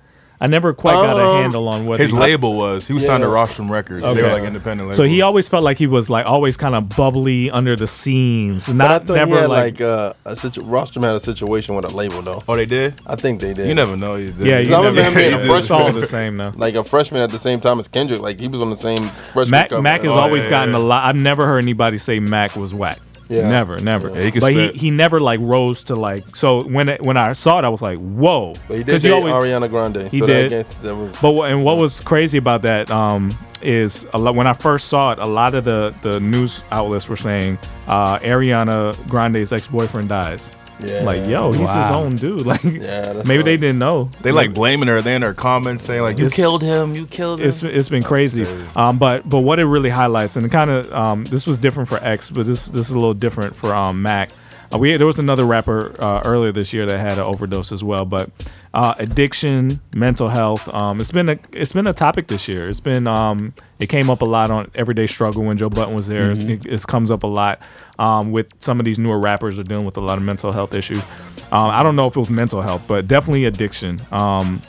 I 0.41 0.47
never 0.47 0.73
quite 0.73 0.95
got 0.95 1.17
a 1.17 1.25
Um, 1.29 1.41
handle 1.43 1.69
on 1.69 1.85
what 1.85 2.01
his 2.01 2.09
he- 2.11 2.15
label 2.17 2.57
was. 2.57 2.85
He 2.85 2.91
was 2.93 3.05
signed 3.05 3.23
to 3.23 3.29
Rostrum 3.29 3.71
Records. 3.71 4.01
They 4.01 4.21
were 4.21 4.27
like 4.27 4.43
independent 4.43 4.93
So 4.95 5.03
he 5.03 5.21
always 5.21 5.47
felt 5.47 5.63
like 5.63 5.77
he 5.77 5.87
was 5.87 6.09
like 6.09 6.25
always 6.27 6.57
kind 6.57 6.75
of 6.75 6.89
bubbly 6.89 7.49
under 7.49 7.77
the 7.77 7.87
scenes. 7.87 8.67
Not 8.67 8.77
but 8.77 8.91
I 8.91 8.99
thought 9.05 9.13
never 9.15 9.31
he 9.35 9.37
had 9.41 9.49
like, 9.49 9.79
like, 9.79 9.81
uh, 9.81 10.13
a 10.25 10.35
situ- 10.35 10.61
Rostrum 10.63 11.03
had 11.05 11.15
a 11.15 11.21
situation 11.21 11.73
with 11.73 11.85
a 11.85 11.95
label 11.95 12.21
though. 12.21 12.41
Oh, 12.49 12.55
they 12.57 12.65
did. 12.65 12.95
I 13.07 13.15
think 13.15 13.39
they 13.39 13.53
did. 13.53 13.69
You 13.69 13.75
never 13.75 13.95
know. 13.95 14.17
You 14.17 14.31
did. 14.33 14.45
Yeah, 14.45 14.57
'Cause 14.57 14.67
you 14.67 14.75
I 14.75 14.77
remember 14.79 15.01
him 15.03 15.13
being 15.13 15.33
a 15.33 15.37
it's 15.37 15.47
freshman. 15.47 15.81
all 15.81 15.93
the 15.93 16.05
same 16.05 16.35
now. 16.35 16.51
Like 16.57 16.75
a 16.75 16.83
freshman 16.83 17.21
at 17.21 17.29
the 17.29 17.39
same 17.39 17.61
time 17.61 17.79
as 17.79 17.87
Kendrick. 17.87 18.19
Like 18.19 18.37
he 18.37 18.49
was 18.49 18.61
on 18.61 18.69
the 18.69 18.77
same 18.77 19.03
freshman. 19.31 19.51
Mac 19.51 19.69
cover. 19.69 19.81
Mac 19.81 20.01
has 20.01 20.11
Oh, 20.11 20.15
always 20.15 20.43
yeah, 20.43 20.49
gotten 20.49 20.73
yeah. 20.73 20.79
a 20.81 20.83
lot. 20.83 21.05
I've 21.05 21.15
never 21.15 21.47
heard 21.47 21.59
anybody 21.63 21.97
say 21.97 22.19
Mac 22.19 22.57
was 22.57 22.73
whack. 22.73 22.99
Yeah. 23.29 23.49
Never, 23.49 23.77
never. 23.79 24.09
Yeah, 24.09 24.29
he 24.29 24.39
but 24.39 24.51
spit. 24.51 24.73
he 24.73 24.79
he 24.79 24.91
never 24.91 25.19
like 25.19 25.39
rose 25.41 25.83
to 25.85 25.95
like. 25.95 26.35
So 26.35 26.63
when 26.63 26.89
it, 26.89 27.01
when 27.01 27.17
I 27.17 27.33
saw 27.33 27.59
it, 27.59 27.65
I 27.65 27.69
was 27.69 27.81
like, 27.81 27.97
whoa. 27.97 28.53
But 28.67 28.77
he 28.77 28.83
did 28.83 29.01
date 29.01 29.11
always- 29.11 29.33
Ariana 29.33 29.69
Grande. 29.69 30.07
He 30.09 30.19
so 30.19 30.25
did. 30.25 30.51
That, 30.51 30.69
that 30.83 30.95
was. 30.95 31.19
But 31.21 31.41
and 31.51 31.63
what 31.63 31.77
was 31.77 32.01
crazy 32.01 32.37
about 32.37 32.61
that 32.63 32.91
um, 32.91 33.31
is 33.61 34.07
a 34.13 34.17
lot, 34.17 34.35
when 34.35 34.47
I 34.47 34.53
first 34.53 34.87
saw 34.89 35.11
it, 35.11 35.19
a 35.19 35.25
lot 35.25 35.55
of 35.55 35.63
the, 35.63 35.93
the 36.01 36.19
news 36.19 36.63
outlets 36.71 37.09
were 37.09 37.15
saying 37.15 37.57
uh, 37.87 38.19
Ariana 38.19 38.95
Grande's 39.09 39.51
ex 39.51 39.67
boyfriend 39.67 40.09
dies. 40.09 40.51
Yeah. 40.83 41.03
Like, 41.03 41.25
yo, 41.27 41.51
he's 41.51 41.73
his 41.73 41.89
own 41.89 42.15
dude. 42.17 42.45
Like, 42.45 42.63
Yeah, 42.63 43.13
that 43.13 43.25
maybe 43.25 43.43
they 43.43 43.57
didn't 43.57 43.79
know. 43.79 44.09
They 44.21 44.31
like 44.31 44.53
blaming 44.53 44.87
her. 44.87 45.01
They 45.01 45.15
in 45.15 45.21
their 45.21 45.33
comments 45.33 45.83
saying 45.85 46.01
like, 46.01 46.17
"You 46.17 46.25
It's- 46.25 46.35
killed 46.35 46.61
him. 46.61 46.93
You 46.93 47.05
killed 47.05 47.39
him." 47.39 47.47
It's 47.47 47.63
it's 47.63 47.89
been 47.89 48.03
crazy. 48.03 48.45
Um, 48.75 48.97
but 48.97 49.27
but 49.27 49.39
what 49.39 49.59
it 49.59 49.65
really 49.65 49.89
highlights, 49.89 50.35
and 50.35 50.51
kind 50.51 50.69
of 50.69 50.91
um, 50.93 51.23
this 51.25 51.47
was 51.47 51.57
different 51.57 51.87
for 51.89 51.97
X, 52.03 52.29
but 52.29 52.45
this 52.45 52.67
this 52.67 52.87
is 52.87 52.91
a 52.91 52.95
little 52.95 53.13
different 53.13 53.55
for 53.55 53.73
um, 53.73 54.01
Mac. 54.01 54.31
Uh, 54.75 54.77
we 54.77 54.97
there 54.97 55.07
was 55.07 55.19
another 55.19 55.45
rapper 55.45 55.93
uh, 55.99 56.21
earlier 56.25 56.51
this 56.51 56.73
year 56.73 56.85
that 56.85 56.99
had 56.99 57.13
an 57.13 57.19
overdose 57.19 57.71
as 57.71 57.83
well. 57.83 58.03
But 58.03 58.29
uh, 58.73 58.93
addiction, 58.97 59.79
mental 59.95 60.27
health, 60.27 60.67
um, 60.69 60.99
it's 60.99 61.11
been 61.11 61.29
a 61.29 61.37
it's 61.53 61.71
been 61.71 61.87
a 61.87 61.93
topic 61.93 62.27
this 62.27 62.47
year. 62.47 62.67
It's 62.67 62.81
been 62.81 63.07
um, 63.07 63.53
it 63.79 63.87
came 63.87 64.09
up 64.09 64.21
a 64.21 64.25
lot 64.25 64.51
on 64.51 64.69
Everyday 64.75 65.07
Struggle 65.07 65.43
when 65.43 65.57
Joe 65.57 65.69
Budden 65.69 65.95
was 65.95 66.07
there. 66.07 66.33
Mhm. 66.33 66.49
It, 66.49 66.65
it 66.65 66.87
comes 66.87 67.09
up 67.09 67.23
a 67.23 67.27
lot 67.27 67.65
um, 67.99 68.31
with 68.31 68.47
some 68.59 68.79
of 68.79 68.85
these 68.85 68.99
newer 68.99 69.19
rappers 69.19 69.57
are 69.59 69.63
dealing 69.63 69.85
with 69.85 69.97
a 69.97 70.01
lot 70.01 70.17
of 70.17 70.23
mental 70.23 70.51
health 70.51 70.73
issues. 70.73 71.03
Um, 71.51 71.69
I 71.69 71.81
don't 71.83 71.95
know 71.95 72.07
if 72.07 72.15
it 72.15 72.19
was 72.19 72.29
mental 72.29 72.61
health, 72.61 72.83
but 72.87 73.07
definitely 73.07 73.45
addiction. 73.45 73.99
Um, 74.11 74.61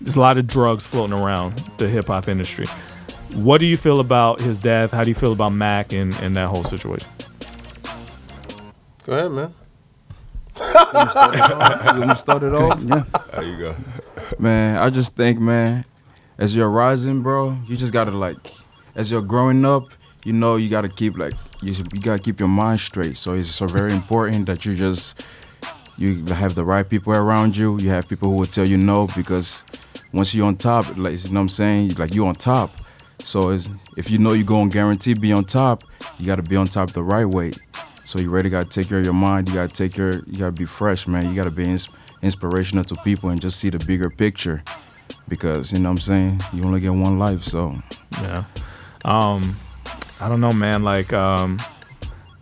there's 0.00 0.16
a 0.16 0.20
lot 0.20 0.36
of 0.36 0.46
drugs 0.46 0.84
floating 0.86 1.16
around 1.16 1.52
the 1.78 1.88
hip 1.88 2.06
hop 2.08 2.28
industry. 2.28 2.66
What 3.34 3.58
do 3.58 3.66
you 3.66 3.76
feel 3.76 4.00
about 4.00 4.40
his 4.40 4.58
death? 4.58 4.90
How 4.90 5.02
do 5.04 5.10
you 5.10 5.14
feel 5.14 5.32
about 5.32 5.52
Mac 5.52 5.92
and, 5.92 6.14
and 6.20 6.34
that 6.34 6.48
whole 6.48 6.64
situation? 6.64 7.08
Go 9.04 9.12
ahead, 9.12 9.32
man. 9.32 9.54
You 10.58 10.64
want 10.64 12.00
me 12.00 12.06
to 12.06 12.16
start 12.16 12.42
it 12.42 12.54
off? 12.54 12.80
Yeah. 12.80 13.04
There 13.32 13.44
you 13.44 13.58
go. 13.58 13.76
Man, 14.38 14.78
I 14.78 14.88
just 14.88 15.14
think, 15.14 15.38
man, 15.38 15.84
as 16.38 16.56
you're 16.56 16.70
rising, 16.70 17.22
bro, 17.22 17.56
you 17.68 17.76
just 17.76 17.92
gotta 17.92 18.12
like, 18.12 18.36
as 18.94 19.10
you're 19.10 19.20
growing 19.20 19.64
up, 19.66 19.82
you 20.24 20.32
know, 20.32 20.56
you 20.56 20.70
gotta 20.70 20.88
keep 20.88 21.18
like, 21.18 21.34
you, 21.60 21.74
you 21.74 22.00
gotta 22.00 22.22
keep 22.22 22.40
your 22.40 22.48
mind 22.48 22.80
straight. 22.80 23.18
So 23.18 23.34
it's 23.34 23.50
so 23.50 23.66
very 23.66 23.92
important 23.92 24.46
that 24.46 24.64
you 24.64 24.74
just, 24.74 25.26
you 25.98 26.24
have 26.26 26.54
the 26.54 26.64
right 26.64 26.88
people 26.88 27.12
around 27.12 27.56
you. 27.58 27.78
You 27.80 27.90
have 27.90 28.08
people 28.08 28.30
who 28.30 28.36
will 28.36 28.46
tell 28.46 28.66
you 28.66 28.78
no 28.78 29.06
because 29.14 29.62
once 30.14 30.34
you're 30.34 30.46
on 30.46 30.56
top, 30.56 30.96
like 30.96 31.22
you 31.24 31.30
know 31.30 31.40
what 31.40 31.42
I'm 31.42 31.48
saying, 31.50 31.94
like 31.96 32.14
you're 32.14 32.26
on 32.26 32.36
top. 32.36 32.70
So 33.18 33.50
it's, 33.50 33.68
if 33.98 34.10
you 34.10 34.18
know 34.18 34.32
you're 34.32 34.46
gonna 34.46 34.70
guarantee 34.70 35.12
be 35.12 35.32
on 35.32 35.44
top, 35.44 35.82
you 36.18 36.26
gotta 36.26 36.42
be 36.42 36.56
on 36.56 36.68
top 36.68 36.92
the 36.92 37.02
right 37.02 37.26
way. 37.26 37.52
So 38.04 38.18
you 38.20 38.30
really 38.30 38.50
gotta 38.50 38.68
take 38.68 38.88
care 38.88 38.98
of 38.98 39.04
your 39.04 39.14
mind. 39.14 39.48
You 39.48 39.54
gotta 39.54 39.72
take 39.74 39.94
care. 39.94 40.20
You 40.26 40.38
gotta 40.38 40.52
be 40.52 40.64
fresh, 40.66 41.06
man. 41.06 41.28
You 41.28 41.34
gotta 41.34 41.50
be 41.50 41.64
ins- 41.64 41.88
inspirational 42.22 42.84
to 42.84 42.94
people 43.02 43.30
and 43.30 43.40
just 43.40 43.58
see 43.58 43.70
the 43.70 43.78
bigger 43.86 44.10
picture, 44.10 44.62
because 45.28 45.72
you 45.72 45.78
know 45.78 45.88
what 45.90 45.98
I'm 45.98 46.02
saying. 46.02 46.40
You 46.52 46.64
only 46.64 46.80
get 46.80 46.90
one 46.92 47.18
life, 47.18 47.42
so 47.42 47.74
Yeah. 48.22 48.44
Um, 49.04 49.56
I 50.20 50.28
don't 50.28 50.40
know, 50.40 50.52
man. 50.52 50.82
Like, 50.82 51.12
um, 51.12 51.58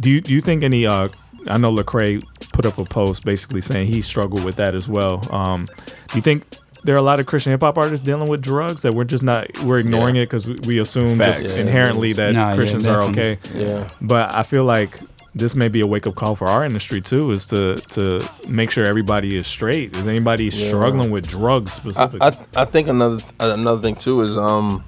do 0.01 0.11
you 0.11 0.21
do 0.21 0.33
you 0.33 0.41
think 0.41 0.63
any? 0.63 0.87
Uh, 0.87 1.09
I 1.49 1.59
know 1.59 1.73
Lecrae 1.75 2.23
put 2.53 2.67
up 2.67 2.79
a 2.79 2.85
post 2.85 3.25
basically 3.25 3.61
saying 3.61 3.87
he 3.87 4.03
struggled 4.03 4.45
with 4.45 4.57
that 4.57 4.75
as 4.75 4.89
well. 4.89 5.27
Um, 5.35 5.65
do 5.65 6.17
you 6.17 6.21
think 6.23 6.45
there 6.85 6.95
are 6.95 6.99
a 6.99 7.03
lot 7.03 7.19
of 7.21 7.27
Christian 7.27 7.53
hip 7.53 7.63
hop 7.63 7.79
artists 7.79 8.05
dealing 8.05 8.29
with 8.29 8.43
drugs 8.43 8.83
that 8.83 8.93
we're 8.93 9.05
just 9.05 9.23
not 9.25 9.47
we're 9.63 9.79
ignoring 9.79 10.17
it 10.17 10.23
because 10.23 10.47
we, 10.47 10.57
we 10.67 10.79
assume 10.81 11.19
Facts. 11.19 11.43
just 11.45 11.57
Yeah. 11.57 11.63
inherently 11.63 12.13
that 12.15 12.35
Nah, 12.35 12.51
yeah, 12.51 12.57
Christians 12.57 12.87
are 12.87 13.03
okay. 13.03 13.39
Yeah. 13.55 13.89
But 14.01 14.35
I 14.35 14.43
feel 14.43 14.65
like 14.65 15.01
this 15.35 15.55
may 15.55 15.69
be 15.69 15.81
a 15.81 15.87
wake 15.87 16.07
up 16.07 16.15
call 16.15 16.37
for 16.37 16.49
our 16.49 16.65
industry 16.65 17.01
too, 17.01 17.31
is 17.31 17.47
to 17.47 17.77
to 17.77 18.29
make 18.49 18.71
sure 18.71 18.85
everybody 18.85 19.37
is 19.37 19.47
straight. 19.47 19.97
Is 19.97 20.07
anybody 20.07 20.45
Yeah. 20.47 20.69
struggling 20.69 21.11
with 21.11 21.29
drugs 21.29 21.73
I, 21.73 21.75
specifically? 21.75 22.21
I, 22.57 22.63
I 22.63 22.65
think 22.67 22.89
another 22.89 23.19
another 23.41 23.81
thing 23.81 23.95
too 23.97 24.21
is 24.21 24.37
um 24.37 24.85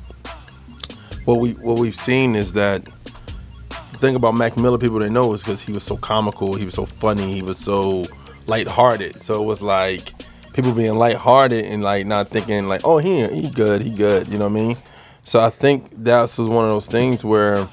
what 1.24 1.40
we 1.40 1.52
what 1.52 1.78
we've 1.78 1.96
seen 1.96 2.34
is 2.36 2.52
that 2.52 2.84
the 2.84 3.98
thing 3.98 4.16
about 4.16 4.34
Mac 4.34 4.56
Miller 4.56 4.76
people 4.78 4.98
they 4.98 5.08
know 5.08 5.32
is 5.32 5.42
because 5.42 5.62
he 5.62 5.72
was 5.72 5.82
so 5.82 5.96
comical, 5.96 6.54
he 6.54 6.64
was 6.66 6.74
so 6.74 6.84
funny, 6.84 7.32
he 7.32 7.42
was 7.42 7.58
so 7.58 8.04
lighthearted. 8.46 9.22
So 9.22 9.42
it 9.42 9.46
was 9.46 9.62
like 9.62 10.12
people 10.52 10.72
being 10.72 10.96
lighthearted 10.96 11.64
and 11.64 11.82
like 11.82 12.04
not 12.06 12.28
thinking 12.28 12.68
like, 12.68 12.82
oh 12.84 12.98
he 12.98 13.26
he 13.28 13.48
good, 13.48 13.80
he 13.82 13.90
good, 13.90 14.28
you 14.28 14.36
know 14.38 14.48
what 14.48 14.60
I 14.60 14.62
mean? 14.62 14.76
So 15.22 15.40
I 15.42 15.48
think 15.48 15.86
that's 16.04 16.36
was 16.36 16.48
one 16.48 16.64
of 16.66 16.70
those 16.70 16.86
things 16.86 17.24
where 17.24 17.66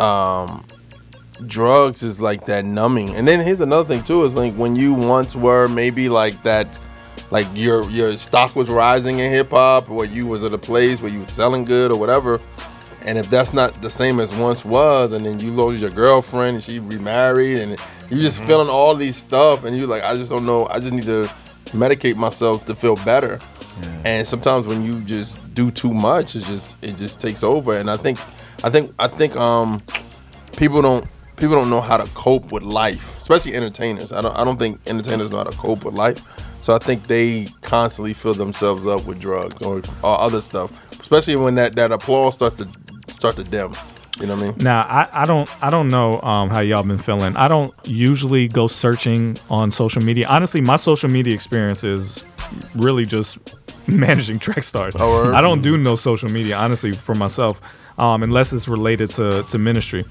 um 0.00 0.64
drugs 1.46 2.02
is 2.02 2.20
like 2.20 2.46
that 2.46 2.64
numbing. 2.64 3.14
And 3.14 3.26
then 3.26 3.40
here's 3.40 3.60
another 3.60 3.88
thing 3.88 4.02
too 4.04 4.24
is 4.24 4.34
like 4.34 4.54
when 4.54 4.76
you 4.76 4.94
once 4.94 5.36
were 5.36 5.68
maybe 5.68 6.08
like 6.08 6.42
that 6.42 6.78
like 7.30 7.46
your 7.54 7.88
your 7.90 8.16
stock 8.16 8.54
was 8.54 8.68
rising 8.68 9.18
in 9.18 9.30
hip 9.30 9.50
hop 9.50 9.90
or 9.90 10.04
you 10.04 10.26
was 10.26 10.44
at 10.44 10.52
a 10.52 10.58
place 10.58 11.00
where 11.00 11.10
you 11.10 11.20
was 11.20 11.28
selling 11.30 11.64
good 11.64 11.90
or 11.90 11.98
whatever. 11.98 12.40
And 13.04 13.18
if 13.18 13.28
that's 13.28 13.52
not 13.52 13.82
the 13.82 13.90
same 13.90 14.20
as 14.20 14.32
once 14.34 14.64
was, 14.64 15.12
and 15.12 15.26
then 15.26 15.40
you 15.40 15.50
lose 15.50 15.80
your 15.80 15.90
girlfriend 15.90 16.54
and 16.54 16.62
she 16.62 16.78
remarried, 16.78 17.58
and 17.58 17.70
you're 18.08 18.20
just 18.20 18.40
feeling 18.44 18.68
all 18.68 18.94
these 18.94 19.16
stuff, 19.16 19.64
and 19.64 19.76
you're 19.76 19.88
like, 19.88 20.04
I 20.04 20.14
just 20.14 20.30
don't 20.30 20.46
know, 20.46 20.68
I 20.68 20.78
just 20.78 20.92
need 20.92 21.06
to 21.06 21.28
medicate 21.72 22.14
myself 22.14 22.64
to 22.66 22.76
feel 22.76 22.94
better. 22.96 23.40
And 24.04 24.26
sometimes 24.26 24.66
when 24.66 24.84
you 24.84 25.00
just 25.00 25.52
do 25.54 25.70
too 25.70 25.92
much, 25.92 26.36
it 26.36 26.44
just 26.44 26.76
it 26.82 26.96
just 26.96 27.20
takes 27.20 27.42
over. 27.42 27.76
And 27.76 27.90
I 27.90 27.96
think, 27.96 28.20
I 28.64 28.70
think, 28.70 28.92
I 28.98 29.08
think, 29.08 29.34
um, 29.36 29.82
people 30.56 30.82
don't 30.82 31.04
people 31.42 31.56
don't 31.56 31.70
know 31.70 31.80
how 31.80 31.96
to 31.96 32.08
cope 32.12 32.52
with 32.52 32.62
life, 32.62 33.18
especially 33.18 33.52
entertainers. 33.54 34.12
I 34.12 34.20
don't 34.20 34.36
I 34.36 34.44
don't 34.44 34.58
think 34.60 34.80
entertainers 34.86 35.32
know 35.32 35.38
how 35.38 35.44
to 35.44 35.58
cope 35.58 35.84
with 35.84 35.94
life. 35.94 36.18
So 36.62 36.72
I 36.72 36.78
think 36.78 37.08
they 37.08 37.48
constantly 37.62 38.14
fill 38.14 38.34
themselves 38.34 38.86
up 38.86 39.04
with 39.06 39.18
drugs 39.18 39.60
or, 39.60 39.82
or 40.04 40.20
other 40.20 40.40
stuff, 40.40 40.70
especially 41.00 41.34
when 41.34 41.56
that 41.56 41.74
that 41.74 41.90
applause 41.90 42.34
start 42.34 42.56
to 42.58 42.68
start 43.08 43.34
to 43.36 43.44
dim. 43.44 43.72
You 44.20 44.26
know 44.26 44.36
what 44.36 44.42
I 44.44 44.46
mean? 44.46 44.54
Now, 44.58 44.82
I, 44.82 45.08
I 45.12 45.24
don't 45.24 45.64
I 45.64 45.70
don't 45.70 45.88
know 45.88 46.20
um, 46.22 46.48
how 46.48 46.60
y'all 46.60 46.84
been 46.84 46.96
feeling. 46.96 47.34
I 47.36 47.48
don't 47.48 47.74
usually 47.84 48.46
go 48.46 48.68
searching 48.68 49.36
on 49.50 49.72
social 49.72 50.00
media. 50.00 50.28
Honestly, 50.28 50.60
my 50.60 50.76
social 50.76 51.10
media 51.10 51.34
experience 51.34 51.82
is 51.82 52.24
really 52.76 53.04
just 53.04 53.38
managing 53.88 54.38
track 54.38 54.62
stars. 54.62 54.94
Oh. 54.96 55.34
I 55.34 55.40
don't 55.40 55.60
do 55.60 55.76
no 55.76 55.96
social 55.96 56.28
media 56.28 56.56
honestly 56.56 56.92
for 56.92 57.16
myself, 57.16 57.60
um, 57.98 58.22
unless 58.22 58.52
it's 58.52 58.68
related 58.68 59.10
to 59.10 59.42
to 59.44 59.58
ministry. 59.58 60.04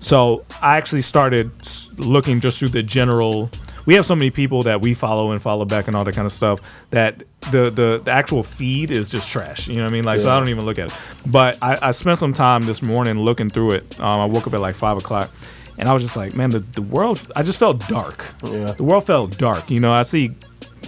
So 0.00 0.44
I 0.62 0.76
actually 0.76 1.02
started 1.02 1.50
looking 1.98 2.40
just 2.40 2.58
through 2.58 2.68
the 2.68 2.82
general. 2.82 3.50
We 3.86 3.94
have 3.94 4.04
so 4.04 4.14
many 4.14 4.30
people 4.30 4.62
that 4.64 4.82
we 4.82 4.92
follow 4.92 5.30
and 5.30 5.40
follow 5.40 5.64
back 5.64 5.86
and 5.86 5.96
all 5.96 6.04
that 6.04 6.14
kind 6.14 6.26
of 6.26 6.32
stuff 6.32 6.60
that 6.90 7.22
the 7.50 7.70
the, 7.70 8.00
the 8.04 8.10
actual 8.10 8.42
feed 8.42 8.90
is 8.90 9.10
just 9.10 9.28
trash. 9.28 9.66
You 9.66 9.76
know 9.76 9.84
what 9.84 9.90
I 9.90 9.92
mean? 9.92 10.04
Like 10.04 10.20
so, 10.20 10.30
I 10.30 10.38
don't 10.38 10.48
even 10.50 10.66
look 10.66 10.78
at 10.78 10.88
it. 10.88 10.96
But 11.26 11.58
I, 11.62 11.78
I 11.80 11.90
spent 11.92 12.18
some 12.18 12.32
time 12.34 12.62
this 12.62 12.82
morning 12.82 13.18
looking 13.18 13.48
through 13.48 13.72
it. 13.72 13.98
Um, 13.98 14.20
I 14.20 14.26
woke 14.26 14.46
up 14.46 14.54
at 14.54 14.60
like 14.60 14.74
five 14.74 14.98
o'clock, 14.98 15.30
and 15.78 15.88
I 15.88 15.94
was 15.94 16.02
just 16.02 16.16
like, 16.16 16.34
man, 16.34 16.50
the, 16.50 16.58
the 16.58 16.82
world. 16.82 17.32
I 17.34 17.42
just 17.42 17.58
felt 17.58 17.86
dark. 17.88 18.26
Yeah. 18.44 18.72
The 18.72 18.84
world 18.84 19.06
felt 19.06 19.38
dark. 19.38 19.70
You 19.70 19.80
know, 19.80 19.92
I 19.92 20.02
see 20.02 20.32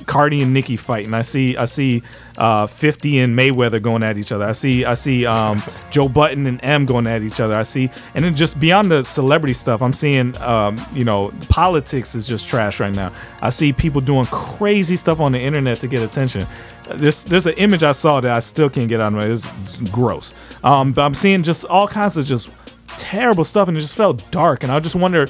Cardi 0.07 0.43
and 0.43 0.53
Nicki 0.53 0.77
fighting. 0.77 1.15
I 1.15 1.23
see 1.23 1.57
I 1.57 1.65
see 1.65 2.03
uh, 2.39 2.67
50 2.67 3.19
and 3.19 3.39
Mayweather 3.39 3.81
going 3.81 4.03
at 4.03 4.17
each 4.17 4.33
other. 4.33 4.45
I 4.47 4.53
see 4.53 4.85
I 4.85 4.95
see 4.95 5.27
um, 5.27 5.63
Joe 5.91 6.09
Budden 6.09 6.47
and 6.47 6.61
M 6.63 6.87
going 6.87 7.07
at 7.07 7.23
each 7.23 7.41
other. 7.41 7.55
I 7.55 7.63
see 7.63 7.91
and 8.15 8.25
then 8.25 8.35
just 8.35 8.59
beyond 8.59 8.91
the 8.91 9.03
celebrity 9.03 9.55
stuff, 9.55 9.83
I'm 9.83 9.93
seeing 9.93 10.37
um, 10.39 10.79
you 10.93 11.05
know 11.05 11.33
politics 11.49 12.15
is 12.15 12.27
just 12.27 12.49
trash 12.49 12.81
right 12.81 12.95
now. 12.95 13.13
I 13.43 13.51
see 13.51 13.73
people 13.73 14.01
doing 14.01 14.25
crazy 14.27 14.97
stuff 14.97 15.21
on 15.21 15.33
the 15.33 15.41
internet 15.41 15.79
to 15.79 15.89
get 15.89 16.03
attention. 16.03 16.47
This 16.89 17.25
there's 17.25 17.47
an 17.47 17.55
image 17.55 17.83
I 17.83 17.93
saw 17.93 18.21
that 18.21 18.33
I 18.33 18.41
still 18.41 18.69
can't 18.69 18.89
get 18.89 19.01
out 19.01 19.09
of 19.09 19.13
my. 19.15 19.27
It's 19.27 19.77
gross. 19.91 20.35
Um, 20.65 20.93
but 20.93 21.03
I'm 21.03 21.15
seeing 21.15 21.43
just 21.43 21.65
all 21.67 21.87
kinds 21.87 22.17
of 22.17 22.27
just 22.27 22.51
terrible 22.97 23.45
stuff, 23.45 23.69
and 23.69 23.77
it 23.77 23.81
just 23.81 23.95
felt 23.95 24.29
dark. 24.31 24.63
And 24.63 24.73
I 24.73 24.81
just 24.81 24.97
wonder 24.97 25.27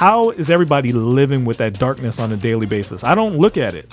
how 0.00 0.30
is 0.30 0.48
everybody 0.48 0.92
living 0.92 1.44
with 1.44 1.58
that 1.58 1.78
darkness 1.78 2.18
on 2.18 2.32
a 2.32 2.36
daily 2.38 2.66
basis? 2.66 3.04
I 3.04 3.14
don't 3.14 3.36
look 3.36 3.58
at 3.58 3.74
it. 3.74 3.92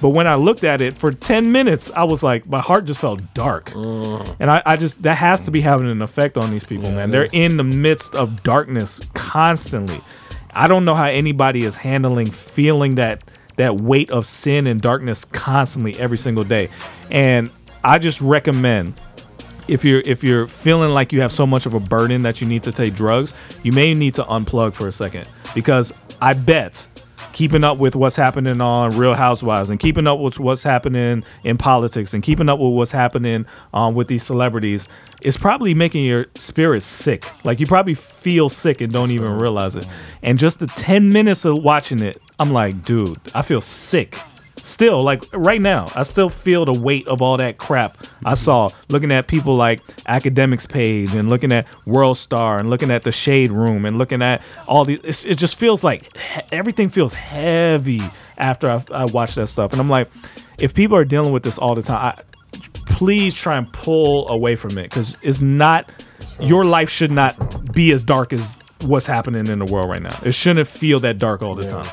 But 0.00 0.10
when 0.10 0.28
I 0.28 0.36
looked 0.36 0.62
at 0.62 0.80
it 0.80 0.96
for 0.96 1.10
10 1.10 1.50
minutes, 1.50 1.90
I 1.90 2.04
was 2.04 2.22
like, 2.22 2.46
my 2.46 2.60
heart 2.60 2.84
just 2.84 3.00
felt 3.00 3.34
dark. 3.34 3.70
Mm. 3.70 4.36
And 4.38 4.52
I, 4.52 4.62
I 4.64 4.76
just, 4.76 5.02
that 5.02 5.16
has 5.16 5.46
to 5.46 5.50
be 5.50 5.60
having 5.60 5.90
an 5.90 6.00
effect 6.00 6.38
on 6.38 6.52
these 6.52 6.62
people, 6.62 6.88
man. 6.92 7.10
They're 7.10 7.24
is. 7.24 7.34
in 7.34 7.56
the 7.56 7.64
midst 7.64 8.14
of 8.14 8.44
darkness 8.44 9.00
constantly. 9.14 10.00
I 10.52 10.68
don't 10.68 10.84
know 10.84 10.94
how 10.94 11.06
anybody 11.06 11.64
is 11.64 11.74
handling 11.74 12.30
feeling 12.30 12.94
that 12.94 13.24
that 13.56 13.80
weight 13.80 14.10
of 14.10 14.28
sin 14.28 14.64
and 14.68 14.80
darkness 14.80 15.24
constantly 15.24 15.98
every 15.98 16.18
single 16.18 16.44
day. 16.44 16.68
And 17.10 17.50
I 17.82 17.98
just 17.98 18.20
recommend 18.20 19.00
if 19.68 19.84
you're 19.84 20.00
if 20.00 20.24
you're 20.24 20.48
feeling 20.48 20.90
like 20.90 21.12
you 21.12 21.20
have 21.20 21.32
so 21.32 21.46
much 21.46 21.66
of 21.66 21.74
a 21.74 21.80
burden 21.80 22.22
that 22.22 22.40
you 22.40 22.46
need 22.46 22.62
to 22.64 22.72
take 22.72 22.94
drugs, 22.94 23.34
you 23.62 23.72
may 23.72 23.94
need 23.94 24.14
to 24.14 24.24
unplug 24.24 24.72
for 24.74 24.88
a 24.88 24.92
second 24.92 25.28
because 25.54 25.92
I 26.20 26.34
bet 26.34 26.86
keeping 27.32 27.62
up 27.62 27.78
with 27.78 27.94
what's 27.94 28.16
happening 28.16 28.60
on 28.60 28.96
Real 28.96 29.14
Housewives 29.14 29.70
and 29.70 29.78
keeping 29.78 30.08
up 30.08 30.18
with 30.18 30.40
what's 30.40 30.64
happening 30.64 31.22
in 31.44 31.56
politics 31.56 32.12
and 32.12 32.20
keeping 32.20 32.48
up 32.48 32.58
with 32.58 32.72
what's 32.72 32.90
happening 32.90 33.46
um, 33.72 33.94
with 33.94 34.08
these 34.08 34.24
celebrities 34.24 34.88
is 35.22 35.36
probably 35.36 35.72
making 35.72 36.04
your 36.04 36.24
spirit 36.34 36.82
sick. 36.82 37.24
Like 37.44 37.60
you 37.60 37.66
probably 37.66 37.94
feel 37.94 38.48
sick 38.48 38.80
and 38.80 38.92
don't 38.92 39.12
even 39.12 39.38
realize 39.38 39.76
it. 39.76 39.86
And 40.22 40.36
just 40.36 40.58
the 40.58 40.66
10 40.66 41.10
minutes 41.10 41.44
of 41.44 41.62
watching 41.62 42.02
it, 42.02 42.20
I'm 42.40 42.52
like, 42.52 42.82
dude, 42.84 43.18
I 43.34 43.42
feel 43.42 43.60
sick 43.60 44.18
still 44.62 45.02
like 45.02 45.24
right 45.32 45.60
now 45.60 45.86
i 45.94 46.02
still 46.02 46.28
feel 46.28 46.64
the 46.64 46.72
weight 46.72 47.06
of 47.08 47.22
all 47.22 47.36
that 47.36 47.58
crap 47.58 47.96
i 48.26 48.34
saw. 48.34 48.68
Looking 48.88 49.12
at 49.12 49.26
people 49.26 49.54
like 49.54 49.84
Akademiks 50.04 50.68
page 50.68 51.14
and 51.14 51.28
looking 51.28 51.52
at 51.52 51.66
world 51.86 52.16
star 52.16 52.58
and 52.58 52.68
looking 52.70 52.90
at 52.90 53.02
the 53.02 53.12
shade 53.12 53.50
room 53.50 53.84
and 53.84 53.98
looking 53.98 54.22
at 54.22 54.42
all 54.66 54.84
these 54.84 55.00
it's, 55.04 55.24
it 55.24 55.38
just 55.38 55.56
feels 55.56 55.84
like 55.84 56.16
he- 56.16 56.40
everything 56.52 56.88
feels 56.88 57.14
heavy 57.14 58.00
after 58.36 58.68
I, 58.70 58.82
I 58.92 59.04
watch 59.06 59.34
that 59.36 59.46
stuff. 59.48 59.72
And 59.72 59.80
i'm 59.80 59.88
like 59.88 60.08
if 60.58 60.74
people 60.74 60.96
are 60.96 61.04
dealing 61.04 61.32
with 61.32 61.42
this 61.42 61.58
all 61.58 61.74
the 61.74 61.82
time 61.82 62.14
I, 62.16 62.22
please 62.86 63.34
try 63.34 63.56
and 63.56 63.72
pull 63.72 64.28
away 64.28 64.56
from 64.56 64.76
it 64.78 64.84
because 64.84 65.16
it's 65.22 65.40
not 65.40 65.88
your 66.40 66.64
life 66.64 66.90
should 66.90 67.12
not 67.12 67.72
be 67.72 67.92
as 67.92 68.02
dark 68.02 68.32
as 68.32 68.56
what's 68.82 69.06
happening 69.06 69.46
in 69.48 69.58
the 69.58 69.64
world 69.64 69.88
right 69.88 70.02
now. 70.02 70.16
It 70.22 70.32
shouldn't 70.32 70.68
feel 70.68 70.98
that 71.00 71.18
dark 71.18 71.42
all 71.42 71.54
the 71.54 71.68
time 71.68 71.90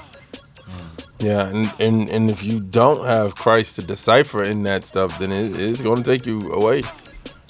Yeah, 1.20 1.48
and, 1.48 1.72
and 1.80 2.10
and 2.10 2.30
if 2.30 2.44
you 2.44 2.60
don't 2.60 3.06
have 3.06 3.36
Christ 3.36 3.76
to 3.76 3.86
decipher 3.86 4.44
in 4.44 4.64
that 4.64 4.84
stuff, 4.84 5.18
then 5.18 5.32
it, 5.32 5.56
it's 5.56 5.82
going 5.82 5.98
to 5.98 6.04
take 6.04 6.26
you 6.26 6.52
away. 6.52 6.82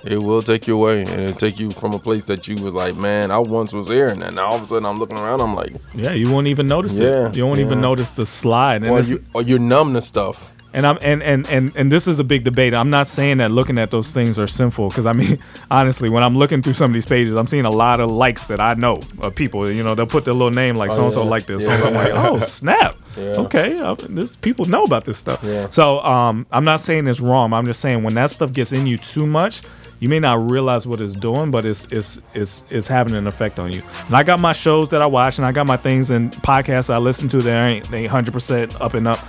It 0.03 0.21
will 0.21 0.43
take 0.43 0.67
you 0.67 0.75
away, 0.75 1.01
and 1.01 1.09
it'll 1.09 1.35
take 1.35 1.59
you 1.59 1.71
from 1.71 1.93
a 1.93 1.99
place 1.99 2.25
that 2.25 2.47
you 2.47 2.55
was 2.63 2.73
like, 2.73 2.95
man, 2.95 3.31
I 3.31 3.39
once 3.39 3.73
was 3.73 3.87
here, 3.87 4.07
and 4.07 4.21
then 4.21 4.37
all 4.37 4.55
of 4.55 4.61
a 4.61 4.65
sudden 4.65 4.85
I'm 4.85 4.99
looking 4.99 5.17
around, 5.17 5.41
I'm 5.41 5.55
like, 5.55 5.73
Yeah, 5.95 6.11
you 6.11 6.31
won't 6.31 6.45
even 6.45 6.67
notice 6.67 6.99
Yeah, 6.99 7.29
it. 7.29 7.35
You 7.35 7.47
won't 7.47 7.59
even 7.59 7.81
notice 7.81 8.11
the 8.11 8.25
slide. 8.27 8.83
And 8.83 8.91
or, 8.91 9.01
you, 9.01 9.25
or 9.33 9.41
you're 9.41 9.57
numb 9.57 9.95
to 9.95 10.01
stuff. 10.03 10.53
And 10.75 10.85
I'm 10.85 10.97
and, 11.01 11.23
and 11.23 11.47
and 11.47 11.71
and 11.75 11.89
this 11.89 12.05
is 12.05 12.19
a 12.19 12.23
big 12.23 12.43
debate. 12.43 12.73
I'm 12.73 12.89
not 12.89 13.07
saying 13.07 13.37
that 13.37 13.49
looking 13.49 13.77
at 13.77 13.91
those 13.91 14.11
things 14.11 14.37
are 14.37 14.45
sinful 14.45 14.89
because 14.89 15.05
I 15.05 15.13
mean, 15.13 15.39
honestly, 15.71 16.09
when 16.09 16.21
I'm 16.21 16.35
looking 16.35 16.61
through 16.61 16.73
some 16.73 16.89
of 16.89 16.93
these 16.93 17.05
pages, 17.05 17.37
I'm 17.37 17.47
seeing 17.47 17.65
a 17.65 17.69
lot 17.69 18.01
of 18.01 18.11
likes 18.11 18.47
that 18.47 18.59
I 18.59 18.73
know 18.73 18.99
of 19.19 19.33
people. 19.35 19.71
You 19.71 19.83
know, 19.83 19.95
they'll 19.95 20.05
put 20.05 20.25
their 20.25 20.33
little 20.33 20.51
name 20.51 20.75
like 20.75 20.91
so 20.91 21.05
and 21.05 21.13
so 21.13 21.23
like 21.23 21.45
this. 21.45 21.65
Yeah. 21.65 21.79
So 21.79 21.87
I'm 21.87 21.93
like, 21.93 22.11
oh 22.13 22.39
snap. 22.41 22.95
Yeah. 23.15 23.23
Okay, 23.37 23.79
uh, 23.79 23.95
this 23.95 24.35
people 24.35 24.65
know 24.65 24.83
about 24.83 25.05
this 25.05 25.17
stuff. 25.17 25.41
Yeah. 25.43 25.69
So 25.69 26.01
um, 26.01 26.45
I'm 26.51 26.65
not 26.65 26.81
saying 26.81 27.07
it's 27.07 27.21
wrong. 27.21 27.53
I'm 27.53 27.65
just 27.65 27.79
saying 27.79 28.03
when 28.03 28.15
that 28.15 28.29
stuff 28.29 28.51
gets 28.51 28.73
in 28.73 28.85
you 28.85 28.97
too 28.97 29.25
much, 29.25 29.61
you 30.01 30.09
may 30.09 30.19
not 30.19 30.51
realize 30.51 30.85
what 30.85 30.99
it's 30.99 31.13
doing, 31.13 31.51
but 31.51 31.65
it's 31.65 31.85
it's 31.85 32.19
it's 32.33 32.65
it's 32.69 32.87
having 32.87 33.15
an 33.15 33.27
effect 33.27 33.59
on 33.59 33.71
you. 33.71 33.81
And 34.07 34.15
I 34.17 34.23
got 34.23 34.41
my 34.41 34.51
shows 34.51 34.89
that 34.89 35.01
I 35.01 35.05
watch, 35.05 35.37
and 35.37 35.47
I 35.47 35.53
got 35.53 35.67
my 35.67 35.77
things 35.77 36.11
and 36.11 36.33
podcasts 36.33 36.93
I 36.93 36.97
listen 36.97 37.29
to. 37.29 37.37
that 37.37 37.65
ain't 37.65 37.89
they 37.89 38.01
100 38.01 38.33
percent 38.33 38.81
up 38.81 38.93
and 38.93 39.07
up. 39.07 39.19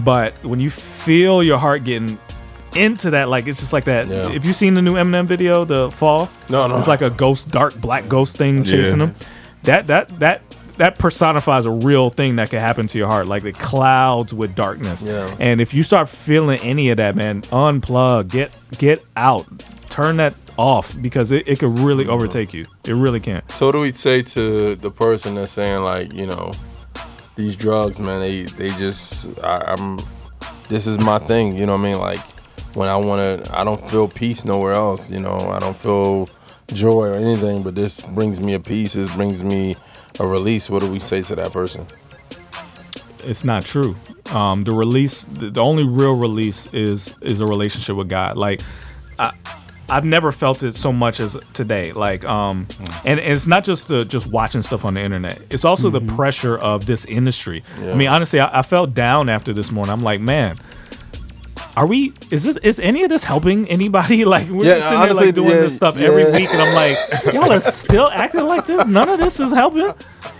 But 0.00 0.42
when 0.44 0.60
you 0.60 0.70
feel 0.70 1.42
your 1.42 1.58
heart 1.58 1.84
getting 1.84 2.18
into 2.76 3.10
that, 3.10 3.28
like 3.28 3.46
it's 3.46 3.60
just 3.60 3.72
like 3.72 3.84
that. 3.84 4.06
Yeah. 4.08 4.30
If 4.32 4.44
you've 4.44 4.56
seen 4.56 4.74
the 4.74 4.82
new 4.82 4.94
Eminem 4.94 5.26
video, 5.26 5.64
the 5.64 5.90
fall, 5.90 6.28
No, 6.50 6.66
no. 6.66 6.78
it's 6.78 6.86
like 6.88 7.00
a 7.02 7.10
ghost, 7.10 7.50
dark 7.50 7.74
black 7.80 8.08
ghost 8.08 8.36
thing 8.36 8.62
chasing 8.64 9.00
Yeah. 9.00 9.06
him. 9.06 9.14
That 9.64 9.86
that 9.88 10.08
that 10.20 10.42
that 10.76 10.96
personifies 10.98 11.64
a 11.64 11.70
real 11.70 12.08
thing 12.10 12.36
that 12.36 12.50
can 12.50 12.60
happen 12.60 12.86
to 12.86 12.98
your 12.98 13.08
heart, 13.08 13.26
like 13.26 13.42
the 13.42 13.50
clouds 13.52 14.32
with 14.32 14.54
darkness. 14.54 15.02
Yeah. 15.02 15.34
And 15.40 15.60
if 15.60 15.74
you 15.74 15.82
start 15.82 16.08
feeling 16.08 16.60
any 16.60 16.90
of 16.90 16.98
that, 16.98 17.16
man, 17.16 17.42
unplug, 17.42 18.28
get 18.28 18.54
get 18.78 19.02
out, 19.16 19.46
turn 19.90 20.18
that 20.18 20.34
off 20.56 20.94
because 21.02 21.32
it, 21.32 21.48
it 21.48 21.58
could 21.58 21.76
really 21.80 22.06
overtake 22.06 22.52
you. 22.54 22.64
It 22.86 22.92
really 22.94 23.18
can. 23.20 23.42
So 23.48 23.66
what 23.66 23.72
do 23.72 23.80
we 23.80 23.92
say 23.92 24.22
to 24.22 24.76
the 24.76 24.90
person 24.90 25.34
that's 25.34 25.50
saying 25.52 25.82
like, 25.82 26.12
you 26.12 26.26
know, 26.26 26.52
these 27.38 27.56
drugs, 27.56 27.98
man, 27.98 28.20
they 28.20 28.42
they 28.42 28.68
just 28.70 29.38
I, 29.42 29.74
I'm 29.78 29.98
this 30.68 30.86
is 30.86 30.98
my 30.98 31.18
thing. 31.18 31.56
You 31.56 31.64
know 31.64 31.72
what 31.72 31.86
I 31.86 31.92
mean? 31.92 31.98
Like 31.98 32.20
when 32.74 32.88
I 32.88 32.96
want 32.96 33.22
to, 33.22 33.58
I 33.58 33.64
don't 33.64 33.88
feel 33.90 34.08
peace 34.08 34.44
nowhere 34.44 34.72
else. 34.72 35.10
You 35.10 35.20
know, 35.20 35.38
I 35.38 35.58
don't 35.58 35.76
feel 35.76 36.28
joy 36.74 37.06
or 37.06 37.16
anything. 37.16 37.62
But 37.62 37.76
this 37.76 38.00
brings 38.02 38.40
me 38.40 38.54
a 38.54 38.60
peace. 38.60 38.92
This 38.92 39.14
brings 39.14 39.42
me 39.42 39.76
a 40.20 40.26
release. 40.26 40.68
What 40.68 40.80
do 40.80 40.90
we 40.90 40.98
say 40.98 41.22
to 41.22 41.36
that 41.36 41.52
person? 41.52 41.86
it's 43.24 43.44
not 43.44 43.64
true. 43.64 43.96
Um, 44.30 44.64
the 44.64 44.72
release, 44.72 45.24
the, 45.24 45.50
the 45.50 45.62
only 45.62 45.84
real 45.84 46.14
release 46.14 46.66
is 46.68 47.14
is 47.22 47.40
a 47.40 47.46
relationship 47.46 47.96
with 47.96 48.08
God. 48.08 48.36
Like, 48.36 48.60
I, 49.18 49.32
I've 49.90 50.04
never 50.04 50.32
felt 50.32 50.62
it 50.62 50.74
so 50.74 50.92
much 50.92 51.18
as 51.20 51.36
today. 51.54 51.92
Like, 51.92 52.24
um, 52.24 52.66
and, 53.04 53.18
and 53.18 53.32
it's 53.32 53.46
not 53.46 53.64
just 53.64 53.88
the, 53.88 54.04
just 54.04 54.26
watching 54.26 54.62
stuff 54.62 54.84
on 54.84 54.94
the 54.94 55.00
internet. 55.00 55.40
It's 55.50 55.64
also 55.64 55.88
the 55.90 56.00
pressure 56.00 56.58
of 56.58 56.86
this 56.86 57.04
industry. 57.06 57.62
I 57.78 57.94
mean, 57.94 58.08
honestly, 58.08 58.40
I, 58.40 58.58
I 58.58 58.62
felt 58.62 58.94
down 58.94 59.28
after 59.28 59.52
this 59.52 59.70
morning. 59.70 59.92
I'm 59.92 60.02
like, 60.02 60.20
man. 60.20 60.56
Are 61.78 61.86
we? 61.86 62.12
Is 62.32 62.42
this? 62.42 62.56
Is 62.58 62.80
any 62.80 63.04
of 63.04 63.08
this 63.08 63.22
helping 63.22 63.68
anybody? 63.68 64.24
Like 64.28 64.48
we're 64.48 64.64
Yeah, 64.64 64.74
just 64.74 64.88
sitting 64.88 64.98
honestly, 65.00 65.16
there 65.18 65.26
like 65.26 65.34
doing 65.36 65.48
yeah, 65.48 65.60
this 65.60 65.76
stuff 65.76 65.96
every 65.96 66.24
week, 66.32 66.50
and 66.52 66.60
I'm 66.60 66.74
like, 66.74 66.98
y'all 67.32 67.52
are 67.52 67.60
still 67.60 68.08
acting 68.12 68.46
like 68.46 68.66
this. 68.66 68.84
None 68.86 69.08
of 69.08 69.18
this 69.18 69.38
is 69.38 69.52
helping, 69.52 69.92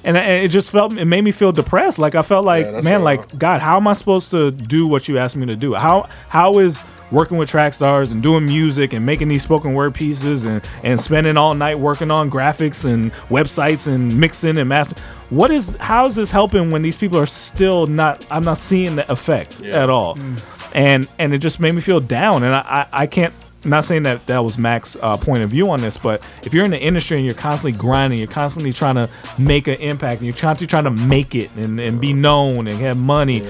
and, 0.04 0.18
I- 0.18 0.20
and 0.22 0.44
it 0.44 0.48
just 0.48 0.70
felt 0.72 0.98
it 0.98 1.04
made 1.04 1.22
me 1.22 1.30
feel 1.30 1.52
depressed. 1.52 1.98
Like 2.00 2.14
I 2.16 2.22
felt 2.22 2.44
like, 2.44 2.64
that's 2.66 2.84
man, 2.84 3.02
right. 3.02 3.18
like 3.20 3.38
God, 3.38 3.60
how 3.60 3.76
am 3.76 3.86
I 3.86 3.92
supposed 3.92 4.30
to 4.32 4.50
do 4.50 4.86
what 4.88 5.06
you 5.08 5.18
asked 5.18 5.36
me 5.36 5.46
to 5.46 5.54
do? 5.56 5.74
How 5.74 6.08
how 6.28 6.58
is 6.58 6.82
working 7.12 7.38
with 7.38 7.48
track 7.48 7.72
stars 7.72 8.12
and 8.12 8.22
doing 8.22 8.44
music 8.44 8.92
and 8.92 9.06
making 9.06 9.28
these 9.28 9.42
spoken 9.42 9.72
word 9.74 9.94
pieces 9.94 10.44
and 10.44 10.60
and 10.82 11.00
spending 11.00 11.36
all 11.36 11.54
night 11.54 11.78
working 11.78 12.10
on 12.10 12.30
graphics 12.30 12.84
and 12.84 13.12
websites 13.30 13.86
and 13.86 14.18
mixing 14.18 14.58
and 14.58 14.68
master? 14.68 15.00
What 15.30 15.50
is 15.50 15.76
how 15.76 16.06
is 16.06 16.16
this 16.16 16.30
helping 16.30 16.70
when 16.70 16.82
these 16.82 16.96
people 16.96 17.18
are 17.18 17.26
still 17.26 17.86
not? 17.86 18.26
I'm 18.30 18.44
not 18.44 18.58
seeing 18.58 18.96
the 18.96 19.10
effect 19.10 19.62
at 19.62 19.88
all, 19.88 20.16
mm. 20.16 20.38
And 20.72 21.08
and 21.18 21.34
it 21.34 21.38
just 21.38 21.60
made 21.60 21.74
me 21.74 21.80
feel 21.80 22.00
down. 22.00 22.42
And 22.42 22.54
I 22.54 22.60
I, 22.92 23.02
I 23.02 23.06
can't. 23.06 23.34
Not 23.64 23.84
saying 23.84 24.04
that 24.04 24.24
that 24.26 24.44
was 24.44 24.56
Mac's 24.56 24.96
uh, 25.02 25.16
point 25.16 25.42
of 25.42 25.50
view 25.50 25.68
on 25.68 25.80
this, 25.80 25.96
but 25.96 26.22
if 26.44 26.54
you're 26.54 26.64
in 26.64 26.70
the 26.70 26.80
industry 26.80 27.16
and 27.16 27.26
you're 27.26 27.34
constantly 27.34 27.76
grinding, 27.76 28.20
you're 28.20 28.28
constantly 28.28 28.72
trying 28.72 28.94
to 28.94 29.10
make 29.36 29.66
an 29.66 29.74
impact, 29.80 30.18
and 30.18 30.26
you're 30.26 30.36
constantly 30.36 30.68
trying 30.68 30.84
to 30.84 30.92
make 31.06 31.34
it 31.34 31.50
and, 31.56 31.80
and 31.80 32.00
be 32.00 32.12
known 32.12 32.68
and 32.68 32.78
have 32.78 32.96
money, 32.96 33.42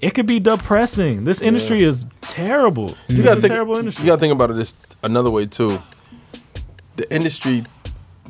it 0.00 0.10
could 0.10 0.26
be 0.26 0.38
depressing. 0.38 1.24
This 1.24 1.40
industry 1.40 1.82
is 1.82 2.04
terrible. 2.20 2.90
You 3.08 3.16
it's 3.16 3.24
gotta 3.24 3.38
a 3.38 3.40
think, 3.40 3.52
terrible 3.52 3.78
industry. 3.78 4.04
You 4.04 4.10
gotta 4.10 4.20
think 4.20 4.34
about 4.34 4.50
it 4.50 4.56
this 4.56 4.76
another 5.02 5.30
way 5.30 5.46
too. 5.46 5.80
The 6.96 7.10
industry 7.10 7.64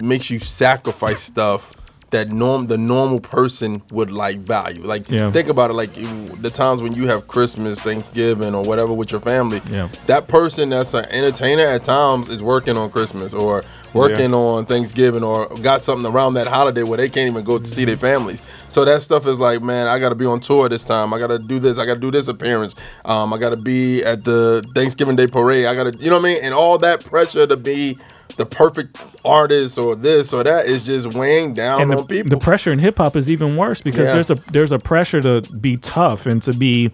makes 0.01 0.31
you 0.31 0.39
sacrifice 0.39 1.21
stuff 1.21 1.73
that 2.15 2.31
norm 2.31 2.67
the 2.69 2.79
normal 2.79 3.21
person 3.21 3.83
would 3.93 4.11
like 4.11 4.39
value. 4.39 4.83
Like 4.83 5.11
Yeah. 5.11 5.31
think 5.31 5.49
about 5.49 5.71
it 5.71 5.75
like 5.75 5.93
the 6.41 6.51
times 6.51 6.81
when 6.83 6.95
you 6.95 7.07
have 7.09 7.27
Christmas, 7.29 7.79
Thanksgiving, 7.81 8.55
or 8.55 8.63
whatever 8.63 8.93
with 8.93 9.11
your 9.13 9.21
family. 9.21 9.61
Yeah. 9.71 9.89
That 10.07 10.29
person 10.29 10.71
that's 10.71 10.95
an 10.95 11.05
entertainer 11.07 11.65
at 11.65 11.85
times 11.85 12.29
is 12.29 12.43
working 12.43 12.77
on 12.77 12.91
Christmas 12.91 13.35
or 13.35 13.63
working 13.93 14.33
on 14.35 14.67
Thanksgiving 14.67 15.23
or 15.23 15.47
got 15.63 15.83
something 15.83 16.07
around 16.11 16.35
that 16.35 16.47
holiday 16.47 16.83
where 16.83 16.97
they 16.97 17.09
can't 17.09 17.29
even 17.31 17.45
go 17.45 17.59
to 17.59 17.67
see 17.67 17.85
their 17.85 17.97
families. 17.97 18.41
So 18.69 18.85
that 18.85 19.03
stuff 19.03 19.27
is 19.27 19.39
like, 19.39 19.63
man, 19.63 19.87
I 19.87 19.99
got 19.99 20.09
to 20.11 20.15
be 20.15 20.27
on 20.27 20.41
tour 20.41 20.69
this 20.69 20.85
time. 20.85 21.13
I 21.13 21.19
got 21.19 21.29
to 21.29 21.39
do 21.39 21.59
this. 21.59 21.79
I 21.79 21.87
got 21.87 21.95
to 21.95 22.01
do 22.01 22.11
this 22.11 22.29
appearance. 22.29 22.75
Um, 23.05 23.33
I 23.33 23.39
got 23.39 23.51
to 23.51 23.57
be 23.57 24.03
at 24.05 24.25
the 24.25 24.65
Thanksgiving 24.75 25.17
Day 25.17 25.27
parade. 25.27 25.67
I 25.67 25.75
got 25.75 25.93
to, 25.93 25.99
you 25.99 26.11
know 26.11 26.17
what 26.17 26.27
I 26.29 26.35
mean? 26.35 26.39
And 26.45 26.55
all 26.55 26.79
that 26.79 27.05
pressure 27.05 27.47
to 27.47 27.57
be 27.57 27.99
the 28.37 28.47
perfect 28.47 28.99
artist 29.25 29.79
or 29.79 29.95
this 29.97 30.33
or 30.33 30.43
that 30.45 30.67
is 30.67 30.85
just 30.85 31.15
weighing 31.15 31.53
down 31.53 31.81
and 31.83 31.95
on 31.95 32.07
people. 32.07 32.31
the 32.31 32.37
pressure 32.37 32.73
in 32.73 32.79
hip 32.79 32.97
hop 32.99 33.17
is 33.17 33.31
even 33.31 33.57
worse 33.57 33.81
because 33.81 34.07
Yeah. 34.07 34.13
there's 34.15 34.31
a 34.31 34.35
there's 34.53 34.73
a 34.73 34.79
pressure 34.79 35.21
to 35.21 35.41
be 35.61 35.77
tough 35.77 36.27
and 36.27 36.43
to 36.43 36.53
be 36.53 36.91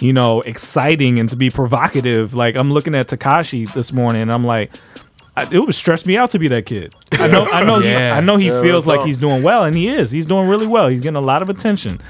you 0.00 0.12
know 0.12 0.40
exciting 0.42 1.18
and 1.18 1.28
to 1.28 1.36
be 1.36 1.50
provocative 1.50 2.34
like 2.34 2.56
i'm 2.56 2.72
looking 2.72 2.94
at 2.94 3.08
Tekashi 3.08 3.72
this 3.74 3.92
morning 3.92 4.22
and 4.22 4.32
i'm 4.32 4.44
like 4.44 4.72
I, 5.36 5.48
it 5.50 5.58
would 5.58 5.74
stress 5.74 6.06
me 6.06 6.16
out 6.16 6.30
to 6.30 6.38
be 6.38 6.46
that 6.46 6.64
kid. 6.64 6.94
I 7.10 7.26
know, 7.26 7.42
I 7.46 7.64
know, 7.64 7.80
he, 7.80 7.92
I 7.92 8.20
know 8.20 8.36
he 8.36 8.46
Yeah, 8.46 8.62
feels 8.62 8.86
like 8.86 9.04
he's 9.04 9.16
doing 9.16 9.42
well, 9.42 9.64
and 9.64 9.74
he 9.76 9.88
is. 9.88 10.12
He's 10.12 10.26
doing 10.26 10.48
really 10.48 10.68
well. 10.68 10.86
He's 10.86 11.00
getting 11.00 11.16
a 11.16 11.20
lot 11.20 11.42
of 11.42 11.50
attention, 11.50 12.00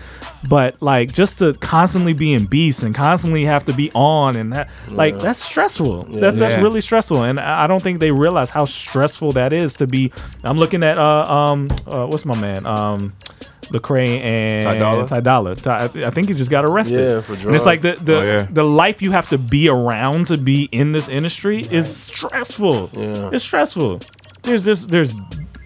but 0.49 0.77
like 0.83 1.13
just 1.13 1.39
to 1.41 1.55
constantly 1.55 2.13
be 2.13 2.33
in 2.35 2.47
beast 2.47 2.83
and 2.83 2.95
constantly 2.95 3.45
have 3.45 3.65
to 3.67 3.73
be 3.73 3.91
on 3.95 4.37
and 4.37 4.53
that, 4.53 4.69
like 4.91 5.19
that's 5.19 5.39
stressful. 5.45 6.05
That's 6.05 6.37
that's 6.37 6.55
Yeah. 6.55 6.61
really 6.63 6.81
stressful, 6.81 7.23
and 7.23 7.41
I 7.41 7.65
I 7.65 7.67
don't 7.67 7.83
think 7.83 8.01
they 8.01 8.11
realize 8.11 8.51
how 8.51 8.65
stressful 8.65 9.33
that 9.33 9.53
is 9.53 9.75
to 9.75 9.87
be. 9.87 10.13
I'm 10.43 10.59
looking 10.59 10.83
at 10.83 10.99
uh 10.99 11.25
um 11.25 11.69
uh, 11.87 12.07
what's 12.07 12.25
my 12.25 12.39
man 12.41 12.67
um. 12.67 13.13
Lecrae 13.73 14.21
and 14.21 15.09
Ty 15.09 15.21
Dolla? 15.21 15.57
Ty 15.57 15.85
I 16.05 16.11
think 16.11 16.29
he 16.29 16.35
just 16.35 16.51
got 16.51 16.67
arrested. 16.67 17.01
Yeah, 17.01 17.21
for 17.23 17.29
drugs. 17.29 17.45
And 17.47 17.55
it's 17.55 17.65
like 17.65 17.81
the 17.81 17.95
the, 17.95 18.17
Oh, 18.19 18.23
yeah. 18.23 18.47
the 18.51 18.63
life 18.63 19.01
you 19.01 19.11
have 19.13 19.31
to 19.31 19.39
be 19.39 19.71
around 19.71 20.27
to 20.27 20.37
be 20.37 20.65
in 20.71 20.93
this 20.93 21.09
industry 21.09 21.63
is 21.71 21.89
stressful. 21.97 22.91
Yeah. 22.93 23.31
It's 23.33 23.43
stressful. 23.43 24.01
There's 24.43 24.65
this 24.65 24.85
there's 24.85 25.15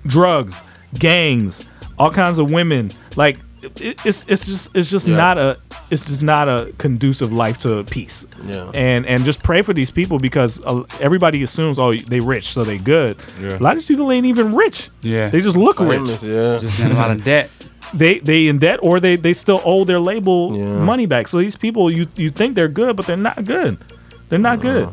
drugs, 0.06 0.62
gangs, 1.00 1.66
all 1.98 2.12
kinds 2.12 2.38
of 2.38 2.50
women. 2.52 2.92
Like 3.16 3.38
it, 3.62 4.06
it's 4.06 4.24
it's 4.28 4.46
just 4.46 4.76
it's 4.76 4.90
just 4.90 5.06
Yeah. 5.08 5.16
not 5.16 5.38
a 5.38 5.58
it's 5.90 6.06
just 6.06 6.22
not 6.22 6.48
a 6.48 6.72
conducive 6.78 7.32
life 7.32 7.58
to 7.58 7.84
peace. 7.84 8.26
Yeah. 8.46 8.70
And 8.74 9.06
and 9.06 9.24
just 9.24 9.42
pray 9.42 9.62
for 9.62 9.72
these 9.74 9.90
people 9.90 10.18
because 10.18 10.64
uh, 10.64 10.82
everybody 11.00 11.42
assumes 11.42 11.78
oh 11.78 11.92
they 11.94 12.20
rich 12.20 12.48
so 12.48 12.64
they 12.64 12.78
good. 12.78 13.16
Yeah. 13.40 13.58
A 13.58 13.60
lot 13.60 13.72
of 13.72 13.78
these 13.78 13.88
people 13.88 14.10
ain't 14.12 14.26
even 14.26 14.54
rich. 14.54 14.90
Yeah. 15.02 15.28
They 15.28 15.40
just 15.40 15.56
look 15.56 15.80
rich 15.80 16.08
yeah. 16.22 16.58
Just 16.60 16.80
in 16.80 16.92
a 16.92 16.94
lot 16.94 17.10
of 17.10 17.24
debt. 17.24 17.50
they 17.94 18.18
they 18.20 18.48
in 18.48 18.58
debt 18.58 18.78
or 18.82 19.00
they 19.00 19.16
they 19.16 19.32
still 19.32 19.60
owe 19.64 19.84
their 19.84 20.00
label 20.00 20.56
Yeah. 20.56 20.84
money 20.84 21.06
back. 21.06 21.26
So 21.28 21.38
these 21.38 21.56
people 21.56 21.92
you 21.92 22.06
you 22.16 22.30
think 22.30 22.54
they're 22.54 22.68
good, 22.68 22.96
but 22.96 23.06
they're 23.06 23.16
not 23.16 23.44
good. 23.44 23.78
They're 24.28 24.38
not 24.38 24.60
good. 24.60 24.88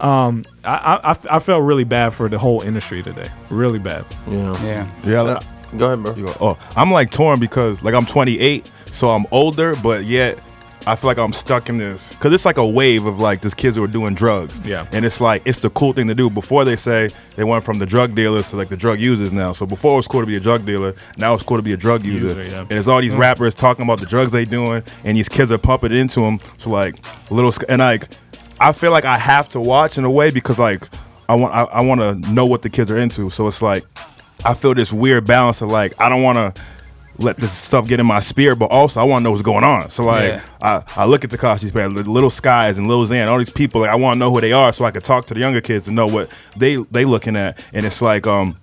Um, 0.00 0.44
I, 0.64 0.76
I 1.02 1.10
I- 1.12 1.36
I 1.36 1.38
felt 1.40 1.62
really 1.64 1.84
bad 1.84 2.14
for 2.14 2.28
the 2.28 2.38
whole 2.38 2.62
industry 2.62 3.02
today. 3.02 3.28
Really 3.50 3.78
bad. 3.80 4.04
yeah. 4.30 4.64
Yeah. 4.64 4.86
Yeah, 5.04 5.20
like, 5.22 5.42
Go 5.76 5.86
ahead, 5.86 6.02
bro. 6.02 6.14
you 6.14 6.26
go, 6.26 6.34
oh, 6.40 6.58
I'm 6.76 6.90
like 6.90 7.10
torn 7.10 7.40
because 7.40 7.82
like 7.82 7.94
I'm 7.94 8.06
28, 8.06 8.70
so 8.86 9.10
I'm 9.10 9.26
older, 9.30 9.74
but 9.76 10.04
yet 10.04 10.38
I 10.86 10.96
feel 10.96 11.08
like 11.08 11.18
I'm 11.18 11.34
stuck 11.34 11.68
in 11.68 11.76
this 11.76 12.12
because 12.12 12.32
it's 12.32 12.46
like 12.46 12.56
a 12.56 12.66
wave 12.66 13.04
of 13.04 13.20
like 13.20 13.42
these 13.42 13.52
kids 13.52 13.76
who 13.76 13.84
are 13.84 13.88
doing 13.88 14.14
drugs. 14.14 14.58
Yeah. 14.64 14.86
and 14.92 15.04
it's 15.04 15.20
like 15.20 15.42
it's 15.44 15.58
the 15.58 15.68
cool 15.70 15.92
thing 15.92 16.06
to 16.08 16.14
do. 16.14 16.30
Before 16.30 16.64
they 16.64 16.76
say 16.76 17.10
they 17.36 17.44
went 17.44 17.62
from 17.62 17.78
the 17.78 17.84
drug 17.84 18.14
dealers 18.14 18.48
to 18.50 18.56
like 18.56 18.70
the 18.70 18.76
drug 18.76 18.98
users 18.98 19.30
now. 19.30 19.52
So 19.52 19.66
before 19.66 19.92
it 19.92 19.96
was 19.96 20.08
cool 20.08 20.20
to 20.20 20.26
be 20.26 20.36
a 20.36 20.40
drug 20.40 20.64
dealer, 20.64 20.94
now 21.18 21.34
it's 21.34 21.42
cool 21.42 21.58
to 21.58 21.62
be 21.62 21.74
a 21.74 21.76
drug 21.76 22.04
user. 22.04 22.28
User, 22.28 22.48
yeah. 22.48 22.60
And 22.62 22.72
it's 22.72 22.88
all 22.88 23.00
these 23.02 23.12
mm. 23.12 23.18
rappers 23.18 23.54
talking 23.54 23.82
about 23.82 24.00
the 24.00 24.06
drugs 24.06 24.32
they 24.32 24.46
doing, 24.46 24.82
and 25.04 25.16
these 25.16 25.28
kids 25.28 25.52
are 25.52 25.58
pumping 25.58 25.92
it 25.92 25.98
into 25.98 26.20
them. 26.20 26.38
So 26.56 26.70
like 26.70 26.94
little 27.30 27.52
and 27.68 27.80
like 27.80 28.08
I 28.60 28.72
feel 28.72 28.90
like 28.90 29.04
I 29.04 29.18
have 29.18 29.48
to 29.50 29.60
watch 29.60 29.98
in 29.98 30.04
a 30.04 30.10
way 30.10 30.30
because 30.30 30.58
like 30.58 30.88
I 31.28 31.34
want 31.34 31.54
I, 31.54 31.64
I 31.64 31.80
want 31.82 32.00
to 32.00 32.32
know 32.32 32.46
what 32.46 32.62
the 32.62 32.70
kids 32.70 32.90
are 32.90 32.98
into. 32.98 33.28
So 33.28 33.46
it's 33.46 33.60
like 33.60 33.84
I 34.44 34.54
feel 34.54 34.74
this 34.74 34.92
weird 34.92 35.26
balance 35.26 35.62
of 35.62 35.68
like 35.68 35.94
I 36.00 36.08
don't 36.08 36.22
want 36.22 36.54
to 36.54 36.62
let 37.18 37.36
this 37.36 37.50
stuff 37.52 37.88
get 37.88 37.98
in 37.98 38.06
my 38.06 38.20
spirit, 38.20 38.56
but 38.56 38.66
also 38.70 39.00
I 39.00 39.04
want 39.04 39.22
to 39.22 39.24
know 39.24 39.30
what's 39.32 39.42
going 39.42 39.64
on. 39.64 39.90
So 39.90 40.04
like 40.04 40.34
Yeah. 40.34 40.42
I, 40.62 41.02
I 41.02 41.04
look 41.06 41.24
at 41.24 41.30
Tekashi's 41.30 41.72
band, 41.72 41.96
the 41.96 42.08
Lil 42.08 42.30
Skies 42.30 42.78
and 42.78 42.86
Lil 42.86 43.04
Xan, 43.04 43.26
all 43.28 43.38
these 43.38 43.50
people. 43.50 43.80
Like 43.80 43.90
I 43.90 43.96
want 43.96 44.16
to 44.16 44.18
know 44.20 44.32
who 44.32 44.40
they 44.40 44.52
are, 44.52 44.72
so 44.72 44.84
I 44.84 44.90
can 44.92 45.02
talk 45.02 45.26
to 45.26 45.34
the 45.34 45.40
younger 45.40 45.60
kids 45.60 45.86
to 45.86 45.92
know 45.92 46.06
what 46.06 46.32
they 46.56 46.76
they 46.76 47.04
looking 47.04 47.36
at. 47.36 47.64
And 47.72 47.84
it's 47.84 48.00
like 48.00 48.26
um 48.26 48.56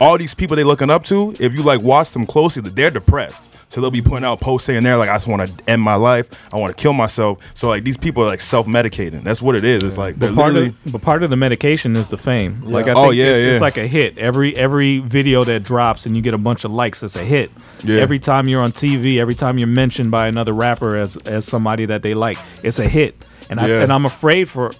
all 0.00 0.18
these 0.18 0.34
people 0.34 0.56
they 0.56 0.64
looking 0.64 0.90
up 0.90 1.04
to. 1.06 1.34
If 1.40 1.54
you 1.54 1.62
like 1.62 1.80
watch 1.80 2.10
them 2.10 2.26
closely, 2.26 2.62
they're 2.62 2.90
depressed. 2.90 3.47
So 3.70 3.80
they'll 3.80 3.90
be 3.90 4.00
putting 4.02 4.24
out 4.24 4.40
posts 4.40 4.66
saying 4.66 4.82
they're 4.82 4.96
like, 4.96 5.10
I 5.10 5.14
just 5.16 5.26
want 5.26 5.46
to 5.46 5.70
end 5.70 5.82
my 5.82 5.94
life. 5.94 6.28
I 6.52 6.56
want 6.56 6.76
to 6.76 6.82
kill 6.82 6.92
myself. 6.94 7.38
So 7.54 7.68
like 7.68 7.84
these 7.84 7.96
people 7.96 8.22
are 8.22 8.26
like 8.26 8.40
self 8.40 8.66
medicating. 8.66 9.22
That's 9.22 9.42
what 9.42 9.54
it 9.56 9.64
is. 9.64 9.82
It's 9.82 9.98
like 9.98 10.18
But 10.18 10.34
part 10.34 10.56
of 10.56 10.92
but 10.92 11.02
part 11.02 11.22
of 11.22 11.30
the 11.30 11.36
medication 11.36 11.94
is 11.96 12.08
the 12.08 12.18
fame. 12.18 12.62
Like 12.64 12.86
I 12.86 12.92
oh, 12.92 12.94
think 12.94 13.06
Oh, 13.06 13.10
yeah, 13.10 13.26
it's, 13.26 13.56
it's 13.56 13.60
like 13.60 13.76
a 13.76 13.86
hit. 13.86 14.16
Every 14.18 14.56
every 14.56 14.98
video 15.00 15.44
that 15.44 15.62
drops 15.64 16.06
and 16.06 16.16
you 16.16 16.22
get 16.22 16.34
a 16.34 16.38
bunch 16.38 16.64
of 16.64 16.70
likes, 16.70 17.02
it's 17.02 17.16
a 17.16 17.24
hit. 17.24 17.50
Yeah. 17.84 18.00
Every 18.00 18.18
time 18.18 18.48
you're 18.48 18.62
on 18.62 18.72
TV, 18.72 19.18
every 19.18 19.34
time 19.34 19.58
you're 19.58 19.66
mentioned 19.68 20.10
by 20.10 20.28
another 20.28 20.52
rapper 20.52 20.96
as 20.96 21.16
as 21.18 21.44
somebody 21.44 21.84
that 21.86 22.02
they 22.02 22.14
like, 22.14 22.38
it's 22.62 22.78
a 22.78 22.88
hit. 22.88 23.22
And 23.50 23.60
I 23.60 23.66
Yeah. 23.68 23.82
and 23.82 23.92
I'm 23.92 24.06
afraid 24.06 24.48
for 24.48 24.72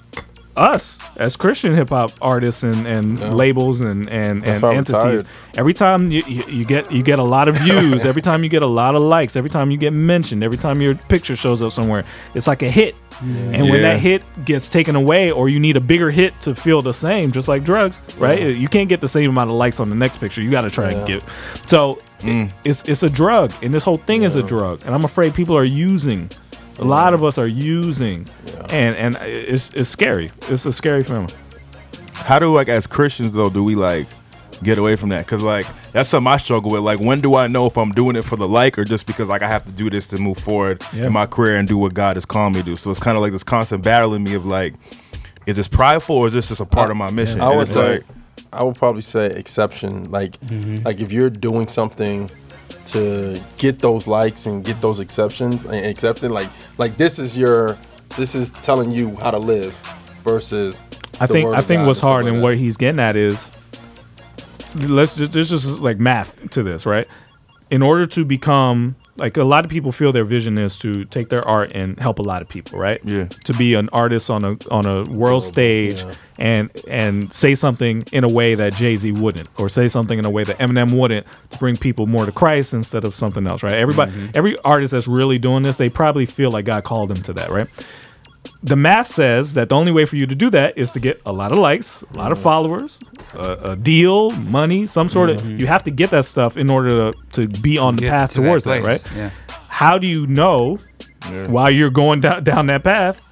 us 0.59 1.01
as 1.17 1.37
Christian 1.37 1.75
hip 1.75 1.91
hop 1.91 2.11
artists 2.21 2.63
and, 2.65 2.87
and 2.87 3.35
labels 3.37 3.81
and 3.81 4.09
and, 4.11 4.45
and 4.47 4.65
entities. 4.65 5.25
Every 5.57 5.75
time 5.75 6.11
you, 6.13 6.23
you, 6.27 6.43
you 6.49 6.65
get 6.65 6.91
you 6.93 7.03
get 7.03 7.19
a 7.19 7.23
lot 7.23 7.49
of 7.49 7.57
views, 7.67 8.05
every 8.05 8.23
time 8.23 8.43
you 8.43 8.49
get 8.49 8.63
a 8.63 8.67
lot 8.67 8.95
of 8.95 9.03
likes, 9.03 9.37
every 9.37 9.51
time 9.51 9.71
you 9.71 9.77
get 9.79 9.93
mentioned, 9.93 10.43
every 10.43 10.59
time 10.59 10.81
your 10.83 10.95
picture 10.95 11.37
shows 11.37 11.63
up 11.63 11.73
somewhere, 11.73 12.05
it's 12.35 12.47
like 12.47 12.63
a 12.63 12.71
hit. 12.71 12.95
And 13.21 13.63
when 13.63 13.75
Yeah. 13.83 13.95
that 13.95 14.01
hit 14.01 14.23
gets 14.45 14.69
taken 14.69 14.95
away, 14.95 15.31
or 15.33 15.49
you 15.49 15.59
need 15.59 15.77
a 15.77 15.81
bigger 15.81 16.11
hit 16.11 16.41
to 16.43 16.55
feel 16.55 16.83
the 16.83 16.93
same, 16.93 17.33
just 17.33 17.49
like 17.49 17.65
drugs, 17.65 18.01
right? 18.17 18.41
You 18.55 18.69
can't 18.69 18.89
get 18.89 19.01
the 19.01 19.09
same 19.09 19.29
amount 19.31 19.51
of 19.51 19.57
likes 19.57 19.81
on 19.81 19.91
the 19.91 19.97
next 19.97 20.19
picture. 20.19 20.41
You 20.41 20.51
got 20.53 20.61
to 20.63 20.71
try 20.71 20.93
and 20.93 21.05
get. 21.07 21.23
So 21.67 21.99
it- 22.21 22.53
it's 22.65 22.83
it's 22.89 23.03
a 23.03 23.11
drug, 23.11 23.53
and 23.63 23.73
this 23.75 23.83
whole 23.85 23.97
thing 23.99 24.23
is 24.25 24.37
a 24.37 24.43
drug, 24.43 24.83
and 24.87 24.95
I'm 24.95 25.05
afraid 25.05 25.35
people 25.35 25.57
are 25.57 25.65
using. 25.65 26.31
A 26.79 26.85
lot 26.85 27.13
of 27.15 27.25
us 27.25 27.39
are 27.39 27.47
using, 27.47 28.27
and 28.71 28.95
and 28.97 29.17
it's 29.23 29.71
it's 29.75 29.89
scary. 29.89 30.31
It's 30.49 30.65
a 30.67 30.73
scary 30.73 31.03
feeling. 31.03 31.31
how 32.15 32.39
do 32.39 32.55
like 32.55 32.69
as 32.69 32.87
Christians 32.87 33.33
though 33.33 33.51
do 33.51 33.65
we 33.65 33.75
like 33.75 34.07
get 34.63 34.79
away 34.79 34.95
from 34.97 35.09
that? 35.11 35.25
Because 35.25 35.43
like 35.43 35.67
that's 35.93 36.09
something 36.09 36.31
I 36.33 36.37
struggle 36.37 36.71
with. 36.71 36.83
Like, 36.83 37.01
when 37.01 37.21
do 37.21 37.35
I 37.35 37.47
know 37.47 37.67
if 37.67 37.77
I'm 37.79 37.91
doing 37.93 38.15
it 38.15 38.23
for 38.23 38.37
the 38.37 38.47
like 38.47 38.79
or 38.79 38.85
just 38.85 39.07
because 39.07 39.27
like 39.29 39.43
I 39.43 39.49
have 39.49 39.65
to 39.65 39.73
do 39.73 39.89
this 39.91 40.07
to 40.09 40.19
move 40.19 40.37
forward 40.39 40.83
Yeah. 40.93 41.07
in 41.07 41.13
my 41.13 41.27
career 41.27 41.57
and 41.57 41.67
do 41.67 41.79
what 41.79 41.95
God 41.95 42.17
has 42.17 42.25
called 42.27 42.53
me 42.55 42.61
to 42.61 42.65
do? 42.65 42.77
So 42.77 42.91
it's 42.91 43.01
kind 43.01 43.17
of 43.17 43.23
like 43.23 43.33
this 43.33 43.43
constant 43.43 43.83
battling 43.83 44.23
me 44.23 44.35
of 44.35 44.45
like, 44.47 44.75
is 45.47 45.57
this 45.57 45.67
prideful 45.67 46.17
or 46.17 46.27
is 46.27 46.35
this 46.35 46.49
just 46.49 46.61
a 46.61 46.67
part 46.67 46.91
of 46.91 46.97
my 46.97 47.11
mission? 47.11 47.41
I 47.41 47.57
would 47.57 47.67
say, 47.69 47.95
like, 47.95 48.05
I 48.53 48.63
would 48.63 48.77
probably 48.77 49.01
say 49.03 49.27
exception. 49.27 50.11
Like, 50.11 50.39
Mhm. 50.43 50.85
like 50.85 51.01
if 51.01 51.11
you're 51.11 51.31
doing 51.31 51.67
something 51.69 52.31
to 52.93 53.43
get 53.57 53.79
those 53.79 54.07
likes 54.07 54.47
and 54.47 54.65
get 54.65 54.81
those 54.81 55.01
exceptions 55.01 55.65
and 55.65 55.87
accepted, 55.87 56.31
like, 56.31 56.49
like 56.79 56.97
this 56.97 57.19
is 57.19 57.37
your, 57.37 57.77
this 58.17 58.35
is 58.35 58.51
telling 58.51 58.91
you 58.91 59.17
how 59.17 59.31
to 59.31 59.39
live 59.39 59.75
versus. 60.25 60.83
I 61.21 61.27
think 61.27 61.49
I 61.49 61.63
think 61.63 61.87
what's 61.87 62.01
hard 62.01 62.25
like 62.25 62.33
and 62.33 62.41
that. 62.41 62.45
what 62.45 62.57
he's 62.57 62.77
getting 62.77 63.01
at 63.01 63.17
is 63.17 63.51
let's 64.87 65.17
just 65.17 65.33
there's 65.33 65.51
just 65.51 65.81
like 65.81 65.99
math 65.99 66.51
to 66.51 66.63
this, 66.63 66.87
right? 66.87 67.09
In 67.71 67.83
order 67.83 68.07
to 68.07 68.25
become 68.25 68.97
like 69.19 69.37
a 69.37 69.45
lot 69.45 69.65
of 69.65 69.71
people 69.71 69.93
feel 69.93 70.13
their 70.13 70.25
vision 70.25 70.59
is 70.59 70.77
to 70.79 71.05
take 71.07 71.29
their 71.29 71.47
art 71.47 71.73
and 71.75 71.99
help 71.99 72.19
a 72.19 72.23
lot 72.23 72.41
of 72.41 72.49
people, 72.49 72.79
right? 72.79 73.01
Yeah. 73.05 73.27
To 73.27 73.53
be 73.55 73.75
an 73.75 73.89
artist 73.93 74.31
on 74.31 74.45
a 74.45 74.57
on 74.71 74.87
a 74.87 75.03
world 75.11 75.45
stage 75.45 76.05
and 76.39 76.71
and 76.89 77.33
say 77.33 77.55
something 77.55 78.05
in 78.13 78.25
a 78.25 78.29
way 78.29 78.55
that 78.55 78.75
Jay 78.75 78.97
Z 78.97 79.13
wouldn't, 79.13 79.49
or 79.59 79.69
say 79.69 79.89
something 79.89 80.19
in 80.19 80.25
a 80.25 80.31
way 80.31 80.45
that 80.45 80.59
Eminem 80.59 80.99
wouldn't, 80.99 81.27
to 81.51 81.59
bring 81.59 81.77
people 81.77 82.07
more 82.07 82.27
to 82.27 82.33
Christ 82.33 82.75
instead 82.75 83.05
of 83.05 83.15
something 83.15 83.47
else, 83.47 83.63
right? 83.63 83.75
Everybody, 83.75 84.13
mm-hmm. 84.13 84.31
every 84.35 84.57
artist 84.59 84.93
that's 84.93 85.09
really 85.09 85.39
doing 85.39 85.63
this, 85.63 85.77
they 85.77 85.89
probably 85.91 86.27
feel 86.27 86.51
like 86.51 86.65
God 86.65 86.85
called 86.85 87.11
them 87.11 87.23
to 87.25 87.33
that, 87.35 87.51
right? 87.51 87.69
The 88.63 88.77
math 88.77 89.07
says 89.07 89.55
that 89.55 89.69
the 89.69 89.75
only 89.75 89.93
way 89.93 90.05
for 90.05 90.17
you 90.17 90.27
to 90.27 90.35
do 90.35 90.51
that 90.51 90.77
is 90.77 90.93
to 90.93 91.01
get 91.01 91.21
a 91.27 91.33
lot 91.33 91.53
of 91.53 91.59
likes, 91.59 92.03
a 92.15 92.19
lot 92.19 92.33
of 92.33 92.39
mm. 92.39 92.43
followers, 92.43 93.01
a, 93.35 93.73
a 93.73 93.77
deal, 93.77 94.31
money, 94.31 94.87
some 94.87 95.09
sort 95.09 95.31
of. 95.31 95.41
Mm-hmm. 95.41 95.59
You 95.59 95.67
have 95.67 95.85
to 95.85 95.91
get 95.91 96.11
that 96.11 96.25
stuff 96.25 96.57
in 96.57 96.71
order 96.71 97.13
to, 97.13 97.19
to 97.33 97.49
be 97.61 97.79
on 97.79 97.97
the 97.97 98.03
Get 98.03 98.11
path 98.11 98.31
to 98.35 98.43
towards 98.43 98.65
that, 98.65 98.83
place, 98.83 99.05
right? 99.05 99.17
yeah. 99.17 99.31
How 99.69 99.99
do 99.99 100.07
you 100.07 100.27
know 100.27 100.79
while 101.47 101.71
you're 101.71 101.91
going 101.91 102.21
down, 102.21 102.43
down 102.43 102.67
that 102.67 102.83
path? 102.83 103.23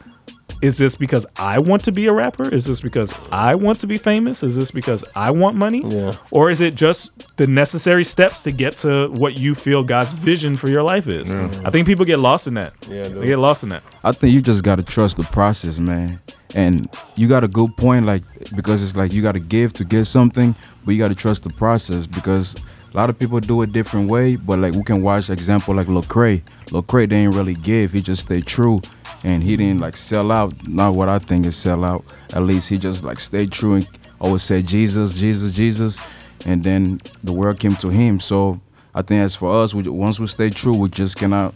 Is 0.62 0.78
this 0.78 0.96
because 0.96 1.26
I 1.36 1.58
want 1.58 1.84
to 1.84 1.92
be 1.92 2.06
a 2.06 2.12
rapper? 2.12 2.48
Is 2.48 2.64
this 2.64 2.80
because 2.80 3.14
I 3.30 3.54
want 3.54 3.80
to 3.80 3.86
be 3.86 3.96
famous? 3.96 4.42
Is 4.42 4.56
this 4.56 4.70
because 4.70 5.04
I 5.14 5.30
want 5.30 5.56
money? 5.56 5.82
Yeah. 5.84 6.14
Or 6.30 6.50
is 6.50 6.60
it 6.60 6.74
just 6.74 7.36
the 7.36 7.46
necessary 7.46 8.04
steps 8.04 8.42
to 8.44 8.52
get 8.52 8.76
to 8.78 9.08
what 9.08 9.38
you 9.38 9.54
feel 9.54 9.82
God's 9.82 10.12
vision 10.12 10.56
for 10.56 10.68
your 10.68 10.82
life 10.82 11.08
is? 11.08 11.32
I 11.32 11.70
think 11.70 11.86
people 11.86 12.04
get 12.04 12.20
lost 12.20 12.46
in 12.46 12.54
that. 12.54 12.74
Yeah, 12.88 13.08
they 13.08 13.26
get 13.26 13.38
lost 13.38 13.62
in 13.62 13.68
that. 13.70 13.82
I 14.02 14.12
think 14.12 14.34
you 14.34 14.40
just 14.40 14.64
gotta 14.64 14.82
trust 14.82 15.18
the 15.18 15.24
process, 15.24 15.78
man. 15.78 16.20
And 16.54 16.88
you 17.16 17.28
got 17.28 17.44
a 17.44 17.48
good 17.48 17.76
point, 17.76 18.06
like 18.06 18.22
because 18.54 18.82
it's 18.82 18.96
like 18.96 19.12
you 19.12 19.20
gotta 19.20 19.40
give 19.40 19.72
to 19.74 19.84
get 19.84 20.06
something, 20.06 20.54
but 20.84 20.92
you 20.92 20.98
gotta 20.98 21.14
trust 21.14 21.42
the 21.42 21.50
process 21.50 22.06
because 22.06 22.56
a 22.96 22.98
lot 22.98 23.10
of 23.10 23.18
people 23.18 23.38
do 23.40 23.60
it 23.60 23.74
different 23.74 24.10
way. 24.10 24.36
But 24.36 24.58
like 24.58 24.72
we 24.72 24.82
can 24.82 25.02
watch 25.02 25.28
example 25.28 25.74
like 25.74 25.86
Lecrae. 25.86 26.42
Lecrae 26.68 27.06
didn't 27.06 27.32
really 27.32 27.54
give; 27.54 27.92
he 27.92 28.00
just 28.00 28.22
stayed 28.22 28.46
true, 28.46 28.80
and 29.22 29.42
he 29.42 29.54
didn't 29.54 29.80
like 29.80 29.96
sell 29.96 30.32
out. 30.32 30.54
Not 30.66 30.94
what 30.94 31.10
I 31.10 31.18
think 31.18 31.44
is 31.44 31.56
sell 31.56 31.84
out. 31.84 32.04
At 32.32 32.44
least 32.44 32.70
he 32.70 32.78
just 32.78 33.04
like 33.04 33.20
stayed 33.20 33.52
true 33.52 33.74
and 33.74 33.88
always 34.18 34.42
said 34.42 34.66
Jesus, 34.66 35.18
Jesus, 35.18 35.52
Jesus, 35.52 36.00
and 36.46 36.64
then 36.64 36.98
the 37.22 37.34
world 37.34 37.60
came 37.60 37.76
to 37.76 37.90
him. 37.90 38.18
So 38.18 38.58
I 38.94 39.02
think 39.02 39.20
as 39.20 39.36
for 39.36 39.52
us, 39.62 39.74
we, 39.74 39.82
once 39.82 40.18
we 40.18 40.26
stay 40.26 40.48
true, 40.48 40.74
we 40.74 40.88
just 40.88 41.18
cannot 41.18 41.54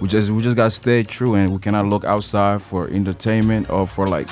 we 0.00 0.08
just 0.08 0.30
we 0.30 0.42
just 0.42 0.56
gotta 0.56 0.70
stay 0.70 1.02
true 1.02 1.34
and 1.34 1.52
we 1.52 1.58
cannot 1.58 1.84
look 1.84 2.04
outside 2.04 2.62
for 2.62 2.88
entertainment 2.88 3.68
or 3.68 3.86
for 3.86 4.06
like 4.06 4.28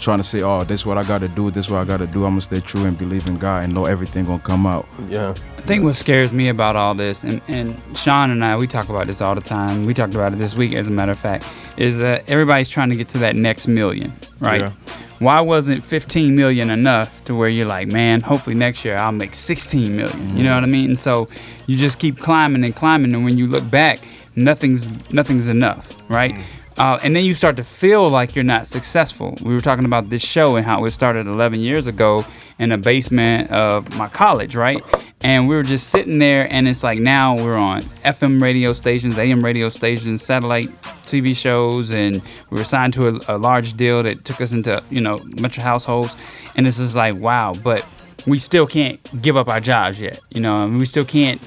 trying 0.00 0.18
to 0.18 0.24
say 0.24 0.42
oh 0.42 0.64
this 0.64 0.80
is 0.80 0.86
what 0.86 0.98
i 0.98 1.02
gotta 1.02 1.28
do 1.28 1.50
this 1.50 1.66
is 1.66 1.70
what 1.70 1.80
i 1.80 1.84
gotta 1.84 2.06
do 2.06 2.24
i'm 2.24 2.32
gonna 2.32 2.40
stay 2.40 2.60
true 2.60 2.84
and 2.84 2.96
believe 2.98 3.26
in 3.26 3.38
god 3.38 3.64
and 3.64 3.74
know 3.74 3.84
everything 3.84 4.24
gonna 4.24 4.38
come 4.40 4.66
out 4.66 4.86
yeah 5.08 5.34
I 5.60 5.62
think 5.62 5.84
what 5.84 5.94
scares 5.94 6.32
me 6.32 6.48
about 6.48 6.74
all 6.74 6.94
this, 6.94 7.22
and, 7.22 7.42
and 7.46 7.78
Sean 7.94 8.30
and 8.30 8.42
I, 8.42 8.56
we 8.56 8.66
talk 8.66 8.88
about 8.88 9.06
this 9.06 9.20
all 9.20 9.34
the 9.34 9.42
time. 9.42 9.84
We 9.84 9.92
talked 9.92 10.14
about 10.14 10.32
it 10.32 10.38
this 10.38 10.54
week, 10.54 10.72
as 10.72 10.88
a 10.88 10.90
matter 10.90 11.12
of 11.12 11.18
fact, 11.18 11.46
is 11.76 11.98
that 11.98 12.28
everybody's 12.30 12.70
trying 12.70 12.88
to 12.88 12.96
get 12.96 13.08
to 13.08 13.18
that 13.18 13.36
next 13.36 13.68
million, 13.68 14.10
right? 14.40 14.62
Yeah. 14.62 14.72
Why 15.18 15.42
wasn't 15.42 15.84
15 15.84 16.34
million 16.34 16.70
enough 16.70 17.22
to 17.24 17.34
where 17.34 17.50
you're 17.50 17.66
like, 17.66 17.88
man, 17.88 18.22
hopefully 18.22 18.56
next 18.56 18.86
year 18.86 18.96
I'll 18.96 19.12
make 19.12 19.34
16 19.34 19.94
million? 19.94 20.34
You 20.34 20.44
know 20.44 20.52
mm-hmm. 20.52 20.56
what 20.56 20.64
I 20.64 20.66
mean? 20.66 20.90
And 20.90 21.00
so 21.00 21.28
you 21.66 21.76
just 21.76 21.98
keep 21.98 22.16
climbing 22.16 22.64
and 22.64 22.74
climbing, 22.74 23.12
and 23.12 23.22
when 23.22 23.36
you 23.36 23.46
look 23.46 23.70
back, 23.70 24.00
nothing's 24.36 25.12
nothing's 25.12 25.48
enough, 25.48 25.94
right? 26.08 26.32
Mm-hmm. 26.32 26.59
Uh, 26.80 26.98
and 27.04 27.14
then 27.14 27.26
you 27.26 27.34
start 27.34 27.58
to 27.58 27.62
feel 27.62 28.08
like 28.08 28.34
you're 28.34 28.42
not 28.42 28.66
successful. 28.66 29.36
We 29.42 29.52
were 29.52 29.60
talking 29.60 29.84
about 29.84 30.08
this 30.08 30.22
show 30.22 30.56
and 30.56 30.64
how 30.64 30.82
it 30.86 30.92
started 30.92 31.26
11 31.26 31.60
years 31.60 31.86
ago 31.86 32.24
in 32.58 32.70
the 32.70 32.78
basement 32.78 33.50
of 33.50 33.94
my 33.98 34.08
college, 34.08 34.56
right? 34.56 34.80
And 35.20 35.46
we 35.46 35.56
were 35.56 35.62
just 35.62 35.88
sitting 35.88 36.18
there, 36.18 36.50
and 36.50 36.66
it's 36.66 36.82
like 36.82 36.98
now 36.98 37.36
we're 37.36 37.58
on 37.58 37.82
FM 38.02 38.40
radio 38.40 38.72
stations, 38.72 39.18
AM 39.18 39.44
radio 39.44 39.68
stations, 39.68 40.22
satellite 40.22 40.70
TV 41.04 41.36
shows, 41.36 41.92
and 41.92 42.22
we 42.50 42.56
were 42.56 42.64
signed 42.64 42.94
to 42.94 43.08
a, 43.08 43.20
a 43.28 43.36
large 43.36 43.74
deal 43.74 44.02
that 44.02 44.24
took 44.24 44.40
us 44.40 44.52
into, 44.52 44.82
you 44.88 45.02
know, 45.02 45.18
metro 45.38 45.62
households. 45.62 46.16
And 46.56 46.66
it's 46.66 46.78
just 46.78 46.94
like, 46.94 47.14
wow, 47.16 47.52
but 47.62 47.86
we 48.26 48.38
still 48.38 48.66
can't 48.66 48.98
give 49.20 49.36
up 49.36 49.50
our 49.50 49.60
jobs 49.60 50.00
yet. 50.00 50.18
You 50.30 50.40
know, 50.40 50.66
we 50.66 50.86
still 50.86 51.04
can't 51.04 51.42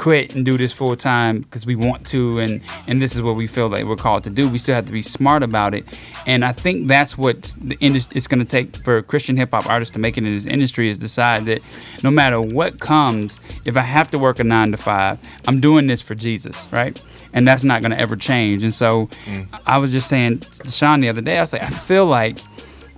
quit 0.00 0.34
and 0.34 0.46
do 0.46 0.56
this 0.56 0.72
full 0.72 0.96
time 0.96 1.42
because 1.42 1.66
we 1.66 1.76
want 1.76 2.06
to 2.06 2.38
and 2.38 2.62
and 2.86 3.02
this 3.02 3.14
is 3.14 3.20
what 3.20 3.36
we 3.36 3.46
feel 3.46 3.68
like 3.68 3.84
we're 3.84 3.96
called 3.96 4.24
to 4.24 4.30
do. 4.30 4.48
We 4.48 4.56
still 4.56 4.74
have 4.74 4.86
to 4.86 4.92
be 4.92 5.02
smart 5.02 5.42
about 5.42 5.74
it. 5.74 5.84
And 6.26 6.42
i 6.42 6.52
think 6.52 6.88
that's 6.88 7.18
what 7.18 7.54
the 7.60 7.76
industry 7.80 8.16
it's 8.16 8.26
going 8.26 8.44
to 8.44 8.50
take 8.50 8.76
for 8.84 9.02
christian 9.02 9.36
hip-hop 9.36 9.66
artists 9.66 9.92
to 9.92 9.98
make 9.98 10.16
it 10.16 10.24
in 10.24 10.34
this 10.34 10.46
industry 10.46 10.88
is 10.88 10.98
decide 10.98 11.44
that 11.46 11.60
no 12.02 12.10
matter 12.10 12.40
what 12.40 12.78
comes 12.78 13.40
if 13.64 13.76
i 13.76 13.80
have 13.80 14.10
to 14.10 14.18
work 14.18 14.38
a 14.38 14.44
nine 14.44 14.70
to 14.70 14.76
five 14.76 15.18
i'm 15.48 15.60
doing 15.60 15.86
this 15.86 16.00
for 16.00 16.14
jesus 16.14 16.56
right? 16.70 17.02
And 17.32 17.46
that's 17.46 17.62
not 17.62 17.80
going 17.80 17.92
to 17.92 18.00
ever 18.00 18.16
change. 18.16 18.64
And 18.64 18.74
so 18.74 19.06
mm. 19.24 19.46
i 19.66 19.76
was 19.78 19.92
just 19.92 20.08
saying 20.08 20.40
to 20.40 20.70
sean 20.70 21.00
the 21.00 21.08
other 21.08 21.20
day 21.20 21.36
i 21.38 21.40
was 21.40 21.52
like 21.52 21.62
i 21.62 21.70
feel 21.70 22.06
like 22.06 22.38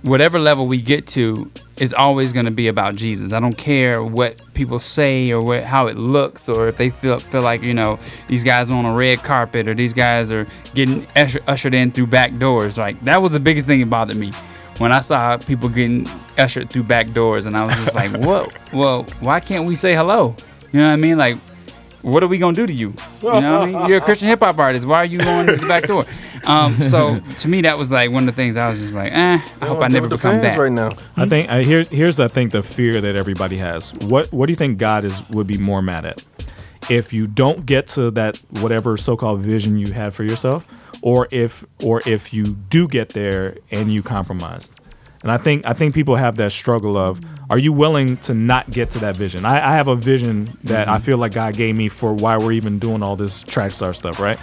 whatever 0.03 0.37
level 0.39 0.67
we 0.67 0.81
get 0.81 1.07
to 1.07 1.49
is 1.83 1.93
always 1.93 2.33
going 2.33 2.45
to 2.45 2.51
be 2.51 2.67
about 2.67 2.95
Jesus. 2.95 3.33
I 3.33 3.39
don't 3.39 3.57
care 3.57 4.03
what 4.03 4.41
people 4.53 4.79
say 4.79 5.31
or 5.31 5.41
what, 5.41 5.63
how 5.63 5.87
it 5.87 5.97
looks 5.97 6.49
or 6.49 6.69
if 6.69 6.77
they 6.77 6.89
feel 6.89 7.19
feel 7.19 7.41
like 7.41 7.61
you 7.61 7.73
know 7.73 7.99
these 8.27 8.43
guys 8.43 8.69
on 8.69 8.85
a 8.85 8.93
red 8.93 9.19
carpet 9.19 9.67
or 9.67 9.73
these 9.73 9.93
guys 9.93 10.31
are 10.31 10.47
getting 10.73 11.05
usher, 11.15 11.41
ushered 11.47 11.73
in 11.73 11.91
through 11.91 12.07
back 12.07 12.37
doors. 12.39 12.77
Like 12.77 12.99
that 13.01 13.21
was 13.21 13.31
the 13.31 13.39
biggest 13.39 13.67
thing 13.67 13.81
that 13.81 13.89
bothered 13.89 14.17
me 14.17 14.31
when 14.79 14.91
I 14.91 15.01
saw 15.01 15.37
people 15.37 15.69
getting 15.69 16.07
ushered 16.37 16.69
through 16.69 16.83
back 16.83 17.13
doors, 17.13 17.45
and 17.45 17.55
I 17.55 17.65
was 17.65 17.75
just 17.75 17.95
like, 17.95 18.11
whoa, 18.23 18.49
well, 18.71 19.03
why 19.19 19.39
can't 19.39 19.67
we 19.67 19.75
say 19.75 19.93
hello? 19.93 20.35
You 20.71 20.79
know 20.81 20.87
what 20.87 20.93
I 20.93 20.97
mean? 20.97 21.17
Like. 21.17 21.37
What 22.03 22.21
are 22.21 22.27
we 22.27 22.37
gonna 22.37 22.55
do 22.55 22.67
to 22.67 22.73
you? 22.73 22.93
You 23.21 23.29
know 23.29 23.33
what 23.33 23.43
I 23.43 23.65
mean? 23.65 23.85
You're 23.87 23.97
a 23.97 24.01
Christian 24.01 24.27
hip 24.27 24.39
hop 24.39 24.57
artist. 24.59 24.85
Why 24.85 24.97
are 24.97 25.05
you 25.05 25.17
going 25.17 25.47
to 25.47 25.55
the 25.55 25.67
back 25.67 25.83
door? 25.83 26.05
Um, 26.45 26.81
so 26.83 27.17
to 27.39 27.47
me, 27.47 27.61
that 27.61 27.77
was 27.77 27.89
like 27.89 28.11
one 28.11 28.27
of 28.27 28.35
the 28.35 28.41
things 28.41 28.57
I 28.57 28.69
was 28.69 28.79
just 28.79 28.93
like, 28.95 29.11
eh. 29.13 29.39
I 29.61 29.65
hope 29.65 29.81
I 29.81 29.87
never 29.87 30.09
become 30.09 30.41
that. 30.41 30.57
right 30.57 30.71
now. 30.71 30.91
I 31.15 31.25
think 31.27 31.49
uh, 31.49 31.59
here, 31.59 31.83
here's 31.83 32.19
I 32.19 32.27
think 32.27 32.51
the 32.51 32.61
fear 32.61 32.99
that 32.99 33.15
everybody 33.15 33.57
has. 33.57 33.93
What 34.01 34.31
what 34.33 34.47
do 34.47 34.51
you 34.51 34.57
think 34.57 34.77
God 34.77 35.05
is 35.05 35.27
would 35.29 35.47
be 35.47 35.57
more 35.57 35.81
mad 35.81 36.05
at? 36.05 36.23
If 36.89 37.13
you 37.13 37.27
don't 37.27 37.65
get 37.65 37.87
to 37.89 38.11
that 38.11 38.37
whatever 38.59 38.97
so-called 38.97 39.39
vision 39.39 39.77
you 39.77 39.93
had 39.93 40.13
for 40.13 40.23
yourself, 40.25 40.67
or 41.01 41.29
if 41.31 41.63
or 41.81 42.01
if 42.05 42.33
you 42.33 42.43
do 42.43 42.87
get 42.89 43.09
there 43.09 43.55
and 43.71 43.93
you 43.93 44.03
compromise. 44.03 44.71
And 45.23 45.31
I 45.31 45.37
think 45.37 45.65
I 45.65 45.73
think 45.73 45.95
people 45.95 46.17
have 46.17 46.35
that 46.37 46.51
struggle 46.51 46.97
of 46.97 47.19
are 47.49 47.57
you 47.57 47.73
willing 47.73 48.17
to 48.17 48.33
not 48.33 48.69
get 48.69 48.91
to 48.91 48.99
that 48.99 49.15
vision? 49.15 49.45
I, 49.45 49.55
I 49.55 49.75
have 49.75 49.87
a 49.87 49.95
vision 49.95 50.49
that 50.65 50.87
I 50.87 50.95
mm-hmm. 50.95 51.05
feel 51.05 51.17
like 51.17 51.33
God 51.33 51.55
gave 51.55 51.77
me 51.77 51.89
for 51.89 52.13
why 52.13 52.37
we're 52.37 52.51
even 52.51 52.77
doing 52.77 53.01
all 53.01 53.15
this 53.15 53.43
track 53.43 53.71
star 53.71 53.93
stuff, 53.93 54.19
right? 54.19 54.37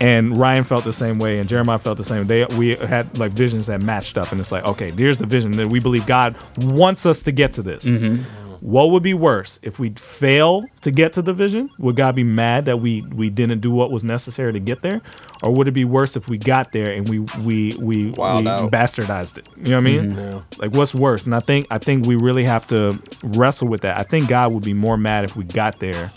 And 0.00 0.36
Ryan 0.36 0.64
felt 0.64 0.84
the 0.84 0.92
same 0.92 1.18
way, 1.18 1.38
and 1.38 1.48
Jeremiah 1.48 1.78
felt 1.78 1.98
the 1.98 2.04
same. 2.04 2.26
They 2.26 2.44
we 2.56 2.76
had 2.76 3.18
like 3.18 3.32
visions 3.32 3.66
that 3.66 3.82
matched 3.82 4.16
up, 4.16 4.32
and 4.32 4.40
it's 4.40 4.52
like, 4.52 4.64
okay, 4.64 4.90
here's 4.90 5.18
the 5.18 5.26
vision 5.26 5.52
that 5.52 5.68
we 5.68 5.80
believe 5.80 6.06
God 6.06 6.36
wants 6.58 7.06
us 7.06 7.22
to 7.22 7.32
get 7.32 7.52
to 7.54 7.62
this. 7.62 7.84
Mm-hmm. 7.84 8.22
What 8.64 8.92
would 8.92 9.02
be 9.02 9.12
worse 9.12 9.60
if 9.62 9.78
we 9.78 9.90
fail 9.90 10.64
to 10.80 10.90
get 10.90 11.12
to 11.12 11.22
the 11.22 11.34
vision? 11.34 11.68
Would 11.80 11.96
God 11.96 12.14
be 12.14 12.24
mad 12.24 12.64
that 12.64 12.80
we 12.80 13.02
we 13.14 13.28
didn't 13.28 13.60
do 13.60 13.70
what 13.70 13.90
was 13.90 14.04
necessary 14.04 14.54
to 14.54 14.58
get 14.58 14.80
there, 14.80 15.02
or 15.42 15.52
would 15.52 15.68
it 15.68 15.72
be 15.72 15.84
worse 15.84 16.16
if 16.16 16.30
we 16.30 16.38
got 16.38 16.72
there 16.72 16.88
and 16.90 17.06
we 17.06 17.18
we 17.44 17.76
we, 17.78 18.06
we 18.06 18.22
out. 18.22 18.70
bastardized 18.72 19.36
it? 19.36 19.46
You 19.58 19.72
know 19.72 19.80
what 19.82 19.90
I 19.90 19.92
mean? 19.92 20.10
Mhm. 20.12 20.58
Like 20.58 20.72
what's 20.74 20.94
worse? 20.94 21.26
And 21.26 21.34
I 21.34 21.40
think 21.40 21.66
I 21.70 21.76
think 21.76 22.06
we 22.06 22.16
really 22.16 22.44
have 22.44 22.66
to 22.68 22.98
wrestle 23.22 23.68
with 23.68 23.82
that. 23.82 24.00
I 24.00 24.02
think 24.02 24.28
God 24.30 24.54
would 24.54 24.64
be 24.64 24.72
more 24.72 24.96
mad 24.96 25.24
if 25.24 25.36
we 25.36 25.44
got 25.44 25.78
there 25.78 26.10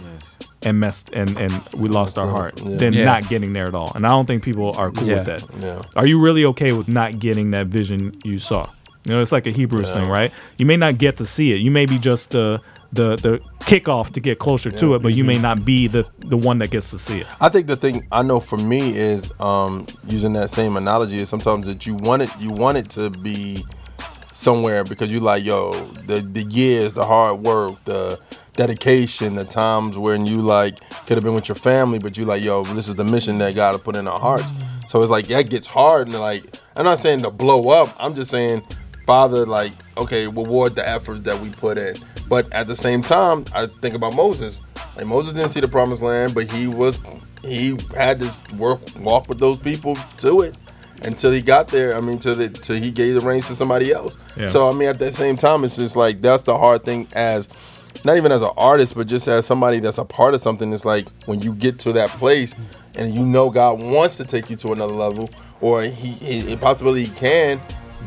and 0.63 0.79
messed 0.79 1.09
and 1.13 1.37
and 1.37 1.51
we 1.75 1.89
lost 1.89 2.17
our 2.17 2.29
heart 2.29 2.61
Yeah. 2.65 2.77
than 2.77 2.93
Yeah. 2.93 3.03
not 3.03 3.27
getting 3.27 3.51
there 3.51 3.67
at 3.67 3.75
all. 3.75 3.91
And 3.93 4.05
I 4.05 4.09
don't 4.09 4.25
think 4.25 4.41
people 4.41 4.71
are 4.77 4.89
cool 4.91 5.09
Yeah. 5.09 5.15
with 5.15 5.25
that. 5.25 5.43
Yeah. 5.61 5.81
Are 5.97 6.07
you 6.07 6.17
really 6.17 6.45
okay 6.45 6.71
with 6.71 6.87
not 6.87 7.19
getting 7.19 7.51
that 7.51 7.67
vision 7.67 8.13
you 8.23 8.39
saw? 8.39 8.67
You 9.07 9.13
know, 9.13 9.21
it's 9.21 9.31
like 9.31 9.47
a 9.47 9.51
Hebrews 9.51 9.93
thing, 9.93 10.09
right? 10.09 10.31
You 10.57 10.65
may 10.65 10.75
not 10.75 10.97
get 10.97 11.17
to 11.17 11.25
see 11.25 11.53
it. 11.53 11.57
You 11.57 11.71
may 11.71 11.85
be 11.85 11.97
just 11.97 12.31
the 12.31 12.61
the 12.93 13.15
the 13.17 13.39
kickoff 13.61 14.11
to 14.13 14.19
get 14.19 14.39
closer 14.39 14.71
to 14.71 14.95
it, 14.95 15.01
but 15.01 15.13
you 15.13 15.23
may 15.23 15.37
not 15.37 15.65
be 15.65 15.87
the 15.87 16.05
the 16.19 16.37
one 16.37 16.59
that 16.59 16.71
gets 16.71 16.91
to 16.91 16.99
see 16.99 17.19
it. 17.19 17.27
I 17.41 17.49
think 17.49 17.67
the 17.67 17.75
thing 17.75 18.05
I 18.11 18.21
know 18.21 18.39
for 18.39 18.57
me 18.57 18.97
is 18.97 19.31
um, 19.39 19.85
using 20.07 20.33
that 20.33 20.49
same 20.49 20.77
analogy 20.77 21.17
is 21.17 21.29
sometimes 21.29 21.67
that 21.67 21.85
you 21.85 21.95
want 21.95 22.21
it 22.23 22.29
you 22.39 22.49
want 22.49 22.77
it 22.77 22.89
to 22.91 23.09
be 23.09 23.63
somewhere 24.33 24.83
because 24.83 25.11
you 25.11 25.19
like 25.19 25.43
yo 25.43 25.71
the 26.05 26.21
the 26.21 26.43
years 26.43 26.93
the 26.93 27.05
hard 27.05 27.41
work 27.41 27.83
the 27.85 28.19
dedication, 28.57 29.35
the 29.35 29.45
times 29.45 29.97
when 29.97 30.25
you 30.25 30.41
like 30.41 30.77
could 31.05 31.15
have 31.15 31.23
been 31.23 31.33
with 31.35 31.47
your 31.47 31.55
family, 31.55 31.99
but 31.99 32.17
you 32.17 32.25
like, 32.25 32.43
yo, 32.43 32.63
this 32.63 32.89
is 32.89 32.95
the 32.95 33.05
mission 33.05 33.37
that 33.37 33.55
God 33.55 33.81
put 33.81 33.95
in 33.95 34.07
our 34.07 34.19
hearts. 34.19 34.51
So 34.89 35.01
it's 35.01 35.11
like 35.11 35.27
that 35.27 35.49
gets 35.49 35.67
hard, 35.67 36.07
and 36.07 36.19
like 36.19 36.43
I'm 36.75 36.83
not 36.83 36.99
saying 36.99 37.21
to 37.21 37.29
blow 37.31 37.69
up. 37.69 37.95
I'm 37.97 38.13
just 38.13 38.31
saying, 38.31 38.63
Father, 39.07 39.45
like, 39.45 39.71
okay, 39.97 40.27
reward 40.27 40.75
the 40.75 40.87
effort 40.87 41.23
that 41.23 41.39
we 41.41 41.49
put 41.49 41.77
in. 41.77 41.95
But 42.27 42.51
at 42.51 42.67
the 42.67 42.75
same 42.75 43.01
time, 43.01 43.45
I 43.55 43.67
think 43.67 43.95
about 43.95 44.13
Moses. 44.15 44.59
Like 44.97 45.05
Moses 45.05 45.33
didn't 45.33 45.49
see 45.49 45.61
the 45.61 45.67
promised 45.67 46.01
land, 46.01 46.35
but 46.35 46.51
he 46.51 46.67
was 46.67 46.99
he 47.41 47.77
had 47.95 48.19
to 48.19 48.55
work 48.55 48.81
walk 48.99 49.29
with 49.29 49.39
those 49.39 49.57
people 49.57 49.95
to 50.17 50.41
it 50.41 50.57
until 51.03 51.31
he 51.31 51.41
got 51.41 51.69
there. 51.69 51.95
I 51.95 52.01
mean, 52.01 52.19
till 52.19 52.35
the, 52.35 52.49
till 52.49 52.75
he 52.75 52.91
gave 52.91 53.15
the 53.15 53.21
reins 53.21 53.47
to 53.47 53.53
somebody 53.53 53.93
else. 53.93 54.17
Yeah. 54.35 54.47
So 54.47 54.67
I 54.67 54.73
mean, 54.73 54.89
at 54.89 54.99
the 54.99 55.11
same 55.13 55.37
time, 55.37 55.63
it's 55.63 55.77
just 55.77 55.95
like 55.95 56.19
that's 56.21 56.43
the 56.43 56.57
hard 56.57 56.83
thing 56.83 57.07
as 57.13 57.47
not 58.03 58.17
even 58.17 58.31
as 58.31 58.41
an 58.41 58.51
artist, 58.57 58.95
but 58.95 59.07
just 59.07 59.27
as 59.29 59.45
somebody 59.45 59.79
that's 59.79 59.97
a 59.97 60.05
part 60.05 60.33
of 60.33 60.41
something. 60.41 60.73
It's 60.73 60.85
like 60.85 61.07
when 61.25 61.41
you 61.41 61.53
get 61.53 61.79
to 61.79 61.93
that 61.93 62.09
place 62.09 62.55
and 62.97 63.15
you 63.15 63.23
know 63.23 63.49
God 63.49 63.81
wants 63.81 64.17
to 64.17 64.25
take 64.25 64.49
you 64.49 64.57
to 64.57 64.73
another 64.73 64.93
level, 64.93 65.29
or 65.61 65.83
he, 65.83 66.11
he 66.11 66.55
possibly 66.57 67.05
he 67.05 67.15
can, 67.15 67.61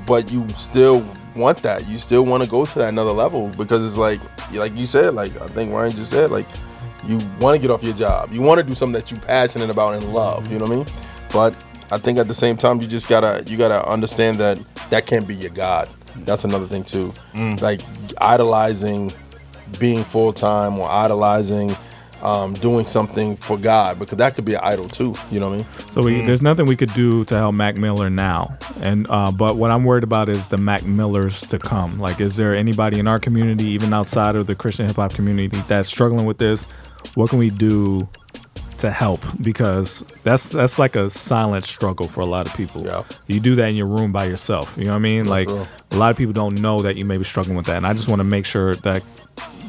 but 0.07 0.31
you 0.31 0.49
still 0.51 1.07
want 1.37 1.59
that. 1.63 1.89
You 1.89 1.99
still 1.99 2.25
want 2.25 2.43
to 2.43 2.51
go 2.51 2.65
to 2.65 2.79
that 2.79 2.89
another 2.89 3.13
level 3.13 3.49
because 3.57 3.85
it's 3.85 3.97
like, 3.97 4.21
like 4.53 4.75
you 4.75 4.87
said, 4.87 5.15
like 5.15 5.39
I 5.41 5.47
think 5.49 5.73
Ryan 5.73 5.93
just 5.93 6.11
said, 6.11 6.31
like 6.31 6.47
you 7.07 7.19
want 7.41 7.55
to 7.55 7.59
get 7.59 7.71
off 7.71 7.83
your 7.83 7.95
job. 7.95 8.33
You 8.33 8.43
want 8.43 8.61
to 8.61 8.67
do 8.67 8.75
something 8.75 9.01
that 9.01 9.11
you're 9.11 9.21
passionate 9.21 9.71
about 9.71 9.95
and 9.95 10.13
love. 10.13 10.51
You 10.51 10.59
know 10.59 10.65
what 10.65 10.73
I 10.73 10.77
mean? 10.77 10.87
But 11.33 11.55
I 11.91 11.99
think 11.99 12.19
at 12.19 12.29
the 12.29 12.35
same 12.35 12.57
time, 12.57 12.81
you 12.81 12.87
just 12.87 13.09
gotta 13.09 13.43
you 13.47 13.57
gotta 13.57 13.87
understand 13.89 14.39
that 14.39 14.59
that 14.91 15.07
can't 15.07 15.27
be 15.27 15.35
your 15.35 15.51
god. 15.51 15.89
That's 16.19 16.45
another 16.45 16.67
thing 16.67 16.85
too. 16.85 17.13
Mm. 17.33 17.61
Like 17.61 17.81
idolizing 18.19 19.13
being 19.79 20.05
full 20.05 20.33
time 20.33 20.79
or 20.79 20.89
idolizing 20.89 21.77
um, 22.23 22.53
doing 22.55 22.87
something 22.87 23.37
for 23.37 23.57
God 23.57 23.99
because 23.99 24.19
that 24.19 24.35
could 24.35 24.45
be 24.45 24.55
an 24.55 24.61
idol 24.63 24.89
too. 24.89 25.15
You 25.31 25.41
know 25.41 25.51
what 25.51 25.55
I 25.55 25.57
mean? 25.59 25.67
So 25.91 26.03
we, 26.03 26.23
there's 26.23 26.43
nothing 26.43 26.67
we 26.67 26.77
could 26.77 26.93
do 26.95 27.25
to 27.27 27.35
help 27.35 27.55
Mac 27.55 27.77
Miller 27.77 28.11
now, 28.11 28.57
and 28.81 29.07
uh, 29.09 29.33
but 29.33 29.57
what 29.57 29.71
I'm 29.71 29.85
worried 29.85 30.05
about 30.05 30.29
is 30.29 30.49
the 30.49 30.59
Mac 30.59 30.85
Millers 30.85 31.41
to 31.49 31.59
come. 31.59 31.99
Like, 31.99 32.21
is 32.21 32.37
there 32.37 32.55
anybody 32.55 32.99
in 32.99 33.07
our 33.07 33.19
community, 33.19 33.69
even 33.69 33.93
outside 33.93 34.37
of 34.37 34.47
the 34.47 34.55
Christian 34.55 34.87
hip 34.87 34.97
hop 34.97 35.15
community, 35.15 35.63
that's 35.69 35.89
struggling 35.89 36.27
with 36.27 36.39
this? 36.39 36.67
What 37.15 37.31
can 37.31 37.39
we 37.39 37.51
do 37.51 38.09
to 38.79 38.91
help? 38.91 39.21
Because 39.41 40.05
that's 40.23 40.51
that's 40.51 40.79
like 40.79 40.97
a 40.97 41.11
silent 41.11 41.65
struggle 41.65 42.07
for 42.07 42.21
a 42.21 42.27
lot 42.27 42.47
of 42.47 42.55
people. 42.55 42.85
Yeah. 42.85 43.03
You 43.27 43.41
do 43.41 43.55
that 43.57 43.69
in 43.69 43.77
your 43.77 43.87
room 43.87 44.13
by 44.13 44.27
yourself. 44.27 44.75
You 44.77 44.85
know 44.85 44.93
what 44.93 44.97
I 44.97 45.01
mean? 45.01 45.27
Like 45.27 45.49
true. 45.49 45.65
a 45.91 45.97
lot 45.97 46.11
of 46.11 46.17
people 46.17 46.33
don't 46.33 46.61
know 46.61 46.81
that 46.83 46.97
you 46.97 47.05
may 47.05 47.17
be 47.17 47.25
struggling 47.25 47.57
with 47.57 47.67
that, 47.67 47.77
and 47.77 47.87
I 47.87 47.93
just 47.93 48.09
want 48.09 48.21
to 48.21 48.25
make 48.25 48.47
sure 48.47 48.75
that 48.77 49.03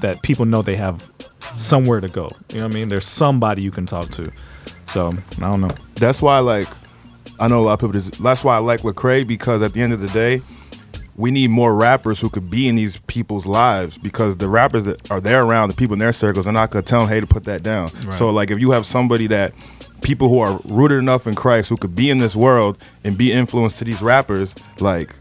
that 0.01 0.21
people 0.23 0.45
know 0.45 0.61
they 0.61 0.75
have 0.75 1.03
somewhere 1.57 2.01
to 2.01 2.07
go. 2.07 2.29
You 2.49 2.59
know 2.59 2.67
what 2.67 2.75
I 2.75 2.79
mean? 2.79 2.87
There's 2.87 3.07
somebody 3.07 3.61
you 3.61 3.71
can 3.71 3.85
talk 3.85 4.09
to. 4.09 4.31
So 4.87 5.13
I 5.37 5.41
don't 5.41 5.61
know. 5.61 5.71
That's 5.95 6.21
why, 6.21 6.39
like, 6.39 6.67
I 7.39 7.47
know 7.47 7.61
a 7.61 7.65
lot 7.65 7.73
of 7.73 7.79
people. 7.79 7.99
Just, 7.99 8.21
that's 8.21 8.43
why 8.43 8.55
I 8.55 8.59
like 8.59 8.81
Lecrae 8.81 9.25
because 9.25 9.61
at 9.61 9.73
the 9.73 9.81
end 9.81 9.93
of 9.93 10.01
the 10.01 10.09
day, 10.09 10.41
we 11.15 11.31
need 11.31 11.49
more 11.49 11.75
rappers 11.75 12.19
who 12.19 12.29
could 12.29 12.49
be 12.49 12.67
in 12.67 12.75
these 12.75 12.97
people's 13.07 13.45
lives 13.45 13.97
because 13.97 14.37
the 14.37 14.47
rappers 14.47 14.85
that 14.85 15.11
are 15.11 15.19
there 15.19 15.43
around 15.43 15.69
the 15.69 15.75
people 15.75 15.93
in 15.93 15.99
their 15.99 16.13
circles 16.13 16.47
are 16.47 16.51
not 16.51 16.71
gonna 16.71 16.83
tell 16.83 17.01
them, 17.01 17.09
hey, 17.09 17.19
to 17.19 17.27
put 17.27 17.43
that 17.45 17.63
down. 17.63 17.91
Right. 18.03 18.13
So, 18.13 18.29
like, 18.29 18.51
if 18.51 18.59
you 18.59 18.71
have 18.71 18.85
somebody 18.85 19.27
that 19.27 19.53
people 20.01 20.29
who 20.29 20.39
are 20.39 20.59
rooted 20.65 20.97
enough 20.97 21.27
in 21.27 21.35
Christ 21.35 21.69
who 21.69 21.77
could 21.77 21.95
be 21.95 22.09
in 22.09 22.17
this 22.17 22.35
world 22.35 22.77
and 23.03 23.17
be 23.17 23.31
influenced 23.31 23.79
to 23.79 23.85
these 23.85 24.01
rappers, 24.01 24.55
like. 24.79 25.15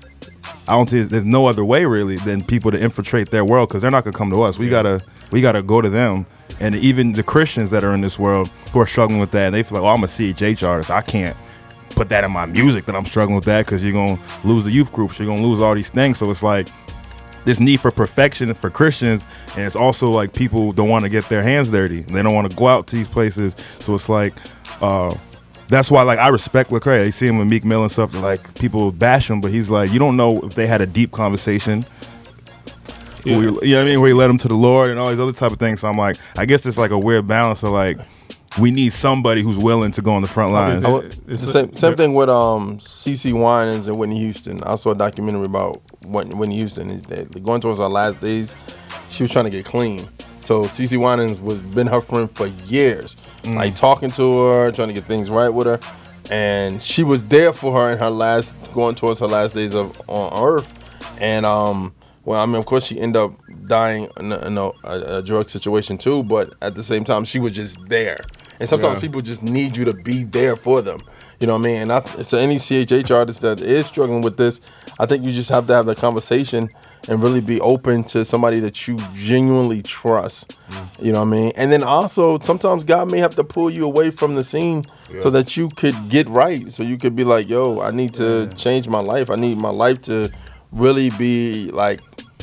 I 0.68 0.74
don't 0.74 0.88
think 0.88 1.08
there's 1.08 1.24
no 1.24 1.46
other 1.46 1.64
way 1.64 1.84
really 1.84 2.16
than 2.16 2.44
people 2.44 2.70
to 2.70 2.80
infiltrate 2.80 3.30
their 3.30 3.44
world 3.44 3.68
because 3.68 3.82
they're 3.82 3.90
not 3.90 4.04
gonna 4.04 4.16
come 4.16 4.30
to 4.30 4.42
us. 4.42 4.56
We 4.56 4.68
gotta 4.68 5.00
we 5.30 5.40
gotta 5.40 5.62
go 5.62 5.80
to 5.80 5.88
them. 5.88 6.26
And 6.58 6.74
even 6.76 7.12
the 7.12 7.22
Christians 7.22 7.70
that 7.70 7.84
are 7.84 7.94
in 7.94 8.00
this 8.00 8.18
world 8.18 8.48
who 8.72 8.80
are 8.80 8.86
struggling 8.86 9.20
with 9.20 9.30
that, 9.30 9.50
they 9.50 9.62
feel 9.62 9.80
like, 9.80 9.88
oh, 9.88 9.94
I'm 9.94 10.04
a 10.04 10.06
CHH 10.06 10.66
artist. 10.66 10.90
I 10.90 11.00
can't 11.00 11.36
put 11.90 12.08
that 12.08 12.24
in 12.24 12.30
my 12.30 12.46
music 12.46 12.86
that 12.86 12.96
I'm 12.96 13.04
struggling 13.04 13.36
with 13.36 13.44
that 13.44 13.66
because 13.66 13.82
you're 13.82 13.92
gonna 13.92 14.18
lose 14.44 14.64
the 14.64 14.70
youth 14.70 14.92
groups, 14.92 15.18
you're 15.18 15.28
gonna 15.28 15.46
lose 15.46 15.62
all 15.62 15.74
these 15.74 15.90
things. 15.90 16.18
So 16.18 16.30
it's 16.30 16.42
like 16.42 16.68
this 17.44 17.60
need 17.60 17.80
for 17.80 17.90
perfection 17.90 18.52
for 18.54 18.70
Christians, 18.70 19.24
and 19.56 19.64
it's 19.66 19.76
also 19.76 20.10
like 20.10 20.32
people 20.32 20.72
don't 20.72 20.88
want 20.88 21.04
to 21.04 21.08
get 21.08 21.28
their 21.28 21.42
hands 21.42 21.70
dirty. 21.70 22.00
They 22.00 22.22
don't 22.22 22.34
want 22.34 22.50
to 22.50 22.56
go 22.56 22.68
out 22.68 22.86
to 22.88 22.96
these 22.96 23.08
places. 23.08 23.56
So 23.78 23.94
it's 23.94 24.08
like 24.08 24.34
uh, 24.80 25.14
that's 25.68 25.90
why 25.90 26.02
like 26.02 26.18
I 26.18 26.28
respect 26.28 26.70
Lecrae. 26.70 27.06
I 27.06 27.10
see 27.10 27.26
him 27.26 27.38
with 27.38 27.48
Meek 27.48 27.64
Mill 27.64 27.82
and 27.82 27.90
stuff. 27.90 28.14
Like 28.14 28.54
people 28.54 28.92
bash 28.92 29.30
him, 29.30 29.40
but 29.40 29.50
he's 29.50 29.70
like 29.70 29.90
you 29.92 29.98
don't 29.98 30.16
know 30.16 30.40
if 30.40 30.54
they 30.54 30.66
had 30.66 30.80
a 30.80 30.86
deep 30.86 31.12
conversation. 31.12 31.84
Yeah. 33.24 33.36
Where 33.36 33.44
you, 33.48 33.60
you 33.62 33.70
know 33.74 33.76
what 33.78 33.82
I 33.82 33.90
mean? 33.90 34.00
Where 34.00 34.08
he 34.08 34.14
led 34.14 34.30
him 34.30 34.38
to 34.38 34.48
the 34.48 34.54
Lord 34.54 34.90
and 34.90 34.98
all 34.98 35.10
these 35.10 35.20
other 35.20 35.32
type 35.32 35.52
of 35.52 35.58
things. 35.58 35.80
So 35.80 35.88
I'm 35.88 35.96
like, 35.98 36.16
I 36.36 36.46
guess 36.46 36.64
it's 36.66 36.78
like 36.78 36.90
a 36.90 36.98
weird 36.98 37.26
balance 37.26 37.62
of 37.62 37.70
like, 37.70 37.98
we 38.58 38.70
need 38.72 38.92
somebody 38.92 39.42
who's 39.42 39.58
willing 39.58 39.92
to 39.92 40.02
go 40.02 40.12
on 40.12 40.22
the 40.22 40.28
front 40.28 40.52
lines. 40.52 40.84
I 40.84 40.90
would- 40.90 41.12
the 41.12 41.38
same, 41.38 41.72
same 41.72 41.94
thing 41.94 42.14
with 42.14 42.28
um 42.28 42.78
CeCe 42.78 43.32
Winans 43.32 43.86
and 43.86 43.96
Whitney 43.96 44.18
Houston. 44.18 44.62
I 44.64 44.74
saw 44.74 44.90
a 44.90 44.94
documentary 44.94 45.44
about 45.44 45.80
Whitney 46.04 46.56
Houston. 46.56 47.00
They- 47.08 47.24
they- 47.24 47.40
Going 47.40 47.60
towards 47.60 47.78
her 47.78 47.86
last 47.88 48.20
days, 48.20 48.54
she 49.08 49.22
was 49.22 49.30
trying 49.30 49.44
to 49.44 49.50
get 49.50 49.64
clean. 49.64 50.04
So 50.40 50.62
CeCe 50.64 50.98
Winans 50.98 51.38
was 51.40 51.62
been 51.62 51.86
her 51.86 52.00
friend 52.00 52.28
for 52.30 52.46
years, 52.66 53.14
Mm. 53.44 53.54
like 53.54 53.76
talking 53.76 54.10
to 54.12 54.38
her, 54.40 54.72
trying 54.72 54.88
to 54.88 54.94
get 54.94 55.04
things 55.04 55.30
right 55.30 55.48
with 55.50 55.66
her, 55.68 55.78
and 56.30 56.82
she 56.82 57.04
was 57.04 57.26
there 57.26 57.52
for 57.52 57.72
her 57.72 57.92
in 57.92 57.98
her 57.98 58.10
last 58.10 58.56
going 58.72 58.94
towards 58.96 59.20
her 59.20 59.26
last 59.28 59.54
days 59.54 59.74
of 59.76 59.92
on 60.08 60.32
Earth. 60.42 60.66
And 61.20 61.44
um, 61.46 61.92
well, 62.30 62.40
I 62.40 62.46
mean, 62.46 62.54
of 62.56 62.64
course, 62.66 62.84
she 62.86 63.00
ended 63.00 63.20
up 63.20 63.32
dying 63.66 64.08
in 64.20 64.30
a, 64.30 64.38
in 64.46 64.56
a, 64.56 64.70
a, 64.84 65.18
a 65.18 65.22
drug 65.22 65.48
situation 65.50 65.98
too. 65.98 66.22
But 66.22 66.52
at 66.62 66.76
the 66.76 66.82
same 66.84 67.02
time, 67.04 67.24
she 67.24 67.40
was 67.40 67.52
just 67.52 67.76
there. 67.88 68.18
And 68.60 68.68
sometimes 68.68 68.96
Yeah. 68.96 69.00
people 69.00 69.20
just 69.20 69.42
need 69.42 69.76
you 69.76 69.84
to 69.86 69.94
be 69.94 70.22
there 70.22 70.54
for 70.54 70.80
them. 70.80 70.98
You 71.40 71.46
know 71.48 71.54
what 71.54 71.66
I 71.66 71.70
mean? 71.70 71.82
And 71.82 71.92
I, 71.92 72.00
to 72.00 72.38
any 72.38 72.56
CHH 72.56 73.10
artist 73.10 73.40
that 73.40 73.60
is 73.62 73.86
struggling 73.86 74.20
with 74.22 74.36
this, 74.36 74.60
I 75.00 75.06
think 75.06 75.24
you 75.24 75.32
just 75.32 75.48
have 75.48 75.66
to 75.68 75.74
have 75.74 75.86
the 75.86 75.94
conversation 75.96 76.68
and 77.08 77.22
really 77.22 77.40
be 77.40 77.58
open 77.60 78.04
to 78.04 78.24
somebody 78.24 78.60
that 78.60 78.86
you 78.86 78.96
genuinely 79.14 79.82
trust. 79.82 80.56
Mm. 80.70 81.04
You 81.06 81.12
know 81.12 81.20
what 81.20 81.28
I 81.28 81.30
mean? 81.30 81.52
And 81.56 81.72
then 81.72 81.82
also, 81.82 82.38
sometimes 82.40 82.84
God 82.84 83.10
may 83.10 83.18
have 83.18 83.34
to 83.36 83.44
pull 83.44 83.70
you 83.70 83.86
away 83.86 84.10
from 84.10 84.34
the 84.36 84.44
scene 84.44 84.84
so 85.20 85.30
that 85.30 85.56
you 85.56 85.68
could 85.70 85.96
get 86.10 86.28
right. 86.28 86.70
So 86.70 86.82
you 86.82 86.96
could 86.98 87.16
be 87.16 87.24
like, 87.24 87.48
yo, 87.48 87.80
I 87.80 87.90
need 87.90 88.12
to 88.14 88.46
change 88.56 88.86
my 88.86 89.00
life. 89.00 89.30
I 89.30 89.36
need 89.36 89.56
my 89.58 89.70
life 89.70 90.02
to 90.02 90.30
really 90.72 91.08
be 91.10 91.70
like, 91.72 92.00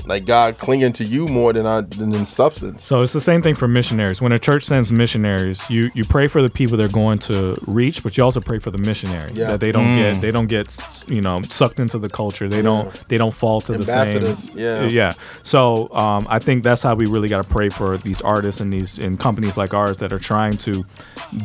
like 0.07 0.25
God 0.25 0.57
clinging 0.57 0.93
to 0.93 1.03
you 1.03 1.27
more 1.27 1.53
than 1.53 1.65
I 1.65 1.81
than 1.81 2.13
in 2.15 2.25
substance. 2.25 2.85
So 2.85 3.01
it's 3.01 3.13
the 3.13 3.21
same 3.21 3.41
thing 3.41 3.55
for 3.55 3.67
missionaries. 3.67 4.21
When 4.21 4.31
a 4.31 4.39
church 4.39 4.63
sends 4.63 4.91
missionaries, 4.91 5.69
you 5.69 5.91
you 5.93 6.03
pray 6.05 6.27
for 6.27 6.41
the 6.41 6.49
people 6.49 6.77
they're 6.77 6.88
going 6.88 7.19
to 7.19 7.55
reach, 7.67 8.03
but 8.03 8.17
you 8.17 8.23
also 8.23 8.39
pray 8.41 8.59
for 8.59 8.71
the 8.71 8.77
missionary 8.77 9.31
Yeah. 9.34 9.47
that 9.51 9.59
they 9.59 9.71
don't 9.71 9.91
Mm. 9.93 9.95
get 10.13 10.21
they 10.21 10.31
don't 10.31 10.47
get 10.47 10.77
you 11.07 11.21
know 11.21 11.38
sucked 11.49 11.79
into 11.79 11.97
the 11.99 12.09
culture. 12.09 12.47
They 12.49 12.61
don't 12.61 12.91
they 13.09 13.17
don't 13.17 13.34
fall 13.34 13.61
to 13.61 13.73
the 13.73 13.79
Ambassadors, 13.79 14.39
same. 14.49 14.57
yeah. 14.57 14.84
yeah. 14.88 15.11
So 15.43 15.89
um, 15.93 16.25
I 16.29 16.39
think 16.39 16.63
that's 16.63 16.81
how 16.84 16.95
we 16.95 17.05
really 17.05 17.27
got 17.29 17.41
to 17.43 17.47
pray 17.49 17.69
for 17.69 17.97
these 17.97 18.21
artists 18.21 18.61
and 18.61 18.71
these 18.71 18.97
and 18.99 19.19
companies 19.19 19.57
like 19.57 19.73
ours 19.73 19.97
that 19.97 20.11
are 20.11 20.19
trying 20.19 20.57
to 20.57 20.84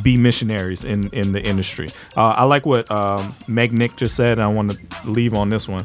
be 0.03 0.17
missionaries 0.17 0.85
in 0.85 1.09
in 1.13 1.33
the 1.33 1.43
industry. 1.43 1.89
Uh, 2.17 2.29
I 2.43 2.45
like 2.45 2.65
what 2.67 2.91
um, 2.91 3.35
Meg 3.49 3.73
Nick 3.73 3.97
just 3.97 4.15
said. 4.17 4.33
And 4.33 4.43
I 4.43 4.47
want 4.47 4.73
to 4.73 4.79
leave 5.11 5.35
on 5.35 5.51
this 5.51 5.69
one. 5.69 5.85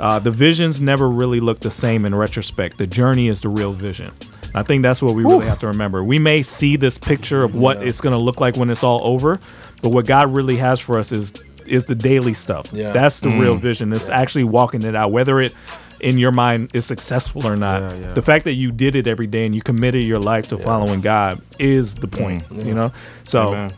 Uh, 0.00 0.18
the 0.18 0.30
visions 0.30 0.80
never 0.80 1.08
really 1.10 1.40
look 1.40 1.60
the 1.60 1.70
same 1.70 2.04
in 2.04 2.14
retrospect. 2.14 2.78
The 2.78 2.86
journey 2.86 3.28
is 3.28 3.40
the 3.40 3.48
real 3.48 3.72
vision. 3.72 4.12
I 4.54 4.62
think 4.62 4.82
that's 4.82 5.02
what 5.02 5.14
we 5.14 5.24
really 5.24 5.46
have 5.46 5.58
to 5.60 5.66
remember. 5.66 6.02
We 6.04 6.18
may 6.18 6.42
see 6.42 6.76
this 6.76 6.96
picture 6.98 7.42
of 7.44 7.54
what 7.54 7.82
it's 7.86 8.00
going 8.00 8.16
to 8.16 8.22
look 8.22 8.40
like 8.40 8.56
when 8.56 8.70
it's 8.70 8.82
all 8.84 9.00
over, 9.04 9.38
but 9.82 9.90
what 9.90 10.06
God 10.06 10.32
really 10.32 10.56
has 10.56 10.80
for 10.80 10.98
us 10.98 11.12
is 11.12 11.32
is 11.66 11.84
the 11.84 11.94
daily 11.94 12.32
stuff. 12.32 12.66
Yeah. 12.72 12.92
That's 12.92 13.20
the 13.20 13.28
Mm. 13.28 13.40
real 13.40 13.56
vision. 13.58 13.92
It's 13.92 14.08
actually 14.08 14.44
walking 14.44 14.84
it 14.84 14.94
out, 14.94 15.12
whether 15.12 15.38
it 15.38 15.52
in 16.00 16.16
your 16.16 16.32
mind 16.32 16.70
is 16.72 16.86
successful 16.86 17.46
or 17.46 17.56
not. 17.56 18.14
The 18.14 18.22
fact 18.22 18.44
that 18.46 18.54
you 18.54 18.72
did 18.72 18.96
it 18.96 19.06
every 19.06 19.26
day 19.26 19.44
and 19.44 19.54
you 19.54 19.60
committed 19.60 20.02
your 20.02 20.18
life 20.18 20.48
to 20.48 20.56
following 20.56 21.02
God 21.02 21.42
is 21.58 21.96
the 21.96 22.06
point. 22.08 22.42
You 22.50 22.72
know, 22.72 22.90
so 23.24 23.48
Amen. 23.48 23.72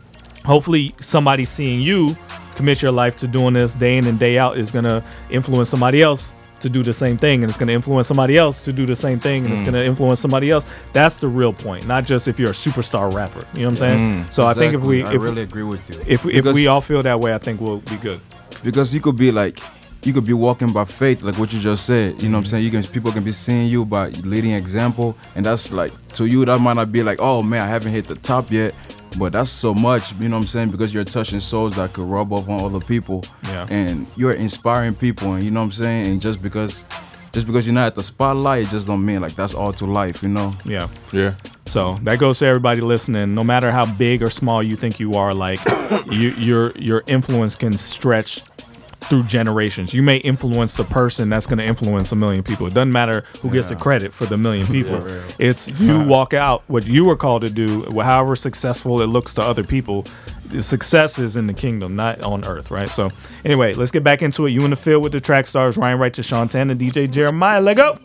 hopefully 0.45 0.95
somebody 1.01 1.43
seeing 1.43 1.81
you 1.81 2.15
commit 2.55 2.81
your 2.81 2.91
life 2.91 3.17
to 3.17 3.27
doing 3.27 3.53
this 3.53 3.73
day 3.73 3.97
in 3.97 4.05
and 4.07 4.19
day 4.19 4.37
out 4.37 4.57
is 4.57 4.71
going 4.71 4.85
to 4.85 5.03
influence 5.29 5.69
somebody 5.69 6.01
else 6.01 6.31
to 6.59 6.69
do 6.69 6.83
the 6.83 6.93
same 6.93 7.17
thing 7.17 7.41
and 7.41 7.49
it's 7.49 7.57
going 7.57 7.67
to 7.67 7.73
influence 7.73 8.07
somebody 8.07 8.37
else 8.37 8.63
to 8.63 8.71
do 8.71 8.85
the 8.85 8.95
same 8.95 9.19
thing 9.19 9.45
and 9.45 9.51
it's 9.53 9.61
Mm. 9.63 9.65
going 9.65 9.73
to 9.73 9.85
influence 9.85 10.19
somebody 10.19 10.51
else 10.51 10.65
that's 10.93 11.15
the 11.15 11.27
real 11.27 11.51
point 11.53 11.87
not 11.87 12.05
just 12.05 12.27
if 12.27 12.37
you're 12.39 12.51
a 12.51 12.53
superstar 12.53 13.11
rapper 13.11 13.43
you 13.53 13.61
know 13.61 13.65
what 13.65 13.71
i'm 13.71 13.75
saying 13.77 13.99
Mm. 14.25 14.31
so 14.33 14.45
i 14.45 14.53
think 14.53 14.75
if 14.75 14.81
we 14.81 15.01
if, 15.01 15.09
I 15.09 15.13
really 15.13 15.41
agree 15.41 15.63
with 15.63 15.89
you. 15.89 15.95
if, 16.07 16.23
if 16.27 16.45
we 16.53 16.67
all 16.67 16.81
feel 16.81 17.01
that 17.01 17.19
way 17.19 17.33
i 17.33 17.39
think 17.39 17.61
we'll 17.61 17.79
be 17.79 17.95
good 17.97 18.19
because 18.63 18.93
you 18.93 19.01
could 19.01 19.15
be 19.17 19.31
like 19.31 19.59
you 20.03 20.13
could 20.13 20.25
be 20.25 20.33
walking 20.33 20.71
by 20.71 20.85
faith 20.85 21.23
like 21.23 21.37
what 21.39 21.51
you 21.51 21.59
just 21.59 21.83
said 21.85 22.21
you 22.21 22.29
know 22.29 22.37
what 22.37 22.43
i'm 22.43 22.45
saying 22.47 22.63
you 22.63 22.69
can 22.69 22.83
people 22.83 23.11
can 23.11 23.23
be 23.23 23.31
seeing 23.31 23.65
you 23.67 23.83
by 23.83 24.09
leading 24.23 24.51
example 24.53 25.17
and 25.35 25.43
that's 25.47 25.71
like 25.71 25.91
to 26.13 26.25
you 26.27 26.45
that 26.45 26.59
might 26.59 26.75
not 26.75 26.91
be 26.91 27.01
like 27.01 27.17
oh 27.19 27.41
man 27.41 27.61
i 27.63 27.67
haven't 27.67 27.91
hit 27.91 28.07
the 28.07 28.15
top 28.15 28.51
yet 28.51 28.71
but 29.19 29.31
that's 29.33 29.49
so 29.49 29.73
much 29.73 30.13
you 30.19 30.29
know 30.29 30.37
what 30.37 30.43
i'm 30.43 30.47
saying 30.47 30.69
because 30.71 30.93
you're 30.93 31.03
touching 31.03 31.39
souls 31.39 31.75
that 31.75 31.91
could 31.93 32.05
rub 32.07 32.31
off 32.31 32.47
on 32.49 32.61
other 32.63 32.79
people 32.85 33.23
Yeah. 33.43 33.67
and 33.69 34.07
you're 34.15 34.33
inspiring 34.33 34.95
people 34.95 35.33
and 35.33 35.43
you 35.43 35.51
know 35.51 35.59
what 35.61 35.65
i'm 35.65 35.71
saying 35.71 36.07
and 36.07 36.21
just 36.21 36.41
because 36.41 36.85
just 37.33 37.47
because 37.47 37.65
you're 37.65 37.73
not 37.73 37.87
at 37.87 37.95
the 37.95 38.03
spotlight, 38.03 38.63
it 38.63 38.69
just 38.71 38.87
don't 38.87 39.05
mean 39.05 39.21
like 39.21 39.35
that's 39.35 39.53
all 39.53 39.71
to 39.71 39.85
life, 39.85 40.21
you 40.21 40.27
know. 40.27 40.51
Yeah. 40.65 40.89
Yeah. 41.13 41.35
So 41.65 41.95
that 42.03 42.19
goes 42.19 42.39
to 42.39 42.45
everybody 42.45 42.81
listening. 42.81 43.33
No 43.33 43.41
matter 43.41 43.71
how 43.71 43.85
big 43.85 44.21
or 44.21 44.29
small 44.29 44.61
you 44.61 44.75
think 44.75 44.99
you 44.99 45.13
are, 45.13 45.33
like 45.33 45.59
you, 46.11 46.31
your 46.31 46.71
your 46.71 47.05
influence 47.07 47.55
can 47.55 47.71
stretch 47.77 48.41
through 49.01 49.23
generations. 49.23 49.93
You 49.93 50.03
may 50.03 50.17
influence 50.17 50.75
the 50.75 50.83
person 50.83 51.29
that's 51.29 51.45
going 51.45 51.59
to 51.59 51.65
influence 51.65 52.11
a 52.11 52.15
million 52.15 52.43
people. 52.43 52.67
It 52.67 52.73
doesn't 52.73 52.91
matter 52.91 53.25
who 53.41 53.49
gets 53.49 53.69
the 53.69 53.75
credit 53.75 54.13
for 54.13 54.25
the 54.25 54.37
million 54.37 54.67
people. 54.67 55.05
It's 55.39 55.67
you 55.79 56.03
walk 56.03 56.33
out 56.33 56.63
what 56.67 56.85
you 56.85 57.05
were 57.05 57.15
called 57.15 57.41
to 57.43 57.49
do, 57.49 57.83
however 58.01 58.35
successful 58.35 59.01
it 59.01 59.07
looks 59.07 59.33
to 59.35 59.41
other 59.41 59.63
people. 59.63 60.05
The 60.45 60.61
success 60.61 61.17
is 61.17 61.37
in 61.37 61.47
the 61.47 61.53
kingdom, 61.53 61.95
not 61.95 62.23
on 62.23 62.45
earth, 62.45 62.71
right? 62.71 62.89
So, 62.89 63.09
anyway, 63.45 63.73
let's 63.73 63.91
get 63.91 64.03
back 64.03 64.21
into 64.21 64.45
it. 64.45 64.51
You 64.51 64.63
in 64.65 64.69
the 64.69 64.75
field 64.75 65.01
with 65.01 65.13
the 65.13 65.21
track 65.21 65.47
stars 65.47 65.77
Ryan 65.77 65.97
Wright 65.97 66.13
to 66.13 66.23
Tan 66.23 66.69
and 66.69 66.79
DJ 66.79 67.09
Jeremiah. 67.09 67.61
Let 67.61 67.77
go. 67.77 67.95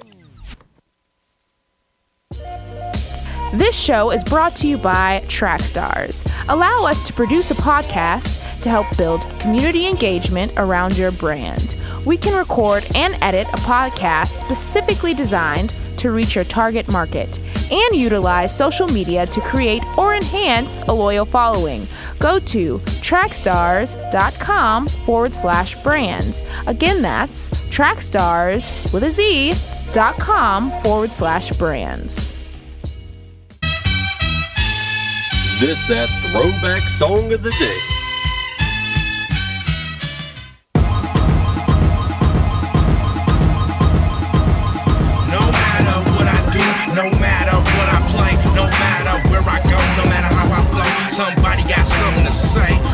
This 3.56 3.74
show 3.74 4.10
is 4.10 4.22
brought 4.22 4.54
to 4.56 4.68
you 4.68 4.76
by 4.76 5.24
Trackstars. 5.28 6.30
Allow 6.48 6.84
us 6.84 7.00
to 7.00 7.14
produce 7.14 7.50
a 7.50 7.54
podcast 7.54 8.38
to 8.60 8.68
help 8.68 8.86
build 8.98 9.22
community 9.40 9.86
engagement 9.86 10.52
around 10.58 10.98
your 10.98 11.10
brand. 11.10 11.74
We 12.04 12.18
can 12.18 12.36
record 12.36 12.86
and 12.94 13.16
edit 13.22 13.46
a 13.54 13.56
podcast 13.56 14.38
specifically 14.38 15.14
designed 15.14 15.74
to 15.96 16.10
reach 16.10 16.34
your 16.34 16.44
target 16.44 16.92
market 16.92 17.38
and 17.72 17.96
utilize 17.96 18.54
social 18.54 18.88
media 18.88 19.26
to 19.28 19.40
create 19.40 19.82
or 19.96 20.14
enhance 20.14 20.80
a 20.80 20.92
loyal 20.92 21.24
following. 21.24 21.88
Go 22.18 22.38
to 22.38 22.78
trackstars.com 23.00 24.88
forward 24.88 25.34
slash 25.34 25.82
brands. 25.82 26.42
Again, 26.66 27.00
that's 27.00 27.48
trackstars 27.70 28.92
with 28.92 29.02
a 29.02 29.10
Z 29.10 29.54
dot 29.92 30.18
com 30.18 30.70
forward 30.82 31.10
slash 31.10 31.52
brands. 31.52 32.34
This 35.58 35.88
that 35.88 36.10
throwback 36.20 36.82
song 36.82 37.32
of 37.32 37.42
the 37.42 37.50
day. 37.50 37.78
No 45.32 45.40
matter 45.40 45.96
what 46.12 46.28
I 46.28 46.36
do, 46.52 46.60
no 46.92 47.08
matter 47.18 47.56
what 47.56 47.88
I 47.88 48.04
play, 48.12 48.36
no 48.54 48.68
matter 48.68 49.28
where 49.30 49.40
I 49.48 49.62
go, 49.64 49.80
no 49.96 50.10
matter 50.10 50.28
how 50.28 50.44
I 50.52 50.62
flow, 50.68 50.84
somebody 51.10 51.62
got 51.62 51.86
something 51.86 52.26
to 52.26 52.32
say. 52.32 52.85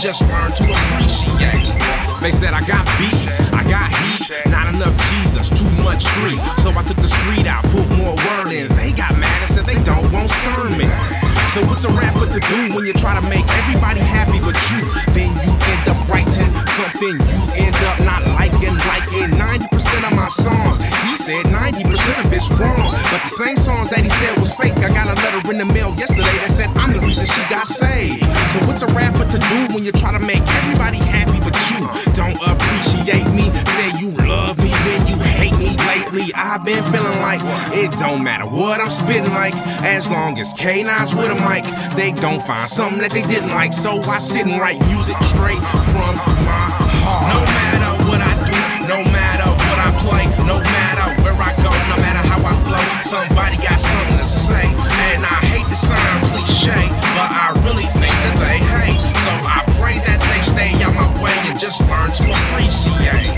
Just 0.00 0.22
learn 0.22 0.50
to 0.52 0.64
appreciate. 0.64 1.76
They 2.22 2.30
said 2.30 2.54
I 2.54 2.64
got 2.66 2.86
beats, 2.96 3.38
I 3.52 3.64
got 3.68 3.92
heat, 3.92 4.30
not 4.48 4.72
enough 4.72 4.96
Jesus, 5.12 5.50
too 5.50 5.70
much 5.82 6.04
street. 6.04 6.40
So 6.56 6.70
I 6.70 6.82
took 6.82 6.96
the 6.96 7.08
street 7.08 7.46
out, 7.46 7.62
put 7.64 7.86
more 7.90 8.16
word 8.16 8.50
in. 8.50 8.74
They 8.76 8.92
got 8.92 9.12
mad 9.18 9.42
and 9.42 9.50
said 9.50 9.66
they 9.66 9.82
don't 9.84 10.10
want 10.10 10.30
sermons. 10.30 11.29
So 11.50 11.66
what's 11.66 11.82
a 11.84 11.90
rapper 11.90 12.30
to 12.30 12.38
do 12.38 12.74
when 12.76 12.86
you 12.86 12.92
try 12.92 13.18
to 13.18 13.26
make 13.26 13.42
everybody 13.42 13.98
happy 13.98 14.38
but 14.38 14.54
you? 14.70 14.86
Then 15.10 15.34
you 15.42 15.50
end 15.50 15.82
up 15.90 15.98
writing 16.06 16.46
something 16.78 17.18
you 17.18 17.42
end 17.58 17.74
up 17.90 17.98
not 18.06 18.22
liking, 18.38 18.70
liking 18.86 19.34
90% 19.34 19.66
of 20.06 20.14
my 20.14 20.28
songs. 20.28 20.78
He 21.10 21.16
said 21.16 21.46
90% 21.50 21.82
of 22.24 22.32
it's 22.32 22.48
wrong, 22.54 22.94
but 23.10 23.20
the 23.26 23.34
same 23.34 23.56
songs 23.56 23.90
that 23.90 24.04
he 24.04 24.10
said 24.10 24.38
was 24.38 24.54
fake. 24.54 24.78
I 24.78 24.94
got 24.94 25.10
a 25.10 25.16
letter 25.18 25.50
in 25.50 25.58
the 25.58 25.64
mail 25.66 25.90
yesterday 25.98 26.30
that 26.46 26.50
said 26.54 26.70
I'm 26.78 26.92
the 26.92 27.00
reason 27.00 27.26
she 27.26 27.42
got 27.50 27.66
saved. 27.66 28.22
So 28.54 28.62
what's 28.70 28.82
a 28.82 28.90
rapper 28.94 29.26
to 29.26 29.38
do 29.50 29.74
when 29.74 29.82
you 29.82 29.90
try 29.90 30.12
to 30.12 30.22
make 30.22 30.46
everybody 30.62 30.98
happy 30.98 31.42
but 31.42 31.58
you 31.66 31.82
don't 32.14 32.38
appreciate 32.46 33.26
me? 33.34 33.50
Say 33.74 33.90
you 33.98 34.14
love 34.22 34.54
me 34.62 34.70
when 34.70 35.00
you 35.10 35.18
hate 35.18 35.58
me 35.58 35.74
lately. 35.90 36.30
I've 36.34 36.64
been 36.64 36.82
feeling 36.94 37.18
like 37.26 37.40
it 37.74 37.90
don't 37.98 38.22
matter 38.22 38.46
what 38.46 38.80
I'm 38.80 38.90
spitting 38.90 39.34
like, 39.34 39.54
as 39.82 40.08
long 40.08 40.38
as 40.38 40.54
K9's 40.54 41.14
with 41.14 41.30
a 41.30 41.39
mic, 41.44 41.64
they 41.96 42.12
gon' 42.12 42.40
find 42.40 42.62
something 42.62 43.00
that 43.00 43.12
they 43.12 43.22
didn't 43.22 43.50
like. 43.50 43.72
So 43.72 44.00
I 44.04 44.18
sit 44.18 44.46
and 44.46 44.60
write 44.60 44.80
music 44.86 45.16
straight 45.22 45.60
from 45.92 46.14
my 46.44 46.66
heart. 47.00 47.28
No 47.32 47.40
matter 47.44 47.92
what 48.08 48.20
I 48.20 48.32
do, 48.44 48.58
no 48.86 49.00
matter 49.10 49.48
what 49.48 49.78
I 49.80 49.90
play, 50.04 50.24
no 50.46 50.58
matter 50.60 51.06
where 51.22 51.36
I 51.36 51.52
go, 51.62 51.70
no 51.92 51.96
matter 52.02 52.22
how 52.24 52.40
I 52.42 52.54
flow, 52.66 52.84
somebody 53.04 53.56
got 53.62 53.80
something 53.80 54.18
to 54.18 54.28
say. 54.28 54.66
And 55.14 55.24
I 55.24 55.38
hate 55.50 55.66
to 55.68 55.76
sound 55.76 56.18
cliche, 56.30 56.80
but 57.16 57.30
I 57.30 57.54
really 57.66 57.88
think 57.98 58.14
that 58.14 58.36
they 58.42 58.58
hate. 58.60 59.00
So 59.24 59.32
I 59.46 59.60
pray 59.78 59.96
that 60.02 60.18
they 60.20 60.40
stay 60.44 60.70
out 60.84 60.94
my 60.94 61.08
way 61.22 61.34
and 61.48 61.58
just 61.58 61.80
learn 61.88 62.10
to 62.20 62.24
appreciate. 62.28 63.34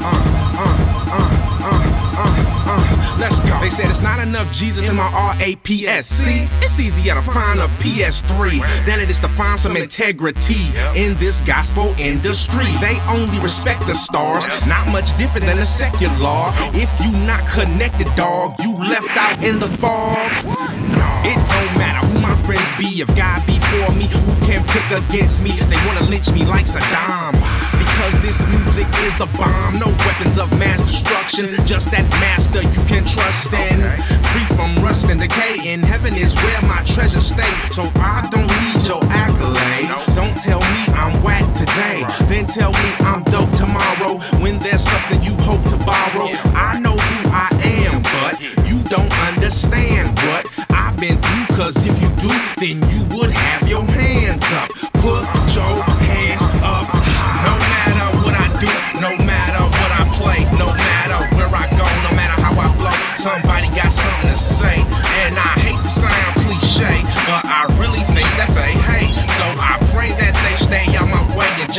Uh, 0.00 0.16
uh, 0.56 0.76
uh, 1.12 1.30
uh, 1.68 2.09
uh, 2.20 2.64
uh. 2.66 3.16
Let's 3.20 3.40
go. 3.40 3.58
They 3.60 3.70
said 3.70 3.90
it's 3.90 4.00
not 4.00 4.18
enough 4.18 4.50
Jesus 4.52 4.88
in 4.88 4.96
my 4.96 5.10
RAPS. 5.12 6.06
See, 6.06 6.48
it's 6.62 6.80
easier 6.80 7.14
to 7.14 7.22
find 7.22 7.60
a 7.60 7.68
PS3 7.84 8.86
than 8.86 9.00
it 9.00 9.10
is 9.10 9.18
to 9.20 9.28
find 9.28 9.58
some 9.58 9.76
integrity 9.76 10.72
in 10.96 11.14
this 11.16 11.40
gospel 11.42 11.94
industry. 11.98 12.64
They 12.80 12.98
only 13.08 13.38
respect 13.40 13.86
the 13.86 13.94
stars, 13.94 14.46
not 14.66 14.88
much 14.88 15.16
different 15.18 15.46
than 15.46 15.56
the 15.56 15.66
secular. 15.66 16.52
If 16.72 16.90
you 17.04 17.12
not 17.26 17.46
connected, 17.48 18.08
dog, 18.16 18.54
you 18.60 18.74
left 18.74 19.14
out 19.16 19.44
in 19.44 19.58
the 19.58 19.68
fog. 19.68 20.30
It 21.22 21.36
don't 21.36 21.72
matter 21.76 22.06
who 22.06 22.20
my 22.20 22.34
friends 22.42 22.64
be, 22.78 23.02
if 23.02 23.08
God 23.14 23.44
be 23.46 23.58
for 23.70 23.92
me, 23.92 24.08
who 24.08 24.34
can 24.46 24.64
pick 24.66 24.88
against 24.96 25.44
me? 25.44 25.52
They 25.52 25.76
wanna 25.86 26.08
lynch 26.08 26.32
me 26.32 26.44
like 26.44 26.64
Saddam. 26.64 27.36
Because 27.76 28.16
this 28.22 28.40
music 28.48 28.88
is 29.04 29.16
the 29.18 29.26
bomb. 29.36 29.78
No 29.78 29.88
weapons 30.08 30.38
of 30.38 30.50
mass 30.58 30.80
destruction, 30.82 31.52
just 31.66 31.90
that 31.90 32.09
master 32.18 32.62
you 32.62 32.82
can 32.86 33.04
trust 33.04 33.52
in. 33.52 33.80
Free 34.30 34.56
from 34.56 34.74
rust 34.82 35.06
and 35.08 35.20
decay. 35.20 35.72
In 35.72 35.80
heaven 35.80 36.14
is 36.14 36.34
where 36.34 36.62
my 36.62 36.82
treasures 36.84 37.26
stay. 37.28 37.52
So 37.70 37.82
I 37.96 38.28
don't 38.30 38.50
need 38.62 38.86
your 38.88 39.02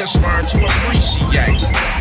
just 0.02 0.20
learn 0.24 0.48
to 0.48 0.58
appreciate. 0.58 2.01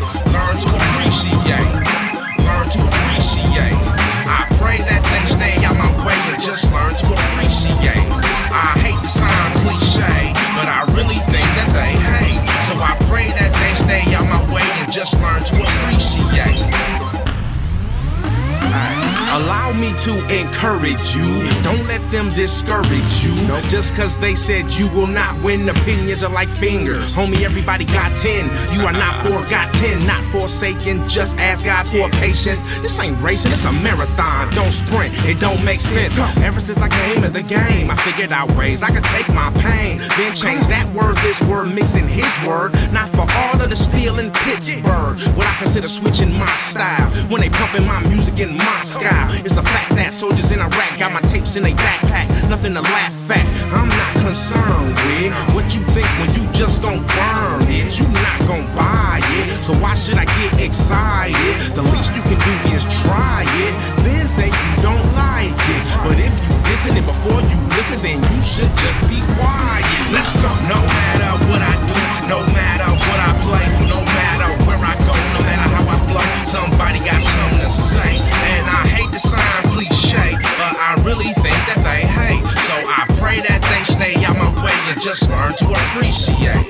Allow 19.71 19.81
me 19.81 19.93
to 19.99 20.19
encourage 20.35 21.15
you. 21.15 21.63
Don't 21.63 21.87
let 21.87 22.01
them 22.11 22.33
discourage 22.35 23.23
you. 23.23 23.37
Just 23.69 23.95
cause 23.95 24.19
they 24.19 24.35
said 24.35 24.73
you 24.73 24.89
will 24.89 25.07
not 25.07 25.41
win. 25.45 25.69
Opinions 25.69 26.25
are 26.25 26.33
like 26.33 26.49
fingers. 26.49 27.15
Homie, 27.15 27.43
everybody 27.43 27.85
got 27.85 28.17
10. 28.17 28.47
You 28.75 28.85
are 28.85 28.93
not 28.93 29.15
forgotten, 29.25 30.07
not 30.09 30.25
forsaken. 30.33 31.09
Just 31.09 31.39
ask 31.39 31.65
God 31.65 31.87
for 31.87 32.09
patience. 32.19 32.81
This 32.81 32.99
ain't 32.99 33.21
racing, 33.23 33.53
it's 33.53 33.65
a 33.65 33.73
marathon. 33.73 34.53
Don't 34.55 34.73
sprint, 34.73 35.15
it 35.25 35.39
don't 35.39 35.65
make 35.65 35.79
sense. 35.79 36.19
Ever 36.39 36.59
since 36.59 36.79
I 36.79 36.89
came 36.89 37.23
in 37.23 37.33
the 37.33 37.43
game, 37.43 37.93
I 37.93 37.97
figured 37.97 38.33
out 38.33 38.51
ways 38.57 38.83
I 38.83 38.91
could 38.91 39.05
take 39.05 39.29
my 39.29 39.53
pain. 39.63 39.99
Then 40.19 40.35
change 40.35 40.67
that 40.67 40.91
word, 40.93 41.17
this 41.19 41.41
word, 41.43 41.73
mixing 41.73 42.09
his 42.09 42.33
word. 42.45 42.73
Not 42.93 43.09
for 43.11 43.27
all 43.47 43.63
of 43.63 43.71
the 43.71 43.77
steel 43.77 44.19
in 44.19 44.33
Pittsburgh. 44.33 45.21
What 45.37 45.47
I 45.47 45.55
consider 45.59 45.87
switching 45.87 46.33
my 46.41 46.51
style. 46.55 47.09
When 47.31 47.41
they 47.41 47.51
pumping 47.51 47.87
my 47.87 48.01
music 48.09 48.41
in 48.41 48.57
Moscow. 48.57 49.29
It's 49.45 49.60
a 49.61 49.62
fact 49.62 49.93
that 49.97 50.12
soldiers 50.12 50.51
in 50.53 50.61
Iraq 50.61 50.93
got 50.97 51.12
my 51.12 51.20
tapes 51.28 51.57
in 51.57 51.62
their 51.62 51.77
backpack. 51.77 52.27
Nothing 52.49 52.73
to 52.74 52.81
laugh 52.81 53.12
at. 53.31 53.45
I'm 53.77 53.89
not 53.93 54.12
concerned 54.24 54.97
with 55.05 55.32
what 55.53 55.69
you 55.77 55.85
think 55.93 56.09
when 56.20 56.32
you 56.32 56.45
just 56.57 56.81
don't 56.81 57.05
burn 57.05 57.69
it. 57.69 57.93
You 58.01 58.09
not 58.09 58.41
gonna 58.49 58.65
buy 58.73 59.20
it, 59.20 59.61
so 59.61 59.77
why 59.77 59.95
should 59.95 60.16
I 60.16 60.24
get 60.41 60.65
excited? 60.65 61.55
The 61.77 61.85
least 61.93 62.16
you 62.16 62.24
can 62.24 62.41
do 62.41 62.55
is 62.73 62.89
try 63.05 63.45
it, 63.65 63.73
then 64.01 64.28
say 64.28 64.49
you 64.49 64.73
don't 64.81 65.09
like 65.12 65.53
it. 65.53 65.82
But 66.09 66.16
if 66.16 66.32
you 66.32 66.51
listen 66.73 66.97
it 66.97 67.05
before 67.05 67.41
you 67.45 67.59
listen, 67.77 68.01
then 68.01 68.19
you 68.32 68.41
should 68.41 68.73
just 68.81 69.01
be 69.12 69.20
quiet. 69.37 69.85
Let's 70.09 70.32
go. 70.41 70.51
No 70.73 70.81
matter 70.81 71.32
what 71.53 71.61
I 71.61 71.74
do, 71.85 71.99
no 72.32 72.41
matter 72.57 72.89
what 72.89 73.20
I 73.20 73.31
play, 73.45 73.66
no 73.93 74.01
matter 74.01 74.49
where 74.65 74.81
I 74.81 74.97
go, 75.05 75.15
no 75.37 75.41
matter 75.45 75.69
how 75.69 75.85
I 75.85 75.97
flow, 76.09 76.27
somebody 76.49 76.99
got 77.05 77.20
something 77.20 77.61
to 77.61 77.69
say. 77.69 78.50
I 78.71 78.87
hate 78.87 79.11
to 79.13 79.19
sound 79.19 79.75
cliche, 79.75 80.31
but 80.31 80.75
I 80.79 80.95
really 81.05 81.33
think 81.43 81.59
that 81.67 81.83
they 81.83 82.07
hate. 82.07 82.47
So 82.69 82.75
I 82.87 83.03
pray 83.19 83.41
that 83.43 83.61
they 83.67 83.83
stay 83.93 84.15
out 84.25 84.37
my 84.37 84.51
way 84.65 84.73
and 84.93 85.01
just 85.03 85.29
learn 85.29 85.55
to 85.59 85.67
appreciate. 85.67 86.67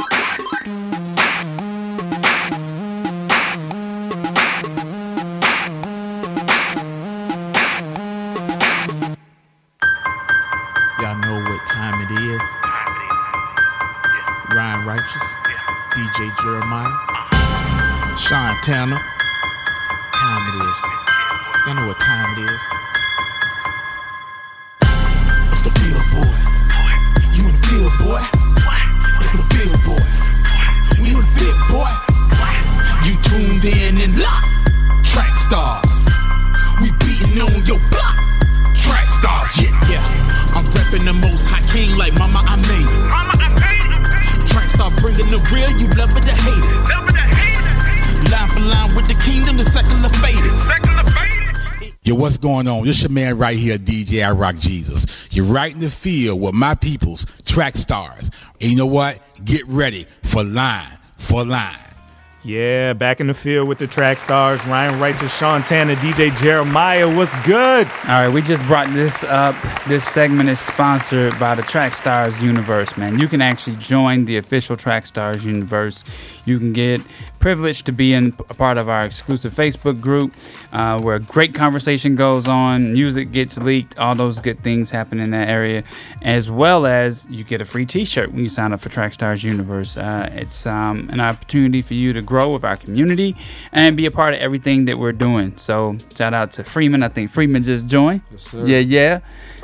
Y'all 11.01 11.17
know 11.21 11.39
what 11.45 11.67
time 11.67 12.01
it 12.01 12.11
is. 12.17 12.41
Ryan 14.57 14.87
Righteous, 14.87 15.27
DJ 15.93 16.33
Jeremiah, 16.41 18.17
Sean 18.17 18.57
Tanner. 18.63 19.20
This 52.91 53.03
your 53.03 53.13
man 53.13 53.39
right 53.39 53.57
here, 53.57 53.79
DJ 53.79 54.27
I 54.27 54.33
Rock 54.33 54.57
Jesus. 54.57 55.29
You're 55.31 55.45
right 55.45 55.73
in 55.73 55.79
the 55.79 55.89
field 55.89 56.41
with 56.41 56.55
my 56.55 56.75
peoples, 56.75 57.25
track 57.45 57.77
stars. 57.77 58.33
And 58.61 58.69
you 58.69 58.77
know 58.77 58.87
what? 58.87 59.21
Get 59.45 59.63
ready 59.69 60.09
for 60.25 60.43
line 60.43 60.99
for 61.17 61.45
line. 61.45 61.90
Yeah, 62.43 62.95
back 62.95 63.21
in 63.21 63.27
the 63.27 63.35
field 63.35 63.69
with 63.69 63.77
the 63.77 63.87
track 63.87 64.19
stars, 64.19 64.65
Ryan 64.65 64.99
Righteous, 64.99 65.31
Shantana, 65.31 65.95
DJ 65.97 66.35
Jeremiah. 66.39 67.07
What's 67.15 67.37
good? 67.45 67.87
All 67.87 68.09
right, 68.09 68.31
we 68.31 68.41
just 68.41 68.65
brought 68.65 68.89
this 68.95 69.23
up. 69.25 69.55
This 69.87 70.07
segment 70.07 70.49
is 70.49 70.59
sponsored 70.59 71.39
by 71.39 71.55
the 71.55 71.61
Track 71.61 71.93
Stars 71.93 72.41
universe, 72.41 72.97
man. 72.97 73.19
You 73.19 73.29
can 73.29 73.43
actually 73.43 73.77
join 73.77 74.25
the 74.25 74.39
official 74.39 74.75
Track 74.75 75.05
Stars 75.05 75.45
universe. 75.45 76.03
You 76.47 76.59
can 76.59 76.73
get 76.73 77.03
privileged 77.41 77.87
to 77.87 77.93
be 77.93 78.13
in 78.13 78.35
a 78.49 78.55
part 78.55 78.79
of 78.79 78.89
our 78.89 79.05
exclusive 79.05 79.53
Facebook 79.53 80.01
group 80.01 80.35
uh, 80.73 81.01
where 81.01 81.19
great 81.19 81.55
conversation 81.55 82.15
goes 82.15 82.47
on, 82.47 82.93
music 82.93 83.33
gets 83.33 83.59
leaked, 83.59 83.99
all 83.99 84.15
those 84.15 84.41
good 84.41 84.63
things 84.63 84.91
happen 84.91 85.21
in 85.21 85.31
that 85.31 85.49
area, 85.49 85.83
as 86.23 86.51
well 86.51 86.87
as 86.87 87.27
you 87.31 87.43
get 87.43 87.61
a 87.61 87.65
free 87.65 87.87
T-shirt 87.87 88.33
when 88.33 88.43
you 88.43 88.49
sign 88.49 88.73
up 88.73 88.81
for 88.81 88.91
Track 88.91 89.15
Stars 89.15 89.43
Universe. 89.43 89.97
Uh, 89.97 90.29
it's 90.33 90.67
um, 90.67 91.09
an 91.11 91.21
opportunity 91.21 91.83
for 91.83 91.95
you 91.95 92.13
to 92.13 92.23
grow 92.31 92.53
with 92.53 92.65
our 92.65 92.77
community 92.77 93.37
and 93.73 93.97
be 93.97 94.07
a 94.07 94.11
part 94.11 94.33
of 94.33 94.41
everything 94.41 94.87
that 94.87 94.99
we're 94.99 95.13
doing. 95.13 95.57
So 95.57 95.99
shout 96.17 96.33
out 96.33 96.53
to 96.53 96.65
Freeman. 96.65 97.03
I 97.03 97.09
think 97.09 97.31
Freeman 97.31 97.65
just 97.65 97.87
joined. 97.87 98.23
sir. 98.37 98.65
Yeah, 98.65 98.79
yeah. 98.79 99.21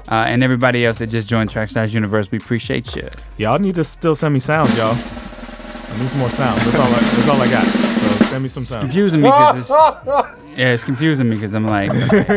Uh, 0.08 0.14
and 0.26 0.42
everybody 0.42 0.84
else 0.84 0.98
that 0.98 1.06
just 1.06 1.28
joined 1.28 1.50
Track 1.50 1.68
Stars 1.68 1.94
Universe, 1.94 2.30
we 2.30 2.38
appreciate 2.38 2.94
you. 2.94 3.08
Y'all 3.38 3.58
need 3.58 3.76
to 3.76 3.84
still 3.84 4.14
send 4.14 4.34
me 4.34 4.40
sounds, 4.40 4.76
y'all. 4.76 4.94
I 4.94 5.98
need 6.00 6.10
some 6.10 6.18
more 6.18 6.30
sounds. 6.30 6.62
That's 6.64 6.76
all. 6.76 6.86
I, 6.86 7.00
that's 7.00 7.28
all 7.28 7.40
I 7.40 7.50
got. 7.50 7.66
So 7.66 8.24
send 8.26 8.42
me 8.42 8.48
some 8.48 8.66
sounds. 8.66 8.82
confusing 8.82 9.22
me 9.22 9.28
because 9.28 9.58
it's 9.58 9.70
yeah, 10.56 10.72
it's 10.72 10.84
confusing 10.84 11.28
me 11.28 11.36
because 11.36 11.54
I'm 11.54 11.66
like, 11.66 11.92
like 11.92 12.30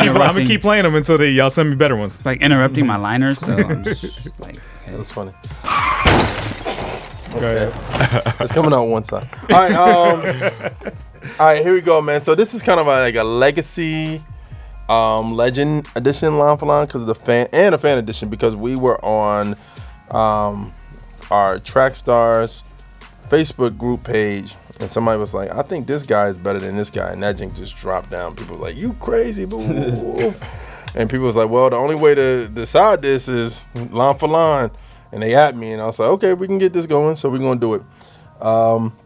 I'm 0.00 0.14
gonna 0.16 0.44
keep 0.44 0.60
playing 0.62 0.82
them 0.82 0.94
until 0.96 1.16
they, 1.16 1.30
y'all 1.30 1.50
send 1.50 1.70
me 1.70 1.76
better 1.76 1.96
ones. 1.96 2.16
It's 2.16 2.26
like 2.26 2.40
interrupting 2.40 2.86
my 2.86 2.96
liners, 2.96 3.38
so 3.38 3.56
I'm 3.56 3.84
just 3.84 4.28
like, 4.40 4.56
That's 4.86 5.12
funny. 5.12 5.32
Ahead. 7.42 8.36
it's 8.40 8.52
coming 8.52 8.72
out 8.72 8.84
one 8.84 9.04
side. 9.04 9.28
All 9.50 9.56
right, 9.56 9.72
um, 9.72 10.72
all 11.38 11.46
right, 11.46 11.62
here 11.62 11.74
we 11.74 11.80
go, 11.80 12.00
man. 12.00 12.20
So 12.20 12.34
this 12.34 12.54
is 12.54 12.62
kind 12.62 12.78
of 12.78 12.86
a, 12.86 13.00
like 13.00 13.14
a 13.14 13.24
legacy, 13.24 14.22
um, 14.88 15.34
legend 15.34 15.88
edition 15.96 16.38
line 16.38 16.58
for 16.58 16.66
line 16.66 16.86
because 16.86 17.00
of 17.00 17.06
the 17.06 17.14
fan 17.14 17.48
and 17.52 17.74
a 17.74 17.78
fan 17.78 17.98
edition 17.98 18.28
because 18.28 18.54
we 18.54 18.76
were 18.76 19.02
on, 19.04 19.56
um, 20.10 20.72
our 21.30 21.58
track 21.58 21.96
stars 21.96 22.62
Facebook 23.30 23.78
group 23.78 24.04
page 24.04 24.54
and 24.80 24.90
somebody 24.90 25.18
was 25.18 25.34
like, 25.34 25.50
I 25.50 25.62
think 25.62 25.86
this 25.86 26.02
guy 26.02 26.26
is 26.26 26.36
better 26.36 26.58
than 26.58 26.76
this 26.76 26.90
guy, 26.90 27.12
and 27.12 27.22
that 27.22 27.36
jink 27.36 27.54
just 27.54 27.76
dropped 27.76 28.10
down. 28.10 28.34
People 28.34 28.56
were 28.56 28.62
like, 28.66 28.76
you 28.76 28.92
crazy, 28.94 29.44
boo. 29.44 29.60
and 30.94 31.08
people 31.08 31.26
was 31.26 31.36
like, 31.36 31.48
well, 31.48 31.70
the 31.70 31.76
only 31.76 31.94
way 31.94 32.14
to 32.14 32.48
decide 32.48 33.02
this 33.02 33.28
is 33.28 33.66
line 33.90 34.16
for 34.18 34.28
line. 34.28 34.70
And 35.14 35.22
they 35.22 35.36
at 35.36 35.56
me, 35.56 35.70
and 35.70 35.80
I 35.80 35.86
was 35.86 36.00
like, 36.00 36.08
okay, 36.08 36.34
we 36.34 36.48
can 36.48 36.58
get 36.58 36.72
this 36.72 36.86
going, 36.86 37.14
so 37.14 37.30
we're 37.30 37.38
gonna 37.38 37.60
do 37.60 37.74
it. 37.74 37.82
Um, 38.40 38.96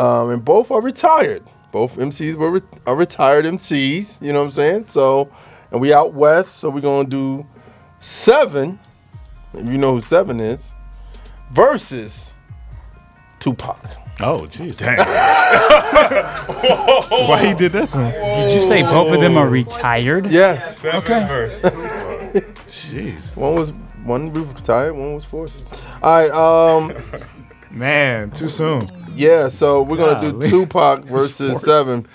um, 0.00 0.30
and 0.30 0.42
both 0.42 0.70
are 0.70 0.80
retired. 0.80 1.42
Both 1.70 1.98
MCs 1.98 2.34
were 2.34 2.50
re- 2.50 2.62
are 2.86 2.96
retired 2.96 3.44
MCs. 3.44 4.22
You 4.22 4.32
know 4.32 4.38
what 4.38 4.46
I'm 4.46 4.50
saying? 4.52 4.86
So, 4.86 5.30
and 5.70 5.82
we 5.82 5.92
out 5.92 6.14
west, 6.14 6.56
so 6.56 6.70
we're 6.70 6.80
gonna 6.80 7.06
do 7.06 7.46
seven. 8.00 8.78
If 9.52 9.68
you 9.68 9.76
know 9.76 9.92
who 9.92 10.00
seven 10.00 10.40
is, 10.40 10.74
versus 11.52 12.32
Tupac. 13.38 13.78
Oh, 14.20 14.46
jeez. 14.48 14.78
Dang. 14.78 14.96
Why 17.28 17.48
he 17.48 17.54
did 17.54 17.72
that 17.72 17.90
to 17.90 17.98
me? 17.98 18.12
Did 18.12 18.56
you 18.56 18.66
say 18.66 18.80
both 18.80 19.12
of 19.12 19.20
them 19.20 19.36
are 19.36 19.48
retired? 19.48 20.32
Yes. 20.32 20.82
Okay. 20.82 21.50
Jeez. 22.66 23.36
One 23.36 23.54
was 23.54 23.74
one 24.08 24.32
was 24.32 24.44
retired, 24.44 24.94
one 24.94 25.14
was 25.14 25.24
forced. 25.24 25.64
All 26.02 26.20
right, 26.20 26.30
um, 26.30 27.22
man, 27.70 28.30
too 28.30 28.48
soon. 28.48 28.88
Yeah, 29.14 29.48
so 29.48 29.82
we're 29.82 29.96
gonna 29.96 30.20
do 30.20 30.32
Golly. 30.32 30.48
Tupac 30.48 31.04
versus 31.04 31.50
forced. 31.52 31.64
Seven. 31.64 32.06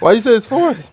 Why 0.00 0.12
you 0.12 0.20
say 0.20 0.32
it's 0.32 0.46
forced? 0.46 0.92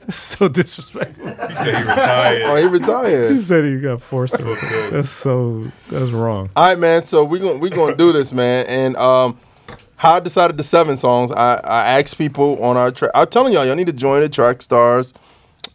That's 0.00 0.16
so 0.16 0.48
disrespectful. 0.48 1.26
He 1.26 1.32
said 1.32 1.76
he 1.78 1.82
retired. 1.82 2.42
Oh, 2.42 2.56
he 2.56 2.64
retired. 2.66 3.32
He 3.32 3.40
said 3.40 3.64
he 3.64 3.80
got 3.80 4.00
forced. 4.02 4.34
to 4.34 4.44
retire. 4.44 4.90
That's 4.90 5.10
so. 5.10 5.64
That's 5.90 6.10
wrong. 6.10 6.50
All 6.54 6.66
right, 6.66 6.78
man. 6.78 7.04
So 7.04 7.24
we're 7.24 7.40
gonna 7.40 7.58
we're 7.58 7.70
gonna 7.70 7.96
do 7.96 8.12
this, 8.12 8.32
man. 8.32 8.66
And 8.66 8.96
um, 8.96 9.38
how 9.96 10.14
I 10.14 10.20
decided 10.20 10.56
the 10.58 10.62
seven 10.62 10.96
songs, 10.96 11.30
I 11.32 11.60
I 11.64 11.98
asked 12.00 12.18
people 12.18 12.62
on 12.62 12.76
our 12.76 12.90
track. 12.90 13.10
I'm 13.14 13.26
telling 13.26 13.52
y'all, 13.52 13.64
y'all 13.64 13.74
need 13.74 13.88
to 13.88 13.92
join 13.92 14.20
the 14.20 14.28
Track 14.28 14.62
Stars 14.62 15.12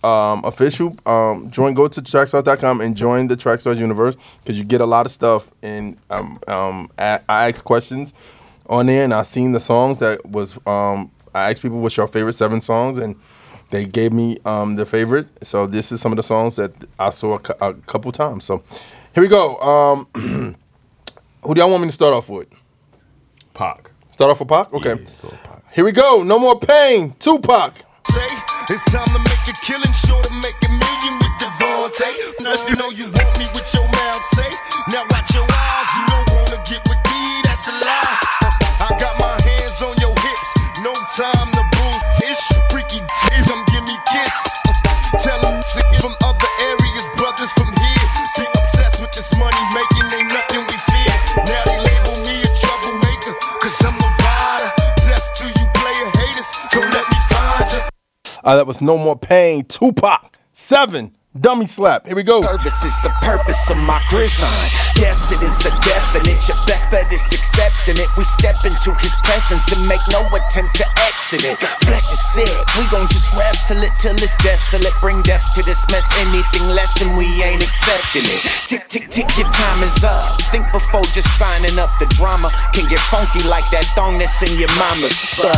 um, 0.04 0.44
official. 0.46 0.96
Um, 1.06 1.50
join. 1.52 1.74
Go 1.74 1.88
to 1.88 2.02
trackstars.com 2.02 2.82
and 2.82 2.96
join 2.96 3.28
the 3.28 3.36
Trackstars 3.36 3.78
universe 3.78 4.16
because 4.44 4.58
you 4.58 4.64
get 4.64 4.82
a 4.82 4.86
lot 4.86 5.06
of 5.06 5.12
stuff. 5.12 5.52
And 5.62 5.98
um, 6.10 6.40
um, 6.48 6.92
I, 6.98 7.20
I 7.28 7.50
asked 7.50 7.64
questions 7.64 8.14
on 8.68 8.86
there, 8.88 9.04
and 9.04 9.14
I 9.14 9.24
seen 9.24 9.52
the 9.52 9.60
songs 9.60 10.00
that 10.00 10.26
was. 10.26 10.58
Um, 10.66 11.12
I 11.34 11.52
asked 11.52 11.62
people 11.62 11.80
what's 11.80 11.96
your 11.96 12.08
favorite 12.08 12.34
seven 12.34 12.62
songs, 12.62 12.98
and 12.98 13.16
they 13.70 13.86
gave 13.86 14.12
me 14.12 14.38
um, 14.46 14.76
their 14.76 14.86
favorite. 14.86 15.28
So 15.44 15.66
this 15.66 15.92
is 15.92 16.02
some 16.02 16.12
of 16.12 16.18
the 16.18 16.24
songs 16.24 16.58
that 16.58 16.72
I 17.00 17.10
saw 17.10 17.36
a, 17.36 17.40
cou- 17.40 17.66
a 17.66 17.74
couple 17.74 18.12
times. 18.12 18.44
So 18.44 18.64
here 19.14 19.24
we 19.24 19.30
go. 19.30 19.58
Um, 19.58 20.08
who 21.44 21.54
do 21.54 21.62
y'all 21.62 21.70
want 21.70 21.82
me 21.82 21.88
to 21.90 21.94
start 21.94 22.14
off 22.14 22.30
with? 22.30 22.48
Pac. 23.54 23.90
Start 24.12 24.32
off 24.32 24.40
with 24.40 24.50
Pac? 24.50 24.74
Okay. 24.74 25.04
Here 25.74 25.86
we 25.86 25.94
go. 25.94 26.22
No 26.22 26.38
more 26.38 26.60
pain. 26.60 27.16
Tupac. 27.20 27.76
Say, 28.10 28.26
it's 28.70 28.84
time 28.92 29.06
to 29.08 29.20
make 29.20 29.48
a 29.48 29.51
killing, 29.72 29.96
sure 29.96 30.20
to 30.20 30.34
make 30.44 30.60
a 30.68 30.72
million 30.76 31.16
with 31.16 31.36
Devontae. 31.40 32.12
Unless 32.44 32.68
you 32.68 32.76
know 32.76 32.92
you 32.92 33.08
want 33.16 33.32
me 33.40 33.48
with 33.56 33.68
your 33.72 33.88
mouth, 33.88 34.24
say. 34.36 34.52
Now 34.92 35.08
watch 35.16 35.32
your 35.32 35.48
eyes, 35.48 35.90
you 35.96 36.04
don't 36.12 36.28
wanna 36.36 36.60
get 36.68 36.84
with 36.92 37.00
me, 37.08 37.22
that's 37.48 37.72
a 37.72 37.76
lie. 37.80 38.16
I 38.84 38.92
got 39.00 39.16
my 39.16 39.32
hands 39.48 39.80
on 39.80 39.96
your 40.04 40.12
hips, 40.20 40.50
no 40.84 40.92
time 41.16 41.48
to 41.56 41.64
bull. 41.72 41.98
Ish, 42.20 42.44
freaky 42.68 43.00
jizz, 43.00 43.48
I'm 43.48 43.64
give 43.72 43.88
me 43.88 43.96
kiss. 44.12 44.36
Tell 45.24 45.40
them 45.40 45.64
from 46.04 46.16
other 46.28 46.52
areas, 46.68 47.08
brothers 47.16 47.52
from 47.56 47.72
here. 47.72 48.06
Be 48.36 48.44
obsessed 48.52 49.00
with 49.00 49.12
this 49.16 49.32
money 49.40 49.64
making, 49.72 49.91
Uh, 58.44 58.56
that 58.56 58.68
was 58.68 58.82
No 58.82 58.98
More 58.98 59.18
Pain. 59.18 59.66
Tupac. 59.66 60.38
Seven. 60.52 61.16
Dummy 61.32 61.64
slap. 61.64 62.04
Here 62.12 62.16
we 62.16 62.28
go. 62.28 62.44
Service 62.44 62.84
is 62.84 63.00
the 63.08 63.14
purpose 63.24 63.72
of 63.72 63.80
my 63.88 64.04
grizzon. 64.12 64.52
Yes, 65.00 65.32
it 65.32 65.40
is 65.40 65.64
a 65.64 65.72
definite. 65.80 66.36
Your 66.44 66.60
best 66.68 66.92
bet 66.92 67.08
is 67.08 67.24
accepting 67.32 67.96
it. 67.96 68.12
We 68.20 68.28
step 68.28 68.60
into 68.68 68.92
his 69.00 69.16
presence 69.24 69.64
and 69.72 69.80
make 69.88 70.04
no 70.12 70.28
attempt 70.36 70.76
to 70.84 70.86
exit 71.08 71.48
it. 71.48 71.56
Flesh 71.88 72.12
is 72.12 72.20
sick. 72.36 72.52
We 72.76 72.84
gon' 72.92 73.08
just 73.08 73.32
wrestle 73.40 73.80
it 73.80 73.96
till 73.96 74.12
it's 74.20 74.36
desolate. 74.44 74.92
Bring 75.00 75.24
death 75.24 75.48
to 75.56 75.64
this 75.64 75.88
mess. 75.88 76.04
Anything 76.20 76.68
less 76.76 77.00
than 77.00 77.16
we 77.16 77.24
ain't 77.40 77.64
accepting 77.64 78.28
it. 78.28 78.44
Tick, 78.68 78.92
tick, 78.92 79.08
tick, 79.08 79.32
your 79.40 79.48
time 79.56 79.88
is 79.88 80.04
up. 80.04 80.36
Think 80.52 80.68
before 80.76 81.08
just 81.16 81.32
signing 81.40 81.80
up. 81.80 81.96
The 82.04 82.12
drama 82.20 82.52
can 82.76 82.92
get 82.92 83.00
funky 83.08 83.40
like 83.48 83.64
that 83.72 83.88
thong 83.96 84.20
that's 84.20 84.36
in 84.44 84.52
your 84.60 84.72
mama's 84.76 85.16
butt. 85.40 85.56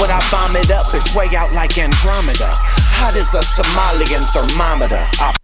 When 0.00 0.08
I 0.08 0.24
bomb 0.32 0.56
it 0.56 0.72
up, 0.72 0.88
it's 0.96 1.12
way 1.12 1.28
out 1.36 1.52
like 1.52 1.76
Andromeda. 1.76 2.48
Hot 2.94 3.16
as 3.16 3.34
a 3.34 3.40
Somalian 3.40 4.22
thermometer. 4.32 5.06
I 5.18 5.34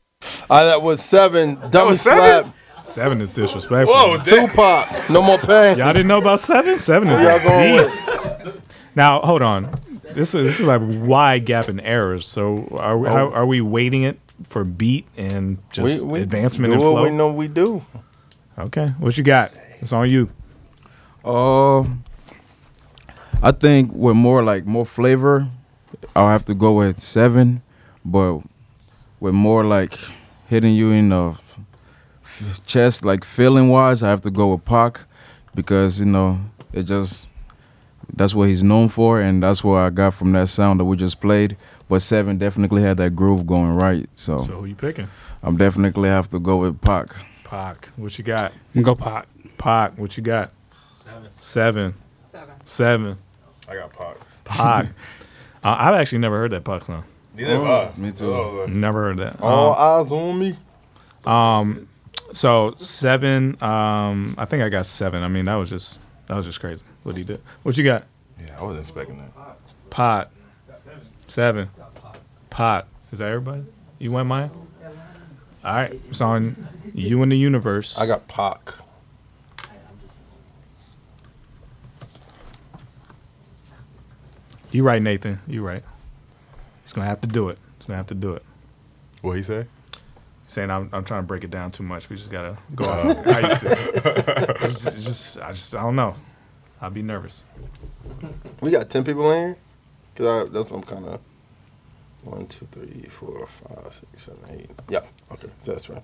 Uh, 0.50 0.64
that 0.64 0.82
was 0.82 1.02
seven. 1.02 1.56
Dummy 1.70 1.92
was 1.92 2.02
slap. 2.02 2.18
seven? 2.44 2.52
Seven 2.82 3.20
is 3.20 3.30
disrespectful. 3.30 3.94
Whoa, 3.94 4.16
Tupac, 4.18 5.10
no 5.10 5.22
more 5.22 5.38
pain. 5.38 5.78
Y'all 5.78 5.92
didn't 5.92 6.08
know 6.08 6.18
about 6.18 6.40
seven? 6.40 6.78
Seven 6.78 7.08
is 7.08 7.20
y'all 7.22 7.38
going 7.40 7.76
beast. 7.78 8.60
Now 8.96 9.20
hold 9.20 9.42
on. 9.42 9.70
This 10.14 10.34
is 10.34 10.46
this 10.46 10.60
is 10.60 10.66
like 10.66 10.80
wide 10.82 11.44
gap 11.44 11.68
in 11.68 11.80
errors. 11.80 12.26
So 12.26 12.66
are 12.78 12.96
we, 12.98 13.08
Oh. 13.08 13.12
how, 13.12 13.30
are 13.30 13.46
we 13.46 13.60
weighting 13.60 14.02
it 14.04 14.18
for 14.48 14.64
beat 14.64 15.06
and 15.16 15.58
just 15.72 16.02
we, 16.04 16.12
we 16.12 16.20
advancement 16.20 16.72
do 16.72 16.80
and 16.82 16.92
what 16.94 17.02
we 17.02 17.10
know 17.10 17.32
we 17.32 17.46
do. 17.48 17.84
Okay, 18.58 18.88
what 18.98 19.16
you 19.18 19.22
got? 19.24 19.52
It's 19.80 19.92
on 19.92 20.08
you. 20.10 20.30
Uh, 21.24 21.82
I 23.42 23.52
think 23.52 23.92
with 23.92 24.16
more 24.16 24.42
like 24.42 24.64
more 24.66 24.86
flavor, 24.86 25.46
I'll 26.14 26.28
have 26.28 26.44
to 26.46 26.54
go 26.54 26.72
with 26.74 26.98
seven, 27.00 27.62
but 28.04 28.40
with 29.20 29.34
more 29.34 29.64
like 29.64 29.98
hitting 30.48 30.74
you 30.74 30.90
in 30.90 31.10
the 31.10 31.34
f- 32.22 32.60
chest, 32.66 33.04
like 33.04 33.24
feeling 33.24 33.68
wise, 33.68 34.02
I 34.02 34.10
have 34.10 34.20
to 34.22 34.30
go 34.30 34.52
with 34.52 34.64
Pac 34.64 35.00
because 35.54 36.00
you 36.00 36.06
know 36.06 36.38
it 36.72 36.84
just 36.84 37.26
that's 38.14 38.34
what 38.34 38.48
he's 38.48 38.64
known 38.64 38.88
for, 38.88 39.20
and 39.20 39.42
that's 39.42 39.62
what 39.62 39.76
I 39.78 39.90
got 39.90 40.14
from 40.14 40.32
that 40.32 40.48
sound 40.48 40.80
that 40.80 40.84
we 40.84 40.96
just 40.96 41.20
played. 41.20 41.56
But 41.88 42.00
seven 42.00 42.38
definitely 42.38 42.82
had 42.82 42.96
that 42.98 43.16
groove 43.16 43.46
going 43.46 43.70
right, 43.70 44.08
so, 44.14 44.38
So 44.40 44.52
who 44.58 44.66
you 44.66 44.74
picking? 44.74 45.08
I'm 45.42 45.56
definitely 45.56 46.08
have 46.10 46.28
to 46.30 46.38
go 46.38 46.58
with 46.58 46.80
Pac. 46.80 47.14
Pac. 47.44 47.88
What 47.96 48.18
you 48.18 48.24
got? 48.24 48.52
Go 48.82 48.94
Pac. 48.94 49.26
Pac. 49.56 49.96
What 49.98 50.16
you 50.16 50.22
got? 50.22 50.50
Seven. 50.94 51.28
Seven. 51.40 51.94
Seven. 52.30 52.54
Seven. 52.66 53.18
I 53.68 53.74
got 53.74 53.92
Pac. 53.92 54.16
Pac. 54.44 54.86
uh, 55.68 55.76
I've 55.78 55.94
actually 55.94 56.18
never 56.18 56.38
heard 56.38 56.50
that 56.52 56.64
Pac 56.64 56.84
song. 56.84 57.04
Neither 57.34 57.54
have 57.54 57.64
I. 57.96 58.00
Me 58.00 58.12
too. 58.12 58.32
Oh, 58.34 58.50
Lord. 58.52 58.76
Never 58.76 59.02
heard 59.04 59.18
that. 59.18 59.40
All 59.40 59.72
Um, 59.72 60.06
eyes 60.06 60.12
on 60.12 60.38
me. 60.38 60.56
Um, 61.26 61.88
so 62.32 62.74
seven. 62.78 63.62
Um, 63.62 64.34
I 64.38 64.44
think 64.44 64.62
I 64.62 64.68
got 64.68 64.86
seven. 64.86 65.22
I 65.22 65.28
mean, 65.28 65.44
that 65.46 65.54
was 65.54 65.70
just 65.70 65.98
that 66.26 66.36
was 66.36 66.46
just 66.46 66.60
crazy. 66.60 66.84
What 67.02 67.16
he 67.16 67.24
did. 67.24 67.40
What 67.62 67.76
you 67.78 67.84
got? 67.84 68.04
Yeah, 68.40 68.56
I 68.58 68.62
wasn't 68.64 68.80
expecting 68.80 69.18
that. 69.18 69.30
Pot. 69.90 70.30
Seven. 71.28 71.68
Pot. 72.50 72.86
Is 73.12 73.18
that 73.18 73.28
everybody? 73.28 73.62
You 73.98 74.12
went 74.12 74.26
mine. 74.28 74.50
All 75.64 75.74
right. 75.74 75.92
It's 76.08 76.20
on 76.20 76.56
you 76.94 77.22
in 77.22 77.28
the 77.28 77.36
universe. 77.38 77.98
I 77.98 78.06
got 78.06 78.26
Pac. 78.28 78.74
You 84.70 84.82
right, 84.82 85.00
Nathan. 85.00 85.38
You 85.46 85.66
right. 85.66 85.82
He's 86.84 86.92
gonna 86.92 87.06
have 87.08 87.20
to 87.22 87.26
do 87.26 87.48
it. 87.48 87.58
He's 87.78 87.86
gonna 87.86 87.96
have 87.96 88.06
to 88.08 88.14
do 88.14 88.34
it. 88.34 88.42
What 89.22 89.36
he 89.36 89.42
say? 89.42 89.66
Saying 90.46 90.70
I'm, 90.70 90.88
I'm 90.92 91.04
trying 91.04 91.22
to 91.22 91.26
break 91.26 91.44
it 91.44 91.50
down 91.50 91.70
too 91.70 91.82
much. 91.82 92.08
We 92.08 92.16
just 92.16 92.30
gotta 92.30 92.56
go 92.74 92.84
off 92.84 93.24
how 93.24 93.38
you 93.40 93.54
feel. 93.56 93.72
It's- 94.68 94.86
it's 94.86 95.04
just, 95.04 95.40
I 95.40 95.52
just 95.52 95.74
I 95.74 95.82
don't 95.82 95.96
know. 95.96 96.14
I'll 96.80 96.90
be 96.90 97.02
nervous. 97.02 97.42
We 98.60 98.70
got 98.70 98.88
ten 98.90 99.04
people 99.04 99.30
in 99.32 99.48
here. 99.48 99.56
Cause 100.14 100.26
I, 100.48 100.50
that's 100.52 100.70
what 100.70 100.78
I'm 100.78 100.82
kind 100.82 101.06
of. 101.06 101.20
One, 102.24 102.46
two, 102.46 102.66
three, 102.72 103.08
four, 103.08 103.46
five, 103.46 103.92
six, 103.94 104.24
seven, 104.24 104.40
eight. 104.60 104.70
Yeah. 104.88 105.00
Okay, 105.32 105.48
so 105.62 105.72
that's 105.72 105.88
right. 105.88 106.02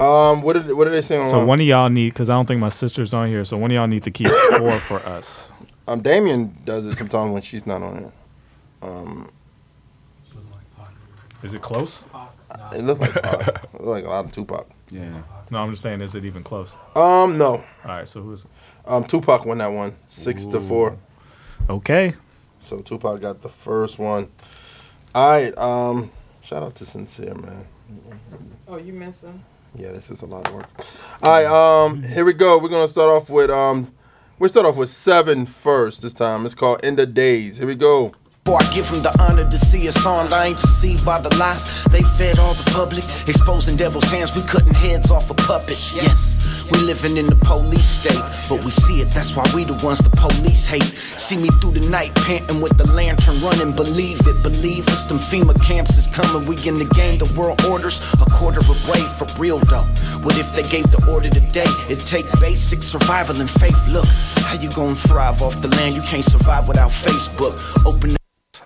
Um, 0.00 0.42
what 0.42 0.54
did 0.54 0.72
what 0.74 0.84
did 0.84 0.92
they 0.94 1.02
say 1.02 1.18
on? 1.18 1.28
So 1.28 1.44
one 1.44 1.60
of 1.60 1.66
y'all 1.66 1.88
need, 1.90 2.10
because 2.10 2.30
I 2.30 2.34
don't 2.34 2.46
think 2.46 2.60
my 2.60 2.68
sister's 2.68 3.12
on 3.12 3.28
here. 3.28 3.44
So 3.44 3.56
one 3.58 3.70
of 3.70 3.74
y'all 3.74 3.86
need 3.86 4.04
to 4.04 4.10
keep 4.10 4.28
score 4.28 4.78
for 4.80 4.98
us. 5.00 5.52
Um, 5.88 6.00
Damien 6.00 6.54
does 6.64 6.86
it 6.86 6.96
sometimes 6.96 7.32
when 7.32 7.42
she's 7.42 7.66
not 7.66 7.82
on 7.82 7.96
it. 8.04 8.12
Um, 8.82 9.30
Is 11.42 11.54
it 11.54 11.60
close? 11.62 12.04
it 12.72 12.82
looks 12.82 13.00
like 13.00 13.14
Pac. 13.14 13.48
it 13.64 13.72
looks 13.74 13.84
like 13.86 14.04
a 14.04 14.08
lot 14.08 14.24
of 14.24 14.32
Tupac. 14.32 14.66
Yeah. 14.90 15.22
No, 15.50 15.58
I'm 15.58 15.70
just 15.70 15.82
saying, 15.82 16.00
is 16.00 16.14
it 16.14 16.24
even 16.24 16.42
close? 16.42 16.74
Um, 16.94 17.36
no. 17.36 17.56
All 17.56 17.64
right. 17.84 18.08
So 18.08 18.22
who's? 18.22 18.46
Um, 18.86 19.04
Tupac 19.04 19.44
won 19.44 19.58
that 19.58 19.68
one, 19.68 19.94
six 20.08 20.46
to 20.46 20.60
four. 20.60 20.96
Okay. 21.68 22.14
So 22.60 22.80
Tupac 22.80 23.20
got 23.20 23.42
the 23.42 23.48
first 23.48 23.98
one. 23.98 24.28
All 25.14 25.30
right. 25.30 25.56
Um, 25.58 26.10
shout 26.42 26.62
out 26.62 26.74
to 26.76 26.84
Sincere, 26.84 27.34
man. 27.34 27.64
Oh, 28.68 28.76
you 28.76 28.92
missed 28.92 29.22
him? 29.22 29.38
Yeah, 29.74 29.92
this 29.92 30.10
is 30.10 30.22
a 30.22 30.26
lot 30.26 30.46
of 30.48 30.54
work. 30.54 30.68
All 31.22 31.30
right, 31.30 31.46
um, 31.46 32.02
here 32.02 32.24
we 32.24 32.34
go. 32.34 32.58
We're 32.58 32.68
gonna 32.68 32.88
start 32.88 33.08
off 33.08 33.30
with 33.30 33.50
um, 33.50 33.90
we 34.42 34.48
start 34.48 34.66
off 34.66 34.76
with 34.76 34.90
seven 34.90 35.46
first 35.46 36.02
this 36.02 36.12
time. 36.12 36.44
It's 36.44 36.52
called 36.52 36.84
End 36.84 36.98
of 36.98 37.14
Days. 37.14 37.58
Here 37.58 37.66
we 37.68 37.76
go. 37.76 38.12
Before 38.42 38.60
I 38.60 38.74
give 38.74 38.90
them 38.90 39.00
the 39.00 39.16
honor 39.22 39.48
to 39.48 39.56
see 39.56 39.86
us 39.86 40.04
on, 40.04 40.32
I 40.32 40.46
ain't 40.46 40.60
deceived 40.60 41.04
by 41.04 41.20
the 41.20 41.32
lies 41.36 41.84
they 41.84 42.02
fed 42.02 42.40
all 42.40 42.54
the 42.54 42.68
public, 42.72 43.04
exposing 43.28 43.76
devil's 43.76 44.10
hands. 44.10 44.34
We 44.34 44.42
cutting 44.42 44.74
heads 44.74 45.12
off 45.12 45.30
of 45.30 45.36
puppets. 45.36 45.94
Yes, 45.94 46.41
we 46.72 46.80
living 46.80 47.16
in 47.16 47.26
the 47.26 47.36
police 47.36 47.86
state, 47.86 48.22
but 48.48 48.64
we 48.64 48.70
see 48.70 49.00
it. 49.00 49.10
That's 49.10 49.36
why 49.36 49.44
we 49.54 49.64
the 49.64 49.74
ones 49.84 49.98
the 49.98 50.10
police 50.10 50.66
hate. 50.66 50.94
See 51.16 51.36
me 51.36 51.48
through 51.60 51.72
the 51.72 51.88
night, 51.90 52.14
panting 52.14 52.60
with 52.60 52.76
the 52.78 52.90
lantern 52.92 53.40
running. 53.40 53.72
Believe 53.72 54.20
it, 54.26 54.42
believe 54.42 54.88
us. 54.88 55.04
Them 55.04 55.18
FEMA 55.18 55.54
camps 55.64 55.96
is 55.98 56.06
coming. 56.06 56.46
We 56.46 56.56
in 56.66 56.78
the 56.78 56.86
game. 56.94 57.18
The 57.18 57.32
world 57.38 57.64
orders 57.66 58.00
a 58.14 58.26
quarter 58.30 58.60
away 58.60 59.02
for 59.18 59.26
real 59.40 59.58
though. 59.58 59.86
What 60.22 60.38
if 60.38 60.52
they 60.54 60.62
gave 60.62 60.90
the 60.90 61.04
order 61.10 61.28
today? 61.28 61.70
It 61.88 62.00
take 62.00 62.26
basic 62.40 62.82
survival 62.82 63.40
and 63.40 63.50
faith. 63.50 63.78
Look, 63.88 64.06
how 64.46 64.54
you 64.54 64.70
gonna 64.72 64.94
thrive 64.94 65.42
off 65.42 65.60
the 65.60 65.68
land? 65.68 65.94
You 65.94 66.02
can't 66.02 66.24
survive 66.24 66.68
without 66.68 66.90
Facebook. 66.90 67.54
Open. 67.86 68.16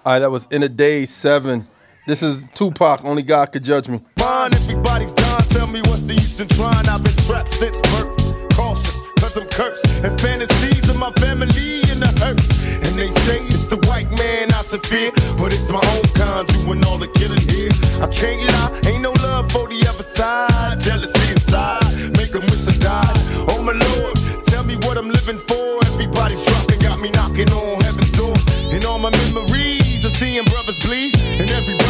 All 0.04 0.12
right, 0.12 0.18
that 0.20 0.30
was 0.30 0.46
in 0.50 0.62
of 0.62 0.76
day 0.76 1.04
seven. 1.04 1.66
This 2.06 2.22
is 2.22 2.46
Tupac. 2.54 3.04
Only 3.04 3.22
God 3.22 3.46
could 3.52 3.64
judge 3.64 3.88
me. 3.88 4.00
Mine, 4.26 4.54
everybody's 4.54 5.12
done. 5.12 5.42
Tell 5.54 5.68
me 5.68 5.80
what's 5.82 6.02
the 6.02 6.14
use 6.14 6.40
in 6.40 6.48
trying. 6.48 6.88
I've 6.88 7.00
been 7.04 7.14
trapped 7.30 7.54
since 7.54 7.78
birth. 7.94 8.10
Cautious, 8.58 8.98
cause 9.22 9.36
I'm 9.38 9.46
cursed. 9.46 9.86
And 10.02 10.20
fantasies 10.20 10.88
of 10.90 10.98
my 10.98 11.12
family 11.22 11.86
in 11.94 12.02
the 12.02 12.10
hearse. 12.18 12.50
And 12.66 12.98
they 12.98 13.06
say 13.22 13.38
it's 13.46 13.68
the 13.68 13.78
white 13.86 14.10
man 14.18 14.50
I 14.50 14.62
should 14.66 14.84
fear. 14.84 15.12
But 15.38 15.54
it's 15.54 15.70
my 15.70 15.78
own 15.94 16.06
kind 16.18 16.42
doing 16.58 16.82
all 16.86 16.98
the 16.98 17.06
killing 17.06 17.46
here. 17.54 17.70
I 18.02 18.10
can't 18.10 18.42
lie, 18.50 18.90
ain't 18.90 19.02
no 19.02 19.12
love 19.22 19.46
for 19.52 19.68
the 19.70 19.78
other 19.86 20.02
side. 20.02 20.80
Jealousy 20.80 21.26
inside, 21.30 21.86
make 22.18 22.34
them 22.34 22.42
wish 22.50 22.66
I 22.66 22.74
died. 22.82 23.16
Oh 23.54 23.62
my 23.62 23.78
lord, 23.78 24.14
tell 24.50 24.64
me 24.64 24.74
what 24.82 24.98
I'm 24.98 25.08
living 25.08 25.38
for. 25.38 25.78
Everybody's 25.94 26.42
dropping, 26.42 26.80
got 26.80 26.98
me 26.98 27.10
knocking 27.14 27.50
on 27.54 27.78
heaven's 27.86 28.10
door. 28.10 28.34
And 28.74 28.84
all 28.86 28.98
my 28.98 29.14
memories 29.22 30.02
of 30.02 30.10
seeing 30.10 30.42
brothers 30.50 30.82
bleed. 30.82 31.14
And 31.38 31.46
everybody 31.46 31.85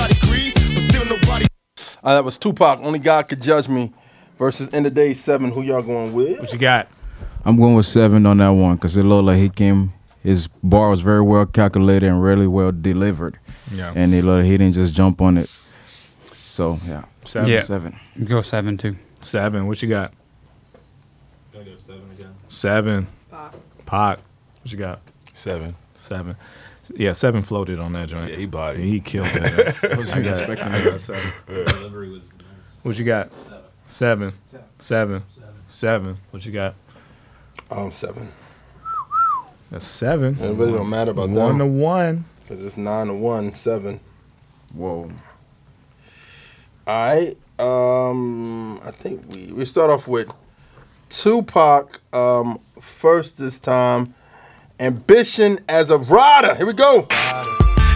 Uh, 2.07 2.15
that 2.15 2.24
was 2.24 2.39
Tupac. 2.39 2.78
Only 2.83 3.01
God 3.01 3.28
could 3.28 3.43
judge 3.43 3.69
me. 3.69 3.93
Versus 4.39 4.73
End 4.73 4.87
of 4.87 4.95
day 4.95 5.12
seven. 5.12 5.51
Who 5.51 5.62
y'all 5.62 5.83
going 5.83 6.12
with? 6.12 6.39
What 6.39 6.53
you 6.53 6.59
got? 6.59 6.89
I'm 7.45 7.57
going 7.57 7.74
with 7.74 7.87
seven 7.87 8.24
on 8.27 8.37
that 8.37 8.51
one 8.51 8.77
because 8.77 8.97
it 8.97 9.03
looked 9.03 9.27
like 9.27 9.39
he 9.39 9.49
came. 9.49 9.93
His 10.23 10.47
bar 10.62 10.91
was 10.91 11.01
very 11.01 11.23
well 11.23 11.47
calculated 11.47 12.07
and 12.07 12.23
really 12.23 12.47
well 12.47 12.70
delivered. 12.70 13.39
Yeah. 13.73 13.93
And 13.97 14.12
he 14.12 14.20
looked 14.23 14.43
like 14.43 14.47
he 14.47 14.57
didn't 14.57 14.74
just 14.74 14.93
jump 14.95 15.20
on 15.20 15.39
it. 15.39 15.51
So 16.35 16.78
yeah, 16.87 17.05
Seven. 17.24 17.49
Yeah. 17.51 17.61
seven. 17.62 17.97
Go 18.24 18.41
seven 18.43 18.77
too. 18.77 18.95
Seven. 19.23 19.66
What 19.66 19.83
you 19.83 19.89
got? 19.89 20.12
Gonna 21.53 21.65
go 21.65 21.77
seven 21.77 22.03
again. 22.12 22.35
Seven. 22.47 23.07
Pac. 23.31 23.53
Pac. 23.87 24.19
What 24.62 24.73
you 24.73 24.78
got? 24.78 25.01
Seven. 25.33 25.74
Seven. 25.97 26.37
Yeah, 26.94 27.12
seven 27.12 27.42
floated 27.42 27.78
on 27.78 27.92
that 27.94 28.08
joint. 28.08 28.30
Yeah, 28.30 28.36
he 28.36 28.46
body. 28.46 28.88
He 28.88 29.00
killed 29.00 29.26
that. 29.34 29.76
I 29.92 29.96
wasn't 29.96 30.18
I 30.18 30.22
got- 30.22 30.38
expecting 30.38 30.68
I 30.68 30.84
got 30.84 31.00
seven. 31.00 31.32
Delivery 31.46 32.10
was 32.10 32.22
nice. 32.38 32.76
What 32.82 32.98
you 32.98 33.04
got? 33.04 33.30
Seven. 33.88 34.32
Seven. 34.78 35.22
Seven. 35.68 36.16
What 36.30 36.44
you 36.46 36.52
got? 36.52 36.74
Um, 37.70 37.90
seven. 37.90 38.30
That's 39.70 39.84
seven. 39.86 40.38
It 40.40 40.52
really 40.54 40.72
don't 40.72 40.88
matter 40.88 41.10
about 41.10 41.30
that. 41.30 41.34
one 41.34 41.58
them. 41.58 41.66
to 41.66 41.66
one. 41.66 42.24
Cause 42.46 42.64
it's 42.64 42.76
nine 42.76 43.08
to 43.08 43.14
one, 43.14 43.52
seven. 43.54 43.98
Whoa. 44.72 45.10
All 46.86 47.06
right. 47.06 47.36
Um, 47.58 48.78
I 48.84 48.90
think 48.92 49.22
we 49.28 49.46
we 49.52 49.64
start 49.64 49.90
off 49.90 50.06
with 50.06 50.32
Tupac. 51.08 52.00
Um, 52.14 52.60
first 52.80 53.38
this 53.38 53.58
time. 53.58 54.14
Ambition 54.78 55.59
as 55.69 55.90
a 55.90 55.97
rider. 55.97 56.55
Here 56.55 56.66
we 56.66 56.74
go. 56.74 57.07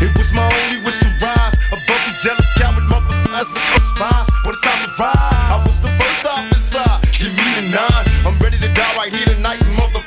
It 0.00 0.16
was 0.16 0.32
my 0.32 0.48
only 0.48 0.80
wish 0.80 0.98
to 1.00 1.12
rise 1.20 1.60
above 1.68 2.00
jealous 2.24 2.48
coward 2.56 2.84
motherfuckers 2.88 3.84
spies. 3.92 4.26
When 4.44 4.54
it's 4.56 4.64
time 4.64 4.88
to 4.88 5.02
ride, 5.02 5.14
I 5.52 5.60
was 5.60 5.76
the 5.84 5.92
first 6.00 6.24
officer. 6.24 6.88
Give 7.20 7.36
me 7.36 7.44
the 7.60 7.76
nine. 7.76 8.06
I'm 8.24 8.38
ready 8.40 8.56
to 8.64 8.72
die 8.72 8.96
right 8.96 9.12
here 9.12 9.26
tonight. 9.26 9.60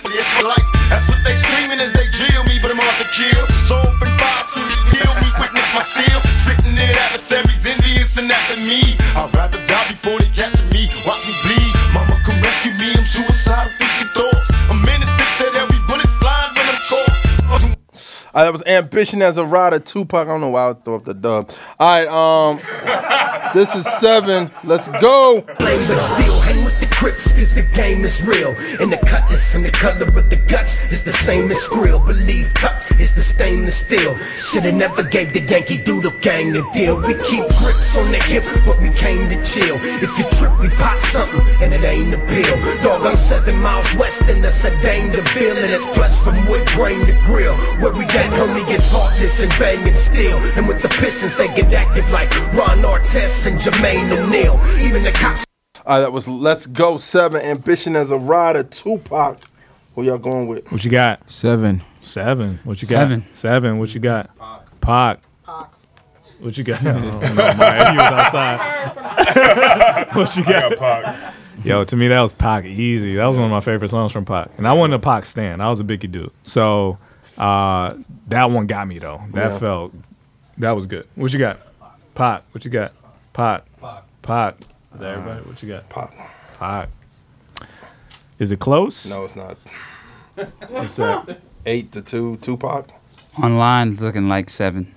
For 0.03 0.47
life. 0.47 0.65
That's 0.89 1.07
what 1.09 1.19
they 1.25 1.35
screaming 1.35 1.81
as 1.81 1.91
they 1.93 2.07
drill 2.09 2.43
me, 2.45 2.57
but 2.61 2.71
I'm 2.71 2.79
off 2.79 3.01
kill. 3.11 3.43
So 3.65 3.75
open 3.75 4.09
fire, 4.17 4.45
kill 4.89 5.13
me, 5.19 5.29
witness 5.35 5.69
my 5.75 5.83
seal. 5.83 6.19
Spitting 6.41 6.77
it 6.77 6.95
adversaries, 6.95 7.65
envious 7.65 8.17
and 8.17 8.31
after 8.31 8.57
me. 8.57 8.95
I'd 9.13 9.29
rather 9.35 9.63
die 9.65 9.87
before 9.89 10.19
they 10.19 10.31
Uh, 18.33 18.43
that 18.45 18.51
was 18.51 18.63
Ambition 18.65 19.21
as 19.21 19.37
a 19.37 19.45
rider. 19.45 19.79
Tupac. 19.79 20.27
I 20.27 20.31
don't 20.31 20.41
know 20.41 20.49
why 20.49 20.63
I 20.65 20.67
would 20.69 20.83
throw 20.83 20.95
up 20.95 21.03
the 21.03 21.13
dub. 21.13 21.51
All 21.79 21.87
right. 21.87 22.07
Um, 22.07 23.51
this 23.53 23.75
is 23.75 23.85
seven. 23.99 24.51
Let's 24.63 24.87
go. 24.99 25.45
Crips, 27.03 27.33
cause 27.33 27.53
the 27.53 27.63
game 27.75 28.05
is 28.05 28.23
real. 28.23 28.55
And 28.79 28.89
the 28.89 28.95
cutlass 28.95 29.55
and 29.55 29.65
the 29.65 29.71
color 29.71 30.07
of 30.07 30.29
the 30.29 30.37
guts 30.47 30.79
is 30.89 31.03
the 31.03 31.11
same 31.11 31.51
as 31.51 31.57
skrill. 31.57 31.99
Believe 32.07 32.53
touch 32.53 32.89
is 32.97 33.13
the 33.13 33.21
stainless 33.21 33.75
steel. 33.75 34.15
Shoulda 34.37 34.71
never 34.71 35.03
gave 35.03 35.33
the 35.33 35.41
Yankee 35.41 35.83
Doodle 35.83 36.17
gang 36.21 36.55
a 36.55 36.63
deal. 36.71 36.95
We 36.95 37.15
keep 37.15 37.43
grips 37.59 37.97
on 37.97 38.09
the 38.09 38.23
hip, 38.23 38.45
but 38.65 38.79
we 38.79 38.89
came 38.91 39.27
to 39.27 39.35
chill. 39.43 39.75
If 39.99 40.17
you 40.17 40.23
trip, 40.39 40.57
we 40.61 40.69
pop 40.79 40.97
something, 41.11 41.41
and 41.61 41.73
it 41.73 41.83
ain't 41.83 42.13
a 42.13 42.19
pill. 42.19 42.55
Dog, 42.81 43.05
I'm 43.05 43.17
seven 43.17 43.59
miles 43.59 43.93
west 43.95 44.21
in 44.29 44.41
the 44.41 44.49
Sedan 44.49 45.11
de 45.11 45.21
Ville, 45.35 45.57
and 45.57 45.73
it's 45.73 45.85
plus 45.87 46.23
from 46.23 46.37
wood 46.47 46.65
grain 46.67 47.05
to 47.05 47.13
grill. 47.27 47.55
Where 47.83 47.91
we 47.91 48.05
got 48.15 48.31
homie 48.31 48.65
gets 48.65 48.93
heartless 48.93 49.43
and 49.43 49.51
banging 49.59 49.97
steel. 49.97 50.37
And 50.55 50.69
with 50.69 50.81
the 50.81 50.87
Pistons, 50.87 51.35
they 51.35 51.49
get 51.49 51.73
active 51.73 52.09
like 52.11 52.33
Ron 52.53 52.79
Artest 52.79 53.45
and 53.45 53.59
Jermaine 53.59 54.09
O'Neal. 54.09 54.55
Even 54.79 55.03
the 55.03 55.11
cops. 55.11 55.43
All 55.85 55.95
right, 55.95 55.99
that 56.01 56.13
was 56.13 56.27
Let's 56.27 56.65
Go 56.65 56.97
Seven. 56.97 57.41
Ambition 57.41 57.95
as 57.95 58.09
a 58.11 58.17
rider. 58.17 58.63
Tupac. 58.63 59.37
Who 59.95 60.03
y'all 60.03 60.17
going 60.17 60.47
with? 60.47 60.71
What 60.71 60.83
you 60.85 60.91
got? 60.91 61.29
Seven. 61.29 61.83
Seven. 62.01 62.59
What 62.63 62.81
you 62.81 62.87
got? 62.87 62.99
Seven. 63.07 63.25
Seven. 63.33 63.77
What 63.79 63.93
you 63.93 63.99
got? 63.99 64.29
Pac. 64.81 65.19
Pac. 65.45 65.69
What 66.39 66.57
you 66.57 66.63
got? 66.63 66.85
Oh, 66.85 66.99
no, 67.21 67.53
Maya, 67.53 67.91
he 67.91 67.97
was 67.97 68.13
outside. 68.13 70.07
what 70.13 70.35
you 70.35 70.43
got? 70.43 70.77
Pac? 70.77 71.33
Yo, 71.63 71.83
to 71.85 71.95
me 71.95 72.07
that 72.09 72.19
was 72.21 72.33
Pac 72.33 72.65
easy. 72.65 73.15
That 73.15 73.25
was 73.27 73.37
one 73.37 73.45
of 73.45 73.51
my 73.51 73.61
favorite 73.61 73.89
songs 73.89 74.11
from 74.11 74.25
Pac, 74.25 74.49
and 74.57 74.67
I 74.67 74.73
wasn't 74.73 74.95
a 74.95 74.99
Pac 74.99 75.23
stan. 75.25 75.61
I 75.61 75.69
was 75.69 75.79
a 75.79 75.83
Biggie 75.85 76.11
dude. 76.11 76.31
So 76.43 76.97
uh, 77.37 77.93
that 78.27 78.49
one 78.51 78.67
got 78.67 78.87
me 78.87 78.99
though. 78.99 79.21
That 79.33 79.51
Yeah. 79.53 79.59
felt 79.59 79.93
that 80.57 80.71
was 80.71 80.85
good. 80.87 81.07
What 81.15 81.31
you 81.31 81.39
got? 81.39 81.59
Pac. 82.15 82.43
What 82.51 82.65
you 82.65 82.71
got? 82.71 82.91
Pac. 83.33 83.63
Pac. 83.81 84.03
Pac. 84.21 84.55
Is 84.93 84.99
that 84.99 85.17
everybody? 85.17 85.41
What 85.41 85.61
you 85.63 85.69
got? 85.69 85.89
Pac. 85.89 86.13
Pac. 86.59 86.89
Is 88.39 88.51
it 88.51 88.59
close? 88.59 89.09
No, 89.09 89.23
it's 89.23 89.35
not. 89.35 89.57
What's 90.69 90.95
that? 90.97 91.39
Eight 91.65 91.91
to 91.93 92.01
two. 92.01 92.37
Tupac. 92.41 92.89
Online, 93.41 93.93
it's 93.93 94.01
looking 94.01 94.27
like 94.29 94.49
seven. 94.49 94.93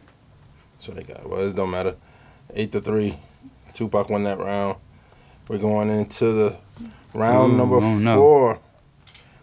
That's 0.75 0.89
what 0.89 0.97
they 0.97 1.03
got. 1.05 1.29
Well, 1.29 1.49
it 1.49 1.57
don't 1.57 1.71
matter. 1.71 1.95
Eight 2.55 2.73
to 2.73 2.81
three. 2.81 3.17
Tupac 3.75 4.11
won 4.11 4.25
that 4.25 4.39
round. 4.39 4.77
We're 5.49 5.59
going 5.59 5.91
into 5.91 6.33
the 6.33 6.57
round 7.15 7.55
Ooh, 7.55 7.57
number 7.57 7.77
oh, 7.77 7.99
no. 7.99 8.17
four. 8.17 8.59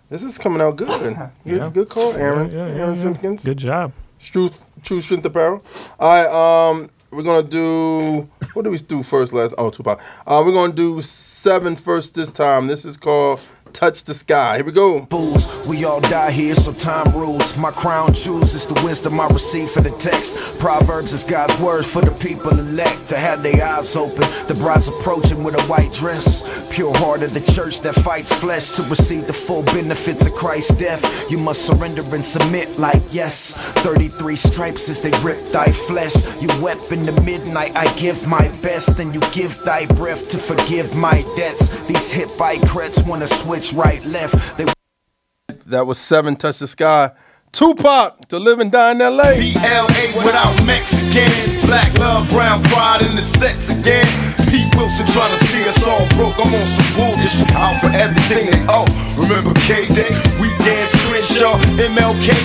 This 0.10 0.22
is 0.22 0.38
coming 0.38 0.62
out 0.62 0.76
good. 0.76 0.88
Good, 1.44 1.58
Yeah. 1.58 1.72
good 1.74 1.90
call, 1.90 2.14
Aaron. 2.14 2.52
Yeah, 2.52 2.68
yeah, 2.68 2.74
Aaron 2.82 2.96
yeah. 2.96 3.02
Simpkins. 3.02 3.44
Good 3.44 3.58
job. 3.58 3.94
Truth, 4.20 4.64
True 4.84 5.02
Strength 5.02 5.26
Apparel. 5.26 5.64
All 6.00 6.10
right, 6.14 6.70
um, 6.70 6.90
we're 7.14 7.24
gonna 7.24 7.48
do. 7.48 8.28
What 8.54 8.64
did 8.64 8.70
we 8.70 8.78
do 8.78 9.04
first? 9.04 9.34
Last? 9.34 9.54
Oh, 9.58 9.70
Tupac. 9.70 10.02
Uh, 10.26 10.44
we're 10.46 10.52
gonna 10.54 10.74
do 10.74 11.02
seven 11.02 11.76
first 11.76 12.16
this 12.16 12.32
time. 12.32 12.68
This 12.68 12.86
is 12.86 12.98
called 12.98 13.40
"Touch 13.74 14.04
the 14.04 14.14
Sky." 14.14 14.58
Here 14.58 14.66
we 14.66 14.72
go. 14.72 15.06
Fools, 15.10 15.48
we 15.66 15.84
all 15.86 16.00
die 16.02 16.32
here, 16.32 16.56
so 16.56 16.72
time 16.72 17.12
rules. 17.16 17.58
My 17.58 17.72
crown 17.72 18.14
chooses 18.14 18.66
the 18.66 18.80
wisdom 18.86 19.20
I 19.20 19.28
receive 19.28 19.70
for 19.72 19.82
the 19.82 19.92
text. 19.92 20.60
Proverbs 20.60 21.14
is 21.14 21.24
God's 21.24 21.58
words 21.60 21.88
for 21.88 22.02
the 22.02 22.12
people 22.12 22.52
elect 22.52 23.10
to 23.10 23.18
have 23.18 23.44
their 23.44 23.64
eyes 23.64 23.96
open. 23.96 24.26
The 24.48 24.56
bride's 24.56 24.88
approaching 24.88 25.44
with 25.44 25.56
a 25.56 25.64
white 25.64 25.92
dress. 25.92 26.44
Pure 26.72 26.98
heart 26.98 27.24
of 27.24 27.34
the 27.34 27.42
church 27.54 27.82
that 27.82 27.96
fights 27.96 28.34
flesh 28.34 28.70
to 28.78 28.84
receive 28.84 29.28
the 29.28 29.34
full 29.34 29.64
benefits 29.64 30.26
of 30.26 30.34
Christ's 30.34 30.76
death. 30.76 31.02
You 31.30 31.38
must 31.38 31.66
surrender 31.66 32.04
and 32.14 32.26
submit 32.26 32.80
like 32.80 33.02
yes. 33.12 33.56
33 33.86 34.36
stripes 34.36 34.90
as 34.90 35.00
they 35.02 35.12
rip 35.22 35.46
thy 35.48 35.72
flesh. 35.72 36.16
You 36.42 36.50
wept 36.62 36.92
in 36.92 37.06
the 37.06 37.14
midnight, 37.22 37.76
I 37.76 37.86
give 37.98 38.28
my 38.28 38.48
best. 38.62 38.98
Then 38.98 39.14
you 39.14 39.22
give 39.32 39.58
thy 39.64 39.86
breath 39.86 40.30
to 40.30 40.38
forgive 40.38 40.96
my 40.96 41.24
debts. 41.36 41.70
These 41.88 42.12
hip 42.12 42.30
crets 42.68 43.00
wanna 43.04 43.28
switch 43.28 43.63
right 43.72 44.04
left. 44.06 44.58
They 44.58 44.66
That 45.68 45.86
was 45.86 46.00
seven. 46.00 46.36
Touch 46.36 46.60
the 46.60 46.68
Sky. 46.68 47.12
Tupac 47.54 48.28
to 48.30 48.40
live 48.40 48.60
and 48.60 48.72
die 48.72 48.92
in 48.92 49.02
L.A. 49.02 49.54
PLA 49.54 50.18
without 50.26 50.66
Mexicans. 50.66 51.63
Black 51.66 51.98
love, 51.98 52.30
brown 52.30 52.62
pride 52.64 53.02
in 53.02 53.16
the 53.16 53.22
sets 53.22 53.72
again. 53.72 54.06
Pete 54.50 54.70
Wilson 54.76 55.08
trying 55.08 55.34
to 55.34 55.42
see 55.46 55.64
us 55.66 55.88
all 55.88 56.06
broke. 56.14 56.38
I'm 56.38 56.54
on 56.54 56.68
some 56.68 56.92
bullshit 56.94 57.52
out 57.56 57.80
for 57.82 57.90
everything 57.90 58.52
they 58.52 58.62
owe. 58.70 58.86
Remember 59.18 59.54
K 59.66 59.88
Day, 59.88 60.12
weekends, 60.38 60.94
Crenshaw, 61.08 61.58
MLK, 61.80 62.36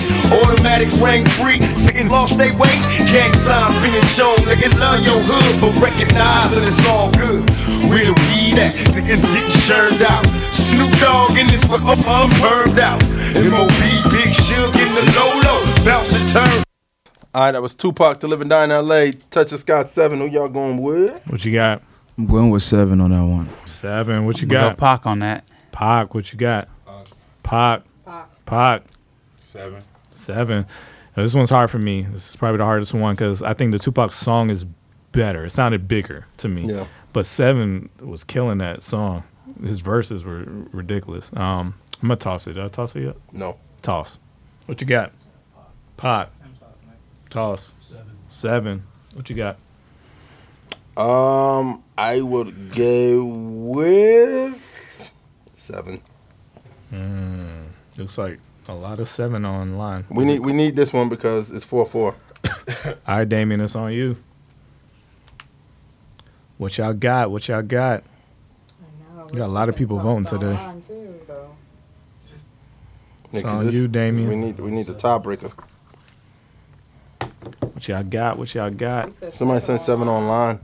automatics 0.41 1.01
rang 1.01 1.25
free. 1.37 1.59
Singing 1.75 2.09
lost 2.09 2.37
they 2.37 2.51
way. 2.51 2.73
Gang 3.11 3.33
signs 3.33 3.75
being 3.83 4.01
shown. 4.15 4.37
Nigga 4.47 4.71
love 4.79 5.05
your 5.05 5.19
hood, 5.21 5.61
but 5.61 5.75
recognize 5.81 6.55
that 6.55 6.65
it's 6.65 6.81
all 6.87 7.11
good. 7.11 7.43
Where 7.91 8.05
the 8.05 8.15
weed 8.31 8.57
at? 8.57 8.73
Niggas 8.95 9.21
getting 9.21 9.53
churned 9.67 10.03
out. 10.03 10.25
Snoop 10.53 10.91
Dogg 10.99 11.37
in 11.37 11.47
this 11.47 11.69
I'm 11.69 12.29
burned 12.41 12.79
out. 12.79 13.01
MOB, 13.35 13.79
Big 14.09 14.33
Suge 14.33 14.79
in 14.79 14.91
the 14.95 15.05
low 15.17 15.33
low, 15.45 15.85
bounce 15.85 16.13
turn. 16.31 16.68
All 17.33 17.43
right, 17.43 17.51
that 17.51 17.61
was 17.61 17.75
Tupac 17.75 18.19
to 18.21 18.27
live 18.27 18.41
and 18.41 18.49
die 18.49 18.63
in 18.63 18.71
L.A. 18.71 19.11
Touch 19.11 19.51
the 19.51 19.57
Sky 19.57 19.83
seven. 19.85 20.19
Who 20.19 20.27
y'all 20.29 20.49
going 20.49 20.81
with? 20.81 21.25
What 21.27 21.45
you 21.45 21.53
got? 21.53 21.83
I'm 22.17 22.25
going 22.25 22.49
with 22.49 22.63
seven 22.63 22.99
on 23.01 23.11
that 23.11 23.23
one. 23.23 23.47
Seven. 23.67 24.25
What 24.25 24.41
you 24.41 24.47
We 24.47 24.51
go 24.53 24.69
got? 24.69 24.77
Pac 24.77 25.05
on 25.05 25.19
that. 25.19 25.47
Pac. 25.71 26.15
What 26.15 26.33
you 26.33 26.39
got? 26.39 26.67
Pac. 27.43 27.83
Pac. 28.45 28.81
Seven. 29.41 29.83
Seven. 30.11 30.65
Now, 31.15 31.23
this 31.23 31.35
one's 31.35 31.51
hard 31.51 31.69
for 31.69 31.77
me. 31.77 32.01
This 32.01 32.31
is 32.31 32.35
probably 32.35 32.57
the 32.57 32.65
hardest 32.65 32.93
one 32.95 33.13
because 33.15 33.43
I 33.43 33.53
think 33.53 33.71
the 33.73 33.79
Tupac 33.79 34.11
song 34.11 34.49
is 34.49 34.63
better. 35.11 35.45
It 35.45 35.51
sounded 35.51 35.87
bigger 35.87 36.25
to 36.37 36.47
me. 36.47 36.65
Yeah. 36.65 36.85
But 37.13 37.25
Seven 37.27 37.89
was 37.99 38.23
killing 38.23 38.57
that 38.57 38.81
song. 38.81 39.23
His 39.63 39.81
verses 39.81 40.25
were 40.25 40.45
ridiculous. 40.71 41.31
Um, 41.35 41.75
I'm 42.01 42.07
gonna 42.07 42.15
toss 42.15 42.47
it. 42.47 42.53
Did 42.53 42.63
I 42.63 42.67
toss 42.69 42.95
it 42.95 43.03
yet? 43.03 43.15
No. 43.33 43.57
Toss. 43.83 44.19
What 44.65 44.81
you 44.81 44.87
got? 44.87 45.11
Pac. 45.97 46.29
Toss. 47.29 47.73
Seven. 47.81 48.05
Seven. 48.29 48.83
What 49.13 49.29
you 49.29 49.35
got? 49.35 49.57
Um, 50.97 51.83
I 51.97 52.21
would 52.21 52.73
go 52.75 53.23
with 53.25 55.11
seven. 55.53 56.01
Mm, 56.93 57.67
looks 57.97 58.17
like 58.17 58.39
a 58.67 58.73
lot 58.73 58.99
of 58.99 59.07
seven 59.07 59.45
online. 59.45 60.05
We 60.09 60.25
need 60.25 60.39
we 60.39 60.51
need 60.53 60.75
this 60.75 60.91
one 60.91 61.07
because 61.09 61.51
it's 61.51 61.63
four 61.63 61.85
four. 61.85 62.15
All 62.85 62.93
right, 63.07 63.29
Damien, 63.29 63.61
it's 63.61 63.75
on 63.75 63.93
you. 63.93 64.17
What 66.57 66.77
y'all 66.77 66.93
got? 66.93 67.31
What 67.31 67.47
y'all 67.47 67.61
got? 67.61 68.03
I 68.03 69.15
know. 69.17 69.27
You 69.31 69.37
got 69.37 69.45
a 69.45 69.51
lot 69.53 69.69
of 69.69 69.75
people 69.75 69.99
voting 69.99 70.25
today. 70.25 70.53
Yeah, 70.53 70.73
It's 73.31 73.43
'cause 73.43 73.45
on 73.45 73.65
this- 73.65 73.75
you, 73.75 73.87
Damien. 73.87 74.27
We 74.27 74.35
need 74.35 74.59
we 74.59 74.71
need 74.71 74.87
the 74.87 74.95
tiebreaker. 74.95 75.53
What 77.79 77.87
y'all 77.87 78.03
got? 78.03 78.37
What 78.37 78.53
y'all 78.55 78.69
got? 78.69 79.09
Somebody 79.33 79.61
sent 79.61 79.79
seven 79.79 80.09
online. 80.09 80.59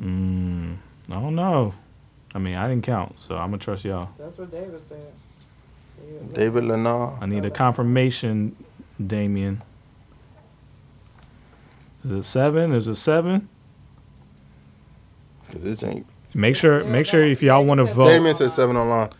Mm, 0.00 0.76
I 1.10 1.12
don't 1.12 1.34
know. 1.34 1.74
I 2.34 2.38
mean, 2.38 2.54
I 2.54 2.66
didn't 2.68 2.84
count, 2.84 3.20
so 3.20 3.36
I'm 3.36 3.50
gonna 3.50 3.58
trust 3.58 3.84
y'all. 3.84 4.08
That's 4.18 4.38
what 4.38 4.50
David 4.50 4.80
said. 4.80 5.04
David 6.32 6.64
Lennar. 6.64 7.20
I 7.20 7.26
need 7.26 7.44
a 7.44 7.50
confirmation, 7.50 8.56
Damien. 9.06 9.60
Is 12.02 12.12
it 12.12 12.22
seven? 12.22 12.72
Is 12.72 12.88
it 12.88 12.94
seven? 12.94 13.46
Cause 15.52 15.64
this 15.64 15.82
ain't. 15.82 16.06
Make 16.32 16.56
sure, 16.56 16.82
make 16.84 17.04
sure 17.04 17.22
if 17.22 17.42
y'all 17.42 17.66
want 17.66 17.76
to 17.76 17.84
vote. 17.84 18.08
Damien 18.08 18.34
said 18.34 18.52
seven 18.52 18.78
online. 18.78 19.10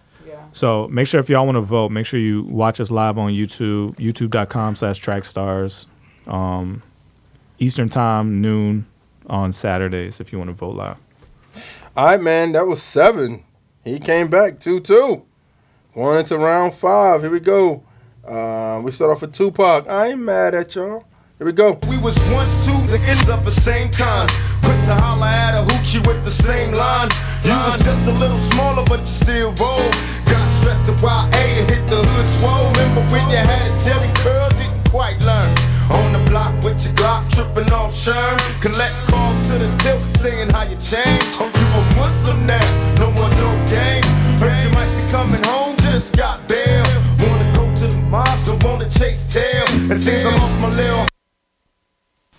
So 0.52 0.88
make 0.88 1.06
sure 1.06 1.20
if 1.20 1.28
y'all 1.28 1.46
want 1.46 1.56
to 1.56 1.62
vote, 1.62 1.90
make 1.90 2.06
sure 2.06 2.18
you 2.18 2.42
watch 2.42 2.80
us 2.80 2.90
live 2.90 3.18
on 3.18 3.32
YouTube, 3.32 3.96
youtube.com 3.96 4.76
slash 4.76 5.00
trackstars. 5.00 5.86
Um, 6.26 6.82
Eastern 7.58 7.88
time, 7.88 8.40
noon 8.40 8.86
on 9.26 9.52
Saturdays 9.52 10.20
if 10.20 10.32
you 10.32 10.38
want 10.38 10.48
to 10.48 10.54
vote 10.54 10.76
live. 10.76 10.96
All 11.96 12.06
right, 12.06 12.20
man. 12.20 12.52
That 12.52 12.66
was 12.66 12.82
seven. 12.82 13.44
He 13.84 13.98
came 13.98 14.28
back 14.28 14.60
two 14.60 14.80
two. 14.80 15.24
Going 15.94 16.20
into 16.20 16.38
round 16.38 16.74
five. 16.74 17.22
Here 17.22 17.30
we 17.30 17.40
go. 17.40 17.82
Uh, 18.26 18.80
we 18.84 18.92
start 18.92 19.10
off 19.10 19.22
with 19.22 19.32
Tupac. 19.32 19.88
I 19.88 20.08
ain't 20.08 20.20
mad 20.20 20.54
at 20.54 20.74
y'all. 20.74 21.04
Here 21.38 21.46
we 21.46 21.52
go. 21.52 21.78
We 21.88 21.98
was 21.98 22.18
once 22.30 22.54
two 22.64 22.76
that 22.88 23.00
ends 23.00 23.28
up 23.28 23.44
the 23.44 23.50
same 23.50 23.90
kind. 23.90 24.30
Quick 24.62 24.84
to 24.84 24.94
holler 24.94 25.26
at 25.26 25.54
a 25.54 25.66
hoochie 25.66 26.06
with 26.06 26.22
the 26.24 26.30
same 26.30 26.72
line. 26.72 27.08
You 27.44 27.52
was 27.52 27.82
just 27.82 28.06
a 28.06 28.12
little 28.12 28.38
smaller, 28.52 28.84
but 28.84 29.00
you 29.00 29.06
still 29.06 29.52
roll. 29.54 29.90
Stressed 30.90 31.02
YA 31.04 31.60
and 31.60 31.70
hit 31.70 31.88
the 31.88 32.02
hood 32.02 32.28
swole. 32.38 32.70
Remember 32.72 33.02
when 33.12 33.30
you 33.30 33.36
had 33.36 33.70
a 33.70 33.84
jelly 33.84 34.10
curl, 34.16 34.48
didn't 34.50 34.90
quite 34.90 35.18
learn. 35.22 35.54
On 35.90 36.12
the 36.12 36.30
block 36.30 36.54
with 36.64 36.84
your 36.84 36.94
Glock, 36.94 37.30
tripping 37.30 37.72
off 37.72 37.92
Sherm. 37.92 38.38
Collect 38.60 38.94
calls 39.06 39.38
to 39.48 39.58
the 39.58 39.70
tilt, 39.78 40.02
saying 40.18 40.50
how 40.50 40.64
you 40.64 40.76
changed. 40.76 41.38
Oh, 41.38 41.46
you 41.46 41.66
a 41.78 41.96
Muslim 41.96 42.46
now, 42.46 42.94
no 42.96 43.10
more 43.10 43.30
dope 43.30 43.68
game. 43.68 44.02
Heard 44.38 44.64
you 44.64 44.70
might 44.70 44.90
be 44.96 45.10
coming 45.10 45.42
home, 45.44 45.76
just 45.78 46.16
got 46.16 46.46
bail. 46.48 46.84
Wanna 47.20 47.52
go 47.54 47.64
to 47.76 47.86
the 47.86 48.00
mosque, 48.08 48.46
don't 48.46 48.62
wanna 48.64 48.88
chase 48.90 49.24
tail. 49.32 49.64
It 49.90 50.00
seems 50.00 50.26
I 50.26 50.36
lost 50.36 50.60
my 50.60 50.68
little 50.70 50.98
All 50.98 51.06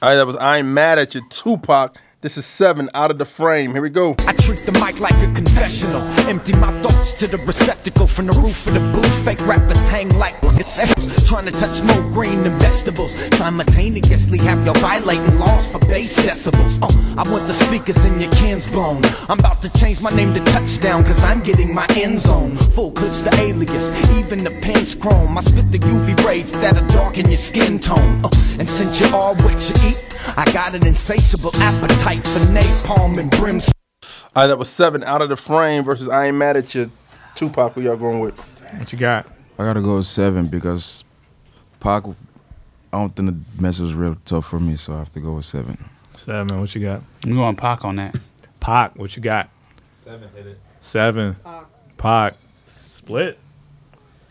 right, 0.02 0.16
that 0.16 0.28
was 0.28 0.36
I 0.38 0.58
ain't 0.60 0.68
mad 0.68 1.00
at 1.00 1.16
you, 1.16 1.22
Tupac 1.30 1.98
This 2.22 2.38
is 2.38 2.46
seven 2.46 2.88
out 2.94 3.10
of 3.10 3.18
the 3.18 3.26
frame. 3.26 3.74
Here 3.74 3.82
we 3.82 3.90
go. 3.90 4.12
I 4.28 4.34
treat 4.34 4.60
the 4.60 4.72
mic 4.74 5.00
like 5.00 5.16
a 5.16 5.34
confessional. 5.34 6.02
Empty 6.30 6.54
my 6.54 6.72
thoughts 6.84 7.14
to 7.14 7.26
the 7.26 7.38
receptacle 7.38 8.06
from 8.06 8.28
the 8.28 8.34
roof 8.34 8.68
of 8.68 8.76
the 8.76 8.80
booth. 8.94 9.26
Fake 9.26 9.44
rappers 9.48 9.80
hang 9.88 10.10
like 10.20 10.36
it's 10.62 10.78
apples, 10.78 11.28
trying 11.28 11.46
to 11.46 11.52
touch 11.52 11.82
more 11.82 12.04
green 12.14 12.44
than 12.44 12.60
vegetables. 12.60 13.16
Simultaneously 13.36 14.38
have 14.38 14.64
you 14.64 14.74
violating 14.74 15.40
laws 15.40 15.66
for 15.66 15.80
bass 15.80 16.16
decibels. 16.16 16.78
Oh, 16.84 16.94
I 17.18 17.24
want 17.32 17.48
the 17.48 17.54
speakers 17.54 17.98
in 18.06 18.20
your 18.20 18.32
cans 18.34 18.72
blown. 18.72 19.04
I'm 19.28 19.40
about 19.40 19.64
to 19.64 19.70
change 19.80 20.00
my 20.00 20.12
name 20.12 20.36
to 20.36 20.44
Touchdown, 20.44 21.04
cause 21.04 21.24
I'm 21.24 21.42
getting 21.42 21.74
my 21.74 21.88
end 21.96 22.22
zone. 22.22 22.56
Full 22.76 22.92
clips 22.92 23.24
the 23.24 23.34
alias, 23.42 23.90
even 24.12 24.44
the 24.44 24.52
pen's 24.62 24.94
chrome. 24.94 25.36
I 25.40 25.42
spit 25.42 25.72
the 25.72 25.80
UV 25.80 26.24
rays 26.24 26.52
that'll 26.52 26.86
darken 26.88 27.28
your 27.30 27.38
skin 27.38 27.80
tone. 27.80 28.24
Uh, 28.24 28.30
and 28.60 28.70
since 28.70 29.00
you're 29.00 29.16
all 29.16 29.34
what 29.38 29.58
you 29.68 29.90
eat, 29.90 30.11
I 30.38 30.50
got 30.54 30.74
an 30.76 30.86
insatiable 30.88 31.52
appetite 31.56 32.24
for 32.24 32.40
napalm 32.52 33.18
and 33.18 33.30
brimstone. 33.32 33.72
All 34.36 34.44
right, 34.44 34.48
that 34.48 34.58
was 34.58 34.70
seven 34.70 35.04
out 35.04 35.22
of 35.22 35.30
the 35.30 35.36
frame 35.36 35.84
versus 35.84 36.08
I 36.10 36.28
Ain't 36.28 36.38
Mad 36.38 36.58
at 36.58 36.74
You. 36.74 36.92
Tupac, 37.36 37.74
who 37.74 37.82
y'all 37.82 37.98
going 37.98 38.20
with? 38.20 38.38
What 38.78 38.92
you 38.94 38.98
got? 39.00 39.26
I 39.60 39.64
gotta 39.66 39.82
go 39.82 39.98
with 39.98 40.06
seven 40.06 40.48
because 40.48 41.04
Pac. 41.80 42.06
I 42.08 42.98
don't 42.98 43.16
think 43.16 43.30
the 43.30 43.62
message 43.62 43.84
was 43.84 43.94
real 43.94 44.18
tough 44.26 44.46
for 44.48 44.60
me, 44.60 44.76
so 44.76 44.94
I 44.94 45.00
have 45.00 45.14
to 45.14 45.20
go 45.20 45.34
with 45.34 45.46
seven. 45.46 45.84
Seven. 46.16 46.60
What 46.60 46.74
you 46.76 46.82
got? 46.82 47.02
I'm 47.24 47.34
going 47.36 47.56
Pac 47.56 47.86
on 47.86 47.96
that. 47.98 48.16
Pac. 48.60 48.96
What 48.98 49.16
you 49.16 49.22
got? 49.22 49.50
Seven 49.96 50.30
hit 50.36 50.48
it. 50.48 50.60
Seven. 50.82 51.36
Pac. 51.98 52.36
Split. 52.68 53.38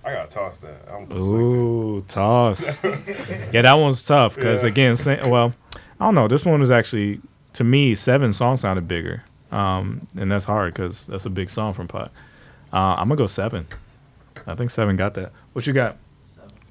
I 0.04 0.12
gotta 0.12 0.30
toss 0.30 0.58
that. 0.58 0.88
I'm 0.90 1.12
Ooh, 1.12 2.00
toss. 2.08 2.64
yeah, 3.52 3.62
that 3.62 3.72
one's 3.74 4.02
tough 4.04 4.34
because 4.34 4.62
Yeah. 4.62 4.68
again, 4.68 4.96
sa- 4.96 5.28
well, 5.28 5.52
I 6.00 6.04
don't 6.06 6.14
know. 6.14 6.28
This 6.28 6.44
one 6.46 6.60
was 6.60 6.70
actually 6.70 7.20
to 7.54 7.64
me 7.64 7.94
seven 7.94 8.32
songs 8.32 8.62
sounded 8.62 8.88
bigger, 8.88 9.22
um, 9.52 10.06
and 10.16 10.30
that's 10.30 10.46
hard 10.46 10.72
because 10.72 11.06
that's 11.06 11.26
a 11.26 11.30
big 11.30 11.50
song 11.50 11.74
from 11.74 11.88
Pac. 11.88 12.10
Uh, 12.72 12.94
I'm 12.96 13.08
gonna 13.08 13.16
go 13.16 13.26
seven. 13.26 13.66
I 14.46 14.54
think 14.54 14.70
seven 14.70 14.96
got 14.96 15.14
that. 15.14 15.32
What 15.52 15.66
you 15.66 15.72
got? 15.72 15.96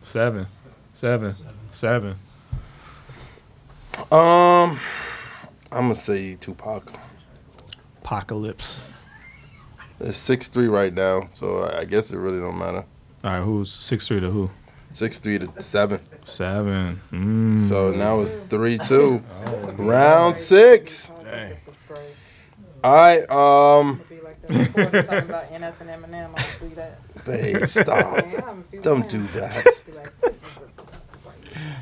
Seven. 0.02 0.48
Seven. 0.96 1.36
Seven. 1.36 1.36
Seven. 1.72 2.16
Um, 4.12 4.80
I'm 5.72 5.84
gonna 5.84 5.96
say 5.96 6.36
Tupac. 6.36 6.92
Apocalypse. 8.02 8.82
It's 10.00 10.18
six 10.18 10.48
three 10.48 10.68
right 10.68 10.94
now, 10.94 11.30
so 11.34 11.64
I 11.64 11.82
I 11.82 11.86
guess 11.86 12.12
it 12.12 12.18
really 12.18 12.40
don't 12.40 12.58
matter. 12.58 12.86
All 13.24 13.32
right, 13.32 13.44
who's 13.44 13.72
six 13.72 14.08
three 14.08 14.22
to 14.22 14.32
who? 14.32 14.50
Six 14.94 15.20
three 15.20 15.40
to 15.40 15.62
seven. 15.62 16.00
Seven. 16.26 17.00
Mm. 17.12 17.68
So 17.68 17.92
now 17.92 18.20
it's 18.22 18.36
three 18.36 18.78
two. 18.78 19.24
Round 19.78 20.36
six. 20.36 21.12
All 22.84 22.94
right. 22.94 23.30
Um. 23.30 24.02
Babe, 27.26 27.68
stop. 27.68 28.26
Don't 28.82 29.08
do 29.08 29.22
that. 29.28 29.68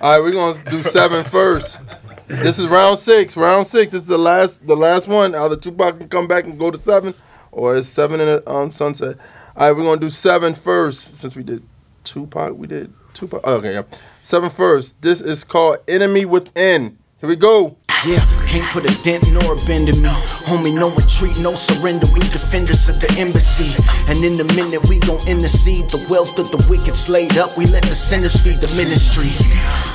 All 0.02 0.12
right, 0.12 0.20
we're 0.20 0.32
gonna 0.32 0.70
do 0.70 0.84
seven 0.84 1.24
first. 1.24 1.80
This 2.28 2.60
is 2.60 2.68
round 2.68 3.00
six. 3.00 3.38
Round 3.38 3.66
six 3.66 3.94
is 3.94 4.06
the 4.06 4.18
last, 4.18 4.66
the 4.68 4.76
last 4.76 5.08
one. 5.08 5.34
Either 5.34 5.56
Tupac 5.56 5.98
can 6.00 6.10
come 6.10 6.28
back 6.28 6.44
and 6.44 6.60
go 6.60 6.70
to 6.70 6.78
seven, 6.78 7.14
or 7.52 7.78
it's 7.78 7.88
seven 7.88 8.20
in 8.20 8.28
the 8.28 8.50
um, 8.50 8.72
sunset. 8.72 9.18
All 9.56 9.68
right, 9.68 9.78
we're 9.78 9.84
gonna 9.84 10.02
do 10.02 10.10
seven 10.10 10.54
first 10.54 11.16
since 11.16 11.36
we 11.36 11.44
did 11.44 11.64
Tupac. 12.10 12.58
We 12.58 12.68
did 12.68 12.94
Tupac. 13.14 13.42
Oh, 13.44 13.56
okay, 13.56 13.74
yeah. 13.74 13.84
Seven 14.24 14.50
first. 14.50 15.02
This 15.02 15.22
is 15.22 15.44
called 15.44 15.78
Enemy 15.88 16.26
Within. 16.26 16.98
Here 17.20 17.30
we 17.30 17.36
go. 17.36 17.78
Yeah, 18.08 18.24
can't 18.48 18.72
put 18.72 18.88
a 18.88 19.04
dent 19.04 19.30
nor 19.34 19.60
a 19.60 19.66
bend 19.66 19.90
in 19.90 20.02
me. 20.02 20.08
Homie, 20.48 20.74
no 20.74 20.96
retreat, 20.96 21.38
no 21.44 21.54
surrender. 21.54 22.08
We 22.14 22.22
defenders 22.32 22.88
of 22.88 23.02
the 23.02 23.14
embassy. 23.20 23.76
And 24.08 24.24
in 24.24 24.38
the 24.38 24.48
minute 24.56 24.88
we 24.88 25.00
gon' 25.00 25.20
intercede, 25.28 25.92
the 25.92 26.00
wealth 26.10 26.40
of 26.40 26.50
the 26.50 26.66
wicked's 26.72 27.10
laid 27.10 27.38
up. 27.38 27.58
We 27.58 27.66
let 27.66 27.84
the 27.84 27.96
sinners 27.96 28.38
feed 28.40 28.64
the 28.64 28.72
ministry. 28.80 29.28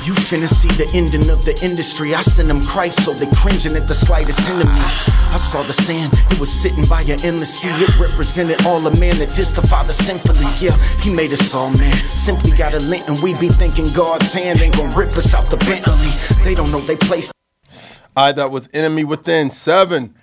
You 0.05 0.13
finna 0.13 0.47
see 0.47 0.69
the 0.77 0.85
ending 0.93 1.27
of 1.31 1.43
the 1.43 1.57
industry. 1.65 2.13
I 2.13 2.21
send 2.21 2.51
them 2.51 2.61
Christ, 2.61 3.03
so 3.03 3.13
they 3.13 3.25
cringing 3.33 3.75
at 3.75 3.87
the 3.87 3.95
slightest 3.95 4.47
enemy. 4.47 4.69
I 5.33 5.37
saw 5.41 5.63
the 5.63 5.73
sand, 5.73 6.13
it 6.29 6.39
was 6.39 6.53
sitting 6.53 6.85
by 6.85 7.01
your 7.01 7.17
endless 7.25 7.61
sea. 7.61 7.73
It 7.81 7.97
represented 7.97 8.61
all 8.67 8.85
a 8.85 8.95
man 9.01 9.17
that 9.17 9.29
dissed 9.29 9.55
the 9.55 9.65
Father 9.65 9.93
sinfully. 9.93 10.45
Yeah, 10.61 10.77
he 11.01 11.09
made 11.09 11.33
us 11.33 11.51
all 11.55 11.71
man. 11.71 11.97
Simply 12.13 12.51
got 12.55 12.75
a 12.75 12.79
lint, 12.85 13.09
and 13.09 13.17
we 13.23 13.33
be 13.41 13.49
thinking 13.49 13.91
God's 13.93 14.31
hand 14.33 14.61
ain't 14.61 14.77
gon' 14.77 14.93
rip 14.93 15.17
us 15.17 15.33
out 15.33 15.49
the 15.49 15.57
Bentley. 15.65 16.13
They 16.43 16.53
don't 16.53 16.71
know 16.71 16.79
they 16.79 16.95
placed. 16.95 17.33
Right, 18.15 18.35
that 18.35 18.51
was 18.51 18.69
Enemy 18.73 19.05
Within 19.05 19.49
seven. 19.49 20.13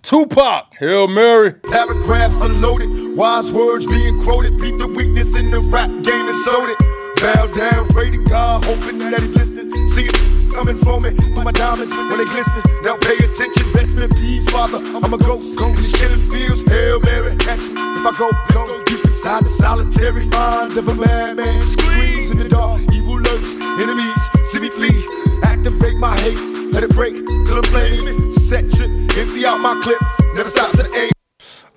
Tupac, 0.00 0.74
Hail 0.78 1.06
Mary. 1.06 1.52
Paragraphs 1.52 2.40
unloaded, 2.40 3.14
wise 3.14 3.52
words 3.52 3.86
being 3.86 4.22
quoted. 4.22 4.56
Beat 4.58 4.78
the 4.78 4.86
weakness 4.86 5.36
in 5.36 5.50
the 5.50 5.60
rap 5.60 5.90
game 5.90 6.28
and 6.28 6.44
sold 6.44 6.70
it. 6.70 6.78
Bow 7.20 7.46
down, 7.48 7.88
pray 7.88 8.10
to 8.10 8.18
God, 8.24 8.64
hoping 8.64 8.96
that 8.98 9.20
he's 9.20 9.34
listening. 9.34 9.70
See 9.88 10.06
it 10.06 10.50
coming 10.54 10.78
for 10.78 10.98
me, 10.98 11.14
for 11.34 11.42
my 11.44 11.52
diamonds 11.52 11.94
when 11.94 12.16
they 12.16 12.24
glistening. 12.24 12.64
Now 12.82 12.96
pay 12.96 13.16
attention, 13.16 13.70
best 13.72 13.92
in 13.92 14.08
peace, 14.16 14.48
Father. 14.48 14.78
I'm 14.78 15.12
a 15.12 15.18
ghost, 15.18 15.58
ghost 15.58 15.94
killing 15.96 16.22
fields. 16.30 16.62
Hail 16.70 17.00
Mary, 17.00 17.36
catch 17.36 17.68
me 17.68 17.82
if 18.00 18.06
I 18.06 18.12
go, 18.16 18.30
go 18.54 18.82
deep 18.84 19.04
inside 19.04 19.44
the 19.44 19.50
solitary 19.50 20.24
mind 20.26 20.78
of 20.78 20.88
a 20.88 20.94
madman. 20.94 21.60
Screams 21.60 22.30
in 22.30 22.38
the 22.38 22.48
dark, 22.48 22.80
evil 22.94 23.20
lurks, 23.20 23.52
enemies 23.78 24.36
see 24.46 24.60
me 24.60 24.70
flee. 24.70 25.06
Activate 25.42 25.96
my 25.96 26.16
hate, 26.20 26.38
let 26.72 26.82
it 26.82 26.90
break 26.90 27.14
till 27.26 27.56
I'm 27.56 27.62
flaming. 27.64 28.32
Set 28.32 28.70
trip, 28.72 28.90
empty 29.16 29.46
out 29.46 29.60
my 29.60 29.78
clip, 29.82 30.00
never 30.34 30.48
stop 30.48 30.72
to 30.72 30.90
aim. 30.94 31.10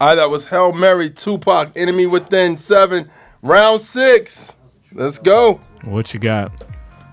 All 0.02 0.10
right, 0.10 0.16
that 0.16 0.30
was 0.30 0.48
Hail 0.48 0.72
Mary, 0.72 1.10
Tupac, 1.10 1.72
Enemy 1.76 2.08
Within 2.08 2.58
seven. 2.58 3.10
Round 3.42 3.82
six. 3.82 4.56
Let's 4.94 5.20
go. 5.20 5.60
What 5.84 6.14
you 6.14 6.20
got? 6.20 6.52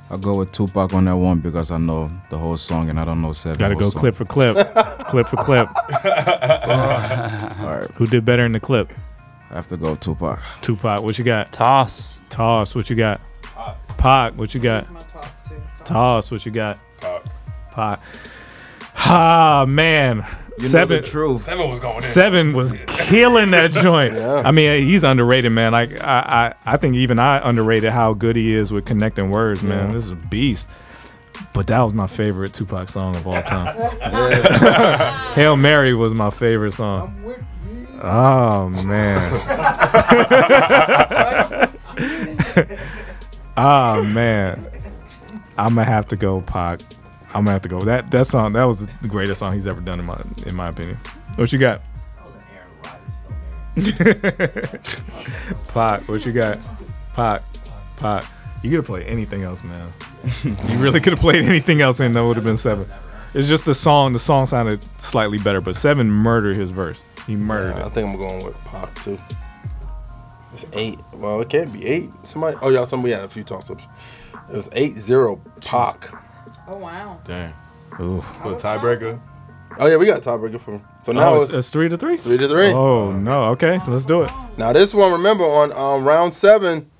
I'll 0.08 0.18
go 0.18 0.36
with 0.36 0.52
Tupac 0.52 0.94
on 0.94 1.06
that 1.06 1.16
one 1.16 1.40
because 1.40 1.72
I 1.72 1.78
know 1.78 2.10
the 2.30 2.38
whole 2.38 2.56
song 2.56 2.88
and 2.88 3.00
I 3.00 3.04
don't 3.04 3.20
know 3.20 3.32
seven. 3.32 3.58
Got 3.58 3.68
to 3.68 3.74
go 3.74 3.90
song. 3.90 4.00
clip 4.00 4.14
for 4.14 4.24
clip, 4.24 4.54
clip 5.00 5.26
for 5.26 5.36
clip. 5.36 5.68
All 6.04 7.66
right. 7.66 7.90
Who 7.94 8.06
did 8.06 8.24
better 8.24 8.44
in 8.44 8.52
the 8.52 8.60
clip? 8.60 8.92
I 9.50 9.54
have 9.54 9.66
to 9.68 9.76
go 9.76 9.96
Tupac. 9.96 10.40
Tupac. 10.62 11.02
What 11.02 11.18
you 11.18 11.24
got? 11.24 11.52
Toss. 11.52 12.20
Toss. 12.30 12.74
What 12.74 12.88
you 12.88 12.96
got? 12.96 13.20
Pac. 13.98 14.34
What 14.34 14.54
you 14.54 14.60
got? 14.60 14.86
Toss. 15.84 16.30
What 16.30 16.46
you 16.46 16.52
got? 16.52 16.78
Pac. 17.00 17.22
Ah 17.76 19.64
man. 19.68 20.26
You 20.58 20.64
know 20.64 20.68
seven. 20.70 21.02
the 21.02 21.06
truth. 21.06 21.42
Seven 21.42 21.68
was 21.68 21.78
going 21.80 21.96
in. 21.96 22.02
Seven 22.02 22.52
was 22.54 22.72
killing 22.88 23.50
that 23.50 23.72
joint. 23.72 24.14
Yeah. 24.16 24.42
I 24.44 24.50
mean, 24.50 24.86
he's 24.86 25.04
underrated, 25.04 25.52
man. 25.52 25.72
Like 25.72 26.00
I, 26.02 26.54
I, 26.64 26.72
I 26.72 26.76
think 26.78 26.96
even 26.96 27.18
I 27.18 27.46
underrated 27.46 27.92
how 27.92 28.14
good 28.14 28.36
he 28.36 28.54
is 28.54 28.72
with 28.72 28.86
connecting 28.86 29.30
words, 29.30 29.62
man. 29.62 29.88
Yeah. 29.88 29.92
This 29.94 30.06
is 30.06 30.12
a 30.12 30.16
beast. 30.16 30.68
But 31.52 31.66
that 31.66 31.80
was 31.80 31.92
my 31.92 32.06
favorite 32.06 32.54
Tupac 32.54 32.88
song 32.88 33.14
of 33.16 33.26
all 33.26 33.42
time. 33.42 33.76
Hail 35.34 35.56
Mary 35.56 35.92
was 35.94 36.14
my 36.14 36.30
favorite 36.30 36.72
song. 36.72 37.14
Oh 38.02 38.70
man. 38.70 39.32
oh 43.56 44.02
man. 44.04 44.64
I'm 45.58 45.74
gonna 45.74 45.84
have 45.84 46.08
to 46.08 46.16
go 46.16 46.40
Pac. 46.40 46.80
I'm 47.36 47.44
gonna 47.44 47.52
have 47.52 47.62
to 47.62 47.68
go. 47.68 47.80
That 47.82 48.10
that 48.12 48.26
song 48.26 48.52
that 48.54 48.64
was 48.64 48.86
the 48.86 49.08
greatest 49.08 49.40
song 49.40 49.52
he's 49.52 49.66
ever 49.66 49.80
done 49.80 50.00
in 50.00 50.06
my 50.06 50.18
in 50.46 50.54
my 50.54 50.68
opinion. 50.68 50.96
What 51.36 51.52
you 51.52 51.58
got? 51.58 51.82
That 52.16 52.24
was 52.24 52.34
an 52.34 52.42
Aaron 52.54 53.92
Rodgers, 53.92 53.98
though, 53.98 55.44
man. 55.52 55.66
Pac, 55.68 56.08
what 56.08 56.24
you 56.24 56.32
got? 56.32 56.58
Pac, 57.14 57.42
Pac. 57.98 58.24
You 58.62 58.70
could 58.70 58.76
have 58.78 58.86
played 58.86 59.06
anything 59.06 59.42
else, 59.42 59.62
man. 59.62 59.92
you 60.44 60.78
really 60.78 60.98
could 60.98 61.12
have 61.12 61.20
played 61.20 61.44
anything 61.44 61.82
else, 61.82 62.00
and 62.00 62.16
that 62.16 62.24
would 62.24 62.36
have 62.36 62.44
been 62.44 62.56
seven. 62.56 62.88
It's 63.34 63.48
just 63.48 63.66
the 63.66 63.74
song. 63.74 64.14
The 64.14 64.18
song 64.18 64.46
sounded 64.46 64.80
slightly 65.00 65.36
better, 65.36 65.60
but 65.60 65.76
seven 65.76 66.10
murdered 66.10 66.56
his 66.56 66.70
verse. 66.70 67.04
He 67.26 67.36
murdered 67.36 67.76
Yeah, 67.76 67.86
I 67.86 67.88
think 67.90 68.08
I'm 68.08 68.16
going 68.16 68.46
with 68.46 68.56
Pac 68.64 68.94
too. 69.02 69.18
It's 70.54 70.64
eight. 70.72 70.98
Well, 71.12 71.42
it 71.42 71.50
can't 71.50 71.70
be 71.70 71.84
eight. 71.84 72.08
Somebody. 72.24 72.56
Oh, 72.62 72.70
y'all. 72.70 72.86
Somebody 72.86 73.12
had 73.12 73.24
a 73.24 73.28
few 73.28 73.44
toss 73.44 73.70
ups. 73.70 73.86
It 74.50 74.56
was 74.56 74.70
eight 74.72 74.94
zero 74.96 75.38
Pac. 75.60 76.08
Oh 76.68 76.76
wow. 76.76 77.18
Dang. 77.24 77.52
Ooh. 78.00 78.20
What 78.20 78.58
tiebreaker? 78.58 79.18
Oh 79.78 79.86
yeah, 79.86 79.96
we 79.96 80.06
got 80.06 80.18
a 80.24 80.28
tiebreaker 80.30 80.60
for 80.60 80.72
him. 80.72 80.82
So 81.02 81.12
Oh, 81.12 81.14
now 81.14 81.34
it's, 81.36 81.44
it's, 81.46 81.54
it's 81.54 81.70
three 81.70 81.88
to 81.88 81.96
three. 81.96 82.16
three 82.16 82.38
to 82.38 82.48
three. 82.48 82.72
Oh 82.72 83.12
no. 83.12 83.42
Okay, 83.52 83.78
let's 83.88 84.04
do 84.04 84.22
it. 84.22 84.30
Now 84.58 84.72
this 84.72 84.92
one, 84.94 85.12
remember 85.12 85.44
on 85.44 85.72
um, 85.72 86.04
round 86.04 86.34
seven. 86.34 86.90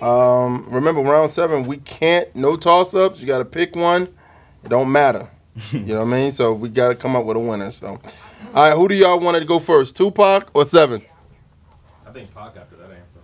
Um, 0.00 0.66
remember 0.68 1.00
round 1.00 1.30
seven, 1.30 1.64
we 1.66 1.76
can't 1.78 2.34
no 2.34 2.56
toss 2.56 2.92
ups. 2.92 3.20
You 3.20 3.26
got 3.26 3.38
to 3.38 3.44
pick 3.44 3.76
one. 3.76 4.08
It 4.64 4.68
don't 4.68 4.90
matter. 4.90 5.28
you 5.70 5.80
know 5.80 5.98
what 6.04 6.14
I 6.14 6.18
mean? 6.18 6.32
So 6.32 6.52
we 6.54 6.68
got 6.70 6.88
to 6.88 6.94
come 6.96 7.14
up 7.14 7.24
with 7.24 7.36
a 7.36 7.40
winner. 7.40 7.70
So, 7.70 8.00
all 8.54 8.68
right, 8.68 8.76
who 8.76 8.88
do 8.88 8.94
y'all 8.96 9.20
want 9.20 9.36
to 9.38 9.44
go 9.44 9.58
first, 9.58 9.96
Tupac 9.96 10.50
or 10.54 10.64
Seven? 10.64 11.02
I 12.06 12.10
think 12.10 12.34
Pac 12.34 12.56
after 12.56 12.76
that 12.76 12.84
anthem. 12.84 13.22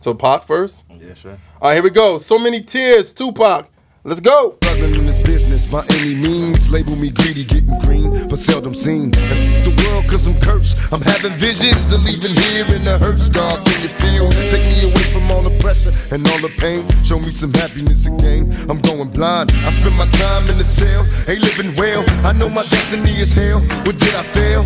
So 0.00 0.14
Pac 0.14 0.44
first. 0.46 0.82
Yeah, 1.00 1.14
sure. 1.14 1.38
All 1.62 1.68
right, 1.68 1.74
here 1.74 1.82
we 1.82 1.90
go. 1.90 2.18
So 2.18 2.38
many 2.38 2.60
tears, 2.60 3.12
Tupac. 3.12 3.68
Let's 4.06 4.20
go. 4.20 4.54
Struggling 4.62 4.94
in 4.96 5.06
this 5.06 5.20
business. 5.20 5.66
by 5.66 5.82
any 5.96 6.14
means. 6.14 6.70
Label 6.70 6.94
me 6.94 7.08
greedy, 7.08 7.42
getting 7.42 7.78
green, 7.80 8.12
but 8.28 8.38
seldom 8.38 8.74
seen. 8.74 9.10
The 9.10 9.72
world, 9.80 10.04
cause 10.10 10.26
I'm 10.26 10.38
cursed. 10.40 10.76
I'm 10.92 11.00
having 11.00 11.32
visions 11.40 11.90
of 11.90 12.04
leaving 12.04 12.36
here 12.36 12.66
in 12.76 12.84
the 12.84 12.98
hurt 12.98 13.18
star. 13.18 13.56
Can 13.64 13.80
you 13.80 13.88
feel? 13.96 14.28
Take 14.52 14.60
me 14.60 14.92
away 14.92 15.04
from 15.08 15.30
all 15.30 15.40
the 15.40 15.56
pressure 15.58 15.90
and 16.12 16.20
all 16.28 16.38
the 16.40 16.52
pain. 16.60 16.84
Show 17.02 17.18
me 17.18 17.30
some 17.30 17.54
happiness 17.54 18.04
again. 18.04 18.52
I'm 18.68 18.78
going 18.80 19.08
blind. 19.08 19.52
I 19.64 19.70
spend 19.72 19.96
my 19.96 20.06
time 20.20 20.50
in 20.50 20.58
the 20.58 20.64
cell, 20.64 21.08
ain't 21.26 21.40
living 21.40 21.72
well. 21.80 22.04
I 22.28 22.32
know 22.34 22.50
my 22.50 22.64
destiny 22.68 23.16
is 23.16 23.32
hell. 23.32 23.60
What 23.88 23.96
did 23.96 24.14
I 24.14 24.22
fail? 24.36 24.64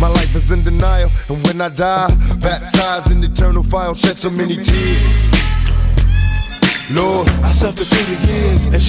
My 0.00 0.08
life 0.08 0.34
is 0.34 0.50
in 0.50 0.64
denial, 0.64 1.10
and 1.28 1.44
when 1.46 1.60
I 1.60 1.68
die, 1.68 2.08
baptized 2.40 3.10
in 3.10 3.22
eternal 3.22 3.64
fire, 3.64 3.94
shed 3.94 4.16
so 4.16 4.30
many 4.30 4.56
tears. 4.56 5.38
Lord, 6.90 7.28
I 7.28 7.50
suffered 7.50 7.86
through 7.86 8.16
the 8.16 8.32
years 8.32 8.64
and 8.66 8.82
sh- 8.82 8.88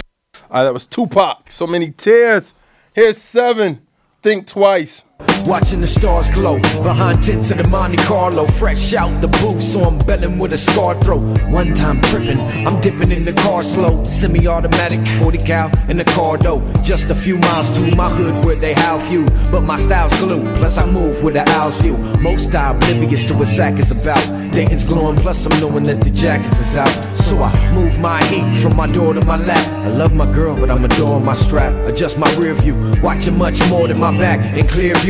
All 0.49 0.57
right, 0.59 0.63
that 0.63 0.73
was 0.73 0.87
Tupac. 0.87 1.51
So 1.51 1.67
many 1.67 1.91
tears. 1.91 2.53
Here's 2.93 3.17
seven. 3.17 3.81
Think 4.21 4.47
twice. 4.47 5.03
Watching 5.49 5.81
the 5.81 5.87
stars 5.87 6.29
glow 6.29 6.59
behind 6.83 7.23
tents 7.23 7.49
in 7.49 7.57
the 7.57 7.67
Monte 7.69 7.97
Carlo. 8.03 8.45
Fresh 8.59 8.93
out 8.93 9.09
the 9.19 9.27
booth, 9.27 9.63
so 9.63 9.81
I'm 9.81 9.97
belling 10.05 10.37
with 10.37 10.53
a 10.53 10.57
scar 10.59 10.93
throat. 11.01 11.41
One 11.49 11.73
time 11.73 11.99
tripping, 12.01 12.39
I'm 12.39 12.79
dipping 12.81 13.09
in 13.09 13.25
the 13.25 13.35
car 13.41 13.63
slow. 13.63 14.03
Semi 14.03 14.45
automatic, 14.45 14.99
40 15.17 15.39
cal 15.39 15.71
in 15.89 15.97
the 15.97 16.03
car 16.03 16.37
though. 16.37 16.61
Just 16.83 17.09
a 17.09 17.15
few 17.15 17.37
miles 17.39 17.71
to 17.71 17.95
my 17.95 18.09
hood 18.09 18.45
where 18.45 18.57
they 18.57 18.73
howl 18.73 18.99
few. 18.99 19.25
But 19.49 19.61
my 19.61 19.77
style's 19.77 20.13
glue, 20.19 20.43
plus 20.57 20.77
I 20.77 20.85
move 20.85 21.23
with 21.23 21.33
the 21.33 21.49
owl's 21.53 21.81
view. 21.81 21.97
Most 22.21 22.53
are 22.53 22.75
oblivious 22.75 23.23
to 23.25 23.33
what 23.33 23.47
sack 23.47 23.79
is 23.79 23.89
about. 23.89 24.51
Dayton's 24.51 24.83
glowing, 24.83 25.15
plus 25.17 25.47
I'm 25.47 25.59
knowing 25.59 25.85
that 25.85 26.01
the 26.01 26.11
jacket 26.11 26.51
is 26.51 26.77
out. 26.77 26.93
So 27.17 27.41
I 27.41 27.73
move 27.73 27.97
my 27.99 28.23
heat 28.25 28.61
from 28.61 28.75
my 28.75 28.85
door 28.85 29.15
to 29.15 29.25
my 29.25 29.37
lap. 29.37 29.67
I 29.79 29.87
love 29.87 30.13
my 30.13 30.31
girl, 30.31 30.55
but 30.55 30.69
I'm 30.69 30.85
adoring 30.85 31.25
my 31.25 31.33
strap. 31.33 31.73
Adjust 31.87 32.19
my 32.19 32.31
rear 32.35 32.53
view, 32.53 32.75
watching 33.01 33.35
much 33.35 33.67
more 33.67 33.87
than 33.87 33.99
my 33.99 34.15
back 34.15 34.39
in 34.55 34.67
clear 34.67 34.93
view. 34.97 35.08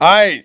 All 0.00 0.08
right. 0.08 0.44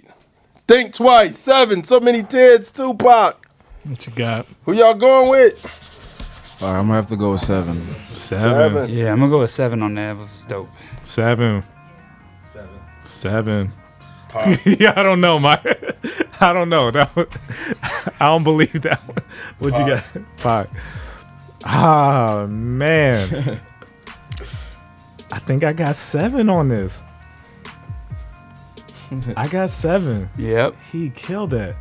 Think 0.67 0.93
twice. 0.93 1.37
Seven. 1.37 1.83
So 1.83 1.99
many 1.99 2.23
tears. 2.23 2.71
Tupac. 2.71 3.37
What 3.83 4.05
you 4.07 4.13
got? 4.13 4.47
Who 4.65 4.73
y'all 4.73 4.93
going 4.93 5.29
with? 5.29 6.59
All 6.61 6.71
right, 6.71 6.79
I'm 6.79 6.85
gonna 6.85 6.95
have 6.95 7.07
to 7.09 7.17
go 7.17 7.33
with 7.33 7.41
seven. 7.41 7.85
Seven. 8.13 8.89
Yeah, 8.89 9.11
I'm 9.11 9.19
gonna 9.19 9.29
go 9.29 9.39
with 9.39 9.51
seven 9.51 9.83
on 9.83 9.95
that. 9.95 10.11
It 10.11 10.19
was 10.19 10.45
dope. 10.45 10.69
Seven. 11.03 11.63
Seven. 13.03 13.71
yeah, 14.65 14.93
I 14.95 15.03
don't 15.03 15.21
know, 15.21 15.37
my. 15.39 15.59
I 16.39 16.53
don't 16.53 16.69
know. 16.69 16.89
That 16.89 17.15
one, 17.15 17.27
I 18.19 18.25
don't 18.25 18.43
believe 18.43 18.81
that 18.81 19.05
one. 19.07 19.17
What 19.59 19.77
you 19.77 19.95
got? 19.95 20.03
Five. 20.37 20.69
Ah 21.65 22.45
man. 22.49 23.59
I 25.31 25.39
think 25.39 25.63
I 25.63 25.73
got 25.73 25.95
seven 25.95 26.49
on 26.49 26.69
this. 26.69 27.01
I 29.37 29.47
got 29.47 29.69
seven. 29.69 30.29
Yep. 30.37 30.75
He 30.91 31.09
killed 31.09 31.53
it. 31.53 31.75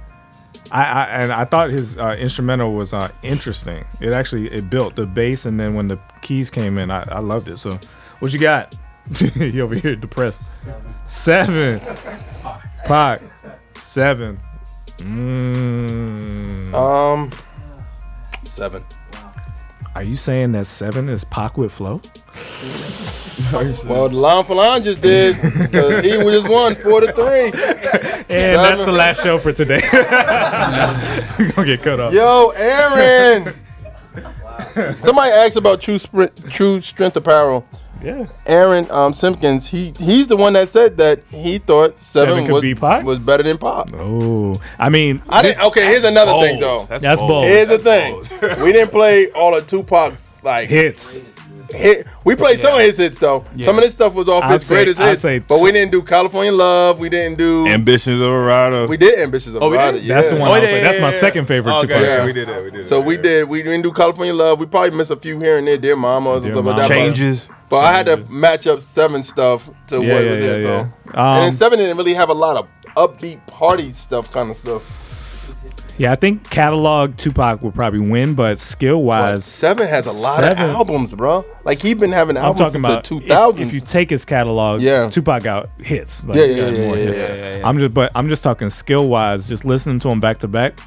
I, 0.70 0.84
I 0.84 1.04
and 1.04 1.32
I 1.32 1.44
thought 1.44 1.70
his 1.70 1.98
uh, 1.98 2.16
instrumental 2.18 2.72
was 2.74 2.92
uh, 2.94 3.10
interesting. 3.22 3.84
It 4.00 4.12
actually 4.12 4.50
it 4.50 4.70
built 4.70 4.94
the 4.94 5.06
bass, 5.06 5.44
and 5.44 5.58
then 5.58 5.74
when 5.74 5.88
the 5.88 5.98
keys 6.22 6.50
came 6.50 6.78
in, 6.78 6.90
I, 6.90 7.02
I 7.02 7.18
loved 7.18 7.48
it. 7.48 7.58
So, 7.58 7.78
what 8.20 8.32
you 8.32 8.38
got? 8.38 8.74
you 9.36 9.62
over 9.62 9.74
here 9.74 9.96
depressed. 9.96 10.68
Seven. 11.08 11.80
Pac. 12.86 13.20
Seven. 13.78 14.38
Mm. 14.98 16.72
Um, 16.72 17.30
seven. 18.44 18.84
Are 19.94 20.02
you 20.02 20.16
saying 20.16 20.52
that 20.52 20.66
seven 20.66 21.08
is 21.08 21.24
Pac 21.24 21.56
with 21.58 21.72
flow? 21.72 22.00
Well, 23.52 24.08
the 24.08 24.16
line 24.16 24.44
for 24.44 24.54
line 24.54 24.82
just 24.82 25.00
did 25.00 25.36
because 25.42 26.04
he 26.04 26.16
was 26.16 26.42
one 26.44 26.74
four 26.76 27.00
to 27.00 27.12
three. 27.12 27.50
And 28.32 28.58
that's 28.60 28.84
the 28.84 28.92
last 28.92 29.22
show 29.22 29.38
for 29.38 29.52
today. 29.52 29.80
We're 29.92 31.52
gonna 31.52 31.66
get 31.66 31.82
cut 31.82 32.00
off. 32.00 32.14
Yo, 32.14 32.50
Aaron. 32.50 33.54
Somebody 35.02 35.32
asked 35.32 35.56
about 35.56 35.80
True 35.82 35.98
Sprint, 35.98 36.50
True 36.50 36.80
Strength 36.80 37.16
Apparel. 37.16 37.66
Yeah. 38.02 38.26
Aaron 38.46 38.86
um, 38.90 39.12
Simpkins. 39.12 39.68
He 39.68 39.92
he's 39.98 40.26
the 40.28 40.36
one 40.36 40.52
that 40.54 40.68
said 40.68 40.96
that 40.98 41.20
he 41.30 41.58
thought 41.58 41.98
seven, 41.98 42.30
Seven 42.34 42.44
could 42.46 42.52
was, 42.54 42.62
be 42.62 42.74
Pac? 42.74 43.04
was 43.04 43.18
better 43.18 43.42
than 43.42 43.58
Pop. 43.58 43.90
Oh, 43.94 44.60
I 44.78 44.88
mean, 44.88 45.22
I 45.28 45.42
didn't. 45.42 45.56
this- 45.58 45.66
Okay, 45.66 45.86
here's 45.86 46.04
another 46.04 46.32
thing 46.46 46.60
though. 46.60 46.86
That's 46.88 47.02
That's 47.02 47.20
bold. 47.20 47.30
bold. 47.30 47.44
Here's 47.46 47.68
the 47.68 47.78
thing. 47.78 48.16
we 48.62 48.72
didn't 48.72 48.90
play 48.90 49.30
all 49.32 49.54
of 49.56 49.66
Tupac's 49.66 50.32
like 50.42 50.68
hits. 50.68 51.18
Hit. 51.72 52.06
We 52.24 52.34
played 52.36 52.58
some 52.60 52.74
of 52.74 52.80
his 52.80 52.96
hits 52.96 53.18
though. 53.18 53.44
Some 53.62 53.76
of 53.78 53.84
his 53.84 53.92
stuff 53.92 54.14
was 54.14 54.28
off 54.28 54.44
I'd 54.44 54.52
his 54.52 54.66
say- 54.66 54.74
greatest 54.74 55.00
I'd 55.00 55.08
hits, 55.10 55.22
say 55.22 55.38
but 55.40 55.60
we 55.60 55.72
didn't 55.72 55.92
do 55.92 56.02
California 56.02 56.52
Love. 56.52 56.98
We 57.00 57.08
didn't 57.08 57.38
do 57.38 57.66
Ambitions 57.66 58.20
of 58.20 58.28
a 58.28 58.38
rider. 58.40 58.86
We 58.86 58.96
did 58.96 59.18
Ambitions 59.18 59.54
of 59.54 59.62
Oh, 59.62 59.70
we 59.70 59.76
Rider. 59.76 59.98
Yeah. 59.98 60.14
That's 60.16 60.30
the 60.30 60.36
one 60.36 60.50
I 60.50 60.60
was 60.60 60.70
like, 60.70 60.82
that's 60.82 61.00
my 61.00 61.10
second 61.10 61.46
favorite 61.46 61.74
Okay, 61.84 62.02
yeah, 62.02 62.24
we 62.24 62.32
did 62.32 62.48
that. 62.48 62.62
We 62.64 62.70
did 62.70 62.86
So 62.86 63.00
we 63.00 63.16
did. 63.16 63.48
We 63.48 63.62
didn't 63.62 63.82
do 63.82 63.92
California 63.92 64.34
Love. 64.34 64.58
We 64.60 64.66
probably 64.66 64.90
missed 64.96 65.10
a 65.10 65.16
few 65.16 65.38
here 65.40 65.58
and 65.58 65.66
there. 65.66 65.78
Dear 65.78 65.96
Mama 65.96 66.30
or 66.30 66.40
Dear 66.40 66.52
stuff 66.52 66.64
like 66.64 66.64
Mama. 66.64 66.76
that. 66.82 66.88
but- 66.88 66.94
Changes. 66.94 67.48
But 67.68 67.78
I 67.84 67.92
had 67.92 68.06
to 68.06 68.18
match 68.30 68.66
up 68.66 68.80
seven 68.82 69.22
stuff 69.22 69.68
to 69.86 70.02
Yeah, 70.02 70.14
what 70.14 70.24
yeah, 70.24 70.30
was 70.30 70.38
there. 70.40 70.56
yeah, 70.58 70.62
So 70.62 70.68
yeah. 70.68 70.80
and 70.80 71.42
then 71.44 71.48
Um, 71.48 71.54
seven 71.56 71.78
didn't 71.78 71.96
really 71.96 72.12
have 72.14 72.28
a 72.28 72.34
lot 72.34 72.56
of 72.58 72.68
upbeat 72.96 73.46
party 73.46 73.92
stuff 73.92 74.30
kind 74.30 74.50
of 74.50 74.56
stuff. 74.58 74.82
Yeah, 76.02 76.10
I 76.10 76.16
think 76.16 76.50
catalog 76.50 77.16
Tupac 77.16 77.62
would 77.62 77.74
probably 77.74 78.00
win, 78.00 78.34
but 78.34 78.58
skill 78.58 78.96
But 78.96 79.04
wise, 79.04 79.44
seven 79.44 79.86
has 79.86 80.08
a 80.08 80.10
lot 80.12 80.34
Seven- 80.40 80.64
of 80.64 80.70
albums, 80.70 81.12
bro. 81.14 81.44
Like 81.64 81.78
he 81.80 81.94
been 81.94 82.10
having 82.10 82.36
I'm 82.36 82.42
albums 82.42 82.58
talking 82.58 82.72
since 82.72 82.84
about 82.84 83.04
the 83.04 83.14
if- 83.18 83.22
2000s. 83.22 83.60
If, 83.60 83.72
you 83.72 83.80
take 83.80 84.10
his 84.10 84.24
catalog, 84.24 84.82
Yeah. 84.82 85.08
Tupac 85.08 85.44
got 85.44 85.68
hits. 85.78 86.24
Yeah, 86.26 86.34
yeah, 86.34 86.40
got 86.46 86.72
yeah, 86.72 86.86
more 86.88 86.96
yeah, 86.96 87.04
hits. 87.04 87.16
yeah, 87.18 87.34
yeah, 87.34 87.56
yeah. 87.58 87.68
I'm 87.68 87.78
just, 87.78 87.94
but 87.94 88.10
I'm 88.16 88.28
just 88.28 88.42
talking 88.42 88.68
skill 88.68 89.06
wise. 89.08 89.48
Just 89.48 89.64
listening 89.64 90.00
to 90.00 90.08
him 90.10 90.18
back 90.18 90.38
to 90.38 90.48
back. 90.48 90.80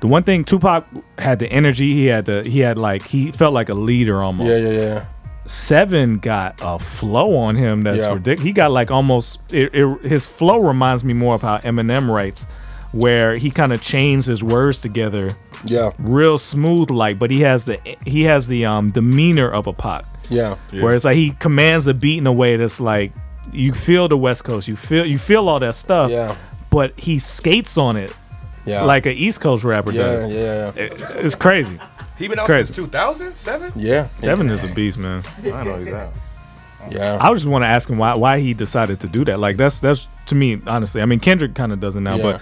The 0.00 0.08
one 0.08 0.24
thing 0.24 0.42
Tupac 0.44 0.84
had 1.18 1.38
the 1.38 1.46
energy. 1.46 1.94
He 1.94 2.06
had 2.06 2.24
the. 2.24 2.42
He 2.42 2.58
had 2.58 2.76
like 2.76 3.02
he 3.06 3.30
felt 3.30 3.54
like 3.54 3.68
a 3.68 3.74
leader 3.74 4.20
almost. 4.20 4.64
yeah, 4.64 4.70
yeah, 4.72 4.78
yeah. 4.80 5.04
Seven 5.46 6.18
got 6.18 6.56
a 6.60 6.78
flow 6.80 7.36
on 7.36 7.54
him 7.54 7.82
that's 7.82 8.04
Yeah. 8.04 8.14
ridiculous. 8.14 8.42
He 8.44 8.52
got 8.52 8.72
like 8.72 8.90
almost 8.90 9.40
it, 9.54 9.72
it, 9.72 10.02
his 10.02 10.26
flow 10.26 10.58
reminds 10.58 11.04
me 11.04 11.12
more 11.14 11.36
of 11.36 11.42
how 11.42 11.58
Eminem 11.58 12.08
writes, 12.08 12.48
where 12.92 13.36
he 13.36 13.50
kind 13.50 13.72
of 13.72 13.80
chains 13.82 14.26
his 14.26 14.42
words 14.42 14.78
together. 14.78 15.36
Yeah. 15.64 15.90
real 15.98 16.38
smooth 16.38 16.90
like, 16.90 17.18
but 17.18 17.30
he 17.30 17.40
has 17.40 17.64
the 17.64 17.78
he 18.04 18.22
has 18.24 18.46
the 18.48 18.66
um 18.66 18.90
demeanor 18.90 19.48
of 19.50 19.66
a 19.66 19.72
Pac. 19.72 20.04
Yeah. 20.28 20.56
where 20.72 20.94
it's 20.94 21.04
like 21.04 21.16
he 21.16 21.30
commands 21.32 21.84
the 21.86 21.94
beat 21.94 22.18
in 22.18 22.26
a 22.26 22.32
way 22.32 22.56
that's 22.56 22.80
like 22.80 23.12
you 23.52 23.72
feel 23.72 24.08
the 24.08 24.16
West 24.16 24.44
Coast, 24.44 24.66
you 24.68 24.76
feel 24.76 25.06
you 25.06 25.18
feel 25.18 25.48
all 25.48 25.60
that 25.60 25.74
stuff. 25.74 26.10
Yeah. 26.10 26.34
but 26.70 26.98
he 26.98 27.18
skates 27.18 27.78
on 27.78 27.96
it. 27.96 28.14
Yeah. 28.64 28.82
like 28.82 29.06
an 29.06 29.12
East 29.12 29.40
Coast 29.40 29.62
rapper 29.62 29.92
Yeah, 29.92 30.02
does. 30.02 30.24
yeah, 30.26 30.72
yeah. 30.76 30.82
It- 30.82 31.02
it's 31.24 31.34
crazy. 31.36 31.78
He 32.18 32.26
been 32.28 32.38
out 32.38 32.46
Crazy. 32.46 32.72
since 32.72 32.76
2007. 32.88 33.72
Yeah. 33.76 34.08
Seven 34.22 34.48
is 34.50 34.64
a 34.64 34.68
beast, 34.68 34.96
man. 34.98 35.22
I 35.44 35.62
know 35.64 35.78
he's 35.78 35.92
out. 35.92 36.12
Yeah. 36.90 37.18
I 37.20 37.32
just 37.34 37.46
want 37.46 37.62
to 37.62 37.66
ask 37.68 37.88
him 37.90 37.98
why 37.98 38.14
why 38.14 38.38
he 38.40 38.54
decided 38.54 39.00
to 39.00 39.06
do 39.08 39.24
that. 39.26 39.38
Like 39.38 39.56
that's 39.56 39.78
that's 39.80 40.08
to 40.26 40.34
me 40.34 40.60
honestly. 40.66 41.02
I 41.02 41.04
mean 41.04 41.20
Kendrick 41.20 41.54
kind 41.54 41.72
of 41.72 41.80
does 41.80 41.94
it 41.96 42.00
now, 42.00 42.16
Yeah. 42.16 42.22
but 42.22 42.40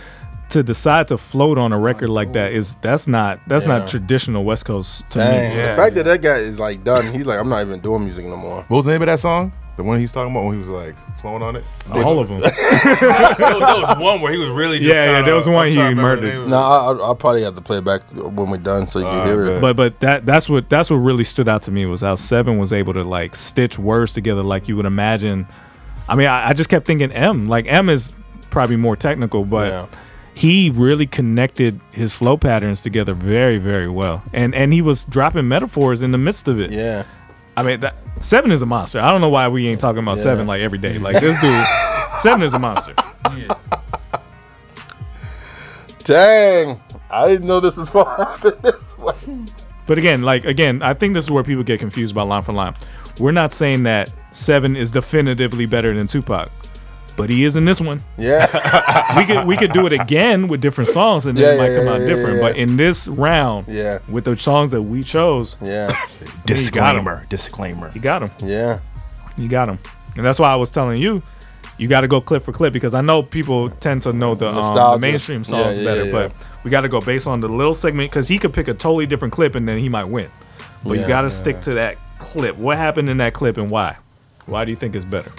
to 0.54 0.62
decide 0.62 1.08
to 1.08 1.18
float 1.18 1.58
on 1.58 1.72
a 1.72 1.78
record 1.78 2.08
like 2.08 2.32
that 2.32 2.52
is 2.52 2.74
that's 2.76 3.06
not 3.06 3.38
that's 3.46 3.66
Yeah. 3.66 3.78
not 3.78 3.88
traditional 3.88 4.42
West 4.44 4.64
Coast 4.64 5.08
to 5.12 5.18
Dang. 5.18 5.50
me. 5.56 5.62
The 5.62 5.76
fact 5.76 5.94
that 5.96 6.04
that 6.06 6.22
guy 6.22 6.38
is 6.38 6.58
like 6.58 6.82
done, 6.82 7.12
he's 7.12 7.26
like, 7.26 7.38
I'm 7.38 7.48
not 7.48 7.60
even 7.60 7.78
doing 7.80 8.02
music 8.04 8.24
no 8.26 8.36
more. 8.36 8.62
What 8.68 8.76
was 8.78 8.84
the 8.86 8.92
name 8.92 9.02
of 9.02 9.06
that 9.06 9.20
song? 9.20 9.52
The 9.76 9.82
one 9.82 9.98
he's 9.98 10.12
talking 10.12 10.30
about 10.30 10.44
when 10.44 10.52
he 10.54 10.58
was 10.60 10.68
like 10.68 10.94
flowing 11.20 11.42
on 11.42 11.56
it. 11.56 11.64
All 11.92 12.20
of 12.20 12.28
them. 12.28 12.38
there, 12.40 12.50
was, 12.50 13.38
there 13.38 13.58
was 13.58 13.96
one 13.98 14.20
where 14.20 14.32
he 14.32 14.38
was 14.38 14.48
really 14.50 14.78
just 14.78 14.88
Yeah, 14.88 15.04
yeah, 15.04 15.12
kinda- 15.16 15.26
there 15.26 15.34
was 15.34 15.46
one 15.48 15.64
I'm 15.66 15.68
he 15.70 15.74
trying 15.74 15.96
to 15.96 16.02
remember 16.02 16.20
the 16.20 16.22
murdered. 16.22 16.32
name 16.34 16.40
of 16.42 16.46
it. 16.46 16.50
No, 16.50 16.56
I, 16.58 16.92
I- 16.92 17.06
I'll 17.08 17.14
probably 17.16 17.42
have 17.42 17.56
to 17.56 17.60
play 17.60 17.78
it 17.78 17.84
back 17.84 18.02
when 18.12 18.50
we're 18.50 18.58
done 18.58 18.86
so 18.86 19.00
you 19.00 19.04
can 19.06 19.14
ah, 19.18 19.24
hear 19.24 19.44
it. 19.46 19.60
But 19.60 19.74
but 19.76 19.98
that 20.00 20.24
that's 20.24 20.48
what 20.48 20.68
that's 20.70 20.90
what 20.90 20.98
really 20.98 21.24
stood 21.24 21.48
out 21.48 21.62
to 21.62 21.72
me 21.72 21.86
was 21.86 22.02
how 22.02 22.14
Seven 22.14 22.58
was 22.58 22.72
able 22.72 22.94
to 22.94 23.02
like 23.02 23.34
stitch 23.34 23.76
words 23.76 24.12
together 24.12 24.44
like 24.44 24.68
you 24.68 24.76
would 24.76 24.86
imagine. 24.86 25.46
I 26.08 26.14
mean, 26.14 26.28
I, 26.28 26.50
I 26.50 26.52
just 26.52 26.70
kept 26.70 26.86
thinking 26.86 27.10
M 27.10 27.48
like 27.48 27.66
M 27.66 27.88
is 27.88 28.14
probably 28.50 28.76
more 28.76 28.94
technical, 28.94 29.44
but 29.44 29.68
Yeah. 29.72 29.86
He 30.34 30.70
really 30.70 31.06
connected 31.06 31.80
his 31.92 32.12
flow 32.14 32.36
patterns 32.36 32.82
together 32.82 33.14
very 33.14 33.58
very 33.58 33.88
well, 33.88 34.22
and 34.32 34.54
and 34.54 34.72
he 34.72 34.82
was 34.82 35.04
dropping 35.04 35.48
metaphors 35.48 36.02
in 36.02 36.10
the 36.10 36.18
midst 36.18 36.48
of 36.48 36.60
it. 36.60 36.70
Yeah. 36.72 37.04
I 37.56 37.62
mean, 37.62 37.80
that, 37.80 37.94
Seven 38.20 38.50
is 38.50 38.62
a 38.62 38.66
monster. 38.66 38.98
I 39.00 39.10
don't 39.12 39.20
know 39.20 39.28
why 39.28 39.46
we 39.46 39.68
ain't 39.68 39.78
talking 39.78 40.02
about 40.02 40.16
Yeah. 40.18 40.24
Seven 40.24 40.46
like 40.46 40.60
every 40.60 40.78
day. 40.78 40.98
Like 40.98 41.20
this 41.20 41.40
dude, 41.40 41.64
Seven 42.20 42.42
is 42.42 42.52
a 42.52 42.58
monster. 42.58 42.94
Dang. 46.04 46.80
I 47.10 47.28
didn't 47.28 47.46
know 47.46 47.60
this 47.60 47.76
was 47.76 47.90
going 47.90 48.06
to 48.16 48.24
happen 48.24 48.52
this 48.62 48.98
way. 48.98 49.14
But 49.86 49.98
again, 49.98 50.22
like 50.22 50.44
again, 50.44 50.82
I 50.82 50.94
think 50.94 51.14
this 51.14 51.24
is 51.24 51.30
where 51.30 51.44
people 51.44 51.62
get 51.62 51.78
confused 51.80 52.12
about 52.12 52.28
line 52.28 52.42
for 52.42 52.52
line. 52.52 52.74
We're 53.20 53.32
not 53.32 53.52
saying 53.52 53.84
that 53.84 54.12
Seven 54.32 54.74
is 54.76 54.90
definitively 54.90 55.66
better 55.66 55.94
than 55.94 56.06
Tupac, 56.06 56.50
but 57.16 57.30
he 57.30 57.44
is 57.44 57.56
in 57.56 57.64
this 57.64 57.80
one. 57.80 58.02
Yeah. 58.18 58.46
we 59.16 59.24
could 59.24 59.46
we 59.46 59.56
could 59.56 59.72
do 59.72 59.86
it 59.86 59.92
again 59.92 60.48
with 60.48 60.60
different 60.60 60.88
songs 60.90 61.26
and 61.26 61.36
then 61.38 61.44
Yeah, 61.44 61.52
it 61.54 61.58
might 61.58 61.70
yeah, 61.72 61.78
come 61.78 61.88
out 61.88 62.00
yeah, 62.00 62.06
different. 62.06 62.36
yeah. 62.36 62.42
But 62.42 62.56
in 62.56 62.76
this 62.76 63.08
round, 63.08 63.66
Yeah. 63.68 63.98
with 64.08 64.24
the 64.24 64.36
songs 64.36 64.70
that 64.72 64.82
we 64.82 65.02
chose, 65.02 65.56
Yeah. 65.62 65.92
he 66.18 66.24
got 66.26 66.96
'em. 66.96 67.04
Disclaimer. 67.04 67.26
Disclaimer. 67.28 67.90
He 67.90 67.98
got 68.00 68.22
him. 68.22 68.30
Yeah. 68.42 68.78
You 69.36 69.48
got 69.48 69.68
him, 69.68 69.78
and 70.16 70.24
that's 70.24 70.38
why 70.38 70.50
I 70.52 70.56
was 70.56 70.70
telling 70.70 71.00
you. 71.00 71.22
You 71.76 71.88
got 71.88 72.02
to 72.02 72.08
go 72.08 72.20
clip 72.20 72.44
for 72.44 72.52
clip 72.52 72.72
because 72.72 72.94
I 72.94 73.00
know 73.00 73.20
people 73.20 73.68
tend 73.68 74.02
to 74.02 74.12
know 74.12 74.36
the, 74.36 74.46
um, 74.48 74.76
the 74.76 74.98
mainstream 75.00 75.42
songs 75.42 75.76
Yeah, 75.76 75.82
yeah, 75.82 75.88
better, 75.90 76.04
yeah. 76.04 76.12
but 76.12 76.32
we 76.62 76.70
got 76.70 76.82
to 76.82 76.88
go 76.88 77.00
based 77.00 77.26
on 77.26 77.40
the 77.40 77.48
little 77.48 77.74
segment 77.74 78.12
because 78.12 78.28
he 78.28 78.38
could 78.38 78.52
pick 78.52 78.68
a 78.68 78.74
totally 78.74 79.06
different 79.06 79.34
clip 79.34 79.56
and 79.56 79.66
then 79.68 79.78
he 79.80 79.88
might 79.88 80.04
win. 80.04 80.30
But 80.84 80.98
you 81.00 81.06
got 81.08 81.22
to 81.22 81.26
yeah. 81.28 81.34
stick 81.34 81.60
to 81.62 81.72
that 81.74 81.96
clip. 82.20 82.56
What 82.58 82.76
happened 82.78 83.10
in 83.10 83.16
that 83.16 83.32
clip 83.34 83.56
and 83.56 83.72
why? 83.72 83.96
Why 84.46 84.64
do 84.64 84.70
you 84.70 84.76
think 84.76 84.94
it's 84.94 85.04
better? 85.04 85.32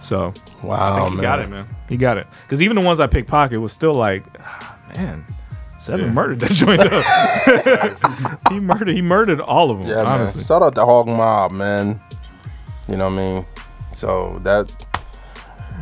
So 0.00 0.32
I 0.62 0.66
Wow, 0.66 1.04
think 1.04 1.16
he 1.16 1.20
got 1.22 1.40
it, 1.40 1.48
man. 1.50 1.66
He 1.88 1.96
got 1.96 2.16
it. 2.18 2.26
Because 2.42 2.62
even 2.62 2.74
the 2.76 2.82
ones 2.82 3.00
I 3.00 3.06
picked 3.06 3.28
pocket 3.28 3.60
was 3.60 3.72
still 3.72 3.94
like, 3.94 4.24
ah, 4.40 4.76
man, 4.96 5.24
Seven 5.78 6.06
Yeah. 6.06 6.12
murdered 6.12 6.40
that 6.40 6.52
joint 6.52 6.80
up. 6.80 8.42
he 8.52 8.60
murdered. 8.60 8.94
He 8.94 9.02
murdered 9.02 9.40
all 9.40 9.70
of 9.70 9.78
them. 9.78 9.88
Yeah, 9.88 10.02
honestly. 10.04 10.40
man. 10.40 10.44
Shout 10.46 10.62
out 10.62 10.74
to 10.74 10.84
Hog 10.84 11.06
Mob, 11.06 11.52
man. 11.52 12.00
You 12.88 12.96
know 12.96 13.08
what 13.08 13.14
I 13.20 13.24
mean? 13.34 13.46
So 13.94 14.38
that 14.44 14.70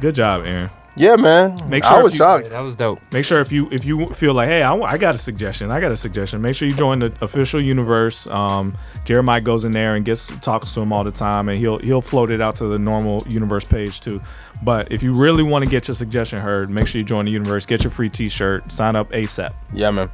Good 0.01 0.15
job, 0.15 0.45
Aaron. 0.47 0.71
Yeah, 0.99 1.17
man. 1.17 1.59
Make 1.69 1.85
I 1.85 1.89
sure 1.91 1.99
if 1.99 2.05
was 2.05 2.13
you- 2.15 2.19
shocked. 2.19 2.51
That 2.51 2.61
was 2.61 2.75
dope. 2.75 3.01
Make 3.13 3.25
sure 3.25 3.41
if 3.41 3.51
you 3.53 3.69
if 3.71 3.85
you 3.85 4.07
feel 4.09 4.35
like, 4.35 4.49
hey, 4.49 4.63
I, 4.63 4.75
I 4.75 4.99
got 4.99 5.15
a 5.15 5.19
suggestion, 5.19 5.71
I 5.71 5.81
got 5.81 5.93
a 5.93 5.97
suggestion. 5.97 6.43
Make 6.43 6.57
sure 6.57 6.69
you 6.69 6.75
join 6.75 6.99
the 6.99 7.13
official 7.21 7.61
universe. 7.61 8.27
Um, 8.27 8.77
Jeremiah 9.05 9.41
goes 9.41 9.65
in 9.65 9.73
there 9.73 9.95
and 9.95 10.05
gets 10.05 10.29
talks 10.41 10.73
to 10.75 10.81
him 10.81 10.93
all 10.93 11.05
the 11.05 11.11
time, 11.11 11.49
and 11.49 11.59
he'll 11.59 11.79
he'll 11.79 12.01
float 12.03 12.31
it 12.31 12.41
out 12.41 12.57
to 12.57 12.67
the 12.67 12.79
normal 12.79 13.25
universe 13.29 13.65
page 13.65 14.01
too. 14.01 14.21
But 14.63 14.91
if 14.91 15.03
you 15.03 15.13
really 15.15 15.43
want 15.45 15.65
to 15.65 15.71
get 15.71 15.87
your 15.89 15.95
suggestion 15.95 16.41
heard, 16.41 16.69
make 16.69 16.87
sure 16.89 16.99
you 16.99 17.05
join 17.05 17.27
the 17.27 17.31
universe. 17.31 17.65
Get 17.65 17.85
your 17.85 17.93
free 17.93 18.09
T-shirt. 18.11 18.73
Sign 18.73 18.97
up 18.97 19.09
ASAP. 19.13 19.53
Yeah, 19.73 19.91
man. 19.93 20.11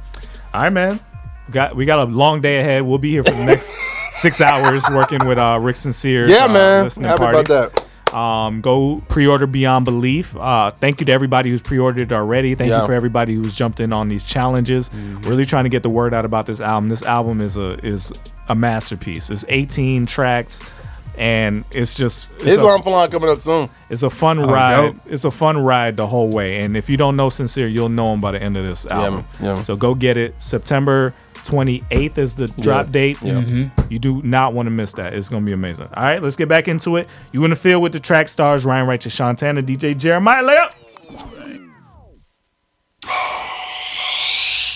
All 0.53 0.61
right, 0.61 0.71
man. 0.71 0.99
We 1.47 1.53
got 1.53 1.75
we 1.75 1.85
got 1.85 1.99
a 1.99 2.11
long 2.11 2.41
day 2.41 2.59
ahead. 2.59 2.83
We'll 2.83 2.97
be 2.99 3.11
here 3.11 3.23
for 3.23 3.31
the 3.31 3.45
next 3.45 3.67
six 4.13 4.41
hours 4.41 4.83
working 4.89 5.27
with 5.27 5.37
uh, 5.37 5.59
Rick 5.61 5.75
Sincere. 5.75 6.27
Yeah, 6.27 6.45
uh, 6.45 6.47
man. 6.49 6.89
Happy 6.89 7.17
party. 7.17 7.39
about 7.39 7.47
that. 7.47 7.84
Um, 8.15 8.61
go 8.61 9.03
pre-order 9.09 9.45
Beyond 9.47 9.83
Belief. 9.85 10.35
Uh, 10.37 10.71
thank 10.71 10.99
you 11.01 11.05
to 11.07 11.11
everybody 11.11 11.49
who's 11.49 11.61
pre-ordered 11.61 12.13
already. 12.13 12.55
Thank 12.55 12.69
Yeah. 12.69 12.81
you 12.81 12.87
for 12.87 12.93
everybody 12.93 13.33
who's 13.35 13.53
jumped 13.53 13.79
in 13.79 13.91
on 13.91 14.07
these 14.07 14.23
challenges. 14.23 14.89
Really 15.21 15.45
trying 15.45 15.65
to 15.65 15.69
get 15.69 15.83
the 15.83 15.89
word 15.89 16.13
out 16.13 16.23
about 16.25 16.45
this 16.45 16.59
album. 16.61 16.89
This 16.89 17.03
album 17.03 17.41
is 17.41 17.57
a 17.57 17.77
is 17.85 18.13
a 18.47 18.55
masterpiece. 18.55 19.29
It's 19.29 19.43
18 19.49 20.05
tracks, 20.05 20.63
and 21.17 21.65
it's 21.71 21.93
just 21.95 22.27
it's 22.35 22.43
a- 22.43 22.47
Islam 22.51 22.81
Falon 22.83 23.09
coming 23.11 23.29
up 23.29 23.41
soon. 23.41 23.69
it's 23.89 24.03
a 24.03 24.09
fun 24.09 24.39
Oh, 24.39 24.45
ride. 24.51 24.75
dope. 24.75 24.95
It's 25.07 25.25
a 25.25 25.31
fun 25.31 25.57
ride 25.57 25.97
the 25.97 26.07
whole 26.07 26.29
way. 26.29 26.61
And 26.63 26.77
if 26.77 26.89
you 26.89 26.97
don't 26.97 27.15
know 27.15 27.29
Sincere, 27.29 27.67
you'll 27.67 27.89
know 27.89 28.13
him 28.13 28.21
by 28.21 28.31
the 28.31 28.41
end 28.41 28.55
of 28.55 28.65
this 28.65 28.85
album. 28.85 29.25
man. 29.41 29.57
Yeah. 29.57 29.63
So 29.63 29.75
go 29.75 29.93
get 29.93 30.15
it. 30.17 30.35
September 30.39 31.13
28th 31.45 32.17
is 32.17 32.35
the 32.35 32.47
drop 32.47 32.87
Yeah. 32.87 32.91
date. 32.91 33.17
Yeah. 33.21 33.33
Mhm. 33.41 33.71
You 33.89 33.99
do 33.99 34.21
not 34.23 34.53
want 34.53 34.65
to 34.67 34.71
miss 34.71 34.93
that. 34.93 35.13
It's 35.13 35.29
going 35.29 35.43
to 35.43 35.45
be 35.45 35.53
amazing. 35.53 35.87
All 35.95 36.03
right, 36.03 36.21
let's 36.21 36.35
get 36.35 36.49
back 36.49 36.67
into 36.67 36.97
it. 36.97 37.07
You 37.31 37.43
in 37.43 37.51
the 37.51 37.55
field 37.55 37.81
with 37.83 37.93
the 37.93 37.99
track 37.99 38.27
stars 38.29 38.65
Ryan 38.65 38.87
Righteous, 38.87 39.15
Shantana, 39.17 39.63
DJ 39.65 39.93
Jeremiah 39.93 40.43
Layup. 40.43 40.71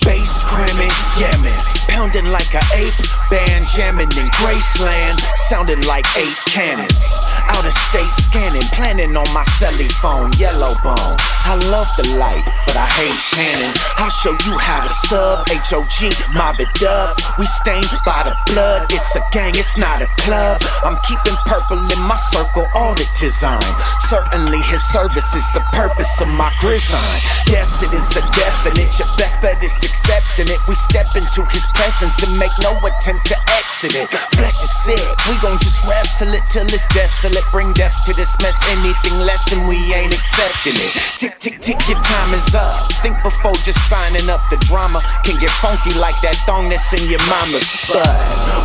Bass 0.06 0.44
cramming, 0.44 0.90
yeah 1.20 1.36
man, 1.44 1.60
pounding 1.88 2.26
like 2.32 2.54
a 2.54 2.62
ape, 2.76 2.94
band 3.30 3.66
jamming 3.76 4.08
in 4.18 4.28
Graceland, 4.40 5.20
sounding 5.50 5.82
like 5.82 6.06
eight 6.18 6.36
cannons. 6.48 7.29
Out 7.50 7.66
of 7.66 7.74
state 7.74 8.14
scanning, 8.14 8.62
planning 8.78 9.18
on 9.18 9.28
my 9.34 9.44
celly 9.58 9.90
phone, 10.00 10.32
yellow 10.38 10.78
bone. 10.84 11.18
I 11.50 11.58
love 11.74 11.90
the 11.98 12.16
light, 12.22 12.46
but 12.68 12.78
I 12.78 12.86
hate 12.86 13.20
tanning. 13.34 13.74
I'll 13.98 14.14
show 14.22 14.38
you 14.46 14.54
how 14.62 14.86
to 14.86 14.90
sub, 15.10 15.50
H-O-G, 15.50 16.14
mob 16.34 16.62
it 16.62 16.70
up. 16.86 17.18
We 17.40 17.46
stained 17.48 17.90
by 18.06 18.30
the 18.30 18.38
blood, 18.54 18.86
it's 18.94 19.16
a 19.16 19.24
gang, 19.34 19.58
it's 19.58 19.78
not 19.78 20.02
a 20.02 20.08
club. 20.22 20.62
I'm 20.86 21.02
keeping 21.02 21.34
purple 21.50 21.82
in 21.82 22.02
my 22.06 22.18
circle, 22.30 22.70
all 22.76 22.94
the 22.94 23.08
design. 23.18 23.66
Certainly 24.06 24.62
his 24.70 24.84
service 24.94 25.34
is 25.34 25.48
the 25.52 25.66
purpose 25.74 26.22
of 26.22 26.30
my 26.30 26.54
grizzine. 26.62 27.02
Yes, 27.50 27.82
it 27.82 27.92
is 27.98 28.14
a 28.14 28.22
definite, 28.30 28.94
your 29.02 29.10
best 29.18 29.42
bet 29.42 29.58
is 29.64 29.74
accepting 29.82 30.54
it. 30.54 30.62
We 30.70 30.76
step 30.76 31.08
into 31.18 31.44
his 31.50 31.66
presence 31.74 32.22
and 32.22 32.32
make 32.38 32.54
no 32.62 32.78
attempt 32.86 33.26
to 33.34 33.38
exit 33.58 33.98
it. 33.98 34.08
Flesh 34.38 34.62
is 34.62 34.74
sick, 34.86 35.02
we 35.26 35.34
gon' 35.42 35.58
just 35.58 35.82
wrestle 35.90 36.30
it 36.38 36.44
till 36.54 36.70
it's 36.70 36.86
desolate. 36.94 37.39
Bring 37.52 37.74
death 37.74 37.95
to 38.06 38.14
this 38.14 38.38
mess, 38.45 38.57
anything 38.70 39.16
less 39.26 39.49
than 39.49 39.66
we 39.66 39.76
ain't 39.94 40.14
accepting 40.14 40.78
it. 40.78 40.91
Tick, 41.18 41.40
tick, 41.40 41.57
tick, 41.60 41.82
your 41.90 41.98
time 42.06 42.34
is 42.34 42.53
up. 42.53 42.86
Think 43.02 43.18
before 43.24 43.57
just 43.66 43.82
signing 43.90 44.30
up. 44.30 44.38
The 44.53 44.61
drama 44.70 45.02
can 45.26 45.40
get 45.41 45.49
funky 45.57 45.90
like 45.98 46.14
that 46.22 46.38
thong 46.45 46.70
that's 46.70 46.94
in 46.94 47.10
your 47.10 47.22
mama's 47.26 47.66
butt. 47.90 48.06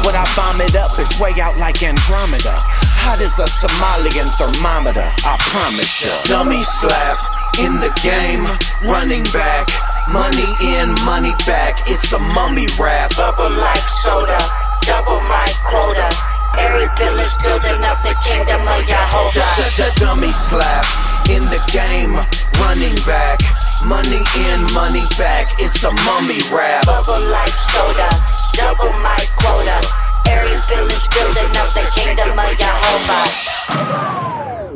When 0.05 0.13
I 0.13 0.29
bomb 0.37 0.61
it 0.61 0.77
up, 0.77 0.93
it's 1.01 1.17
way 1.19 1.33
out 1.41 1.57
like 1.57 1.81
Andromeda. 1.81 2.53
Hot 3.01 3.21
as 3.25 3.41
a 3.41 3.49
Somalian 3.49 4.29
thermometer, 4.37 5.09
I 5.25 5.37
promise 5.49 6.05
ya. 6.05 6.13
Dummy 6.29 6.63
slap 6.65 7.17
in 7.61 7.73
the 7.81 7.93
game, 8.05 8.45
running 8.85 9.25
back. 9.33 9.65
Money 10.13 10.51
in, 10.61 10.93
money 11.09 11.33
back. 11.49 11.89
It's 11.89 12.13
a 12.13 12.19
mummy 12.19 12.69
rap. 12.77 13.17
Bubble 13.17 13.49
like 13.49 13.87
soda, 14.05 14.37
double 14.85 15.21
my 15.25 15.49
quota. 15.65 16.34
Every 16.59 16.89
bill 16.97 17.19
is 17.21 17.35
building 17.43 17.81
up 17.85 17.99
the 18.03 18.15
kingdom 18.25 18.63
of 18.67 18.87
Jehovah. 18.87 19.47
Dummy 19.99 20.33
slap 20.33 20.85
in 21.29 21.43
the 21.51 21.61
game, 21.73 22.15
running 22.61 22.97
back. 23.07 23.41
Money 23.85 24.23
in, 24.49 24.61
money 24.73 25.05
back. 25.19 25.55
It's 25.59 25.83
a 25.85 25.91
mummy 26.07 26.41
rap. 26.53 26.87
Bubble 26.87 27.21
like 27.31 27.53
soda, 27.73 28.09
double 28.55 28.93
my 29.03 29.19
quota. 29.37 29.79
Every 30.27 30.57
bill 30.69 30.87
is 30.89 31.07
building 31.13 31.53
up 31.57 31.69
the 31.75 31.85
kingdom 31.95 32.39
of 32.39 32.57
Jehovah. 32.57 33.27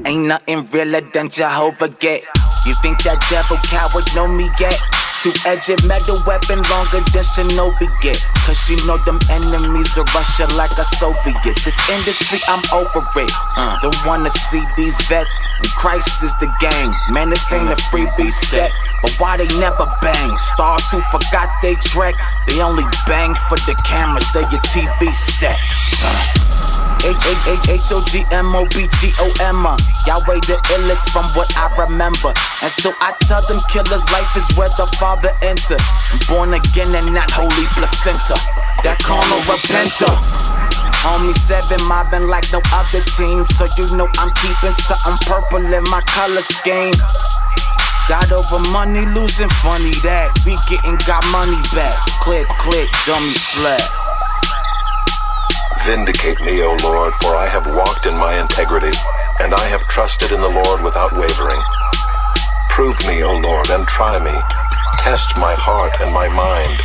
Ain't 0.06 0.26
nothing 0.26 0.68
realer 0.70 1.00
than 1.12 1.28
Jehovah 1.28 1.88
get. 1.88 2.24
You 2.66 2.74
think 2.82 3.02
that 3.05 3.20
devil 3.30 3.56
coward 3.70 4.05
know 4.14 4.28
me 4.28 4.50
yet? 4.59 4.78
Two-edged 5.22 5.84
metal 5.86 6.22
weapon 6.26 6.62
longer 6.70 7.02
than 7.10 7.26
Shinobi 7.26 7.88
get. 8.00 8.22
Cause 8.46 8.70
you 8.70 8.76
know 8.86 8.96
them 8.98 9.18
enemies 9.28 9.98
of 9.98 10.06
Russia 10.14 10.46
like 10.54 10.70
a 10.78 10.86
Soviet. 10.96 11.58
This 11.64 11.78
industry, 11.90 12.38
I'm 12.46 12.62
over 12.72 13.04
it. 13.16 13.32
Uh, 13.56 13.78
don't 13.80 13.98
wanna 14.06 14.30
see 14.30 14.62
these 14.76 14.96
vets. 15.08 15.34
And 15.58 15.68
Christ 15.74 16.22
is 16.22 16.32
the 16.38 16.46
gang. 16.60 16.94
Man, 17.10 17.30
this 17.30 17.52
ain't 17.52 17.68
a 17.68 17.76
freebie 17.90 18.30
set. 18.30 18.70
But 19.02 19.12
why 19.18 19.36
they 19.36 19.48
never 19.58 19.86
bang? 20.00 20.38
Stars 20.38 20.88
who 20.90 21.00
forgot 21.10 21.50
they 21.62 21.74
track. 21.76 22.14
They 22.46 22.62
only 22.62 22.84
bang 23.06 23.34
for 23.48 23.58
the 23.66 23.74
cameras. 23.84 24.26
They 24.32 24.42
your 24.50 24.62
TV 24.70 25.14
set. 25.14 25.58
Uh, 26.02 26.47
H 27.04 27.22
H 27.26 27.44
H 27.46 27.68
H 27.68 27.88
O 27.92 28.02
G 28.06 28.24
M 28.32 28.54
O 28.54 28.64
B 28.74 28.88
G 28.98 29.12
O 29.18 29.26
M 29.44 29.66
A. 29.66 29.74
Yahweh 30.06 30.40
the 30.48 30.56
illest 30.76 31.10
from 31.10 31.26
what 31.38 31.50
I 31.56 31.70
remember. 31.76 32.32
And 32.62 32.72
so 32.72 32.90
I 33.00 33.14
tell 33.26 33.42
them 33.46 33.60
killers 33.70 34.04
life 34.10 34.32
is 34.36 34.46
where 34.56 34.70
the 34.80 34.86
father 34.98 35.30
enter. 35.42 35.78
Born 36.28 36.54
again 36.54 36.94
and 36.94 37.14
not 37.14 37.30
holy 37.30 37.66
placenta. 37.76 38.36
That 38.82 38.98
carnal 39.02 39.42
repenter. 39.46 40.10
Homie 41.04 41.34
seven 41.34 41.82
mobbing 41.86 42.26
like 42.26 42.50
no 42.52 42.60
other 42.74 43.02
team. 43.16 43.44
So 43.54 43.66
you 43.78 43.86
know 43.96 44.08
I'm 44.18 44.32
keeping 44.42 44.74
something 44.74 45.18
purple 45.26 45.62
in 45.62 45.84
my 45.90 46.02
color 46.10 46.42
scheme. 46.42 46.94
Got 48.08 48.32
over 48.32 48.58
money, 48.70 49.04
losing 49.04 49.50
funny 49.60 49.92
that. 50.00 50.32
We 50.46 50.56
getting 50.64 50.96
got 51.04 51.20
money 51.28 51.60
back. 51.76 51.92
Click, 52.24 52.48
click, 52.56 52.88
dummy 53.04 53.34
slap. 53.36 53.97
Vindicate 55.89 56.39
me, 56.44 56.60
O 56.60 56.77
Lord, 56.85 57.16
for 57.24 57.32
I 57.32 57.48
have 57.48 57.65
walked 57.65 58.05
in 58.05 58.12
my 58.12 58.36
integrity, 58.36 58.93
and 59.40 59.56
I 59.56 59.65
have 59.73 59.89
trusted 59.89 60.28
in 60.28 60.36
the 60.36 60.52
Lord 60.60 60.85
without 60.85 61.16
wavering. 61.16 61.65
Prove 62.69 63.01
me, 63.09 63.24
O 63.24 63.32
Lord, 63.32 63.65
and 63.73 63.89
try 63.89 64.20
me. 64.20 64.36
Test 65.01 65.32
my 65.40 65.56
heart 65.56 65.97
and 66.05 66.12
my 66.12 66.28
mind. 66.28 66.77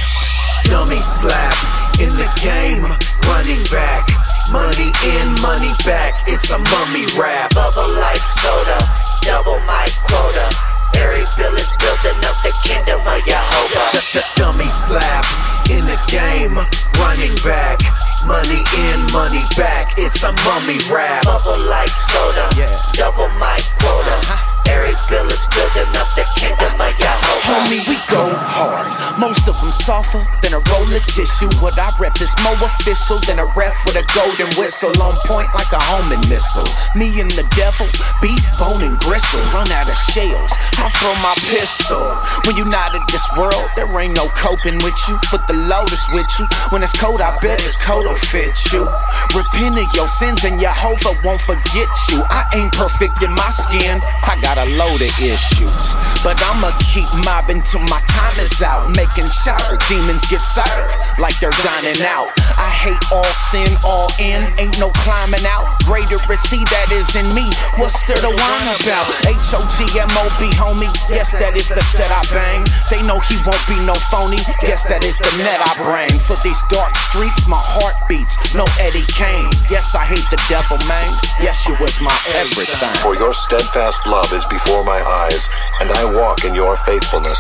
Dummy 0.72 1.04
slap 1.04 1.52
in 2.00 2.16
the 2.16 2.32
game, 2.40 2.88
running 3.28 3.60
back. 3.68 4.08
Money 4.56 4.96
in, 5.20 5.36
money 5.44 5.76
back. 5.84 6.24
It's 6.24 6.48
a 6.48 6.60
mummy 6.64 7.04
rap. 7.20 7.52
Bubble 7.52 7.92
like 8.00 8.24
soda, 8.40 8.80
double 9.28 9.60
my 9.68 9.84
quota. 10.08 10.48
Every 10.96 11.28
bill 11.36 11.52
is 11.60 11.76
building 11.76 12.24
up 12.24 12.40
the 12.40 12.56
kingdom 12.64 13.04
of 13.04 13.20
Jehovah. 13.28 14.00
Dummy 14.40 14.72
slap 14.72 15.28
in 15.68 15.84
the 15.92 16.00
game, 16.08 16.56
running 17.04 17.36
back. 17.44 17.84
Money 18.26 18.64
in, 18.78 19.00
money 19.12 19.44
back. 19.58 19.96
It's 19.98 20.24
a 20.24 20.32
mummy 20.46 20.80
rap. 20.94 21.24
Bubble 21.24 21.60
like 21.68 21.90
soda, 21.90 22.50
double 22.94 23.28
my 23.38 23.60
quota. 23.80 24.16
Uh-huh. 24.16 24.53
Every 24.70 24.96
bill 25.10 25.28
building 25.54 25.92
up 25.98 26.10
the 26.16 26.26
kingdom 26.38 26.74
of 26.80 26.94
Jehovah. 26.96 27.44
Homie, 27.44 27.84
we 27.88 27.98
go 28.10 28.32
hard. 28.34 28.92
Most 29.20 29.48
of 29.48 29.60
them 29.60 29.72
softer 29.72 30.24
than 30.42 30.54
a 30.54 30.62
roll 30.72 30.88
of 30.88 31.04
tissue. 31.06 31.52
What 31.62 31.78
I 31.78 31.92
rep 32.00 32.20
is 32.22 32.34
more 32.42 32.58
official 32.64 33.20
than 33.28 33.40
a 33.40 33.48
ref 33.54 33.76
with 33.86 34.00
a 34.00 34.06
golden 34.16 34.50
whistle 34.58 34.94
on 35.02 35.14
point 35.28 35.50
like 35.54 35.72
a 35.72 35.82
homing 35.92 36.24
missile. 36.30 36.68
Me 36.96 37.20
and 37.22 37.32
the 37.36 37.46
devil, 37.56 37.86
beef, 38.22 38.42
bone, 38.58 38.82
and 38.82 38.98
gristle. 39.00 39.44
Run 39.52 39.70
out 39.72 39.90
of 39.90 39.98
shells. 40.10 40.52
I 40.80 40.90
throw 40.98 41.14
my 41.22 41.36
pistol. 41.52 42.04
When 42.48 42.56
you 42.58 42.66
not 42.66 42.96
in 42.96 43.04
this 43.12 43.26
world, 43.38 43.68
there 43.76 43.88
ain't 44.00 44.16
no 44.16 44.28
coping 44.34 44.80
with 44.82 44.98
you. 45.08 45.16
But 45.32 45.48
the 45.48 45.54
lotus 45.54 46.08
with 46.16 46.30
you. 46.40 46.48
When 46.72 46.82
it's 46.82 46.96
cold, 46.96 47.22
I 47.22 47.38
bet 47.40 47.60
this 47.60 47.76
coat 47.78 48.06
will 48.06 48.16
fit 48.16 48.56
you. 48.72 48.88
Repent 49.36 49.78
of 49.78 49.90
your 49.94 50.08
sins 50.08 50.44
and 50.44 50.60
Jehovah 50.60 51.18
won't 51.24 51.42
forget 51.42 51.90
you. 52.10 52.24
I 52.30 52.46
ain't 52.54 52.74
perfect 52.74 53.22
in 53.24 53.32
my 53.32 53.50
skin, 53.50 54.00
I 54.02 54.38
got 54.42 54.53
a 54.58 54.68
load 54.78 55.02
of 55.02 55.14
issues. 55.20 55.84
But 56.24 56.40
I'ma 56.40 56.72
keep 56.94 57.08
mobbing 57.26 57.62
till 57.62 57.84
my 57.92 58.00
time 58.08 58.38
is 58.40 58.62
out. 58.64 58.96
Making 58.96 59.28
sure 59.28 59.78
demons 59.92 60.24
get 60.32 60.40
served 60.40 60.96
like 61.20 61.36
they're 61.40 61.56
dining 61.64 62.00
out. 62.08 62.32
I 62.56 62.72
hate 62.72 63.04
all 63.12 63.28
sin, 63.52 63.68
all 63.84 64.08
in, 64.20 64.48
ain't 64.60 64.80
no 64.80 64.90
climbing 65.04 65.44
out. 65.44 65.68
Greater 65.84 66.20
is 66.32 66.44
he 66.48 66.64
that 66.72 66.90
is 66.92 67.12
in 67.16 67.28
me. 67.36 67.44
What's 67.76 68.00
there 68.08 68.20
to 68.24 68.32
whine 68.32 68.70
about? 68.72 69.08
H 69.28 69.52
O 69.52 69.62
G 69.76 69.84
M 70.00 70.12
O 70.16 70.26
B, 70.40 70.48
homie. 70.56 70.92
Yes, 71.12 71.36
that 71.36 71.56
is 71.60 71.68
the 71.68 71.84
set 71.84 72.12
I 72.12 72.24
bang. 72.32 72.64
They 72.88 73.04
know 73.04 73.20
he 73.20 73.36
won't 73.44 73.64
be 73.68 73.76
no 73.84 73.96
phony. 74.08 74.40
Yes, 74.64 74.88
that 74.88 75.04
is 75.04 75.20
the 75.20 75.32
net 75.44 75.60
I 75.60 75.72
bring. 75.84 76.20
For 76.24 76.40
these 76.44 76.62
dark 76.72 76.96
streets, 77.12 77.48
my 77.48 77.60
heart 77.60 77.96
beats. 78.08 78.38
No 78.56 78.64
Eddie 78.80 79.08
Kane. 79.12 79.52
Yes, 79.68 79.96
I 79.96 80.06
hate 80.08 80.26
the 80.32 80.40
devil, 80.48 80.80
man. 80.88 81.12
Yes, 81.44 81.68
you 81.68 81.76
was 81.84 82.00
my 82.00 82.16
everything. 82.40 82.96
For 83.04 83.16
your 83.16 83.34
steadfast 83.34 84.08
love 84.08 84.32
is 84.32 84.43
before 84.50 84.84
my 84.84 85.02
eyes, 85.02 85.50
and 85.80 85.92
I 85.92 86.04
walk 86.16 86.46
in 86.46 86.56
your 86.56 86.76
faithfulness. 86.78 87.40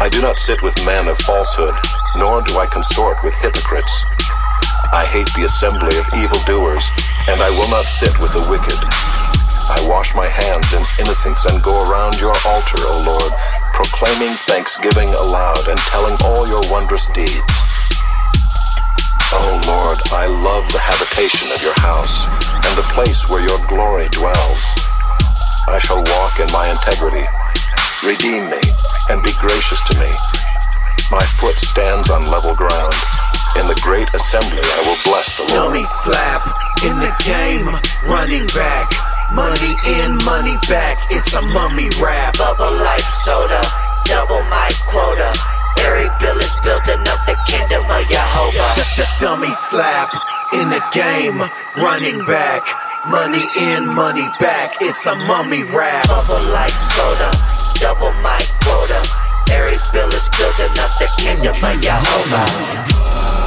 I 0.00 0.08
do 0.10 0.20
not 0.20 0.38
sit 0.38 0.62
with 0.62 0.74
men 0.84 1.08
of 1.08 1.16
falsehood, 1.18 1.74
nor 2.16 2.42
do 2.42 2.58
I 2.58 2.66
consort 2.66 3.22
with 3.22 3.34
hypocrites. 3.38 4.04
I 4.92 5.06
hate 5.06 5.30
the 5.32 5.46
assembly 5.46 5.96
of 5.96 6.10
evildoers, 6.18 6.84
and 7.28 7.40
I 7.40 7.50
will 7.50 7.70
not 7.70 7.86
sit 7.86 8.12
with 8.18 8.34
the 8.34 8.44
wicked. 8.50 8.76
I 9.70 9.78
wash 9.86 10.14
my 10.14 10.26
hands 10.26 10.74
in 10.74 10.82
innocence 10.98 11.46
and 11.46 11.62
go 11.62 11.86
around 11.88 12.18
your 12.18 12.34
altar, 12.44 12.82
O 12.82 12.98
Lord, 13.06 13.32
proclaiming 13.72 14.34
thanksgiving 14.50 15.14
aloud 15.14 15.68
and 15.68 15.78
telling 15.86 16.18
all 16.24 16.46
your 16.50 16.66
wondrous 16.66 17.06
deeds. 17.14 17.54
O 19.32 19.62
Lord, 19.64 19.98
I 20.12 20.26
love 20.26 20.66
the 20.72 20.82
habitation 20.82 21.48
of 21.54 21.62
your 21.62 21.78
house 21.80 22.26
and 22.52 22.74
the 22.76 22.90
place 22.92 23.30
where 23.30 23.40
your 23.40 23.58
glory 23.66 24.08
dwells. 24.10 24.81
I 25.68 25.78
shall 25.78 26.02
walk 26.02 26.40
in 26.42 26.50
my 26.50 26.66
integrity. 26.74 27.22
Redeem 28.02 28.50
me 28.50 28.62
and 29.14 29.22
be 29.22 29.30
gracious 29.38 29.78
to 29.86 29.94
me. 30.02 30.10
My 31.14 31.22
foot 31.38 31.54
stands 31.54 32.10
on 32.10 32.26
level 32.26 32.54
ground. 32.54 32.94
In 33.60 33.68
the 33.70 33.78
great 33.84 34.08
assembly, 34.10 34.58
I 34.58 34.80
will 34.82 34.98
bless 35.06 35.38
the 35.38 35.44
Lord. 35.54 35.70
Dummy 35.70 35.84
slap 35.84 36.42
in 36.82 36.94
the 36.98 37.12
game, 37.22 37.68
running 38.10 38.46
back. 38.50 38.90
Money 39.30 39.74
in, 39.86 40.18
money 40.26 40.56
back. 40.66 40.98
It's 41.14 41.32
a 41.34 41.42
mummy 41.42 41.88
rap. 42.02 42.34
Bubble 42.38 42.74
like 42.82 43.06
soda, 43.22 43.62
double 44.10 44.42
my 44.50 44.70
quota. 44.90 45.30
Barry 45.76 46.10
Bill 46.18 46.38
is 46.42 46.54
building 46.64 47.06
up 47.06 47.20
the 47.28 47.38
kingdom 47.46 47.86
of 47.86 48.02
Jehovah. 48.10 48.74
Dummy 49.20 49.52
slap 49.52 50.10
in 50.58 50.70
the 50.74 50.82
game, 50.90 51.38
running 51.78 52.18
back. 52.26 52.81
Money 53.10 53.42
in, 53.58 53.92
money 53.96 54.28
back. 54.38 54.76
It's 54.80 55.06
a 55.06 55.16
mummy 55.16 55.64
rap. 55.64 56.06
Bubble 56.06 56.52
like 56.52 56.70
soda, 56.70 57.32
double 57.80 58.12
my 58.22 58.38
quota. 58.62 59.02
Barry 59.48 59.76
Bill 59.92 60.08
is 60.08 60.28
building 60.38 60.78
up 60.78 60.90
the 61.00 61.10
kingdom 61.18 61.50
of 61.50 61.80
Jehovah. 61.82 63.41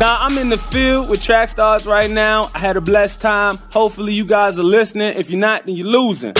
Now, 0.00 0.16
I'm 0.20 0.38
in 0.38 0.48
the 0.48 0.58
field 0.58 1.10
with 1.10 1.20
track 1.24 1.48
stars 1.48 1.84
right 1.84 2.08
now. 2.08 2.52
I 2.54 2.60
had 2.60 2.76
a 2.76 2.80
blessed 2.80 3.20
time. 3.20 3.58
Hopefully, 3.72 4.14
you 4.14 4.24
guys 4.24 4.56
are 4.56 4.62
listening. 4.62 5.16
If 5.16 5.28
you're 5.28 5.40
not, 5.40 5.66
then 5.66 5.74
you're 5.74 5.88
losing. 5.88 6.34